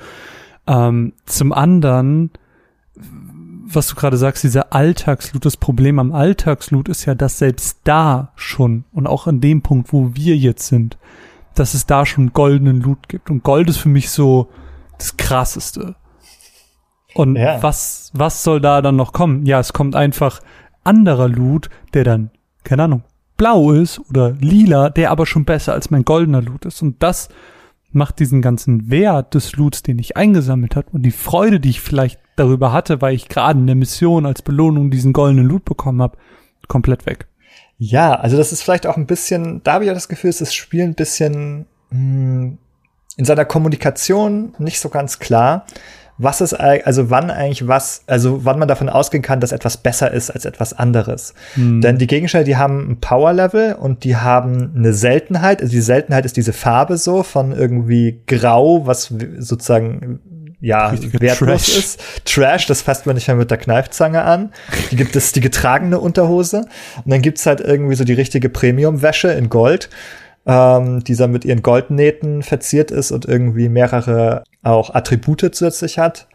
Ähm, 0.66 1.12
zum 1.26 1.52
anderen 1.52 2.30
was 3.74 3.88
du 3.88 3.94
gerade 3.94 4.16
sagst, 4.16 4.44
dieser 4.44 4.72
Alltagsloot, 4.72 5.44
das 5.44 5.56
Problem 5.56 5.98
am 5.98 6.12
Alltagsloot 6.12 6.88
ist 6.88 7.04
ja, 7.04 7.14
dass 7.14 7.38
selbst 7.38 7.80
da 7.84 8.32
schon 8.34 8.84
und 8.92 9.06
auch 9.06 9.26
an 9.26 9.40
dem 9.40 9.62
Punkt, 9.62 9.92
wo 9.92 10.14
wir 10.14 10.36
jetzt 10.36 10.66
sind, 10.66 10.98
dass 11.54 11.74
es 11.74 11.86
da 11.86 12.06
schon 12.06 12.32
goldenen 12.32 12.80
Loot 12.80 13.08
gibt. 13.08 13.30
Und 13.30 13.42
Gold 13.42 13.68
ist 13.68 13.78
für 13.78 13.88
mich 13.88 14.10
so 14.10 14.48
das 14.96 15.16
krasseste. 15.16 15.96
Und 17.14 17.36
ja. 17.36 17.62
was, 17.62 18.10
was 18.14 18.42
soll 18.42 18.60
da 18.60 18.80
dann 18.80 18.96
noch 18.96 19.12
kommen? 19.12 19.44
Ja, 19.44 19.60
es 19.60 19.72
kommt 19.72 19.96
einfach 19.96 20.40
anderer 20.84 21.28
Loot, 21.28 21.68
der 21.94 22.04
dann, 22.04 22.30
keine 22.68 22.84
Ahnung, 22.84 23.02
blau 23.38 23.72
ist 23.72 23.98
oder 24.10 24.32
lila, 24.32 24.90
der 24.90 25.10
aber 25.10 25.24
schon 25.24 25.46
besser 25.46 25.72
als 25.72 25.90
mein 25.90 26.04
goldener 26.04 26.42
Loot 26.42 26.66
ist. 26.66 26.82
Und 26.82 27.02
das 27.02 27.30
macht 27.90 28.18
diesen 28.18 28.42
ganzen 28.42 28.90
Wert 28.90 29.34
des 29.34 29.56
Loots, 29.56 29.82
den 29.82 29.98
ich 29.98 30.18
eingesammelt 30.18 30.76
habe 30.76 30.88
und 30.92 31.02
die 31.02 31.10
Freude, 31.10 31.60
die 31.60 31.70
ich 31.70 31.80
vielleicht 31.80 32.20
darüber 32.36 32.70
hatte, 32.72 33.00
weil 33.00 33.14
ich 33.14 33.28
gerade 33.28 33.58
in 33.58 33.66
der 33.66 33.74
Mission 33.74 34.26
als 34.26 34.42
Belohnung 34.42 34.90
diesen 34.90 35.14
goldenen 35.14 35.46
Loot 35.46 35.64
bekommen 35.64 36.02
habe, 36.02 36.18
komplett 36.68 37.06
weg. 37.06 37.26
Ja, 37.78 38.14
also 38.14 38.36
das 38.36 38.52
ist 38.52 38.62
vielleicht 38.62 38.86
auch 38.86 38.98
ein 38.98 39.06
bisschen, 39.06 39.62
da 39.64 39.74
habe 39.74 39.84
ich 39.84 39.90
auch 39.90 39.94
das 39.94 40.08
Gefühl, 40.08 40.28
ist 40.28 40.42
das 40.42 40.52
Spiel 40.52 40.82
ein 40.82 40.94
bisschen 40.94 41.64
mh, 41.90 41.98
hm, 41.98 42.58
in 43.16 43.24
seiner 43.24 43.46
Kommunikation 43.46 44.54
nicht 44.58 44.78
so 44.78 44.90
ganz 44.90 45.18
klar 45.18 45.64
was 46.18 46.40
ist 46.40 46.54
also 46.54 47.10
wann 47.10 47.30
eigentlich 47.30 47.68
was, 47.68 48.02
also 48.06 48.44
wann 48.44 48.58
man 48.58 48.66
davon 48.66 48.88
ausgehen 48.88 49.22
kann, 49.22 49.40
dass 49.40 49.52
etwas 49.52 49.76
besser 49.76 50.10
ist 50.10 50.30
als 50.30 50.44
etwas 50.44 50.72
anderes. 50.72 51.32
Hm. 51.54 51.80
Denn 51.80 51.98
die 51.98 52.08
Gegenstände, 52.08 52.44
die 52.44 52.56
haben 52.56 52.90
ein 52.90 53.00
Power-Level 53.00 53.74
und 53.74 54.02
die 54.02 54.16
haben 54.16 54.72
eine 54.76 54.92
Seltenheit. 54.92 55.62
Also 55.62 55.70
die 55.70 55.80
Seltenheit 55.80 56.24
ist 56.24 56.36
diese 56.36 56.52
Farbe 56.52 56.96
so 56.96 57.22
von 57.22 57.52
irgendwie 57.52 58.20
grau, 58.26 58.86
was 58.86 59.14
sozusagen 59.38 60.20
ja, 60.60 60.92
wertlos 61.20 61.66
Trash. 61.66 61.78
ist. 61.78 62.00
Trash, 62.24 62.66
das 62.66 62.82
fasst 62.82 63.06
man 63.06 63.14
nicht 63.14 63.28
mehr 63.28 63.36
mit 63.36 63.50
der 63.50 63.58
Kneifzange 63.58 64.22
an. 64.22 64.50
Die 64.90 64.96
gibt 64.96 65.14
es 65.14 65.30
die 65.32 65.40
getragene 65.40 66.00
Unterhose. 66.00 66.66
Und 67.04 67.12
dann 67.12 67.22
gibt's 67.22 67.46
halt 67.46 67.60
irgendwie 67.60 67.94
so 67.94 68.02
die 68.02 68.14
richtige 68.14 68.48
Premium-Wäsche 68.48 69.28
in 69.28 69.50
Gold 69.50 69.88
ähm, 70.48 71.04
dieser 71.04 71.28
mit 71.28 71.44
ihren 71.44 71.62
Goldnähten 71.62 72.42
verziert 72.42 72.90
ist 72.90 73.12
und 73.12 73.26
irgendwie 73.26 73.68
mehrere 73.68 74.42
auch 74.62 74.94
Attribute 74.94 75.54
zusätzlich 75.54 75.98
hat. 75.98 76.26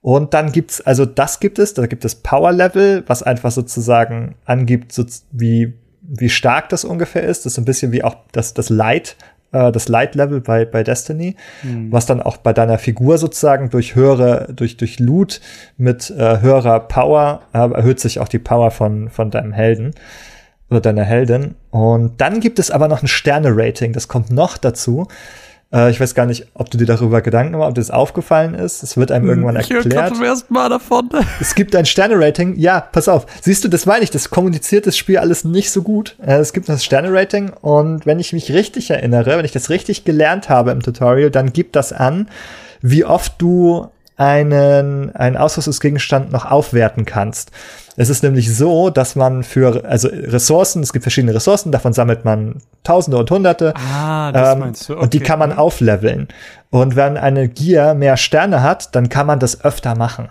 Und 0.00 0.34
dann 0.34 0.52
gibt's, 0.52 0.80
also 0.80 1.06
das 1.06 1.38
gibt 1.40 1.58
es, 1.58 1.74
da 1.74 1.86
gibt 1.86 2.04
es 2.04 2.16
Power 2.16 2.52
Level, 2.52 3.04
was 3.06 3.22
einfach 3.22 3.52
sozusagen 3.52 4.34
angibt, 4.44 4.92
so 4.92 5.04
wie, 5.30 5.74
wie 6.02 6.28
stark 6.28 6.68
das 6.68 6.84
ungefähr 6.84 7.22
ist. 7.22 7.46
Das 7.46 7.52
ist 7.52 7.58
ein 7.58 7.64
bisschen 7.64 7.92
wie 7.92 8.02
auch 8.02 8.16
das, 8.32 8.54
das 8.54 8.70
Light, 8.70 9.16
äh, 9.52 9.70
das 9.70 9.88
Light 9.88 10.16
Level 10.16 10.40
bei, 10.40 10.64
bei 10.64 10.82
Destiny, 10.82 11.36
mhm. 11.62 11.92
was 11.92 12.06
dann 12.06 12.20
auch 12.20 12.38
bei 12.38 12.52
deiner 12.52 12.78
Figur 12.78 13.18
sozusagen 13.18 13.70
durch 13.70 13.94
höhere, 13.94 14.52
durch, 14.52 14.76
durch 14.76 14.98
Loot 14.98 15.40
mit 15.76 16.10
äh, 16.10 16.40
höherer 16.40 16.80
Power 16.80 17.42
äh, 17.52 17.58
erhöht 17.58 18.00
sich 18.00 18.18
auch 18.18 18.28
die 18.28 18.40
Power 18.40 18.72
von, 18.72 19.10
von 19.10 19.30
deinem 19.30 19.52
Helden 19.52 19.94
oder 20.70 20.80
deiner 20.80 21.04
Heldin. 21.04 21.54
Und 21.70 22.20
dann 22.20 22.40
gibt 22.40 22.58
es 22.58 22.70
aber 22.70 22.88
noch 22.88 23.02
ein 23.02 23.08
Sterne-Rating, 23.08 23.92
das 23.92 24.08
kommt 24.08 24.30
noch 24.30 24.58
dazu. 24.58 25.06
Äh, 25.72 25.90
ich 25.90 26.00
weiß 26.00 26.14
gar 26.14 26.26
nicht, 26.26 26.46
ob 26.54 26.70
du 26.70 26.78
dir 26.78 26.86
darüber 26.86 27.20
Gedanken 27.20 27.52
machst, 27.52 27.68
ob 27.68 27.74
dir 27.74 27.80
das 27.80 27.90
aufgefallen 27.90 28.54
ist. 28.54 28.82
Es 28.82 28.96
wird 28.96 29.10
einem 29.10 29.24
hm, 29.24 29.30
irgendwann 29.30 29.56
erklärt. 29.56 29.86
Ich 29.86 30.14
zum 30.14 30.24
ersten 30.24 30.52
Mal 30.52 30.68
davon. 30.68 31.10
Es 31.40 31.54
gibt 31.54 31.74
ein 31.76 31.86
Sterne-Rating. 31.86 32.56
Ja, 32.56 32.80
pass 32.80 33.08
auf. 33.08 33.26
Siehst 33.42 33.64
du, 33.64 33.68
das 33.68 33.86
meine 33.86 34.04
ich. 34.04 34.10
Das 34.10 34.30
kommuniziert 34.30 34.86
das 34.86 34.96
Spiel 34.96 35.18
alles 35.18 35.44
nicht 35.44 35.70
so 35.70 35.82
gut. 35.82 36.16
Äh, 36.24 36.38
es 36.38 36.52
gibt 36.52 36.68
das 36.68 36.84
Sterne-Rating 36.84 37.50
und 37.60 38.06
wenn 38.06 38.18
ich 38.18 38.32
mich 38.32 38.52
richtig 38.52 38.90
erinnere, 38.90 39.36
wenn 39.36 39.44
ich 39.44 39.52
das 39.52 39.70
richtig 39.70 40.04
gelernt 40.04 40.48
habe 40.48 40.70
im 40.70 40.82
Tutorial, 40.82 41.30
dann 41.30 41.52
gibt 41.52 41.76
das 41.76 41.92
an, 41.92 42.28
wie 42.80 43.04
oft 43.04 43.34
du 43.38 43.88
einen, 44.18 45.14
einen 45.14 45.36
Ausrüstungsgegenstand 45.36 46.30
noch 46.32 46.44
aufwerten 46.44 47.06
kannst. 47.06 47.52
Es 47.96 48.10
ist 48.10 48.22
nämlich 48.22 48.54
so, 48.54 48.90
dass 48.90 49.16
man 49.16 49.42
für, 49.42 49.84
also 49.84 50.08
Ressourcen, 50.08 50.82
es 50.82 50.92
gibt 50.92 51.04
verschiedene 51.04 51.34
Ressourcen, 51.34 51.72
davon 51.72 51.92
sammelt 51.92 52.24
man 52.24 52.56
Tausende 52.84 53.16
und 53.16 53.30
Hunderte. 53.30 53.74
Ah, 53.76 54.30
das 54.32 54.52
ähm, 54.52 54.58
meinst 54.58 54.88
du. 54.88 54.92
Okay. 54.94 55.02
Und 55.02 55.14
die 55.14 55.20
kann 55.20 55.38
man 55.38 55.52
aufleveln. 55.52 56.28
Und 56.70 56.96
wenn 56.96 57.16
eine 57.16 57.48
Gier 57.48 57.94
mehr 57.94 58.16
Sterne 58.16 58.62
hat, 58.62 58.94
dann 58.94 59.08
kann 59.08 59.26
man 59.26 59.38
das 59.38 59.64
öfter 59.64 59.96
machen. 59.96 60.28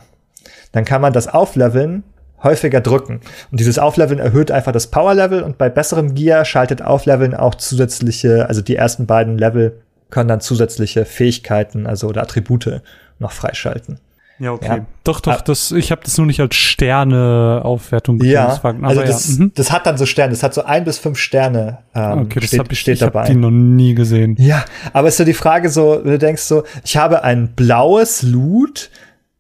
dann 0.72 0.86
kann 0.86 1.02
man 1.02 1.14
das 1.14 1.28
Aufleveln 1.28 2.04
häufiger 2.44 2.82
drücken. 2.82 3.22
Und 3.52 3.60
dieses 3.60 3.80
Aufleveln 3.80 4.20
erhöht 4.20 4.52
einfach 4.52 4.72
das 4.72 4.88
Power-Level 4.88 5.42
und 5.42 5.58
bei 5.58 5.70
besserem 5.70 6.14
Gear 6.14 6.46
schaltet 6.46 6.82
Aufleveln 6.82 7.34
auch 7.34 7.56
zusätzliche, 7.56 8.48
also 8.48 8.62
die 8.62 8.76
ersten 8.76 9.08
beiden 9.08 9.38
Level 9.38 9.82
können 10.10 10.30
dann 10.30 10.42
zusätzliche 10.42 11.06
Fähigkeiten, 11.06 11.88
also 11.88 12.08
oder 12.08 12.22
Attribute 12.22 12.82
noch 13.20 13.32
freischalten. 13.32 14.00
Ja, 14.40 14.52
okay. 14.52 14.68
Ja. 14.68 14.86
Doch, 15.04 15.20
doch, 15.20 15.42
das, 15.42 15.72
ich 15.72 15.92
habe 15.92 16.02
das 16.04 16.18
nur 16.18 16.28
nicht 16.28 16.40
als 16.40 16.56
Sterne-Aufwertung 16.56 18.22
Ja, 18.24 18.60
also 18.84 19.02
das, 19.02 19.38
ja. 19.38 19.46
Mhm. 19.46 19.52
das 19.56 19.72
hat 19.72 19.88
dann 19.88 19.98
so 19.98 20.06
Sterne, 20.06 20.32
das 20.32 20.44
hat 20.44 20.54
so 20.54 20.64
ein 20.64 20.84
bis 20.84 21.00
fünf 21.00 21.18
Sterne 21.18 21.80
ähm, 21.96 22.20
okay, 22.20 22.40
das 22.40 22.50
steht, 22.50 22.60
hab 22.60 22.72
ich, 22.72 22.80
steht 22.80 22.94
ich 22.96 23.00
dabei. 23.00 23.24
Ich 23.24 23.30
habe 23.30 23.34
die 23.34 23.42
noch 23.42 23.52
nie 23.52 23.96
gesehen. 23.96 24.36
Ja, 24.38 24.64
aber 24.94 25.08
ist 25.08 25.18
so 25.18 25.26
die 25.26 25.34
Frage 25.34 25.70
so, 25.70 25.96
du 25.96 26.20
denkst 26.20 26.44
so, 26.44 26.64
ich 26.84 26.98
habe 26.98 27.24
ein 27.24 27.54
blaues 27.56 28.22
Loot, 28.22 28.92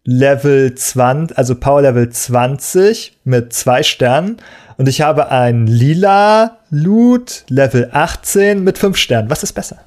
Level 0.03 0.73
20, 0.73 1.37
also 1.37 1.53
Power 1.55 1.81
Level 1.81 2.09
20 2.09 3.17
mit 3.23 3.53
zwei 3.53 3.83
Sternen 3.83 4.37
und 4.77 4.87
ich 4.87 5.01
habe 5.01 5.29
ein 5.29 5.67
lila 5.67 6.57
Loot 6.71 7.43
Level 7.49 7.89
18 7.91 8.63
mit 8.63 8.77
fünf 8.77 8.97
Sternen. 8.97 9.29
Was 9.29 9.43
ist 9.43 9.53
besser? 9.53 9.77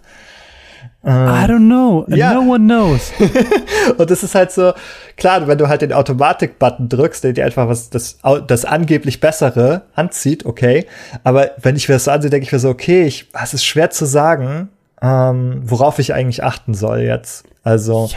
I 1.02 1.46
don't 1.46 1.66
know. 1.66 2.04
Ja. 2.08 2.34
No 2.34 2.52
one 2.52 2.64
knows. 2.64 3.12
und 3.96 4.10
das 4.10 4.22
ist 4.22 4.34
halt 4.34 4.52
so, 4.52 4.74
klar, 5.16 5.46
wenn 5.48 5.56
du 5.56 5.68
halt 5.68 5.80
den 5.80 5.94
Automatik-Button 5.94 6.90
drückst, 6.90 7.24
der 7.24 7.32
dir 7.32 7.46
einfach 7.46 7.68
was, 7.68 7.88
das, 7.88 8.18
das 8.46 8.64
angeblich 8.66 9.20
Bessere 9.20 9.82
anzieht, 9.94 10.44
okay. 10.44 10.86
Aber 11.24 11.52
wenn 11.62 11.76
ich 11.76 11.88
mir 11.88 11.94
das 11.94 12.04
so 12.04 12.10
ansehe, 12.10 12.30
denke 12.30 12.44
ich 12.44 12.52
mir 12.52 12.58
so, 12.58 12.68
okay, 12.68 13.04
ich, 13.04 13.28
es 13.42 13.54
ist 13.54 13.64
schwer 13.64 13.90
zu 13.90 14.04
sagen, 14.04 14.68
ähm, 15.00 15.62
worauf 15.64 15.98
ich 15.98 16.12
eigentlich 16.12 16.44
achten 16.44 16.74
soll 16.74 17.00
jetzt. 17.00 17.44
Also. 17.62 18.10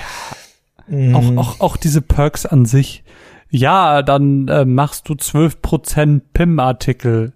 Ja. 0.90 1.16
Auch, 1.16 1.22
mm. 1.22 1.38
auch, 1.38 1.60
auch 1.62 1.78
diese 1.78 2.02
Perks 2.02 2.46
an 2.46 2.66
sich. 2.66 3.06
Ja, 3.50 4.02
dann 4.02 4.50
äh, 4.50 4.66
machst 4.66 5.08
du 5.08 5.14
12% 5.14 6.22
PIM-Artikel 6.34 7.32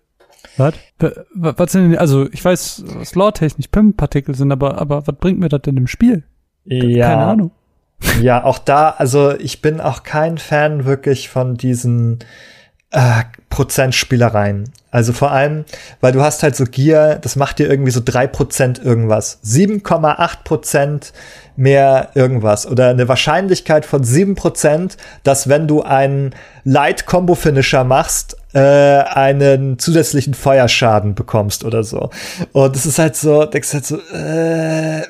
was? 0.55 0.73
Was 1.33 1.71
sind 1.71 1.91
denn, 1.91 1.97
also 1.97 2.27
ich 2.31 2.43
weiß, 2.43 2.83
was 2.87 3.15
lore-technisch 3.15 3.67
PIM-Partikel 3.67 4.35
sind, 4.35 4.51
aber, 4.51 4.79
aber 4.79 5.05
was 5.05 5.15
bringt 5.15 5.39
mir 5.39 5.49
das 5.49 5.61
denn 5.61 5.77
im 5.77 5.87
Spiel? 5.87 6.23
Ja. 6.65 7.09
Keine 7.09 7.25
Ahnung. 7.25 7.51
Ja, 8.21 8.43
auch 8.43 8.59
da, 8.59 8.91
also 8.91 9.33
ich 9.39 9.63
bin 9.63 9.81
auch 9.81 10.03
kein 10.03 10.37
Fan 10.37 10.85
wirklich 10.85 11.29
von 11.29 11.55
diesen 11.55 12.19
äh, 12.91 13.23
Prozentspielereien. 13.49 14.71
Also 14.91 15.13
vor 15.13 15.31
allem, 15.31 15.65
weil 15.99 16.13
du 16.13 16.21
hast 16.21 16.43
halt 16.43 16.55
so 16.55 16.63
Gear, 16.63 17.15
das 17.15 17.35
macht 17.35 17.59
dir 17.59 17.69
irgendwie 17.69 17.91
so 17.91 18.01
drei 18.03 18.27
Prozent 18.27 18.79
irgendwas. 18.79 19.39
7,8 19.43 20.43
Prozent 20.43 21.13
mehr 21.55 22.09
irgendwas. 22.13 22.65
Oder 22.65 22.89
eine 22.89 23.07
Wahrscheinlichkeit 23.07 23.85
von 23.85 24.03
sieben 24.03 24.35
Prozent, 24.35 24.97
dass 25.23 25.49
wenn 25.49 25.67
du 25.67 25.81
einen 25.81 26.33
Light-Combo-Finisher 26.63 27.83
machst, 27.83 28.37
äh, 28.57 29.03
einen 29.03 29.77
zusätzlichen 29.77 30.33
Feuerschaden 30.33 31.13
bekommst 31.13 31.63
oder 31.63 31.83
so. 31.83 32.09
Und 32.53 32.75
es 32.75 32.87
ist 32.87 32.97
halt 32.97 33.15
so, 33.15 33.45
denkst 33.45 33.73
halt 33.73 33.85
so, 33.85 33.99
äh, 34.11 35.01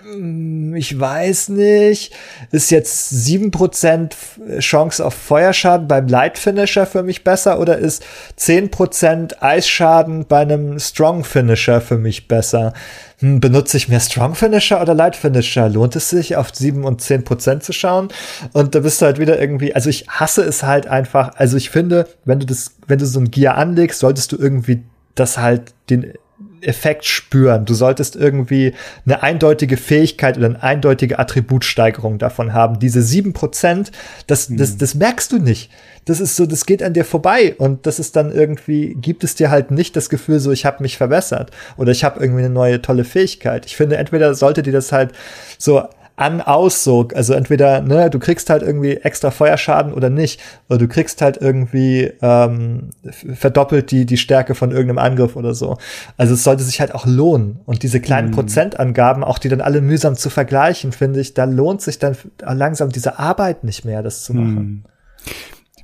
ich 0.78 1.00
weiß 1.00 1.50
nicht, 1.50 2.14
ist 2.52 2.72
jetzt 2.72 3.10
sieben 3.10 3.52
Prozent 3.52 4.18
Chance 4.60 5.06
auf 5.06 5.14
Feuerschaden 5.14 5.88
beim 5.88 6.08
Light 6.08 6.38
Finisher 6.38 6.86
für 6.86 7.04
mich 7.04 7.24
besser 7.24 7.62
oder 7.62 7.78
ist 7.78 8.04
zehn 8.36 8.70
Prozent 8.70 9.42
Eisschaden 9.42 10.26
bei 10.26 10.40
einem 10.40 10.78
Strong 10.78 11.24
Finisher 11.24 11.80
für 11.80 11.98
mich 11.98 12.28
besser? 12.28 12.74
Hm, 13.20 13.40
benutze 13.40 13.78
ich 13.78 13.88
mehr 13.88 14.00
Strong 14.00 14.36
Finisher 14.36 14.82
oder 14.82 14.94
Light 14.94 15.16
Finisher? 15.16 15.70
Lohnt 15.70 15.96
es 15.96 16.10
sich, 16.10 16.36
auf 16.36 16.54
7 16.54 16.84
und 16.84 17.02
10 17.02 17.24
Prozent 17.24 17.64
zu 17.64 17.74
schauen? 17.74 18.10
Und 18.54 18.76
da 18.76 18.82
bist 18.82 19.02
du 19.02 19.06
halt 19.06 19.20
wieder 19.20 19.40
irgendwie, 19.40 19.74
also 19.74 19.90
ich 19.90 20.08
hasse 20.08 20.44
es 20.44 20.64
halt 20.64 20.88
einfach, 20.88 21.36
also 21.36 21.58
ich 21.58 21.72
finde, 21.72 22.08
wenn 22.26 22.40
du 22.40 22.46
das, 22.46 22.76
wenn 22.86 23.00
du 23.00 23.06
so 23.06 23.20
ein 23.20 23.32
Gear 23.32 23.58
anlegst, 23.58 24.00
solltest 24.00 24.32
du 24.32 24.38
irgendwie 24.38 24.84
das 25.16 25.38
halt 25.38 25.74
den 25.90 26.14
Effekt 26.62 27.06
spüren. 27.06 27.66
Du 27.66 27.74
solltest 27.74 28.16
irgendwie 28.16 28.74
eine 29.06 29.24
eindeutige 29.24 29.78
Fähigkeit 29.78 30.38
oder 30.38 30.48
eine 30.48 30.64
eindeutige 30.64 31.20
Attributsteigerung 31.20 32.18
davon 32.18 32.54
haben. 32.54 32.80
Diese 32.80 33.02
sieben 33.02 33.34
Prozent, 33.34 33.92
das, 34.28 34.48
das, 34.50 34.72
hm. 34.72 34.78
das 34.78 34.96
merkst 34.96 35.32
du 35.32 35.40
nicht. 35.40 35.70
Das 36.06 36.22
ist 36.22 36.38
so, 36.38 36.46
das 36.46 36.66
geht 36.66 36.82
an 36.82 36.94
dir 36.94 37.04
vorbei 37.04 37.54
und 37.58 37.86
das 37.86 38.00
ist 38.00 38.16
dann 38.16 38.32
irgendwie, 38.32 38.96
gibt 38.96 39.26
es 39.26 39.36
dir 39.36 39.52
halt 39.52 39.72
nicht 39.72 39.96
das 39.98 40.10
Gefühl 40.10 40.40
so, 40.40 40.52
ich 40.54 40.66
habe 40.66 40.82
mich 40.82 40.96
verbessert 40.96 41.52
oder 41.76 41.92
ich 41.92 42.06
habe 42.06 42.22
irgendwie 42.22 42.46
eine 42.46 42.50
neue 42.50 42.82
tolle 42.82 43.04
Fähigkeit. 43.04 43.66
Ich 43.66 43.76
finde, 43.76 43.98
entweder 43.98 44.34
sollte 44.34 44.64
dir 44.64 44.72
das 44.72 44.94
halt 44.94 45.12
so 45.58 45.84
an 46.18 46.42
aus 46.42 46.84
so, 46.84 47.08
also 47.14 47.34
entweder 47.34 47.80
ne, 47.82 48.10
du 48.10 48.18
kriegst 48.18 48.50
halt 48.50 48.64
irgendwie 48.64 48.96
extra 48.96 49.30
Feuerschaden 49.30 49.94
oder 49.94 50.10
nicht, 50.10 50.42
oder 50.68 50.80
du 50.80 50.88
kriegst 50.88 51.22
halt 51.22 51.38
irgendwie 51.38 52.12
ähm, 52.24 52.90
verdoppelt 53.36 53.92
die 53.92 54.08
die 54.08 54.18
Stärke 54.18 54.56
von 54.56 54.72
irgendeinem 54.72 54.98
Angriff 54.98 55.36
oder 55.36 55.54
so. 55.54 55.78
Also 56.18 56.34
es 56.34 56.44
sollte 56.44 56.64
sich 56.64 56.80
halt 56.80 56.96
auch 56.96 57.06
lohnen 57.06 57.60
und 57.66 57.84
diese 57.84 58.02
kleinen 58.02 58.30
mhm. 58.30 58.34
Prozentangaben, 58.34 59.24
auch 59.24 59.38
die 59.38 59.48
dann 59.48 59.62
alle 59.62 59.80
mühsam 59.80 60.16
zu 60.16 60.32
vergleichen, 60.32 60.92
finde 60.92 61.22
ich, 61.22 61.36
da 61.36 61.46
lohnt 61.46 61.84
sich 61.84 62.00
dann 62.00 62.18
langsam 62.42 62.90
diese 62.90 63.20
Arbeit 63.20 63.64
nicht 63.64 63.86
mehr, 63.86 64.02
das 64.02 64.24
zu 64.24 64.34
machen. 64.34 64.56
Mhm. 64.56 64.84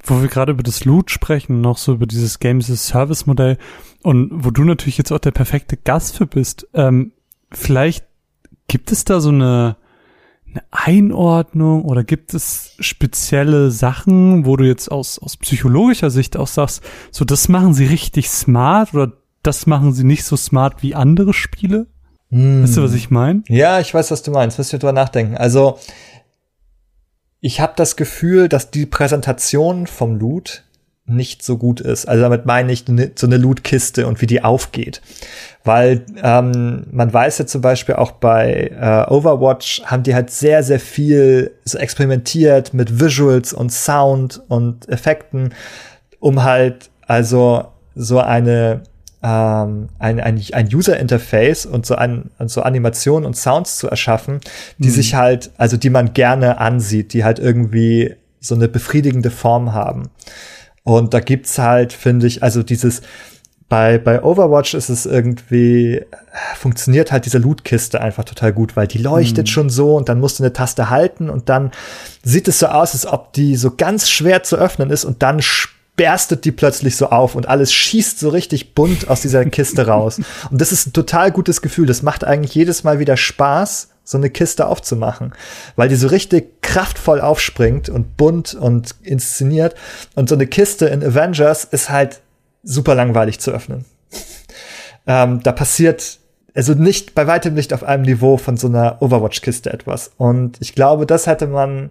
Wo 0.03 0.19
wir 0.19 0.29
gerade 0.29 0.51
über 0.51 0.63
das 0.63 0.83
Loot 0.83 1.11
sprechen, 1.11 1.61
noch 1.61 1.77
so 1.77 1.93
über 1.93 2.07
dieses 2.07 2.39
Games 2.39 2.71
as 2.71 2.87
Service 2.87 3.27
Modell 3.27 3.59
und 4.01 4.31
wo 4.33 4.49
du 4.49 4.63
natürlich 4.63 4.97
jetzt 4.97 5.11
auch 5.11 5.19
der 5.19 5.31
perfekte 5.31 5.77
Gast 5.77 6.17
für 6.17 6.25
bist, 6.25 6.67
ähm, 6.73 7.11
vielleicht 7.51 8.03
gibt 8.67 8.91
es 8.91 9.05
da 9.05 9.19
so 9.19 9.29
eine 9.29 9.77
eine 10.53 10.63
Einordnung 10.71 11.83
oder 11.83 12.03
gibt 12.03 12.33
es 12.33 12.75
spezielle 12.79 13.71
Sachen, 13.71 14.45
wo 14.45 14.55
du 14.55 14.65
jetzt 14.65 14.91
aus, 14.91 15.19
aus 15.19 15.37
psychologischer 15.37 16.09
Sicht 16.09 16.37
auch 16.37 16.47
sagst, 16.47 16.83
so 17.11 17.25
das 17.25 17.49
machen 17.49 17.73
sie 17.73 17.85
richtig 17.85 18.29
smart 18.29 18.93
oder 18.93 19.13
das 19.41 19.65
machen 19.65 19.93
sie 19.93 20.03
nicht 20.03 20.23
so 20.23 20.37
smart 20.37 20.81
wie 20.81 20.95
andere 20.95 21.33
Spiele? 21.33 21.87
Hm. 22.29 22.63
Weißt 22.63 22.77
du, 22.77 22.83
was 22.83 22.93
ich 22.93 23.11
meine? 23.11 23.43
Ja, 23.47 23.79
ich 23.79 23.93
weiß, 23.93 24.11
was 24.11 24.23
du 24.23 24.31
meinst. 24.31 24.57
Müssen 24.57 24.73
wir 24.73 24.79
drüber 24.79 24.93
nachdenken. 24.93 25.37
Also, 25.37 25.77
ich 27.41 27.59
habe 27.59 27.73
das 27.75 27.95
Gefühl, 27.95 28.47
dass 28.47 28.71
die 28.71 28.85
Präsentation 28.85 29.85
vom 29.85 30.15
Loot 30.15 30.63
nicht 31.05 31.43
so 31.43 31.57
gut 31.57 31.81
ist. 31.81 32.07
Also 32.07 32.21
damit 32.23 32.45
meine 32.45 32.71
ich 32.71 32.87
ne, 32.87 33.11
so 33.15 33.27
eine 33.27 33.37
Lootkiste 33.37 34.07
und 34.07 34.21
wie 34.21 34.25
die 34.25 34.43
aufgeht. 34.43 35.01
Weil 35.63 36.05
ähm, 36.21 36.85
man 36.91 37.13
weiß 37.13 37.39
ja 37.39 37.45
zum 37.45 37.61
Beispiel 37.61 37.95
auch 37.95 38.11
bei 38.11 38.71
äh, 38.79 39.11
Overwatch 39.11 39.83
haben 39.85 40.03
die 40.03 40.15
halt 40.15 40.29
sehr, 40.29 40.63
sehr 40.63 40.79
viel 40.79 41.51
so 41.65 41.77
experimentiert 41.77 42.73
mit 42.73 42.99
Visuals 42.99 43.53
und 43.53 43.71
Sound 43.71 44.41
und 44.47 44.87
Effekten, 44.87 45.53
um 46.19 46.43
halt 46.43 46.89
also 47.05 47.65
so 47.95 48.19
eine 48.19 48.83
ähm, 49.23 49.87
ein, 49.99 50.19
ein, 50.19 50.41
ein 50.51 50.67
User-Interface 50.73 51.65
und 51.65 51.85
so, 51.85 51.95
an, 51.95 52.29
so 52.45 52.61
Animationen 52.61 53.25
und 53.25 53.37
Sounds 53.37 53.77
zu 53.77 53.87
erschaffen, 53.87 54.41
die 54.77 54.89
mhm. 54.89 54.93
sich 54.93 55.15
halt, 55.15 55.51
also 55.57 55.77
die 55.77 55.89
man 55.89 56.13
gerne 56.13 56.59
ansieht, 56.59 57.13
die 57.13 57.23
halt 57.23 57.39
irgendwie 57.39 58.15
so 58.41 58.55
eine 58.55 58.67
befriedigende 58.67 59.31
Form 59.31 59.73
haben. 59.73 60.09
Und 60.83 61.13
da 61.13 61.19
gibt's 61.19 61.57
halt, 61.57 61.93
finde 61.93 62.27
ich, 62.27 62.43
also 62.43 62.61
dieses, 62.61 63.01
bei, 63.69 63.97
bei 63.97 64.21
Overwatch 64.21 64.73
ist 64.73 64.89
es 64.89 65.05
irgendwie, 65.05 66.01
funktioniert 66.55 67.11
halt 67.11 67.25
diese 67.25 67.37
Lootkiste 67.37 68.01
einfach 68.01 68.23
total 68.23 68.53
gut, 68.53 68.75
weil 68.75 68.87
die 68.87 68.97
leuchtet 68.99 69.47
mhm. 69.47 69.51
schon 69.51 69.69
so 69.69 69.95
und 69.95 70.09
dann 70.09 70.19
musst 70.19 70.39
du 70.39 70.43
eine 70.43 70.53
Taste 70.53 70.89
halten 70.89 71.29
und 71.29 71.49
dann 71.49 71.71
sieht 72.21 72.47
es 72.47 72.59
so 72.59 72.67
aus, 72.67 72.93
als 72.93 73.07
ob 73.07 73.33
die 73.33 73.55
so 73.55 73.71
ganz 73.75 74.09
schwer 74.09 74.43
zu 74.43 74.57
öffnen 74.57 74.89
ist 74.89 75.05
und 75.05 75.23
dann 75.23 75.41
berstet 75.95 76.45
die 76.45 76.51
plötzlich 76.51 76.95
so 76.95 77.09
auf 77.09 77.35
und 77.35 77.47
alles 77.47 77.73
schießt 77.73 78.19
so 78.19 78.29
richtig 78.29 78.73
bunt 78.75 79.09
aus 79.09 79.21
dieser 79.21 79.45
Kiste 79.45 79.87
raus. 79.87 80.19
Und 80.49 80.59
das 80.59 80.71
ist 80.71 80.87
ein 80.87 80.93
total 80.93 81.31
gutes 81.31 81.61
Gefühl. 81.61 81.85
Das 81.85 82.01
macht 82.01 82.23
eigentlich 82.23 82.55
jedes 82.55 82.83
Mal 82.83 82.97
wieder 82.97 83.15
Spaß, 83.15 83.89
so 84.03 84.17
eine 84.17 84.29
Kiste 84.29 84.67
aufzumachen, 84.67 85.33
weil 85.75 85.89
die 85.89 85.95
so 85.95 86.07
richtig 86.07 86.61
kraftvoll 86.61 87.21
aufspringt 87.21 87.89
und 87.89 88.17
bunt 88.17 88.53
und 88.53 88.95
inszeniert. 89.01 89.75
Und 90.15 90.29
so 90.29 90.35
eine 90.35 90.47
Kiste 90.47 90.87
in 90.87 91.03
Avengers 91.03 91.63
ist 91.63 91.89
halt 91.89 92.21
super 92.63 92.95
langweilig 92.95 93.39
zu 93.39 93.51
öffnen. 93.51 93.85
ähm, 95.07 95.41
da 95.43 95.51
passiert 95.51 96.19
also 96.55 96.73
nicht 96.73 97.15
bei 97.15 97.25
weitem 97.27 97.55
nicht 97.55 97.73
auf 97.73 97.83
einem 97.83 98.03
Niveau 98.03 98.37
von 98.37 98.57
so 98.57 98.67
einer 98.67 99.01
Overwatch-Kiste 99.01 99.71
etwas. 99.73 100.11
Und 100.17 100.57
ich 100.61 100.75
glaube, 100.75 101.05
das 101.05 101.25
hätte 101.25 101.47
man 101.47 101.89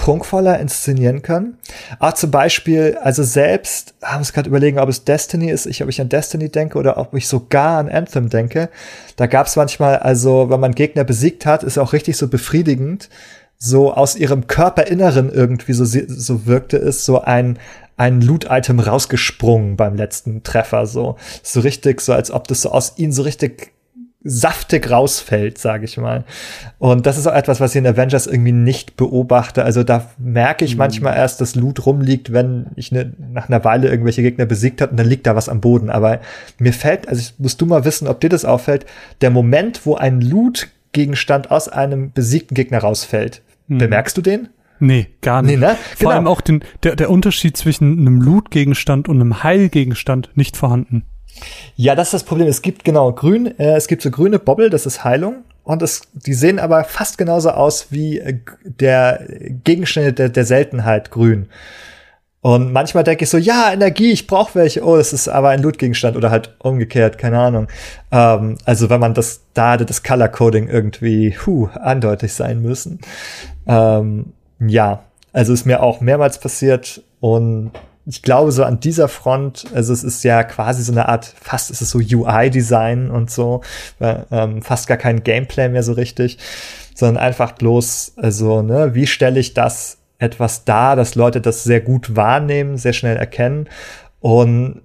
prunkvoller 0.00 0.58
inszenieren 0.58 1.20
können. 1.20 1.58
Auch 1.98 2.14
zum 2.14 2.30
Beispiel, 2.30 2.96
also 3.02 3.22
selbst, 3.22 3.92
haben 4.02 4.22
es 4.22 4.32
gerade 4.32 4.48
überlegen, 4.48 4.78
ob 4.78 4.88
es 4.88 5.04
Destiny 5.04 5.50
ist, 5.50 5.66
ich, 5.66 5.82
ob 5.82 5.90
ich 5.90 6.00
an 6.00 6.08
Destiny 6.08 6.48
denke 6.48 6.78
oder 6.78 6.96
ob 6.96 7.12
ich 7.12 7.28
sogar 7.28 7.76
an 7.76 7.90
Anthem 7.90 8.30
denke. 8.30 8.70
Da 9.16 9.26
gab 9.26 9.46
es 9.46 9.56
manchmal, 9.56 9.98
also 9.98 10.48
wenn 10.48 10.58
man 10.58 10.74
Gegner 10.74 11.04
besiegt 11.04 11.44
hat, 11.44 11.64
ist 11.64 11.76
auch 11.76 11.92
richtig 11.92 12.16
so 12.16 12.28
befriedigend, 12.28 13.10
so 13.58 13.92
aus 13.92 14.16
ihrem 14.16 14.46
Körperinneren 14.46 15.30
irgendwie 15.30 15.74
so, 15.74 15.84
so 15.84 16.46
wirkte 16.46 16.78
es, 16.78 17.04
so 17.04 17.20
ein, 17.20 17.58
ein 17.98 18.22
Loot-Item 18.22 18.80
rausgesprungen 18.80 19.76
beim 19.76 19.96
letzten 19.96 20.42
Treffer, 20.42 20.86
so. 20.86 21.16
So 21.42 21.60
richtig, 21.60 22.00
so 22.00 22.14
als 22.14 22.30
ob 22.30 22.48
das 22.48 22.62
so 22.62 22.70
aus 22.70 22.94
ihnen 22.96 23.12
so 23.12 23.20
richtig 23.20 23.72
saftig 24.22 24.90
rausfällt, 24.90 25.56
sage 25.56 25.86
ich 25.86 25.96
mal. 25.96 26.24
Und 26.78 27.06
das 27.06 27.16
ist 27.16 27.26
auch 27.26 27.34
etwas, 27.34 27.60
was 27.60 27.74
ich 27.74 27.78
in 27.78 27.86
Avengers 27.86 28.26
irgendwie 28.26 28.52
nicht 28.52 28.96
beobachte. 28.96 29.64
Also 29.64 29.82
da 29.82 30.10
merke 30.18 30.64
ich 30.64 30.72
mhm. 30.72 30.78
manchmal 30.78 31.16
erst, 31.16 31.40
dass 31.40 31.54
Loot 31.54 31.86
rumliegt, 31.86 32.32
wenn 32.32 32.66
ich 32.76 32.92
ne, 32.92 33.12
nach 33.18 33.48
einer 33.48 33.64
Weile 33.64 33.88
irgendwelche 33.88 34.22
Gegner 34.22 34.44
besiegt 34.44 34.82
hat 34.82 34.90
und 34.90 34.98
dann 34.98 35.08
liegt 35.08 35.26
da 35.26 35.36
was 35.36 35.48
am 35.48 35.60
Boden. 35.60 35.88
Aber 35.88 36.20
mir 36.58 36.74
fällt, 36.74 37.08
also 37.08 37.20
ich, 37.20 37.34
musst 37.38 37.60
du 37.60 37.66
mal 37.66 37.84
wissen, 37.84 38.08
ob 38.08 38.20
dir 38.20 38.28
das 38.28 38.44
auffällt, 38.44 38.84
der 39.22 39.30
Moment, 39.30 39.86
wo 39.86 39.94
ein 39.94 40.20
Loot-Gegenstand 40.20 41.50
aus 41.50 41.68
einem 41.68 42.12
besiegten 42.12 42.54
Gegner 42.54 42.78
rausfällt. 42.78 43.42
Mhm. 43.68 43.78
Bemerkst 43.78 44.16
du 44.18 44.22
den? 44.22 44.48
Nee, 44.80 45.08
gar 45.22 45.42
nicht. 45.42 45.52
Nee, 45.52 45.66
ne? 45.66 45.76
Vor 45.76 45.98
genau. 45.98 46.10
allem 46.10 46.26
auch 46.26 46.40
den, 46.40 46.62
der, 46.82 46.96
der 46.96 47.10
Unterschied 47.10 47.56
zwischen 47.56 47.98
einem 47.98 48.20
Loot-Gegenstand 48.20 49.08
und 49.08 49.16
einem 49.16 49.42
Heilgegenstand 49.42 50.30
nicht 50.34 50.56
vorhanden. 50.56 51.04
Ja, 51.76 51.94
das 51.94 52.08
ist 52.08 52.14
das 52.14 52.24
Problem. 52.24 52.48
Es 52.48 52.62
gibt 52.62 52.84
genau 52.84 53.12
grün, 53.12 53.58
äh, 53.58 53.76
es 53.76 53.86
gibt 53.86 54.02
so 54.02 54.10
grüne 54.10 54.38
Bobbel, 54.38 54.70
das 54.70 54.86
ist 54.86 55.04
Heilung. 55.04 55.44
Und 55.62 55.82
es, 55.82 56.02
die 56.14 56.34
sehen 56.34 56.58
aber 56.58 56.84
fast 56.84 57.18
genauso 57.18 57.50
aus 57.50 57.88
wie 57.90 58.18
äh, 58.18 58.38
der 58.64 59.24
Gegenstände 59.64 60.12
der, 60.12 60.28
der 60.28 60.44
Seltenheit 60.44 61.10
grün. 61.10 61.48
Und 62.42 62.72
manchmal 62.72 63.04
denke 63.04 63.24
ich 63.24 63.30
so, 63.30 63.36
ja, 63.36 63.70
Energie, 63.72 64.12
ich 64.12 64.26
brauche 64.26 64.54
welche. 64.54 64.82
Oh, 64.82 64.96
das 64.96 65.12
ist 65.12 65.28
aber 65.28 65.50
ein 65.50 65.62
Loot-Gegenstand 65.62 66.16
oder 66.16 66.30
halt 66.30 66.54
umgekehrt, 66.58 67.18
keine 67.18 67.38
Ahnung. 67.38 67.68
Ähm, 68.10 68.56
also 68.64 68.88
wenn 68.88 69.00
man 69.00 69.12
das 69.12 69.42
da 69.52 69.76
das 69.76 70.02
Color 70.02 70.28
Coding 70.28 70.68
irgendwie, 70.68 71.36
hu, 71.44 71.68
andeutig 71.74 72.32
sein 72.32 72.62
müssen. 72.62 73.00
Ähm, 73.66 74.32
ja, 74.58 75.04
also 75.32 75.52
ist 75.52 75.66
mir 75.66 75.82
auch 75.82 76.00
mehrmals 76.00 76.38
passiert 76.40 77.02
und 77.20 77.72
ich 78.06 78.22
glaube, 78.22 78.50
so 78.52 78.64
an 78.64 78.80
dieser 78.80 79.08
Front, 79.08 79.66
also 79.74 79.92
es 79.92 80.02
ist 80.02 80.24
ja 80.24 80.42
quasi 80.42 80.82
so 80.82 80.92
eine 80.92 81.08
Art, 81.08 81.34
fast 81.40 81.70
ist 81.70 81.82
es 81.82 81.90
so 81.90 81.98
UI-Design 81.98 83.10
und 83.10 83.30
so, 83.30 83.62
ähm, 84.00 84.62
fast 84.62 84.86
gar 84.86 84.96
kein 84.96 85.22
Gameplay 85.22 85.68
mehr 85.68 85.82
so 85.82 85.92
richtig, 85.92 86.38
sondern 86.94 87.22
einfach 87.22 87.52
bloß, 87.52 88.14
also, 88.16 88.62
ne, 88.62 88.94
wie 88.94 89.06
stelle 89.06 89.38
ich 89.38 89.54
das 89.54 89.98
etwas 90.18 90.64
dar, 90.64 90.96
dass 90.96 91.14
Leute 91.14 91.40
das 91.40 91.64
sehr 91.64 91.80
gut 91.80 92.14
wahrnehmen, 92.16 92.76
sehr 92.76 92.92
schnell 92.92 93.16
erkennen. 93.16 93.68
Und 94.20 94.82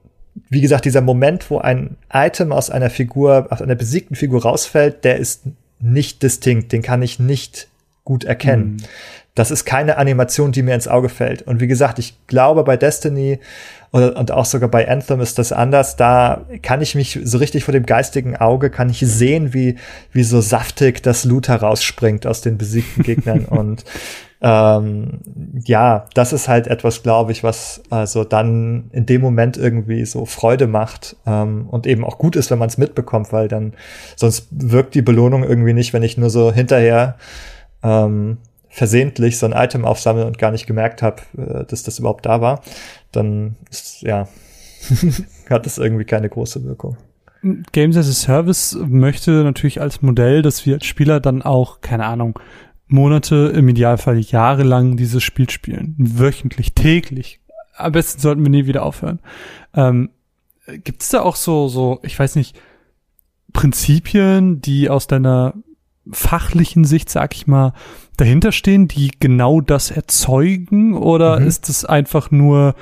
wie 0.49 0.61
gesagt, 0.61 0.86
dieser 0.86 1.01
Moment, 1.01 1.49
wo 1.49 1.59
ein 1.59 1.97
Item 2.11 2.51
aus 2.51 2.70
einer 2.70 2.89
Figur, 2.89 3.47
aus 3.49 3.61
einer 3.61 3.76
besiegten 3.76 4.16
Figur 4.16 4.43
rausfällt, 4.43 5.03
der 5.03 5.18
ist 5.18 5.43
nicht 5.80 6.24
distinkt, 6.24 6.72
den 6.72 6.82
kann 6.82 7.01
ich 7.01 7.20
nicht 7.20 7.68
gut 8.05 8.23
erkennen. 8.23 8.77
Mhm 8.77 8.85
das 9.35 9.51
ist 9.51 9.65
keine 9.65 9.97
Animation, 9.97 10.53
die 10.53 10.63
mir 10.63 10.73
ins 10.73 10.87
Auge 10.87 11.09
fällt. 11.09 11.41
Und 11.41 11.59
wie 11.59 11.67
gesagt, 11.67 11.99
ich 11.99 12.15
glaube 12.25 12.63
bei 12.63 12.77
Destiny 12.77 13.39
und, 13.91 14.11
und 14.11 14.31
auch 14.31 14.45
sogar 14.45 14.69
bei 14.69 14.89
Anthem 14.89 15.19
ist 15.19 15.37
das 15.37 15.51
anders. 15.51 15.97
Da 15.97 16.45
kann 16.61 16.81
ich 16.81 16.95
mich 16.95 17.19
so 17.21 17.37
richtig 17.37 17.65
vor 17.65 17.73
dem 17.73 17.85
geistigen 17.85 18.37
Auge, 18.37 18.69
kann 18.69 18.89
ich 18.89 18.99
sehen, 18.99 19.53
wie, 19.53 19.75
wie 20.13 20.23
so 20.23 20.39
saftig 20.39 21.03
das 21.03 21.25
Loot 21.25 21.49
herausspringt 21.49 22.25
aus 22.25 22.39
den 22.39 22.57
besiegten 22.57 23.03
Gegnern. 23.03 23.43
und 23.49 23.83
ähm, 24.41 25.19
ja, 25.65 26.05
das 26.13 26.31
ist 26.31 26.47
halt 26.47 26.67
etwas, 26.67 27.03
glaube 27.03 27.33
ich, 27.33 27.43
was 27.43 27.83
also 27.89 28.23
dann 28.23 28.89
in 28.93 29.05
dem 29.05 29.19
Moment 29.19 29.57
irgendwie 29.57 30.05
so 30.05 30.25
Freude 30.25 30.67
macht 30.67 31.17
ähm, 31.25 31.67
und 31.69 31.87
eben 31.87 32.05
auch 32.05 32.17
gut 32.17 32.37
ist, 32.37 32.51
wenn 32.51 32.59
man 32.59 32.69
es 32.69 32.77
mitbekommt, 32.77 33.33
weil 33.33 33.49
dann 33.49 33.73
sonst 34.15 34.47
wirkt 34.51 34.95
die 34.95 35.01
Belohnung 35.01 35.43
irgendwie 35.43 35.73
nicht, 35.73 35.91
wenn 35.91 36.03
ich 36.03 36.17
nur 36.17 36.29
so 36.29 36.53
hinterher 36.53 37.17
ähm, 37.86 38.38
versehentlich 38.69 39.38
so 39.38 39.45
ein 39.45 39.53
Item 39.53 39.86
aufsammle 39.86 40.25
und 40.25 40.38
gar 40.38 40.51
nicht 40.51 40.67
gemerkt 40.67 41.01
habe, 41.01 41.21
äh, 41.38 41.65
dass 41.65 41.83
das 41.83 41.99
überhaupt 41.99 42.25
da 42.25 42.41
war, 42.41 42.61
dann 43.11 43.55
ist, 43.69 44.01
ja, 44.01 44.27
hat 45.49 45.65
das 45.65 45.77
irgendwie 45.77 46.05
keine 46.05 46.29
große 46.29 46.63
Wirkung. 46.65 46.97
Games 47.71 47.95
as 47.95 48.09
a 48.09 48.13
Service 48.13 48.77
möchte 48.88 49.43
natürlich 49.43 49.79
als 49.79 50.01
Modell, 50.01 50.41
dass 50.41 50.65
wir 50.65 50.75
als 50.75 50.86
Spieler 50.86 51.19
dann 51.19 51.43
auch, 51.43 51.79
keine 51.81 52.05
Ahnung, 52.05 52.39
Monate, 52.88 53.51
im 53.55 53.69
Idealfall 53.69 54.19
jahrelang 54.19 54.97
dieses 54.97 55.23
Spiel 55.23 55.49
spielen. 55.49 55.95
Wöchentlich, 55.97 56.73
täglich. 56.73 57.39
Am 57.75 57.91
besten 57.91 58.19
sollten 58.19 58.43
wir 58.43 58.49
nie 58.49 58.65
wieder 58.65 58.83
aufhören. 58.83 59.19
Ähm, 59.73 60.09
Gibt 60.83 61.03
es 61.03 61.09
da 61.09 61.21
auch 61.21 61.36
so, 61.36 61.67
so, 61.67 61.99
ich 62.03 62.17
weiß 62.17 62.36
nicht, 62.36 62.59
Prinzipien, 63.53 64.61
die 64.61 64.89
aus 64.89 65.07
deiner 65.07 65.53
fachlichen 66.11 66.85
Sicht, 66.85 67.09
sag 67.09 67.35
ich 67.35 67.47
mal, 67.47 67.73
dahinter 68.17 68.51
stehen, 68.51 68.87
die 68.87 69.11
genau 69.19 69.61
das 69.61 69.91
erzeugen? 69.91 70.95
Oder 70.95 71.39
mhm. 71.39 71.47
ist 71.47 71.69
es 71.69 71.85
einfach 71.85 72.31
nur, 72.31 72.75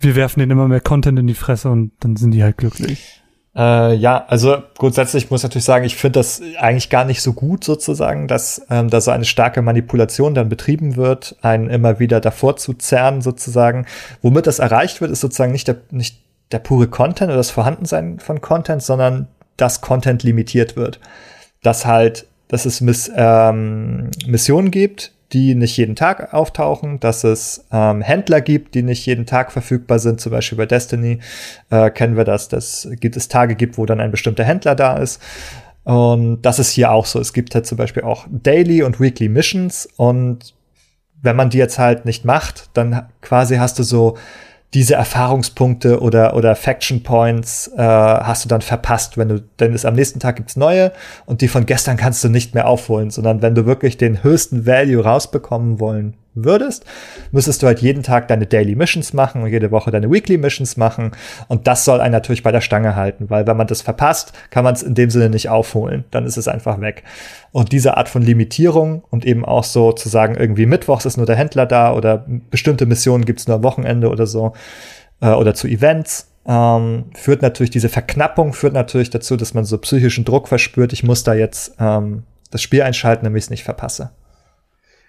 wir 0.00 0.16
werfen 0.16 0.40
denen 0.40 0.52
immer 0.52 0.68
mehr 0.68 0.80
Content 0.80 1.18
in 1.18 1.26
die 1.26 1.34
Fresse 1.34 1.70
und 1.70 1.92
dann 2.00 2.16
sind 2.16 2.32
die 2.32 2.42
halt 2.42 2.56
glücklich? 2.56 3.22
Äh, 3.58 3.94
ja, 3.94 4.24
also 4.28 4.62
grundsätzlich 4.76 5.30
muss 5.30 5.40
ich 5.40 5.44
natürlich 5.44 5.64
sagen, 5.64 5.84
ich 5.84 5.96
finde 5.96 6.20
das 6.20 6.40
eigentlich 6.58 6.90
gar 6.90 7.04
nicht 7.04 7.22
so 7.22 7.32
gut 7.32 7.64
sozusagen, 7.64 8.28
dass 8.28 8.64
ähm, 8.70 8.88
da 8.88 9.00
so 9.00 9.10
eine 9.10 9.24
starke 9.24 9.62
Manipulation 9.62 10.34
dann 10.34 10.48
betrieben 10.48 10.94
wird, 10.94 11.36
einen 11.42 11.68
immer 11.68 11.98
wieder 11.98 12.20
davor 12.20 12.56
zu 12.56 12.74
zerren 12.74 13.20
sozusagen. 13.20 13.86
Womit 14.22 14.46
das 14.46 14.60
erreicht 14.60 15.00
wird, 15.00 15.10
ist 15.10 15.20
sozusagen 15.20 15.50
nicht 15.50 15.66
der, 15.66 15.78
nicht 15.90 16.20
der 16.52 16.60
pure 16.60 16.86
Content 16.86 17.30
oder 17.30 17.36
das 17.36 17.50
Vorhandensein 17.50 18.20
von 18.20 18.40
Content, 18.40 18.82
sondern 18.82 19.26
dass 19.56 19.80
Content 19.80 20.22
limitiert 20.22 20.76
wird. 20.76 21.00
Dass 21.62 21.84
halt 21.84 22.26
dass 22.48 22.66
es 22.66 22.80
Miss, 22.80 23.10
ähm, 23.14 24.10
Missionen 24.26 24.70
gibt, 24.70 25.12
die 25.32 25.54
nicht 25.54 25.76
jeden 25.76 25.94
Tag 25.94 26.32
auftauchen, 26.32 27.00
dass 27.00 27.22
es 27.22 27.66
ähm, 27.70 28.00
Händler 28.00 28.40
gibt, 28.40 28.74
die 28.74 28.82
nicht 28.82 29.04
jeden 29.06 29.26
Tag 29.26 29.52
verfügbar 29.52 29.98
sind, 29.98 30.20
zum 30.20 30.32
Beispiel 30.32 30.56
bei 30.56 30.66
Destiny 30.66 31.18
äh, 31.70 31.90
kennen 31.90 32.16
wir 32.16 32.24
das, 32.24 32.48
dass 32.48 32.88
gibt 32.98 33.16
es 33.16 33.28
Tage 33.28 33.54
gibt, 33.54 33.76
wo 33.76 33.84
dann 33.84 34.00
ein 34.00 34.10
bestimmter 34.10 34.44
Händler 34.44 34.74
da 34.74 34.96
ist. 34.96 35.20
Und 35.84 36.42
das 36.42 36.58
ist 36.58 36.70
hier 36.70 36.90
auch 36.90 37.06
so. 37.06 37.20
Es 37.20 37.32
gibt 37.32 37.54
halt 37.54 37.66
zum 37.66 37.78
Beispiel 37.78 38.02
auch 38.02 38.26
Daily 38.30 38.82
und 38.82 39.00
Weekly 39.00 39.28
Missions 39.28 39.88
und 39.96 40.54
wenn 41.22 41.36
man 41.36 41.50
die 41.50 41.58
jetzt 41.58 41.78
halt 41.78 42.04
nicht 42.04 42.24
macht, 42.24 42.70
dann 42.74 43.08
quasi 43.20 43.56
hast 43.56 43.78
du 43.78 43.82
so 43.82 44.16
diese 44.74 44.94
Erfahrungspunkte 44.94 46.00
oder, 46.00 46.36
oder 46.36 46.54
Faction 46.54 47.02
Points 47.02 47.70
äh, 47.74 47.80
hast 47.80 48.44
du 48.44 48.48
dann 48.48 48.60
verpasst, 48.60 49.16
wenn 49.16 49.28
du, 49.28 49.40
denn 49.60 49.72
es 49.72 49.86
am 49.86 49.94
nächsten 49.94 50.20
Tag 50.20 50.36
gibt's 50.36 50.56
neue 50.56 50.92
und 51.24 51.40
die 51.40 51.48
von 51.48 51.64
gestern 51.64 51.96
kannst 51.96 52.22
du 52.22 52.28
nicht 52.28 52.54
mehr 52.54 52.68
aufholen, 52.68 53.10
sondern 53.10 53.40
wenn 53.40 53.54
du 53.54 53.64
wirklich 53.64 53.96
den 53.96 54.22
höchsten 54.22 54.66
Value 54.66 55.02
rausbekommen 55.02 55.80
wollen 55.80 56.14
würdest, 56.44 56.84
müsstest 57.32 57.62
du 57.62 57.66
halt 57.66 57.80
jeden 57.80 58.02
Tag 58.02 58.28
deine 58.28 58.46
Daily 58.46 58.74
Missions 58.74 59.12
machen 59.12 59.42
und 59.42 59.48
jede 59.48 59.70
Woche 59.70 59.90
deine 59.90 60.10
Weekly 60.10 60.38
Missions 60.38 60.76
machen. 60.76 61.12
Und 61.48 61.66
das 61.66 61.84
soll 61.84 62.00
einen 62.00 62.12
natürlich 62.12 62.42
bei 62.42 62.52
der 62.52 62.60
Stange 62.60 62.96
halten, 62.96 63.30
weil 63.30 63.46
wenn 63.46 63.56
man 63.56 63.66
das 63.66 63.82
verpasst, 63.82 64.32
kann 64.50 64.64
man 64.64 64.74
es 64.74 64.82
in 64.82 64.94
dem 64.94 65.10
Sinne 65.10 65.30
nicht 65.30 65.48
aufholen. 65.48 66.04
Dann 66.10 66.26
ist 66.26 66.36
es 66.36 66.48
einfach 66.48 66.80
weg. 66.80 67.04
Und 67.52 67.72
diese 67.72 67.96
Art 67.96 68.08
von 68.08 68.22
Limitierung 68.22 69.04
und 69.10 69.24
eben 69.24 69.44
auch 69.44 69.64
so 69.64 69.92
zu 69.92 70.08
sagen, 70.08 70.34
irgendwie 70.34 70.66
mittwochs 70.66 71.06
ist 71.06 71.16
nur 71.16 71.26
der 71.26 71.36
Händler 71.36 71.66
da 71.66 71.94
oder 71.94 72.24
bestimmte 72.50 72.86
Missionen 72.86 73.24
gibt's 73.24 73.46
nur 73.46 73.56
am 73.56 73.62
Wochenende 73.62 74.08
oder 74.10 74.26
so 74.26 74.52
äh, 75.20 75.30
oder 75.30 75.54
zu 75.54 75.66
Events, 75.66 76.30
ähm, 76.46 77.06
führt 77.14 77.42
natürlich, 77.42 77.70
diese 77.70 77.88
Verknappung 77.88 78.52
führt 78.52 78.72
natürlich 78.72 79.10
dazu, 79.10 79.36
dass 79.36 79.54
man 79.54 79.64
so 79.64 79.78
psychischen 79.78 80.24
Druck 80.24 80.48
verspürt, 80.48 80.92
ich 80.92 81.02
muss 81.02 81.22
da 81.22 81.34
jetzt 81.34 81.74
ähm, 81.78 82.22
das 82.50 82.62
Spiel 82.62 82.82
einschalten, 82.82 83.24
damit 83.24 83.38
ich 83.38 83.44
es 83.44 83.50
nicht 83.50 83.64
verpasse. 83.64 84.10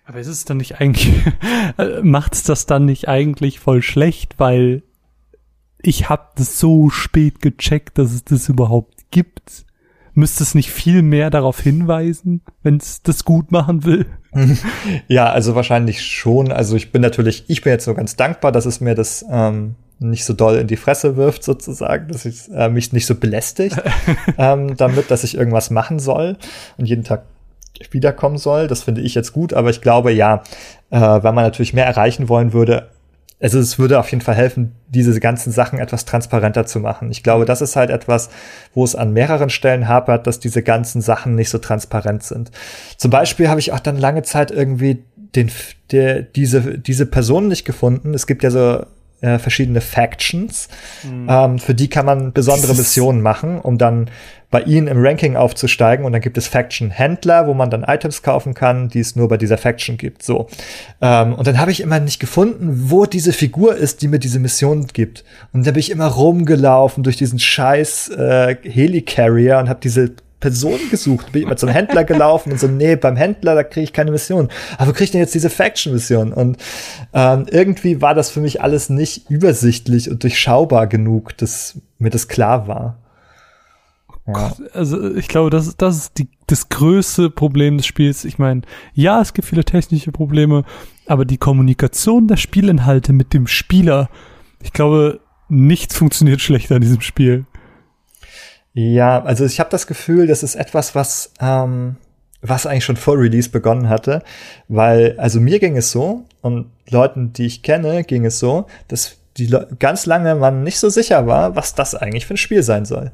Aber 0.09 0.19
ist 0.19 0.27
es 0.27 0.43
dann 0.43 0.57
nicht 0.57 0.81
eigentlich, 0.81 1.21
macht's 2.01 2.41
das 2.41 2.65
dann 2.65 2.85
nicht 2.85 3.07
eigentlich 3.07 3.59
voll 3.59 3.83
schlecht, 3.83 4.39
weil 4.39 4.81
ich 5.83 6.09
hab 6.09 6.35
das 6.35 6.59
so 6.59 6.89
spät 6.89 7.43
gecheckt, 7.43 7.99
dass 7.99 8.11
es 8.11 8.23
das 8.23 8.49
überhaupt 8.49 9.11
gibt? 9.11 9.67
Müsste 10.15 10.41
es 10.41 10.55
nicht 10.55 10.71
viel 10.71 11.03
mehr 11.03 11.29
darauf 11.29 11.59
hinweisen, 11.59 12.41
wenn 12.63 12.77
es 12.77 13.03
das 13.03 13.23
gut 13.23 13.51
machen 13.51 13.85
will? 13.85 14.07
ja, 15.07 15.29
also 15.29 15.53
wahrscheinlich 15.53 16.01
schon. 16.01 16.51
Also 16.51 16.75
ich 16.75 16.91
bin 16.91 17.03
natürlich, 17.03 17.43
ich 17.47 17.61
bin 17.61 17.71
jetzt 17.71 17.85
so 17.85 17.93
ganz 17.93 18.15
dankbar, 18.15 18.51
dass 18.51 18.65
es 18.65 18.81
mir 18.81 18.95
das 18.95 19.23
ähm, 19.29 19.75
nicht 19.99 20.25
so 20.25 20.33
doll 20.33 20.55
in 20.55 20.65
die 20.65 20.75
Fresse 20.75 21.17
wirft, 21.17 21.43
sozusagen, 21.43 22.07
dass 22.07 22.25
ich 22.25 22.49
äh, 22.51 22.67
mich 22.67 22.93
nicht 22.93 23.05
so 23.05 23.13
belästigt 23.13 23.79
ähm, 24.39 24.75
damit, 24.75 25.11
dass 25.11 25.23
ich 25.23 25.37
irgendwas 25.37 25.69
machen 25.69 25.99
soll 25.99 26.35
und 26.77 26.87
jeden 26.87 27.03
Tag 27.03 27.25
wiederkommen 27.91 28.37
soll. 28.37 28.67
Das 28.67 28.83
finde 28.83 29.01
ich 29.01 29.15
jetzt 29.15 29.33
gut, 29.33 29.53
aber 29.53 29.69
ich 29.69 29.81
glaube, 29.81 30.11
ja, 30.11 30.43
äh, 30.89 30.99
wenn 30.99 31.35
man 31.35 31.43
natürlich 31.43 31.73
mehr 31.73 31.85
erreichen 31.85 32.29
wollen 32.29 32.53
würde, 32.53 32.89
also 33.41 33.57
es 33.57 33.79
würde 33.79 33.99
auf 33.99 34.11
jeden 34.11 34.21
Fall 34.21 34.35
helfen, 34.35 34.75
diese 34.89 35.17
ganzen 35.19 35.51
Sachen 35.51 35.79
etwas 35.79 36.03
transparenter 36.03 36.65
zu 36.65 36.79
machen. 36.79 37.09
Ich 37.09 37.23
glaube, 37.23 37.45
das 37.45 37.61
ist 37.61 37.75
halt 37.75 37.89
etwas, 37.89 38.29
wo 38.73 38.83
es 38.83 38.95
an 38.95 39.13
mehreren 39.13 39.49
Stellen 39.49 39.87
hapert, 39.87 40.27
dass 40.27 40.39
diese 40.39 40.61
ganzen 40.61 41.01
Sachen 41.01 41.35
nicht 41.35 41.49
so 41.49 41.57
transparent 41.57 42.23
sind. 42.23 42.51
Zum 42.97 43.11
Beispiel 43.11 43.47
habe 43.47 43.61
ich 43.61 43.71
auch 43.71 43.79
dann 43.79 43.97
lange 43.97 44.23
Zeit 44.23 44.51
irgendwie 44.51 45.05
den, 45.35 45.51
der, 45.91 46.21
diese, 46.21 46.77
diese 46.79 47.05
Person 47.05 47.47
nicht 47.47 47.63
gefunden. 47.63 48.13
Es 48.13 48.27
gibt 48.27 48.43
ja 48.43 48.51
so 48.51 48.83
äh, 49.21 49.39
verschiedene 49.39 49.81
Factions. 49.81 50.69
Mhm. 51.03 51.27
Ähm, 51.29 51.59
für 51.59 51.75
die 51.75 51.89
kann 51.89 52.05
man 52.05 52.33
besondere 52.33 52.75
Missionen 52.75 53.21
machen, 53.21 53.59
um 53.59 53.77
dann 53.77 54.09
bei 54.51 54.61
ihnen 54.61 54.87
im 54.87 55.05
Ranking 55.05 55.35
aufzusteigen. 55.35 56.05
Und 56.05 56.13
dann 56.13 56.21
gibt 56.21 56.37
es 56.37 56.47
Faction-Händler, 56.47 57.47
wo 57.47 57.53
man 57.53 57.69
dann 57.69 57.83
Items 57.83 58.23
kaufen 58.23 58.53
kann, 58.53 58.89
die 58.89 58.99
es 58.99 59.15
nur 59.15 59.27
bei 59.27 59.37
dieser 59.37 59.57
Faction 59.57 59.97
gibt. 59.97 60.23
So. 60.23 60.47
Ähm, 61.01 61.33
und 61.33 61.45
dann 61.47 61.59
habe 61.59 61.71
ich 61.71 61.81
immer 61.81 61.99
nicht 61.99 62.19
gefunden, 62.19 62.89
wo 62.89 63.05
diese 63.05 63.33
Figur 63.33 63.75
ist, 63.75 64.01
die 64.01 64.07
mir 64.07 64.19
diese 64.19 64.39
Mission 64.39 64.87
gibt. 64.87 65.23
Und 65.53 65.67
da 65.67 65.71
bin 65.71 65.79
ich 65.79 65.91
immer 65.91 66.07
rumgelaufen 66.07 67.03
durch 67.03 67.17
diesen 67.17 67.39
scheiß 67.39 68.09
äh, 68.09 68.55
Helicarrier 68.63 69.59
und 69.59 69.69
habe 69.69 69.79
diese 69.81 70.11
Person 70.39 70.79
gesucht, 70.89 71.31
bin 71.31 71.41
ich 71.41 71.47
mal 71.47 71.57
zum 71.57 71.69
Händler 71.69 72.03
gelaufen 72.03 72.51
und 72.51 72.59
so, 72.59 72.67
nee, 72.67 72.95
beim 72.95 73.15
Händler, 73.15 73.55
da 73.55 73.63
kriege 73.63 73.83
ich 73.83 73.93
keine 73.93 74.11
Mission. 74.11 74.49
Aber 74.77 74.93
kriege 74.93 75.05
ich 75.05 75.11
denn 75.11 75.21
jetzt 75.21 75.35
diese 75.35 75.49
Faction-Mission? 75.49 76.31
Und 76.31 76.57
ähm, 77.13 77.45
irgendwie 77.51 78.01
war 78.01 78.15
das 78.15 78.29
für 78.29 78.39
mich 78.39 78.61
alles 78.61 78.89
nicht 78.89 79.29
übersichtlich 79.29 80.09
und 80.09 80.23
durchschaubar 80.23 80.87
genug, 80.87 81.35
dass 81.37 81.77
mir 81.97 82.09
das 82.09 82.27
klar 82.27 82.67
war. 82.67 82.99
Ja. 84.27 84.53
Also 84.73 85.15
ich 85.15 85.27
glaube, 85.27 85.49
das, 85.49 85.75
das 85.75 85.97
ist 85.97 86.17
die, 86.17 86.29
das 86.47 86.69
größte 86.69 87.29
Problem 87.29 87.77
des 87.77 87.85
Spiels. 87.85 88.25
Ich 88.25 88.37
meine, 88.37 88.61
ja, 88.93 89.21
es 89.21 89.33
gibt 89.33 89.47
viele 89.47 89.65
technische 89.65 90.11
Probleme, 90.11 90.63
aber 91.07 91.25
die 91.25 91.37
Kommunikation 91.37 92.27
der 92.27 92.37
Spielinhalte 92.37 93.11
mit 93.13 93.33
dem 93.33 93.47
Spieler, 93.47 94.09
ich 94.61 94.71
glaube, 94.71 95.19
nichts 95.49 95.95
funktioniert 95.95 96.41
schlechter 96.41 96.75
in 96.75 96.81
diesem 96.81 97.01
Spiel. 97.01 97.45
Ja, 98.79 99.21
also 99.23 99.43
ich 99.43 99.59
habe 99.59 99.69
das 99.69 99.87
Gefühl, 99.87 100.25
das 100.25 100.41
ist 100.41 100.55
etwas, 100.55 100.95
was 100.95 101.33
ähm, 101.41 101.97
was 102.41 102.65
eigentlich 102.65 102.85
schon 102.85 102.95
vor 102.95 103.17
Release 103.17 103.49
begonnen 103.49 103.89
hatte, 103.89 104.23
weil 104.69 105.15
also 105.17 105.41
mir 105.41 105.59
ging 105.59 105.75
es 105.75 105.91
so 105.91 106.23
und 106.39 106.71
Leuten, 106.89 107.33
die 107.33 107.45
ich 107.45 107.61
kenne, 107.61 108.05
ging 108.05 108.25
es 108.25 108.39
so, 108.39 108.67
dass 108.87 109.17
die 109.35 109.47
Le 109.47 109.67
ganz 109.79 110.05
lange 110.05 110.33
man 110.35 110.63
nicht 110.63 110.79
so 110.79 110.87
sicher 110.87 111.27
war, 111.27 111.57
was 111.57 111.75
das 111.75 111.93
eigentlich 111.93 112.25
für 112.25 112.35
ein 112.35 112.37
Spiel 112.37 112.63
sein 112.63 112.85
soll. 112.85 113.11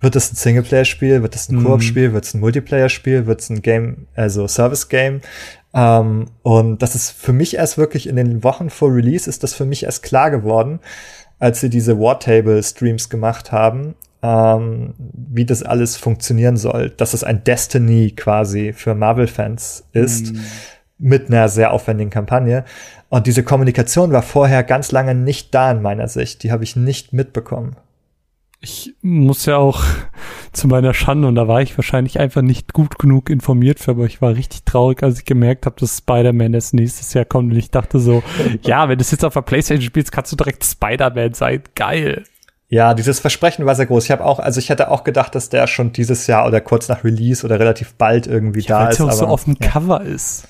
Wird 0.00 0.16
es 0.16 0.32
ein 0.32 0.36
Singleplayer-Spiel? 0.36 1.20
Wird 1.20 1.34
es 1.34 1.50
ein 1.50 1.56
mhm. 1.56 1.64
Koop-Spiel? 1.64 2.14
Wird 2.14 2.24
es 2.24 2.32
ein 2.32 2.40
Multiplayer-Spiel? 2.40 3.26
Wird 3.26 3.40
es 3.40 3.50
ein 3.50 3.60
Game, 3.60 4.06
also 4.14 4.48
Service-Game? 4.48 5.20
Ähm, 5.74 6.30
und 6.42 6.82
das 6.82 6.94
ist 6.94 7.10
für 7.10 7.34
mich 7.34 7.56
erst 7.56 7.76
wirklich 7.76 8.08
in 8.08 8.16
den 8.16 8.42
Wochen 8.42 8.70
vor 8.70 8.94
Release 8.94 9.28
ist 9.28 9.42
das 9.42 9.52
für 9.52 9.66
mich 9.66 9.84
erst 9.84 10.02
klar 10.02 10.30
geworden, 10.30 10.80
als 11.38 11.60
sie 11.60 11.68
diese 11.68 11.98
Wartable-Streams 11.98 13.10
gemacht 13.10 13.52
haben, 13.52 13.94
ähm, 14.24 14.94
wie 14.98 15.44
das 15.44 15.62
alles 15.62 15.96
funktionieren 15.96 16.56
soll. 16.56 16.90
Dass 16.90 17.12
es 17.12 17.22
ein 17.22 17.44
Destiny 17.44 18.12
quasi 18.16 18.72
für 18.72 18.94
Marvel-Fans 18.94 19.88
ist. 19.92 20.32
Mhm. 20.32 20.40
Mit 20.96 21.28
einer 21.28 21.48
sehr 21.48 21.72
aufwendigen 21.72 22.10
Kampagne. 22.10 22.64
Und 23.08 23.26
diese 23.26 23.42
Kommunikation 23.42 24.12
war 24.12 24.22
vorher 24.22 24.62
ganz 24.62 24.92
lange 24.92 25.14
nicht 25.14 25.54
da 25.54 25.72
in 25.72 25.82
meiner 25.82 26.08
Sicht. 26.08 26.42
Die 26.42 26.52
habe 26.52 26.64
ich 26.64 26.76
nicht 26.76 27.12
mitbekommen 27.12 27.76
ich 28.64 28.94
muss 29.02 29.44
ja 29.46 29.58
auch 29.58 29.84
zu 30.52 30.66
meiner 30.66 30.94
Schande, 30.94 31.28
und 31.28 31.34
da 31.34 31.46
war 31.46 31.62
ich 31.62 31.76
wahrscheinlich 31.76 32.18
einfach 32.18 32.42
nicht 32.42 32.72
gut 32.72 32.98
genug 32.98 33.30
informiert 33.30 33.78
für, 33.78 33.92
aber 33.92 34.06
ich 34.06 34.20
war 34.22 34.34
richtig 34.34 34.64
traurig, 34.64 35.02
als 35.02 35.18
ich 35.18 35.24
gemerkt 35.24 35.66
habe, 35.66 35.76
dass 35.78 35.98
Spider-Man 35.98 36.54
erst 36.54 36.74
nächstes 36.74 37.12
Jahr 37.14 37.24
kommt. 37.26 37.52
Und 37.52 37.58
ich 37.58 37.70
dachte 37.70 37.98
so, 38.00 38.22
ja, 38.62 38.88
wenn 38.88 38.98
du 38.98 39.02
es 39.02 39.10
jetzt 39.10 39.24
auf 39.24 39.34
der 39.34 39.42
Playstation 39.42 39.84
spielst, 39.84 40.10
kannst 40.10 40.32
du 40.32 40.36
direkt 40.36 40.64
Spider-Man 40.64 41.34
sein. 41.34 41.62
Geil. 41.74 42.24
Ja, 42.74 42.92
dieses 42.92 43.20
Versprechen 43.20 43.66
war 43.66 43.76
sehr 43.76 43.86
groß. 43.86 44.02
Ich 44.02 44.10
habe 44.10 44.24
auch, 44.24 44.40
also 44.40 44.58
ich 44.58 44.68
hätte 44.68 44.90
auch 44.90 45.04
gedacht, 45.04 45.36
dass 45.36 45.48
der 45.48 45.68
schon 45.68 45.92
dieses 45.92 46.26
Jahr 46.26 46.44
oder 46.44 46.60
kurz 46.60 46.88
nach 46.88 47.04
Release 47.04 47.46
oder 47.46 47.60
relativ 47.60 47.94
bald 47.94 48.26
irgendwie 48.26 48.62
ja, 48.62 48.80
da 48.80 48.88
ist. 48.88 48.98
Ja 48.98 49.04
auch 49.04 49.12
so 49.12 49.26
auf 49.26 49.44
dem 49.44 49.56
ja. 49.60 49.68
Cover 49.68 50.02
ist. 50.02 50.48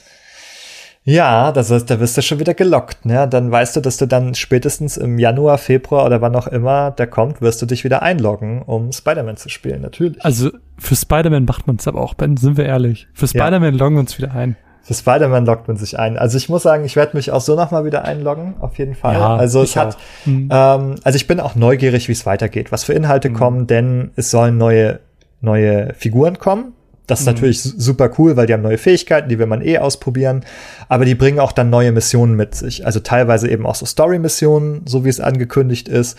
Ja, 1.02 1.52
das 1.52 1.68
ist, 1.68 1.90
da 1.90 2.00
wirst 2.00 2.16
du 2.16 2.22
schon 2.22 2.38
wieder 2.38 2.54
gelockt, 2.54 3.04
ne? 3.04 3.28
Dann 3.28 3.50
weißt 3.50 3.76
du, 3.76 3.82
dass 3.82 3.98
du 3.98 4.06
dann 4.06 4.34
spätestens 4.34 4.96
im 4.96 5.18
Januar, 5.18 5.58
Februar 5.58 6.06
oder 6.06 6.22
wann 6.22 6.34
auch 6.34 6.46
immer 6.46 6.92
der 6.92 7.08
kommt, 7.08 7.42
wirst 7.42 7.60
du 7.60 7.66
dich 7.66 7.84
wieder 7.84 8.00
einloggen, 8.00 8.62
um 8.62 8.90
Spider-Man 8.90 9.36
zu 9.36 9.50
spielen, 9.50 9.82
natürlich. 9.82 10.24
Also 10.24 10.50
für 10.78 10.96
Spider-Man 10.96 11.44
macht 11.44 11.66
man 11.66 11.76
es 11.76 11.86
aber 11.86 12.00
auch, 12.00 12.14
Ben, 12.14 12.38
sind 12.38 12.56
wir 12.56 12.64
ehrlich. 12.64 13.06
Für 13.12 13.28
Spider-Man 13.28 13.74
ja. 13.74 13.78
loggen 13.78 13.96
wir 13.96 14.00
uns 14.00 14.16
wieder 14.16 14.32
ein. 14.32 14.56
Für 14.84 14.94
Spider-Man 14.94 15.46
loggt 15.46 15.66
man 15.66 15.76
sich 15.76 15.98
ein. 15.98 16.16
Also 16.18 16.36
ich 16.36 16.48
muss 16.48 16.62
sagen, 16.62 16.84
ich 16.84 16.94
werde 16.94 17.16
mich 17.16 17.32
auch 17.32 17.40
so 17.40 17.56
nochmal 17.56 17.84
wieder 17.84 18.04
einloggen, 18.04 18.54
auf 18.60 18.78
jeden 18.78 18.94
Fall. 18.94 19.14
Ja, 19.14 19.36
also 19.36 19.62
es 19.62 19.74
hat, 19.76 19.96
hm. 20.24 20.48
ähm, 20.52 20.94
also 21.02 21.16
ich 21.16 21.26
bin 21.26 21.40
auch 21.40 21.54
neugierig, 21.54 22.08
wie 22.08 22.12
es 22.12 22.26
weitergeht, 22.26 22.70
was 22.70 22.84
für 22.84 22.92
Inhalte 22.92 23.28
hm. 23.28 23.34
kommen, 23.34 23.66
denn 23.66 24.10
es 24.16 24.30
sollen 24.30 24.58
neue, 24.58 25.00
neue 25.40 25.94
Figuren 25.94 26.38
kommen 26.38 26.74
das 27.06 27.20
ist 27.20 27.26
mhm. 27.26 27.32
natürlich 27.32 27.62
super 27.62 28.10
cool, 28.18 28.36
weil 28.36 28.46
die 28.46 28.54
haben 28.54 28.62
neue 28.62 28.78
Fähigkeiten, 28.78 29.28
die 29.28 29.38
will 29.38 29.46
man 29.46 29.60
eh 29.60 29.78
ausprobieren. 29.78 30.44
Aber 30.88 31.04
die 31.04 31.14
bringen 31.14 31.38
auch 31.38 31.52
dann 31.52 31.68
neue 31.68 31.92
Missionen 31.92 32.34
mit 32.34 32.54
sich. 32.54 32.86
Also 32.86 33.00
teilweise 33.00 33.48
eben 33.48 33.66
auch 33.66 33.74
so 33.74 33.84
Story-Missionen, 33.84 34.82
so 34.86 35.04
wie 35.04 35.10
es 35.10 35.20
angekündigt 35.20 35.88
ist. 35.88 36.18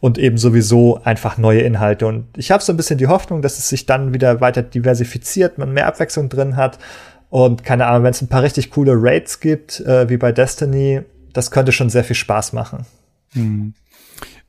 Und 0.00 0.18
eben 0.18 0.36
sowieso 0.36 1.00
einfach 1.02 1.38
neue 1.38 1.60
Inhalte. 1.60 2.06
Und 2.06 2.26
ich 2.36 2.50
habe 2.50 2.62
so 2.62 2.72
ein 2.72 2.76
bisschen 2.76 2.98
die 2.98 3.06
Hoffnung, 3.06 3.42
dass 3.42 3.58
es 3.58 3.68
sich 3.68 3.86
dann 3.86 4.12
wieder 4.12 4.40
weiter 4.40 4.62
diversifiziert, 4.62 5.56
man 5.56 5.72
mehr 5.72 5.86
Abwechslung 5.86 6.28
drin 6.28 6.56
hat. 6.56 6.78
Und 7.34 7.64
keine 7.64 7.86
Ahnung, 7.86 8.04
wenn 8.04 8.12
es 8.12 8.22
ein 8.22 8.28
paar 8.28 8.44
richtig 8.44 8.70
coole 8.70 8.92
Raids 8.94 9.40
gibt, 9.40 9.80
äh, 9.80 10.08
wie 10.08 10.18
bei 10.18 10.30
Destiny, 10.30 11.00
das 11.32 11.50
könnte 11.50 11.72
schon 11.72 11.90
sehr 11.90 12.04
viel 12.04 12.14
Spaß 12.14 12.52
machen. 12.52 12.86
Mhm. 13.32 13.74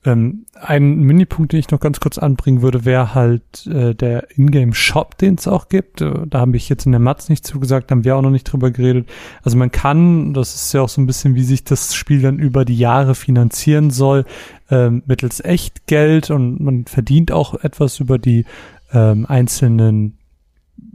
Ähm, 0.06 0.46
ein 0.54 1.00
Minipunkt, 1.00 1.52
den 1.52 1.60
ich 1.60 1.72
noch 1.72 1.80
ganz 1.80 2.00
kurz 2.00 2.20
anbringen 2.20 2.62
würde, 2.62 2.86
wäre 2.86 3.16
halt 3.16 3.66
äh, 3.66 3.96
der 3.96 4.28
Ingame-Shop, 4.38 5.18
den 5.18 5.34
es 5.34 5.48
auch 5.48 5.68
gibt. 5.68 6.02
Äh, 6.02 6.28
da 6.28 6.42
habe 6.42 6.56
ich 6.58 6.70
jetzt 6.70 6.86
in 6.86 6.92
der 6.92 7.02
Matz 7.02 7.28
nicht 7.28 7.48
zugesagt, 7.48 7.90
haben 7.90 8.04
wir 8.04 8.18
auch 8.18 8.22
noch 8.22 8.30
nicht 8.30 8.44
drüber 8.44 8.70
geredet. 8.70 9.10
Also 9.42 9.58
man 9.58 9.72
kann, 9.72 10.36
das 10.36 10.54
ist 10.54 10.72
ja 10.76 10.82
auch 10.82 10.90
so 10.90 11.02
ein 11.02 11.08
bisschen, 11.08 11.34
wie 11.34 11.44
sich 11.44 11.64
das 11.64 11.96
Spiel 11.96 12.22
dann 12.22 12.38
über 12.38 12.66
die 12.66 12.78
Jahre 12.78 13.16
finanzieren 13.16 13.90
soll, 13.90 14.26
äh, 14.70 14.92
mittels 14.92 15.44
Echtgeld 15.44 16.30
und 16.30 16.60
man 16.60 16.86
verdient 16.86 17.32
auch 17.32 17.56
etwas 17.64 18.00
über 18.00 18.20
die 18.20 18.46
ähm, 18.94 19.26
einzelnen 19.26 20.20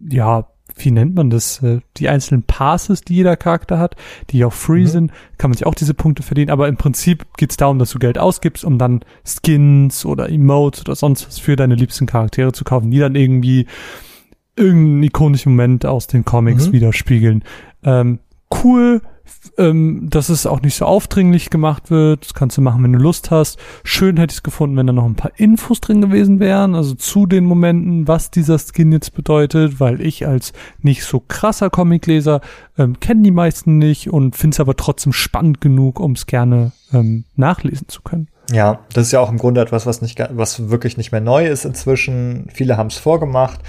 ja, 0.08 0.46
wie 0.84 0.90
nennt 0.90 1.14
man 1.14 1.30
das, 1.30 1.62
äh, 1.62 1.80
die 1.96 2.08
einzelnen 2.08 2.42
Passes, 2.42 3.02
die 3.02 3.14
jeder 3.14 3.36
Charakter 3.36 3.78
hat, 3.78 3.96
die 4.30 4.44
auch 4.44 4.52
free 4.52 4.82
mhm. 4.82 4.86
sind, 4.86 5.12
kann 5.38 5.50
man 5.50 5.56
sich 5.56 5.66
auch 5.66 5.74
diese 5.74 5.94
Punkte 5.94 6.22
verdienen, 6.22 6.50
aber 6.50 6.68
im 6.68 6.76
Prinzip 6.76 7.26
geht 7.36 7.50
es 7.50 7.56
darum, 7.56 7.78
dass 7.78 7.90
du 7.90 7.98
Geld 7.98 8.18
ausgibst, 8.18 8.64
um 8.64 8.78
dann 8.78 9.00
Skins 9.24 10.04
oder 10.04 10.28
Emotes 10.28 10.82
oder 10.82 10.94
sonst 10.94 11.26
was 11.26 11.38
für 11.38 11.56
deine 11.56 11.74
liebsten 11.74 12.06
Charaktere 12.06 12.52
zu 12.52 12.64
kaufen, 12.64 12.90
die 12.90 12.98
dann 12.98 13.14
irgendwie 13.14 13.66
irgendeinen 14.56 15.02
ikonischen 15.04 15.52
Moment 15.52 15.86
aus 15.86 16.06
den 16.06 16.24
Comics 16.24 16.68
mhm. 16.68 16.72
widerspiegeln. 16.72 17.44
Ähm, 17.82 18.18
cool, 18.62 19.00
ähm, 19.58 20.08
dass 20.10 20.28
es 20.28 20.46
auch 20.46 20.60
nicht 20.62 20.76
so 20.76 20.84
aufdringlich 20.84 21.50
gemacht 21.50 21.90
wird. 21.90 22.24
Das 22.24 22.34
kannst 22.34 22.56
du 22.56 22.62
machen, 22.62 22.82
wenn 22.82 22.92
du 22.92 22.98
Lust 22.98 23.30
hast. 23.30 23.58
Schön 23.84 24.16
hätte 24.16 24.32
ich 24.32 24.38
es 24.38 24.42
gefunden, 24.42 24.76
wenn 24.76 24.86
da 24.86 24.92
noch 24.92 25.04
ein 25.04 25.14
paar 25.14 25.32
Infos 25.36 25.80
drin 25.80 26.00
gewesen 26.00 26.40
wären, 26.40 26.74
also 26.74 26.94
zu 26.94 27.26
den 27.26 27.44
Momenten, 27.44 28.08
was 28.08 28.30
dieser 28.30 28.58
Skin 28.58 28.92
jetzt 28.92 29.14
bedeutet, 29.14 29.80
weil 29.80 30.00
ich 30.00 30.26
als 30.26 30.52
nicht 30.80 31.04
so 31.04 31.22
krasser 31.26 31.70
Comicleser 31.70 32.40
ähm, 32.78 33.00
kenne 33.00 33.22
die 33.22 33.30
meisten 33.30 33.78
nicht 33.78 34.10
und 34.10 34.36
finde 34.36 34.54
es 34.54 34.60
aber 34.60 34.76
trotzdem 34.76 35.12
spannend 35.12 35.60
genug, 35.60 36.00
um 36.00 36.12
es 36.12 36.26
gerne 36.26 36.72
ähm, 36.92 37.24
nachlesen 37.36 37.88
zu 37.88 38.02
können. 38.02 38.28
Ja, 38.52 38.80
das 38.92 39.06
ist 39.06 39.12
ja 39.12 39.20
auch 39.20 39.30
im 39.30 39.38
Grunde 39.38 39.60
etwas, 39.60 39.86
was 39.86 40.02
nicht, 40.02 40.20
was 40.30 40.70
wirklich 40.70 40.96
nicht 40.96 41.12
mehr 41.12 41.20
neu 41.20 41.46
ist 41.46 41.64
inzwischen. 41.64 42.48
Viele 42.52 42.76
haben 42.76 42.88
es 42.88 42.98
vorgemacht. 42.98 43.60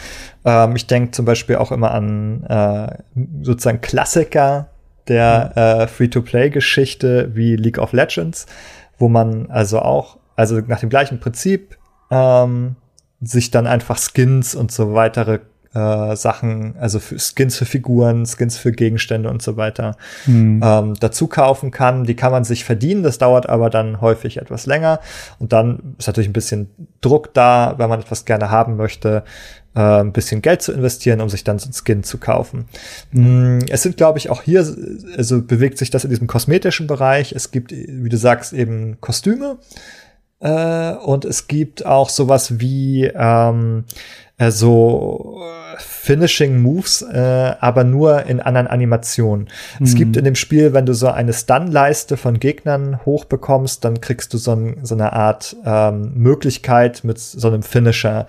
Ähm, 0.43 0.76
ich 0.76 0.88
denke 0.88 1.12
zum 1.12 1.26
Beispiel 1.26 1.57
auch 1.57 1.72
immer 1.72 1.91
an 1.91 2.43
äh, 2.45 2.97
sozusagen 3.43 3.82
Klassiker 3.82 4.71
der 5.12 5.57
äh, 5.57 5.88
Free-to-Play-Geschichte 5.88 7.32
wie 7.34 7.57
League 7.57 7.78
of 7.78 7.91
Legends, 7.91 8.45
wo 8.97 9.09
man 9.09 9.51
also 9.51 9.80
auch, 9.80 10.18
also 10.38 10.62
nach 10.62 10.80
dem 10.80 10.89
gleichen 10.89 11.20
Prinzip, 11.20 11.78
ähm, 12.09 12.78
sich 13.20 13.51
dann 13.51 13.68
einfach 13.68 13.99
Skins 13.99 14.55
und 14.55 14.72
so 14.72 14.93
weitere 14.93 15.39
äh, 15.74 16.16
Sachen, 16.16 16.76
also 16.80 16.99
für 16.99 17.18
Skins 17.20 17.57
für 17.57 17.66
Figuren, 17.66 18.26
Skins 18.26 18.57
für 18.57 18.72
Gegenstände 18.72 19.30
und 19.30 19.41
so 19.41 19.57
weiter 19.57 19.95
mhm. 20.26 20.62
ähm, 20.64 20.93
dazu 20.99 21.28
kaufen 21.28 21.72
kann. 21.72 22.05
Die 22.05 22.16
kann 22.16 22.32
man 22.32 22.45
sich 22.45 22.64
verdienen, 22.64 23.03
das 23.03 23.18
dauert 23.18 23.49
aber 23.49 23.70
dann 23.70 23.99
häufig 23.99 24.38
etwas 24.38 24.66
länger. 24.66 25.01
Und 25.39 25.51
dann 25.51 25.95
ist 25.97 26.07
natürlich 26.07 26.30
ein 26.30 26.34
bisschen 26.34 26.70
Druck 27.01 27.34
da, 27.34 27.76
wenn 27.78 27.89
man 27.89 27.99
etwas 27.99 28.26
gerne 28.26 28.49
haben 28.49 28.78
möchte, 28.78 29.24
ein 29.74 30.12
bisschen 30.12 30.42
Geld 30.42 30.62
zu 30.62 30.74
investieren, 30.74 31.22
um 31.22 31.30
sich 31.30 31.44
dann 31.46 31.58
so 31.58 31.70
ein 31.70 31.74
Skin 31.74 32.04
zu 32.04 32.18
kaufen. 32.18 32.66
Mhm. 33.12 33.60
Es 33.70 33.84
sind, 33.84 33.96
glaube 33.96 34.20
ich, 34.20 34.30
auch 34.30 34.42
hier, 34.42 34.68
also 35.16 35.42
bewegt 35.42 35.78
sich 35.78 35.90
das 35.90 36.04
in 36.04 36.10
diesem 36.10 36.28
kosmetischen 36.28 36.88
Bereich. 36.88 37.32
Es 37.32 37.52
gibt, 37.52 37.72
wie 37.72 38.10
du 38.10 38.18
sagst, 38.18 38.52
eben 38.52 39.00
Kostüme. 39.00 39.60
Äh, 40.42 40.94
und 40.96 41.24
es 41.24 41.48
gibt 41.48 41.86
auch 41.86 42.10
sowas 42.10 42.60
wie 42.60 43.06
ähm, 43.06 43.86
äh, 44.38 44.52
so 44.52 45.42
Finishing 45.78 46.62
Moves, 46.62 47.04
äh, 47.04 47.56
aber 47.60 47.84
nur 47.84 48.26
in 48.26 48.40
anderen 48.40 48.68
Animationen. 48.68 49.48
Mhm. 49.80 49.86
Es 49.86 49.96
gibt 49.96 50.18
in 50.18 50.26
dem 50.26 50.36
Spiel, 50.36 50.74
wenn 50.74 50.86
du 50.86 50.94
so 50.94 51.08
eine 51.08 51.32
Stun-Leiste 51.32 52.18
von 52.18 52.40
Gegnern 52.40 53.00
hochbekommst, 53.06 53.86
dann 53.86 54.02
kriegst 54.02 54.34
du 54.34 54.38
so, 54.38 54.54
ein, 54.54 54.80
so 54.84 54.96
eine 54.96 55.14
Art 55.14 55.56
ähm, 55.64 56.14
Möglichkeit 56.16 57.04
mit 57.04 57.20
so 57.20 57.48
einem 57.48 57.64
Finisher 57.64 58.28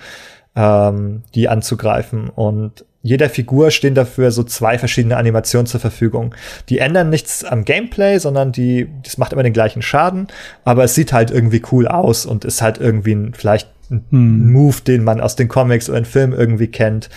ähm, 0.56 1.22
die 1.34 1.48
anzugreifen. 1.48 2.28
Und 2.28 2.84
jeder 3.02 3.28
Figur 3.28 3.70
stehen 3.70 3.94
dafür 3.94 4.30
so 4.30 4.44
zwei 4.44 4.78
verschiedene 4.78 5.16
Animationen 5.16 5.66
zur 5.66 5.80
Verfügung. 5.80 6.34
Die 6.68 6.78
ändern 6.78 7.10
nichts 7.10 7.44
am 7.44 7.64
Gameplay, 7.64 8.18
sondern 8.18 8.52
die, 8.52 8.88
das 9.02 9.18
macht 9.18 9.32
immer 9.32 9.42
den 9.42 9.52
gleichen 9.52 9.82
Schaden, 9.82 10.28
aber 10.64 10.84
es 10.84 10.94
sieht 10.94 11.12
halt 11.12 11.30
irgendwie 11.30 11.62
cool 11.72 11.88
aus 11.88 12.26
und 12.26 12.44
ist 12.44 12.62
halt 12.62 12.78
irgendwie 12.78 13.14
ein, 13.14 13.34
vielleicht 13.34 13.68
ein 13.90 14.04
hm. 14.10 14.52
Move, 14.52 14.80
den 14.86 15.02
man 15.04 15.20
aus 15.20 15.36
den 15.36 15.48
Comics 15.48 15.88
oder 15.88 15.98
in 15.98 16.04
Filmen 16.04 16.32
irgendwie 16.32 16.68
kennt, 16.68 17.10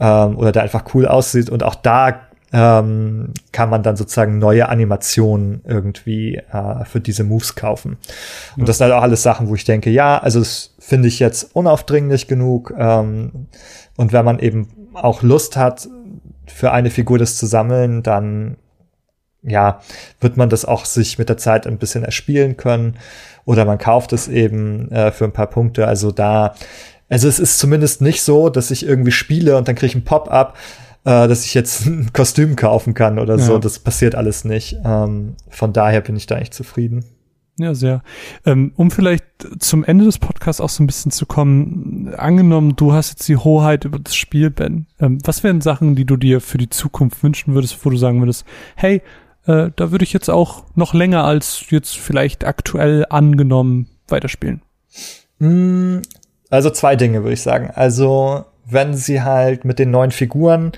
ähm, 0.00 0.38
oder 0.38 0.52
der 0.52 0.62
einfach 0.62 0.94
cool 0.94 1.06
aussieht. 1.06 1.50
Und 1.50 1.62
auch 1.62 1.74
da 1.74 2.20
ähm, 2.52 3.34
kann 3.52 3.68
man 3.68 3.82
dann 3.82 3.96
sozusagen 3.96 4.38
neue 4.38 4.68
Animationen 4.68 5.60
irgendwie 5.66 6.36
äh, 6.36 6.84
für 6.86 7.00
diese 7.00 7.24
Moves 7.24 7.54
kaufen. 7.54 7.98
Und 8.56 8.68
das 8.68 8.78
sind 8.78 8.86
halt 8.86 8.94
auch 8.94 9.02
alles 9.02 9.22
Sachen, 9.22 9.48
wo 9.48 9.54
ich 9.54 9.64
denke, 9.64 9.90
ja, 9.90 10.18
also 10.18 10.40
es 10.40 10.74
finde 10.88 11.08
ich 11.08 11.18
jetzt 11.18 11.54
unaufdringlich 11.54 12.28
genug. 12.28 12.72
Ähm, 12.78 13.48
und 13.98 14.14
wenn 14.14 14.24
man 14.24 14.38
eben 14.38 14.88
auch 14.94 15.22
Lust 15.22 15.58
hat, 15.58 15.86
für 16.46 16.72
eine 16.72 16.88
Figur 16.88 17.18
das 17.18 17.36
zu 17.36 17.44
sammeln, 17.44 18.02
dann 18.02 18.56
ja, 19.42 19.82
wird 20.18 20.38
man 20.38 20.48
das 20.48 20.64
auch 20.64 20.86
sich 20.86 21.18
mit 21.18 21.28
der 21.28 21.36
Zeit 21.36 21.66
ein 21.66 21.76
bisschen 21.76 22.04
erspielen 22.04 22.56
können. 22.56 22.96
Oder 23.44 23.66
man 23.66 23.76
kauft 23.76 24.14
es 24.14 24.28
eben 24.28 24.90
äh, 24.90 25.12
für 25.12 25.26
ein 25.26 25.32
paar 25.32 25.48
Punkte. 25.48 25.86
Also 25.86 26.10
da, 26.10 26.54
also 27.10 27.28
es 27.28 27.38
ist 27.38 27.58
zumindest 27.58 28.00
nicht 28.00 28.22
so, 28.22 28.48
dass 28.48 28.70
ich 28.70 28.86
irgendwie 28.86 29.12
spiele 29.12 29.58
und 29.58 29.68
dann 29.68 29.74
kriege 29.74 29.90
ich 29.90 29.94
ein 29.94 30.04
Pop-up, 30.04 30.56
äh, 31.04 31.28
dass 31.28 31.44
ich 31.44 31.52
jetzt 31.52 31.84
ein 31.86 32.14
Kostüm 32.14 32.56
kaufen 32.56 32.94
kann 32.94 33.18
oder 33.18 33.36
ja. 33.36 33.44
so. 33.44 33.58
Das 33.58 33.78
passiert 33.78 34.14
alles 34.14 34.46
nicht. 34.46 34.78
Ähm, 34.86 35.36
von 35.50 35.74
daher 35.74 36.00
bin 36.00 36.16
ich 36.16 36.26
da 36.26 36.38
echt 36.38 36.54
zufrieden. 36.54 37.04
Ja, 37.58 37.74
sehr. 37.74 38.02
Ähm, 38.46 38.72
um 38.76 38.90
vielleicht 38.90 39.24
zum 39.58 39.84
Ende 39.84 40.04
des 40.04 40.18
Podcasts 40.18 40.60
auch 40.60 40.68
so 40.68 40.82
ein 40.82 40.86
bisschen 40.86 41.10
zu 41.10 41.26
kommen, 41.26 42.14
angenommen, 42.16 42.76
du 42.76 42.92
hast 42.92 43.10
jetzt 43.10 43.28
die 43.28 43.36
Hoheit 43.36 43.84
über 43.84 43.98
das 43.98 44.14
Spiel, 44.14 44.50
Ben. 44.50 44.86
Ähm, 45.00 45.18
was 45.24 45.42
wären 45.42 45.60
Sachen, 45.60 45.96
die 45.96 46.04
du 46.04 46.16
dir 46.16 46.40
für 46.40 46.58
die 46.58 46.70
Zukunft 46.70 47.22
wünschen 47.22 47.54
würdest, 47.54 47.84
wo 47.84 47.90
du 47.90 47.96
sagen 47.96 48.20
würdest, 48.20 48.44
hey, 48.76 49.02
äh, 49.46 49.70
da 49.74 49.90
würde 49.90 50.04
ich 50.04 50.12
jetzt 50.12 50.30
auch 50.30 50.64
noch 50.76 50.94
länger 50.94 51.24
als 51.24 51.64
jetzt 51.70 51.96
vielleicht 51.96 52.44
aktuell 52.44 53.06
angenommen 53.10 53.88
weiterspielen? 54.06 54.62
Mm, 55.40 55.98
also 56.50 56.70
zwei 56.70 56.94
Dinge 56.94 57.24
würde 57.24 57.34
ich 57.34 57.42
sagen. 57.42 57.70
Also 57.74 58.44
wenn 58.64 58.94
sie 58.94 59.22
halt 59.22 59.64
mit 59.64 59.80
den 59.80 59.90
neuen 59.90 60.12
Figuren 60.12 60.72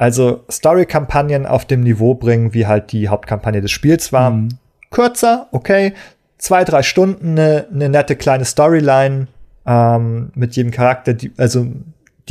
also 0.00 0.44
Story-Kampagnen 0.50 1.44
auf 1.44 1.66
dem 1.66 1.82
Niveau 1.82 2.14
bringen, 2.14 2.54
wie 2.54 2.66
halt 2.66 2.90
die 2.92 3.10
Hauptkampagne 3.10 3.60
des 3.60 3.70
Spiels 3.70 4.14
war. 4.14 4.30
Mhm. 4.30 4.48
Kürzer, 4.90 5.48
okay. 5.52 5.94
Zwei, 6.38 6.64
drei 6.64 6.82
Stunden, 6.82 7.38
eine, 7.38 7.66
eine 7.72 7.88
nette 7.88 8.16
kleine 8.16 8.44
Storyline 8.44 9.28
ähm, 9.66 10.30
mit 10.34 10.56
jedem 10.56 10.70
Charakter, 10.70 11.12
die, 11.12 11.32
also 11.36 11.66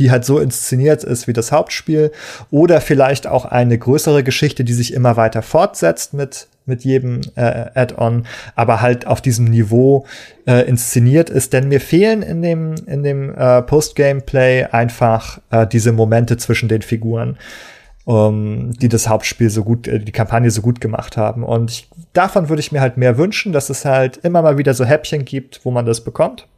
die 0.00 0.10
halt 0.10 0.24
so 0.24 0.38
inszeniert 0.38 1.04
ist 1.04 1.28
wie 1.28 1.32
das 1.32 1.52
Hauptspiel. 1.52 2.10
Oder 2.50 2.80
vielleicht 2.80 3.26
auch 3.26 3.44
eine 3.44 3.78
größere 3.78 4.24
Geschichte, 4.24 4.64
die 4.64 4.72
sich 4.72 4.94
immer 4.94 5.16
weiter 5.16 5.42
fortsetzt 5.42 6.14
mit, 6.14 6.48
mit 6.66 6.84
jedem 6.84 7.20
äh, 7.36 7.66
Add-on, 7.74 8.26
aber 8.56 8.80
halt 8.80 9.06
auf 9.06 9.20
diesem 9.20 9.44
Niveau 9.44 10.06
äh, 10.46 10.66
inszeniert 10.66 11.30
ist. 11.30 11.52
Denn 11.52 11.68
mir 11.68 11.80
fehlen 11.80 12.22
in 12.22 12.42
dem, 12.42 12.74
in 12.86 13.02
dem 13.02 13.34
äh, 13.34 13.62
Post-Gameplay 13.62 14.64
einfach 14.64 15.40
äh, 15.50 15.66
diese 15.66 15.92
Momente 15.92 16.36
zwischen 16.38 16.68
den 16.68 16.82
Figuren. 16.82 17.36
Um, 18.10 18.72
die 18.72 18.88
das 18.88 19.08
Hauptspiel 19.08 19.50
so 19.50 19.62
gut, 19.62 19.86
äh, 19.86 20.00
die 20.00 20.10
Kampagne 20.10 20.50
so 20.50 20.62
gut 20.62 20.80
gemacht 20.80 21.16
haben. 21.16 21.44
Und 21.44 21.70
ich, 21.70 21.88
davon 22.12 22.48
würde 22.48 22.58
ich 22.58 22.72
mir 22.72 22.80
halt 22.80 22.96
mehr 22.96 23.18
wünschen, 23.18 23.52
dass 23.52 23.70
es 23.70 23.84
halt 23.84 24.16
immer 24.16 24.42
mal 24.42 24.58
wieder 24.58 24.74
so 24.74 24.84
Häppchen 24.84 25.24
gibt, 25.24 25.64
wo 25.64 25.70
man 25.70 25.86
das 25.86 26.02
bekommt. 26.02 26.48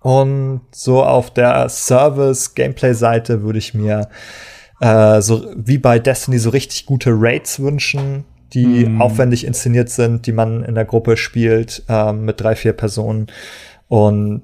Und 0.00 0.62
so 0.72 1.04
auf 1.04 1.32
der 1.32 1.68
Service-Gameplay-Seite 1.68 3.42
würde 3.42 3.60
ich 3.60 3.72
mir 3.72 4.08
äh, 4.80 5.20
so 5.20 5.46
wie 5.54 5.78
bei 5.78 6.00
Destiny 6.00 6.40
so 6.40 6.50
richtig 6.50 6.86
gute 6.86 7.12
Raids 7.12 7.60
wünschen, 7.60 8.24
die 8.52 8.86
mm. 8.86 9.00
aufwendig 9.00 9.46
inszeniert 9.46 9.90
sind, 9.90 10.26
die 10.26 10.32
man 10.32 10.64
in 10.64 10.74
der 10.74 10.86
Gruppe 10.86 11.16
spielt 11.16 11.84
äh, 11.88 12.12
mit 12.12 12.40
drei, 12.40 12.56
vier 12.56 12.72
Personen 12.72 13.28
und 13.86 14.42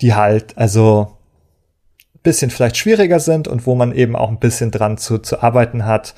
die 0.00 0.14
halt 0.14 0.58
also 0.58 1.17
bisschen 2.22 2.50
vielleicht 2.50 2.76
schwieriger 2.76 3.20
sind 3.20 3.48
und 3.48 3.66
wo 3.66 3.74
man 3.74 3.92
eben 3.92 4.16
auch 4.16 4.28
ein 4.28 4.38
bisschen 4.38 4.70
dran 4.70 4.98
zu, 4.98 5.18
zu 5.18 5.42
arbeiten 5.42 5.84
hat 5.84 6.14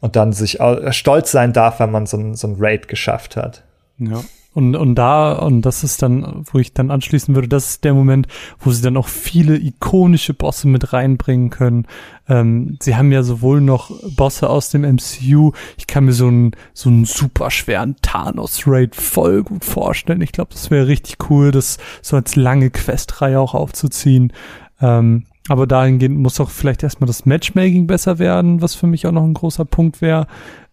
und 0.00 0.16
dann 0.16 0.32
sich 0.32 0.58
stolz 0.90 1.30
sein 1.30 1.52
darf, 1.52 1.80
wenn 1.80 1.90
man 1.90 2.06
so 2.06 2.16
ein, 2.16 2.34
so 2.34 2.48
ein 2.48 2.56
Raid 2.58 2.88
geschafft 2.88 3.36
hat. 3.36 3.64
Ja. 3.98 4.22
Und, 4.54 4.76
und 4.76 4.96
da, 4.96 5.32
und 5.32 5.62
das 5.62 5.82
ist 5.82 6.02
dann, 6.02 6.44
wo 6.52 6.58
ich 6.58 6.74
dann 6.74 6.90
anschließen 6.90 7.34
würde, 7.34 7.48
das 7.48 7.70
ist 7.70 7.84
der 7.84 7.94
Moment, 7.94 8.26
wo 8.58 8.70
sie 8.70 8.82
dann 8.82 8.98
auch 8.98 9.08
viele 9.08 9.56
ikonische 9.56 10.34
Bosse 10.34 10.68
mit 10.68 10.92
reinbringen 10.92 11.48
können. 11.48 11.86
Ähm, 12.28 12.76
sie 12.82 12.94
haben 12.94 13.12
ja 13.12 13.22
sowohl 13.22 13.62
noch 13.62 13.90
Bosse 14.14 14.50
aus 14.50 14.68
dem 14.68 14.82
MCU, 14.82 15.52
ich 15.78 15.86
kann 15.86 16.04
mir 16.04 16.12
so 16.12 16.26
einen, 16.26 16.50
so 16.74 16.90
einen 16.90 17.06
super 17.06 17.50
schweren 17.50 17.96
Thanos-Raid 18.02 18.94
voll 18.94 19.42
gut 19.42 19.64
vorstellen. 19.64 20.20
Ich 20.20 20.32
glaube, 20.32 20.50
das 20.52 20.70
wäre 20.70 20.86
richtig 20.86 21.30
cool, 21.30 21.50
das 21.50 21.78
so 22.02 22.16
als 22.16 22.36
lange 22.36 22.68
Questreihe 22.68 23.40
auch 23.40 23.54
aufzuziehen. 23.54 24.34
Ähm, 24.82 25.24
aber 25.48 25.66
dahingehend 25.66 26.18
muss 26.18 26.40
auch 26.40 26.50
vielleicht 26.50 26.82
erstmal 26.82 27.06
das 27.06 27.26
Matchmaking 27.26 27.86
besser 27.86 28.18
werden, 28.18 28.62
was 28.62 28.74
für 28.74 28.86
mich 28.86 29.06
auch 29.06 29.12
noch 29.12 29.24
ein 29.24 29.34
großer 29.34 29.64
Punkt 29.64 30.00
wäre. 30.00 30.28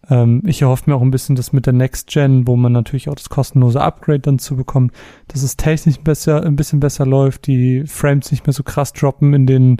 Ähm, 0.08 0.42
ich 0.46 0.62
erhoffe 0.62 0.88
mir 0.88 0.96
auch 0.96 1.02
ein 1.02 1.10
bisschen 1.10 1.34
das 1.34 1.52
mit 1.52 1.66
der 1.66 1.72
Next 1.72 2.08
Gen, 2.08 2.46
wo 2.46 2.56
man 2.56 2.72
natürlich 2.72 3.08
auch 3.08 3.16
das 3.16 3.28
kostenlose 3.28 3.80
Upgrade 3.80 4.20
dann 4.20 4.38
zu 4.38 4.54
bekommt, 4.56 4.92
dass 5.28 5.42
es 5.42 5.56
technisch 5.56 5.98
besser, 5.98 6.44
ein 6.44 6.56
bisschen 6.56 6.78
besser 6.78 7.04
läuft, 7.04 7.46
die 7.48 7.84
Frames 7.86 8.30
nicht 8.30 8.46
mehr 8.46 8.54
so 8.54 8.62
krass 8.62 8.92
droppen 8.92 9.34
in 9.34 9.46
den 9.46 9.78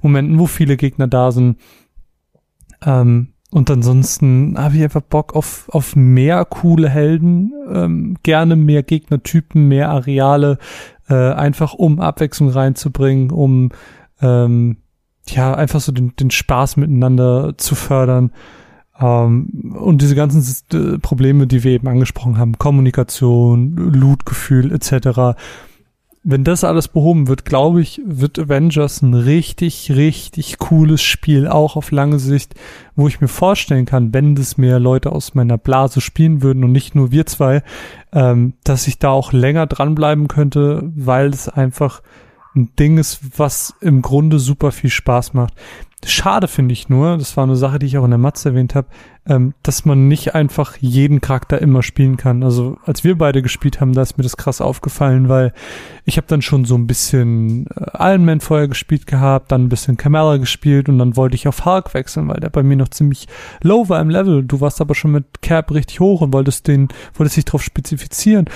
Momenten, 0.00 0.38
wo 0.40 0.46
viele 0.46 0.76
Gegner 0.76 1.06
da 1.06 1.30
sind. 1.30 1.58
Ähm, 2.84 3.28
und 3.52 3.70
ansonsten 3.70 4.56
habe 4.56 4.76
ich 4.76 4.82
einfach 4.82 5.02
Bock 5.02 5.36
auf, 5.36 5.68
auf 5.68 5.94
mehr 5.94 6.44
coole 6.46 6.88
Helden, 6.88 7.52
ähm, 7.70 8.16
gerne 8.22 8.56
mehr 8.56 8.82
Gegnertypen, 8.82 9.68
mehr 9.68 9.90
Areale, 9.90 10.58
äh, 11.08 11.14
einfach 11.14 11.74
um 11.74 12.00
Abwechslung 12.00 12.48
reinzubringen, 12.48 13.30
um 13.30 13.68
ähm, 14.22 14.78
ja, 15.28 15.54
einfach 15.54 15.80
so 15.80 15.92
den, 15.92 16.14
den 16.16 16.30
Spaß 16.30 16.76
miteinander 16.76 17.54
zu 17.58 17.74
fördern. 17.74 18.32
Ähm, 18.98 19.74
und 19.78 20.02
diese 20.02 20.14
ganzen 20.14 20.42
äh, 20.72 20.98
Probleme, 20.98 21.46
die 21.46 21.64
wir 21.64 21.72
eben 21.72 21.88
angesprochen 21.88 22.38
haben, 22.38 22.58
Kommunikation, 22.58 23.76
Lootgefühl 23.76 24.72
etc., 24.72 25.36
wenn 26.24 26.44
das 26.44 26.62
alles 26.62 26.86
behoben 26.86 27.26
wird, 27.26 27.44
glaube 27.44 27.80
ich, 27.80 28.00
wird 28.04 28.38
Avengers 28.38 29.02
ein 29.02 29.14
richtig, 29.14 29.90
richtig 29.90 30.58
cooles 30.58 31.02
Spiel, 31.02 31.48
auch 31.48 31.74
auf 31.74 31.90
lange 31.90 32.20
Sicht, 32.20 32.54
wo 32.94 33.08
ich 33.08 33.20
mir 33.20 33.28
vorstellen 33.28 33.86
kann, 33.86 34.14
wenn 34.14 34.36
das 34.36 34.56
mehr 34.56 34.78
Leute 34.78 35.10
aus 35.10 35.34
meiner 35.34 35.58
Blase 35.58 36.00
spielen 36.00 36.40
würden 36.40 36.62
und 36.62 36.70
nicht 36.70 36.94
nur 36.94 37.10
wir 37.10 37.26
zwei, 37.26 37.64
ähm, 38.12 38.54
dass 38.62 38.86
ich 38.86 39.00
da 39.00 39.10
auch 39.10 39.32
länger 39.32 39.66
dranbleiben 39.66 40.28
könnte, 40.28 40.92
weil 40.94 41.30
es 41.30 41.48
einfach 41.48 42.02
ein 42.54 42.70
Ding 42.78 42.98
ist, 42.98 43.38
was 43.38 43.74
im 43.80 44.02
Grunde 44.02 44.38
super 44.38 44.72
viel 44.72 44.90
Spaß 44.90 45.34
macht. 45.34 45.54
Schade 46.04 46.48
finde 46.48 46.72
ich 46.72 46.88
nur, 46.88 47.16
das 47.16 47.36
war 47.36 47.44
eine 47.44 47.54
Sache, 47.54 47.78
die 47.78 47.86
ich 47.86 47.96
auch 47.96 48.04
in 48.04 48.10
der 48.10 48.18
Matz 48.18 48.44
erwähnt 48.44 48.74
habe, 48.74 48.88
ähm, 49.24 49.54
dass 49.62 49.84
man 49.84 50.08
nicht 50.08 50.34
einfach 50.34 50.76
jeden 50.78 51.20
Charakter 51.20 51.62
immer 51.62 51.84
spielen 51.84 52.16
kann. 52.16 52.42
Also 52.42 52.76
als 52.84 53.04
wir 53.04 53.16
beide 53.16 53.40
gespielt 53.40 53.80
haben, 53.80 53.92
da 53.92 54.02
ist 54.02 54.18
mir 54.18 54.24
das 54.24 54.36
krass 54.36 54.60
aufgefallen, 54.60 55.28
weil 55.28 55.52
ich 56.04 56.16
habe 56.16 56.26
dann 56.26 56.42
schon 56.42 56.64
so 56.64 56.74
ein 56.74 56.88
bisschen 56.88 57.66
äh, 57.68 58.12
Iron 58.12 58.24
Man 58.24 58.40
vorher 58.40 58.66
gespielt 58.66 59.06
gehabt, 59.06 59.52
dann 59.52 59.64
ein 59.64 59.68
bisschen 59.68 59.96
Kamala 59.96 60.38
gespielt 60.38 60.88
und 60.88 60.98
dann 60.98 61.16
wollte 61.16 61.36
ich 61.36 61.46
auf 61.46 61.64
Hulk 61.64 61.94
wechseln, 61.94 62.26
weil 62.26 62.40
der 62.40 62.50
bei 62.50 62.64
mir 62.64 62.76
noch 62.76 62.88
ziemlich 62.88 63.28
low 63.62 63.88
war 63.88 64.00
im 64.00 64.10
Level. 64.10 64.42
Du 64.42 64.60
warst 64.60 64.80
aber 64.80 64.96
schon 64.96 65.12
mit 65.12 65.40
Cap 65.40 65.70
richtig 65.70 66.00
hoch 66.00 66.20
und 66.20 66.32
wolltest 66.32 66.66
den, 66.66 66.88
wolltest 67.14 67.36
dich 67.36 67.44
drauf 67.44 67.62
spezifizieren. 67.62 68.46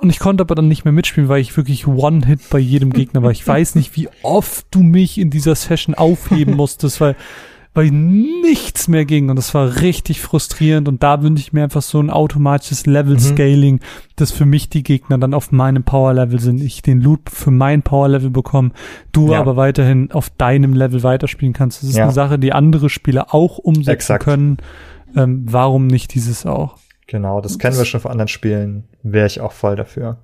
Und 0.00 0.10
ich 0.10 0.20
konnte 0.20 0.42
aber 0.42 0.54
dann 0.54 0.68
nicht 0.68 0.84
mehr 0.84 0.92
mitspielen, 0.92 1.28
weil 1.28 1.40
ich 1.40 1.56
wirklich 1.56 1.86
One-Hit 1.86 2.50
bei 2.50 2.58
jedem 2.58 2.92
Gegner 2.92 3.22
war. 3.22 3.30
Ich 3.30 3.46
weiß 3.46 3.74
nicht, 3.74 3.96
wie 3.96 4.08
oft 4.22 4.66
du 4.70 4.82
mich 4.82 5.18
in 5.18 5.30
dieser 5.30 5.54
Session 5.54 5.94
aufheben 5.94 6.56
musstest, 6.56 7.00
weil, 7.00 7.16
weil 7.74 7.90
nichts 7.90 8.86
mehr 8.86 9.04
ging. 9.04 9.28
Und 9.28 9.36
das 9.36 9.54
war 9.54 9.80
richtig 9.80 10.20
frustrierend. 10.20 10.86
Und 10.86 11.02
da 11.02 11.22
wünsche 11.22 11.40
ich 11.40 11.52
mir 11.52 11.64
einfach 11.64 11.82
so 11.82 12.00
ein 12.00 12.10
automatisches 12.10 12.86
Level-Scaling, 12.86 13.76
mhm. 13.76 13.80
dass 14.14 14.30
für 14.30 14.46
mich 14.46 14.68
die 14.68 14.84
Gegner 14.84 15.18
dann 15.18 15.34
auf 15.34 15.50
meinem 15.50 15.82
Power-Level 15.82 16.38
sind. 16.38 16.60
Ich 16.60 16.80
den 16.82 17.00
Loot 17.00 17.28
für 17.28 17.50
mein 17.50 17.82
Power-Level 17.82 18.30
bekomme, 18.30 18.70
du 19.10 19.32
ja. 19.32 19.40
aber 19.40 19.56
weiterhin 19.56 20.12
auf 20.12 20.30
deinem 20.30 20.74
Level 20.74 21.02
weiterspielen 21.02 21.54
kannst. 21.54 21.82
Das 21.82 21.90
ist 21.90 21.96
ja. 21.96 22.04
eine 22.04 22.12
Sache, 22.12 22.38
die 22.38 22.52
andere 22.52 22.88
Spieler 22.88 23.34
auch 23.34 23.58
umsetzen 23.58 23.90
Exakt. 23.90 24.24
können. 24.24 24.58
Ähm, 25.16 25.42
warum 25.48 25.88
nicht 25.88 26.14
dieses 26.14 26.46
auch? 26.46 26.76
Genau, 27.08 27.40
das 27.40 27.58
kennen 27.58 27.76
wir 27.76 27.86
schon 27.86 28.00
von 28.00 28.12
anderen 28.12 28.28
Spielen. 28.28 28.84
Wäre 29.02 29.26
ich 29.26 29.40
auch 29.40 29.52
voll 29.52 29.76
dafür. 29.76 30.18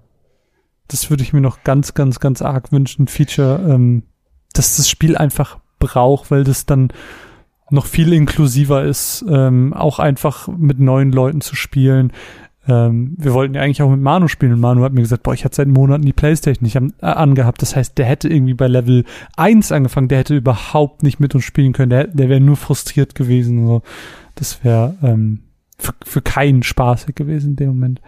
Das 0.87 1.09
würde 1.09 1.23
ich 1.23 1.33
mir 1.33 1.41
noch 1.41 1.65
ganz, 1.65 1.95
ganz, 1.95 2.21
ganz 2.21 2.43
arg 2.43 2.73
wünschen. 2.73 3.09
Feature, 3.09 3.59
ähm, 3.67 4.03
dass 4.53 4.77
das 4.77 4.89
Spiel 4.89 5.17
einfach 5.17 5.59
braucht, 5.79 6.31
weil 6.31 6.45
das 6.45 6.67
dann 6.67 6.93
noch 7.71 7.87
viel 7.87 8.13
inklusiver 8.13 8.85
ist, 8.85 9.25
ähm, 9.27 9.73
auch 9.73 9.99
einfach 9.99 10.47
mit 10.49 10.79
neuen 10.79 11.11
Leuten 11.11 11.41
zu 11.41 11.57
spielen. 11.57 12.13
Ähm, 12.69 13.15
wir 13.19 13.33
wollten 13.33 13.55
ja 13.55 13.63
eigentlich 13.63 13.81
auch 13.81 13.91
mit 13.91 14.01
Manu 14.01 14.29
spielen 14.29 14.53
und 14.53 14.61
Manu 14.61 14.83
hat 14.83 14.93
mir 14.93 15.01
gesagt, 15.01 15.23
boah, 15.23 15.33
ich 15.33 15.47
hatte 15.47 15.57
seit 15.57 15.69
Monaten 15.69 16.05
die 16.05 16.13
Playstation 16.13 16.65
nicht 16.65 16.77
an, 16.77 16.93
äh, 17.01 17.07
angehabt. 17.07 17.63
Das 17.63 17.75
heißt, 17.75 17.97
der 17.97 18.05
hätte 18.05 18.29
irgendwie 18.29 18.55
bei 18.55 18.69
Level 18.69 19.05
1 19.39 19.73
angefangen, 19.73 20.09
der 20.09 20.19
hätte 20.19 20.37
überhaupt 20.37 21.03
nicht 21.03 21.19
mit 21.19 21.35
uns 21.35 21.45
spielen 21.45 21.73
können. 21.73 21.91
Der, 21.91 22.07
der 22.09 22.29
wäre 22.29 22.41
nur 22.41 22.57
frustriert 22.57 23.15
gewesen. 23.15 23.67
So. 23.67 23.83
Das 24.35 24.63
wäre 24.65 24.97
ähm, 25.03 25.44
für, 25.79 25.95
für 26.05 26.23
keinen 26.23 26.63
Spaß 26.63 27.07
gewesen 27.15 27.51
in 27.51 27.57
dem 27.57 27.69
Moment. 27.69 28.01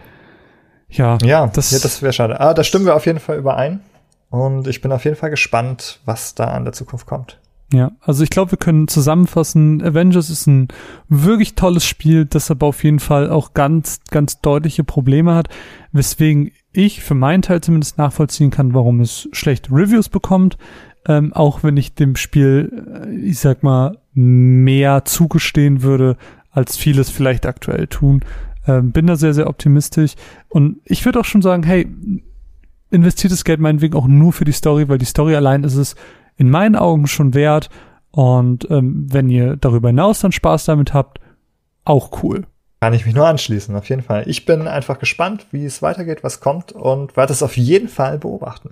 Ja, 0.88 1.18
ja 1.22 1.46
das, 1.46 1.70
ja, 1.70 1.78
das 1.78 2.02
wäre 2.02 2.12
schade. 2.12 2.40
Ah, 2.40 2.54
da 2.54 2.64
stimmen 2.64 2.86
wir 2.86 2.94
auf 2.94 3.06
jeden 3.06 3.20
Fall 3.20 3.38
überein. 3.38 3.80
Und 4.30 4.66
ich 4.66 4.80
bin 4.80 4.92
auf 4.92 5.04
jeden 5.04 5.16
Fall 5.16 5.30
gespannt, 5.30 6.00
was 6.04 6.34
da 6.34 6.46
an 6.46 6.64
der 6.64 6.72
Zukunft 6.72 7.06
kommt. 7.06 7.38
Ja, 7.72 7.92
also 8.00 8.22
ich 8.22 8.30
glaube, 8.30 8.52
wir 8.52 8.58
können 8.58 8.86
zusammenfassen, 8.86 9.82
Avengers 9.82 10.30
ist 10.30 10.46
ein 10.46 10.68
wirklich 11.08 11.56
tolles 11.56 11.84
Spiel, 11.84 12.24
das 12.24 12.50
aber 12.50 12.66
auf 12.66 12.84
jeden 12.84 13.00
Fall 13.00 13.28
auch 13.28 13.54
ganz, 13.54 14.00
ganz 14.10 14.40
deutliche 14.40 14.84
Probleme 14.84 15.34
hat, 15.34 15.48
weswegen 15.90 16.52
ich 16.72 17.02
für 17.02 17.14
meinen 17.14 17.42
Teil 17.42 17.60
zumindest 17.60 17.98
nachvollziehen 17.98 18.50
kann, 18.50 18.72
warum 18.72 19.00
es 19.00 19.28
schlechte 19.32 19.72
Reviews 19.72 20.08
bekommt. 20.08 20.58
Ähm, 21.08 21.32
auch 21.32 21.62
wenn 21.62 21.76
ich 21.76 21.94
dem 21.94 22.16
Spiel, 22.16 23.04
äh, 23.04 23.14
ich 23.14 23.38
sag 23.38 23.62
mal, 23.62 23.98
mehr 24.12 25.04
zugestehen 25.04 25.82
würde, 25.82 26.16
als 26.56 26.76
vieles 26.76 27.10
vielleicht 27.10 27.46
aktuell 27.46 27.86
tun. 27.86 28.24
Ähm, 28.66 28.90
bin 28.90 29.06
da 29.06 29.16
sehr, 29.16 29.34
sehr 29.34 29.46
optimistisch. 29.46 30.14
Und 30.48 30.80
ich 30.84 31.04
würde 31.04 31.20
auch 31.20 31.24
schon 31.24 31.42
sagen, 31.42 31.62
hey, 31.62 31.86
investiert 32.90 33.32
das 33.32 33.44
Geld 33.44 33.60
meinetwegen 33.60 33.94
auch 33.94 34.06
nur 34.06 34.32
für 34.32 34.44
die 34.44 34.52
Story, 34.52 34.88
weil 34.88 34.98
die 34.98 35.04
Story 35.04 35.36
allein 35.36 35.64
ist 35.64 35.76
es 35.76 35.96
in 36.36 36.50
meinen 36.50 36.74
Augen 36.74 37.06
schon 37.06 37.34
wert. 37.34 37.68
Und 38.10 38.68
ähm, 38.70 39.06
wenn 39.10 39.28
ihr 39.28 39.56
darüber 39.56 39.90
hinaus 39.90 40.20
dann 40.20 40.32
Spaß 40.32 40.64
damit 40.64 40.94
habt, 40.94 41.20
auch 41.84 42.22
cool. 42.22 42.46
Kann 42.80 42.94
ich 42.94 43.04
mich 43.04 43.14
nur 43.14 43.26
anschließen, 43.26 43.76
auf 43.76 43.88
jeden 43.88 44.02
Fall. 44.02 44.24
Ich 44.26 44.46
bin 44.46 44.66
einfach 44.66 44.98
gespannt, 44.98 45.46
wie 45.50 45.64
es 45.64 45.82
weitergeht, 45.82 46.24
was 46.24 46.40
kommt 46.40 46.72
und 46.72 47.16
werde 47.16 47.34
es 47.34 47.42
auf 47.42 47.56
jeden 47.56 47.88
Fall 47.88 48.18
beobachten. 48.18 48.70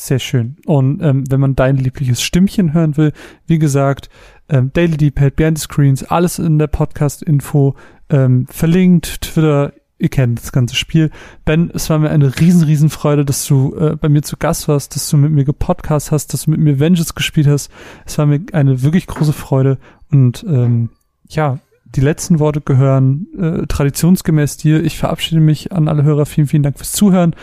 Sehr 0.00 0.20
schön. 0.20 0.54
Und 0.64 1.02
ähm, 1.02 1.24
wenn 1.28 1.40
man 1.40 1.56
dein 1.56 1.76
liebliches 1.76 2.22
Stimmchen 2.22 2.72
hören 2.72 2.96
will, 2.96 3.12
wie 3.48 3.58
gesagt, 3.58 4.08
ähm, 4.48 4.70
Daily 4.72 4.96
D-Pad, 4.96 5.34
Behind 5.34 5.58
the 5.58 5.64
Screens, 5.64 6.04
alles 6.04 6.38
in 6.38 6.60
der 6.60 6.68
Podcast-Info 6.68 7.74
ähm, 8.08 8.46
verlinkt, 8.46 9.22
Twitter, 9.22 9.72
ihr 9.98 10.08
kennt 10.08 10.40
das 10.40 10.52
ganze 10.52 10.76
Spiel. 10.76 11.10
Ben, 11.44 11.72
es 11.74 11.90
war 11.90 11.98
mir 11.98 12.10
eine 12.10 12.38
riesen, 12.38 12.62
riesen 12.62 12.90
Freude, 12.90 13.24
dass 13.24 13.44
du 13.48 13.74
äh, 13.74 13.96
bei 13.96 14.08
mir 14.08 14.22
zu 14.22 14.36
Gast 14.36 14.68
warst, 14.68 14.94
dass 14.94 15.10
du 15.10 15.16
mit 15.16 15.32
mir 15.32 15.44
gepodcast 15.44 16.12
hast, 16.12 16.32
dass 16.32 16.44
du 16.44 16.52
mit 16.52 16.60
mir 16.60 16.78
Vengeance 16.78 17.14
gespielt 17.14 17.48
hast. 17.48 17.68
Es 18.06 18.18
war 18.18 18.26
mir 18.26 18.40
eine 18.52 18.82
wirklich 18.82 19.08
große 19.08 19.32
Freude 19.32 19.78
und 20.12 20.44
ähm, 20.48 20.90
ja, 21.28 21.58
die 21.94 22.00
letzten 22.00 22.38
Worte 22.38 22.60
gehören 22.60 23.26
äh, 23.38 23.66
traditionsgemäß 23.66 24.56
dir. 24.58 24.82
Ich 24.84 24.98
verabschiede 24.98 25.40
mich 25.40 25.72
an 25.72 25.88
alle 25.88 26.02
Hörer. 26.02 26.26
Vielen, 26.26 26.46
vielen 26.46 26.62
Dank 26.62 26.78
fürs 26.78 26.92
Zuhören. 26.92 27.34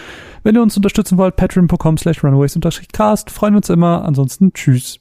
Wenn 0.44 0.56
ihr 0.56 0.62
uns 0.62 0.78
unterstützen 0.78 1.18
wollt, 1.18 1.36
patreon.com 1.36 1.98
slash 1.98 2.24
runaways-cast. 2.24 3.32
Freuen 3.32 3.54
wir 3.54 3.58
uns 3.58 3.70
immer. 3.70 4.06
Ansonsten 4.06 4.54
tschüss. 4.54 5.00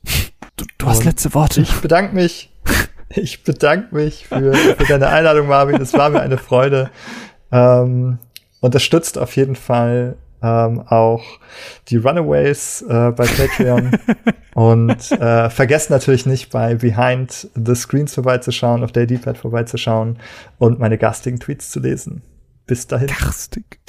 Du, 0.56 0.64
du 0.78 0.86
hast 0.86 1.04
letzte 1.04 1.34
Worte. 1.34 1.60
Ich 1.60 1.74
bedanke 1.80 2.14
mich. 2.14 2.50
Ich 3.16 3.44
bedanke 3.44 3.94
mich 3.94 4.26
für, 4.26 4.54
für 4.54 4.84
deine 4.88 5.06
Einladung, 5.06 5.46
Marvin. 5.46 5.80
Es 5.80 5.92
war 5.92 6.10
mir 6.10 6.20
eine 6.20 6.36
Freude. 6.36 6.90
Ähm, 7.52 8.18
unterstützt 8.58 9.18
auf 9.18 9.36
jeden 9.36 9.54
Fall 9.54 10.16
ähm, 10.44 10.80
auch 10.86 11.24
die 11.88 11.96
Runaways 11.96 12.82
äh, 12.82 13.10
bei 13.12 13.26
Patreon. 13.26 13.98
und 14.54 15.12
äh, 15.12 15.48
vergesst 15.48 15.90
natürlich 15.90 16.26
nicht 16.26 16.50
bei 16.50 16.74
Behind 16.74 17.48
the 17.54 17.74
Screens 17.74 18.14
vorbeizuschauen, 18.14 18.84
auf 18.84 18.92
der 18.92 19.06
D-Pad 19.06 19.38
vorbeizuschauen 19.38 20.18
und 20.58 20.78
meine 20.78 20.98
gastigen 20.98 21.40
Tweets 21.40 21.70
zu 21.70 21.80
lesen. 21.80 22.22
Bis 22.66 22.86
dahin. 22.86 23.08
Garstig. 23.08 23.80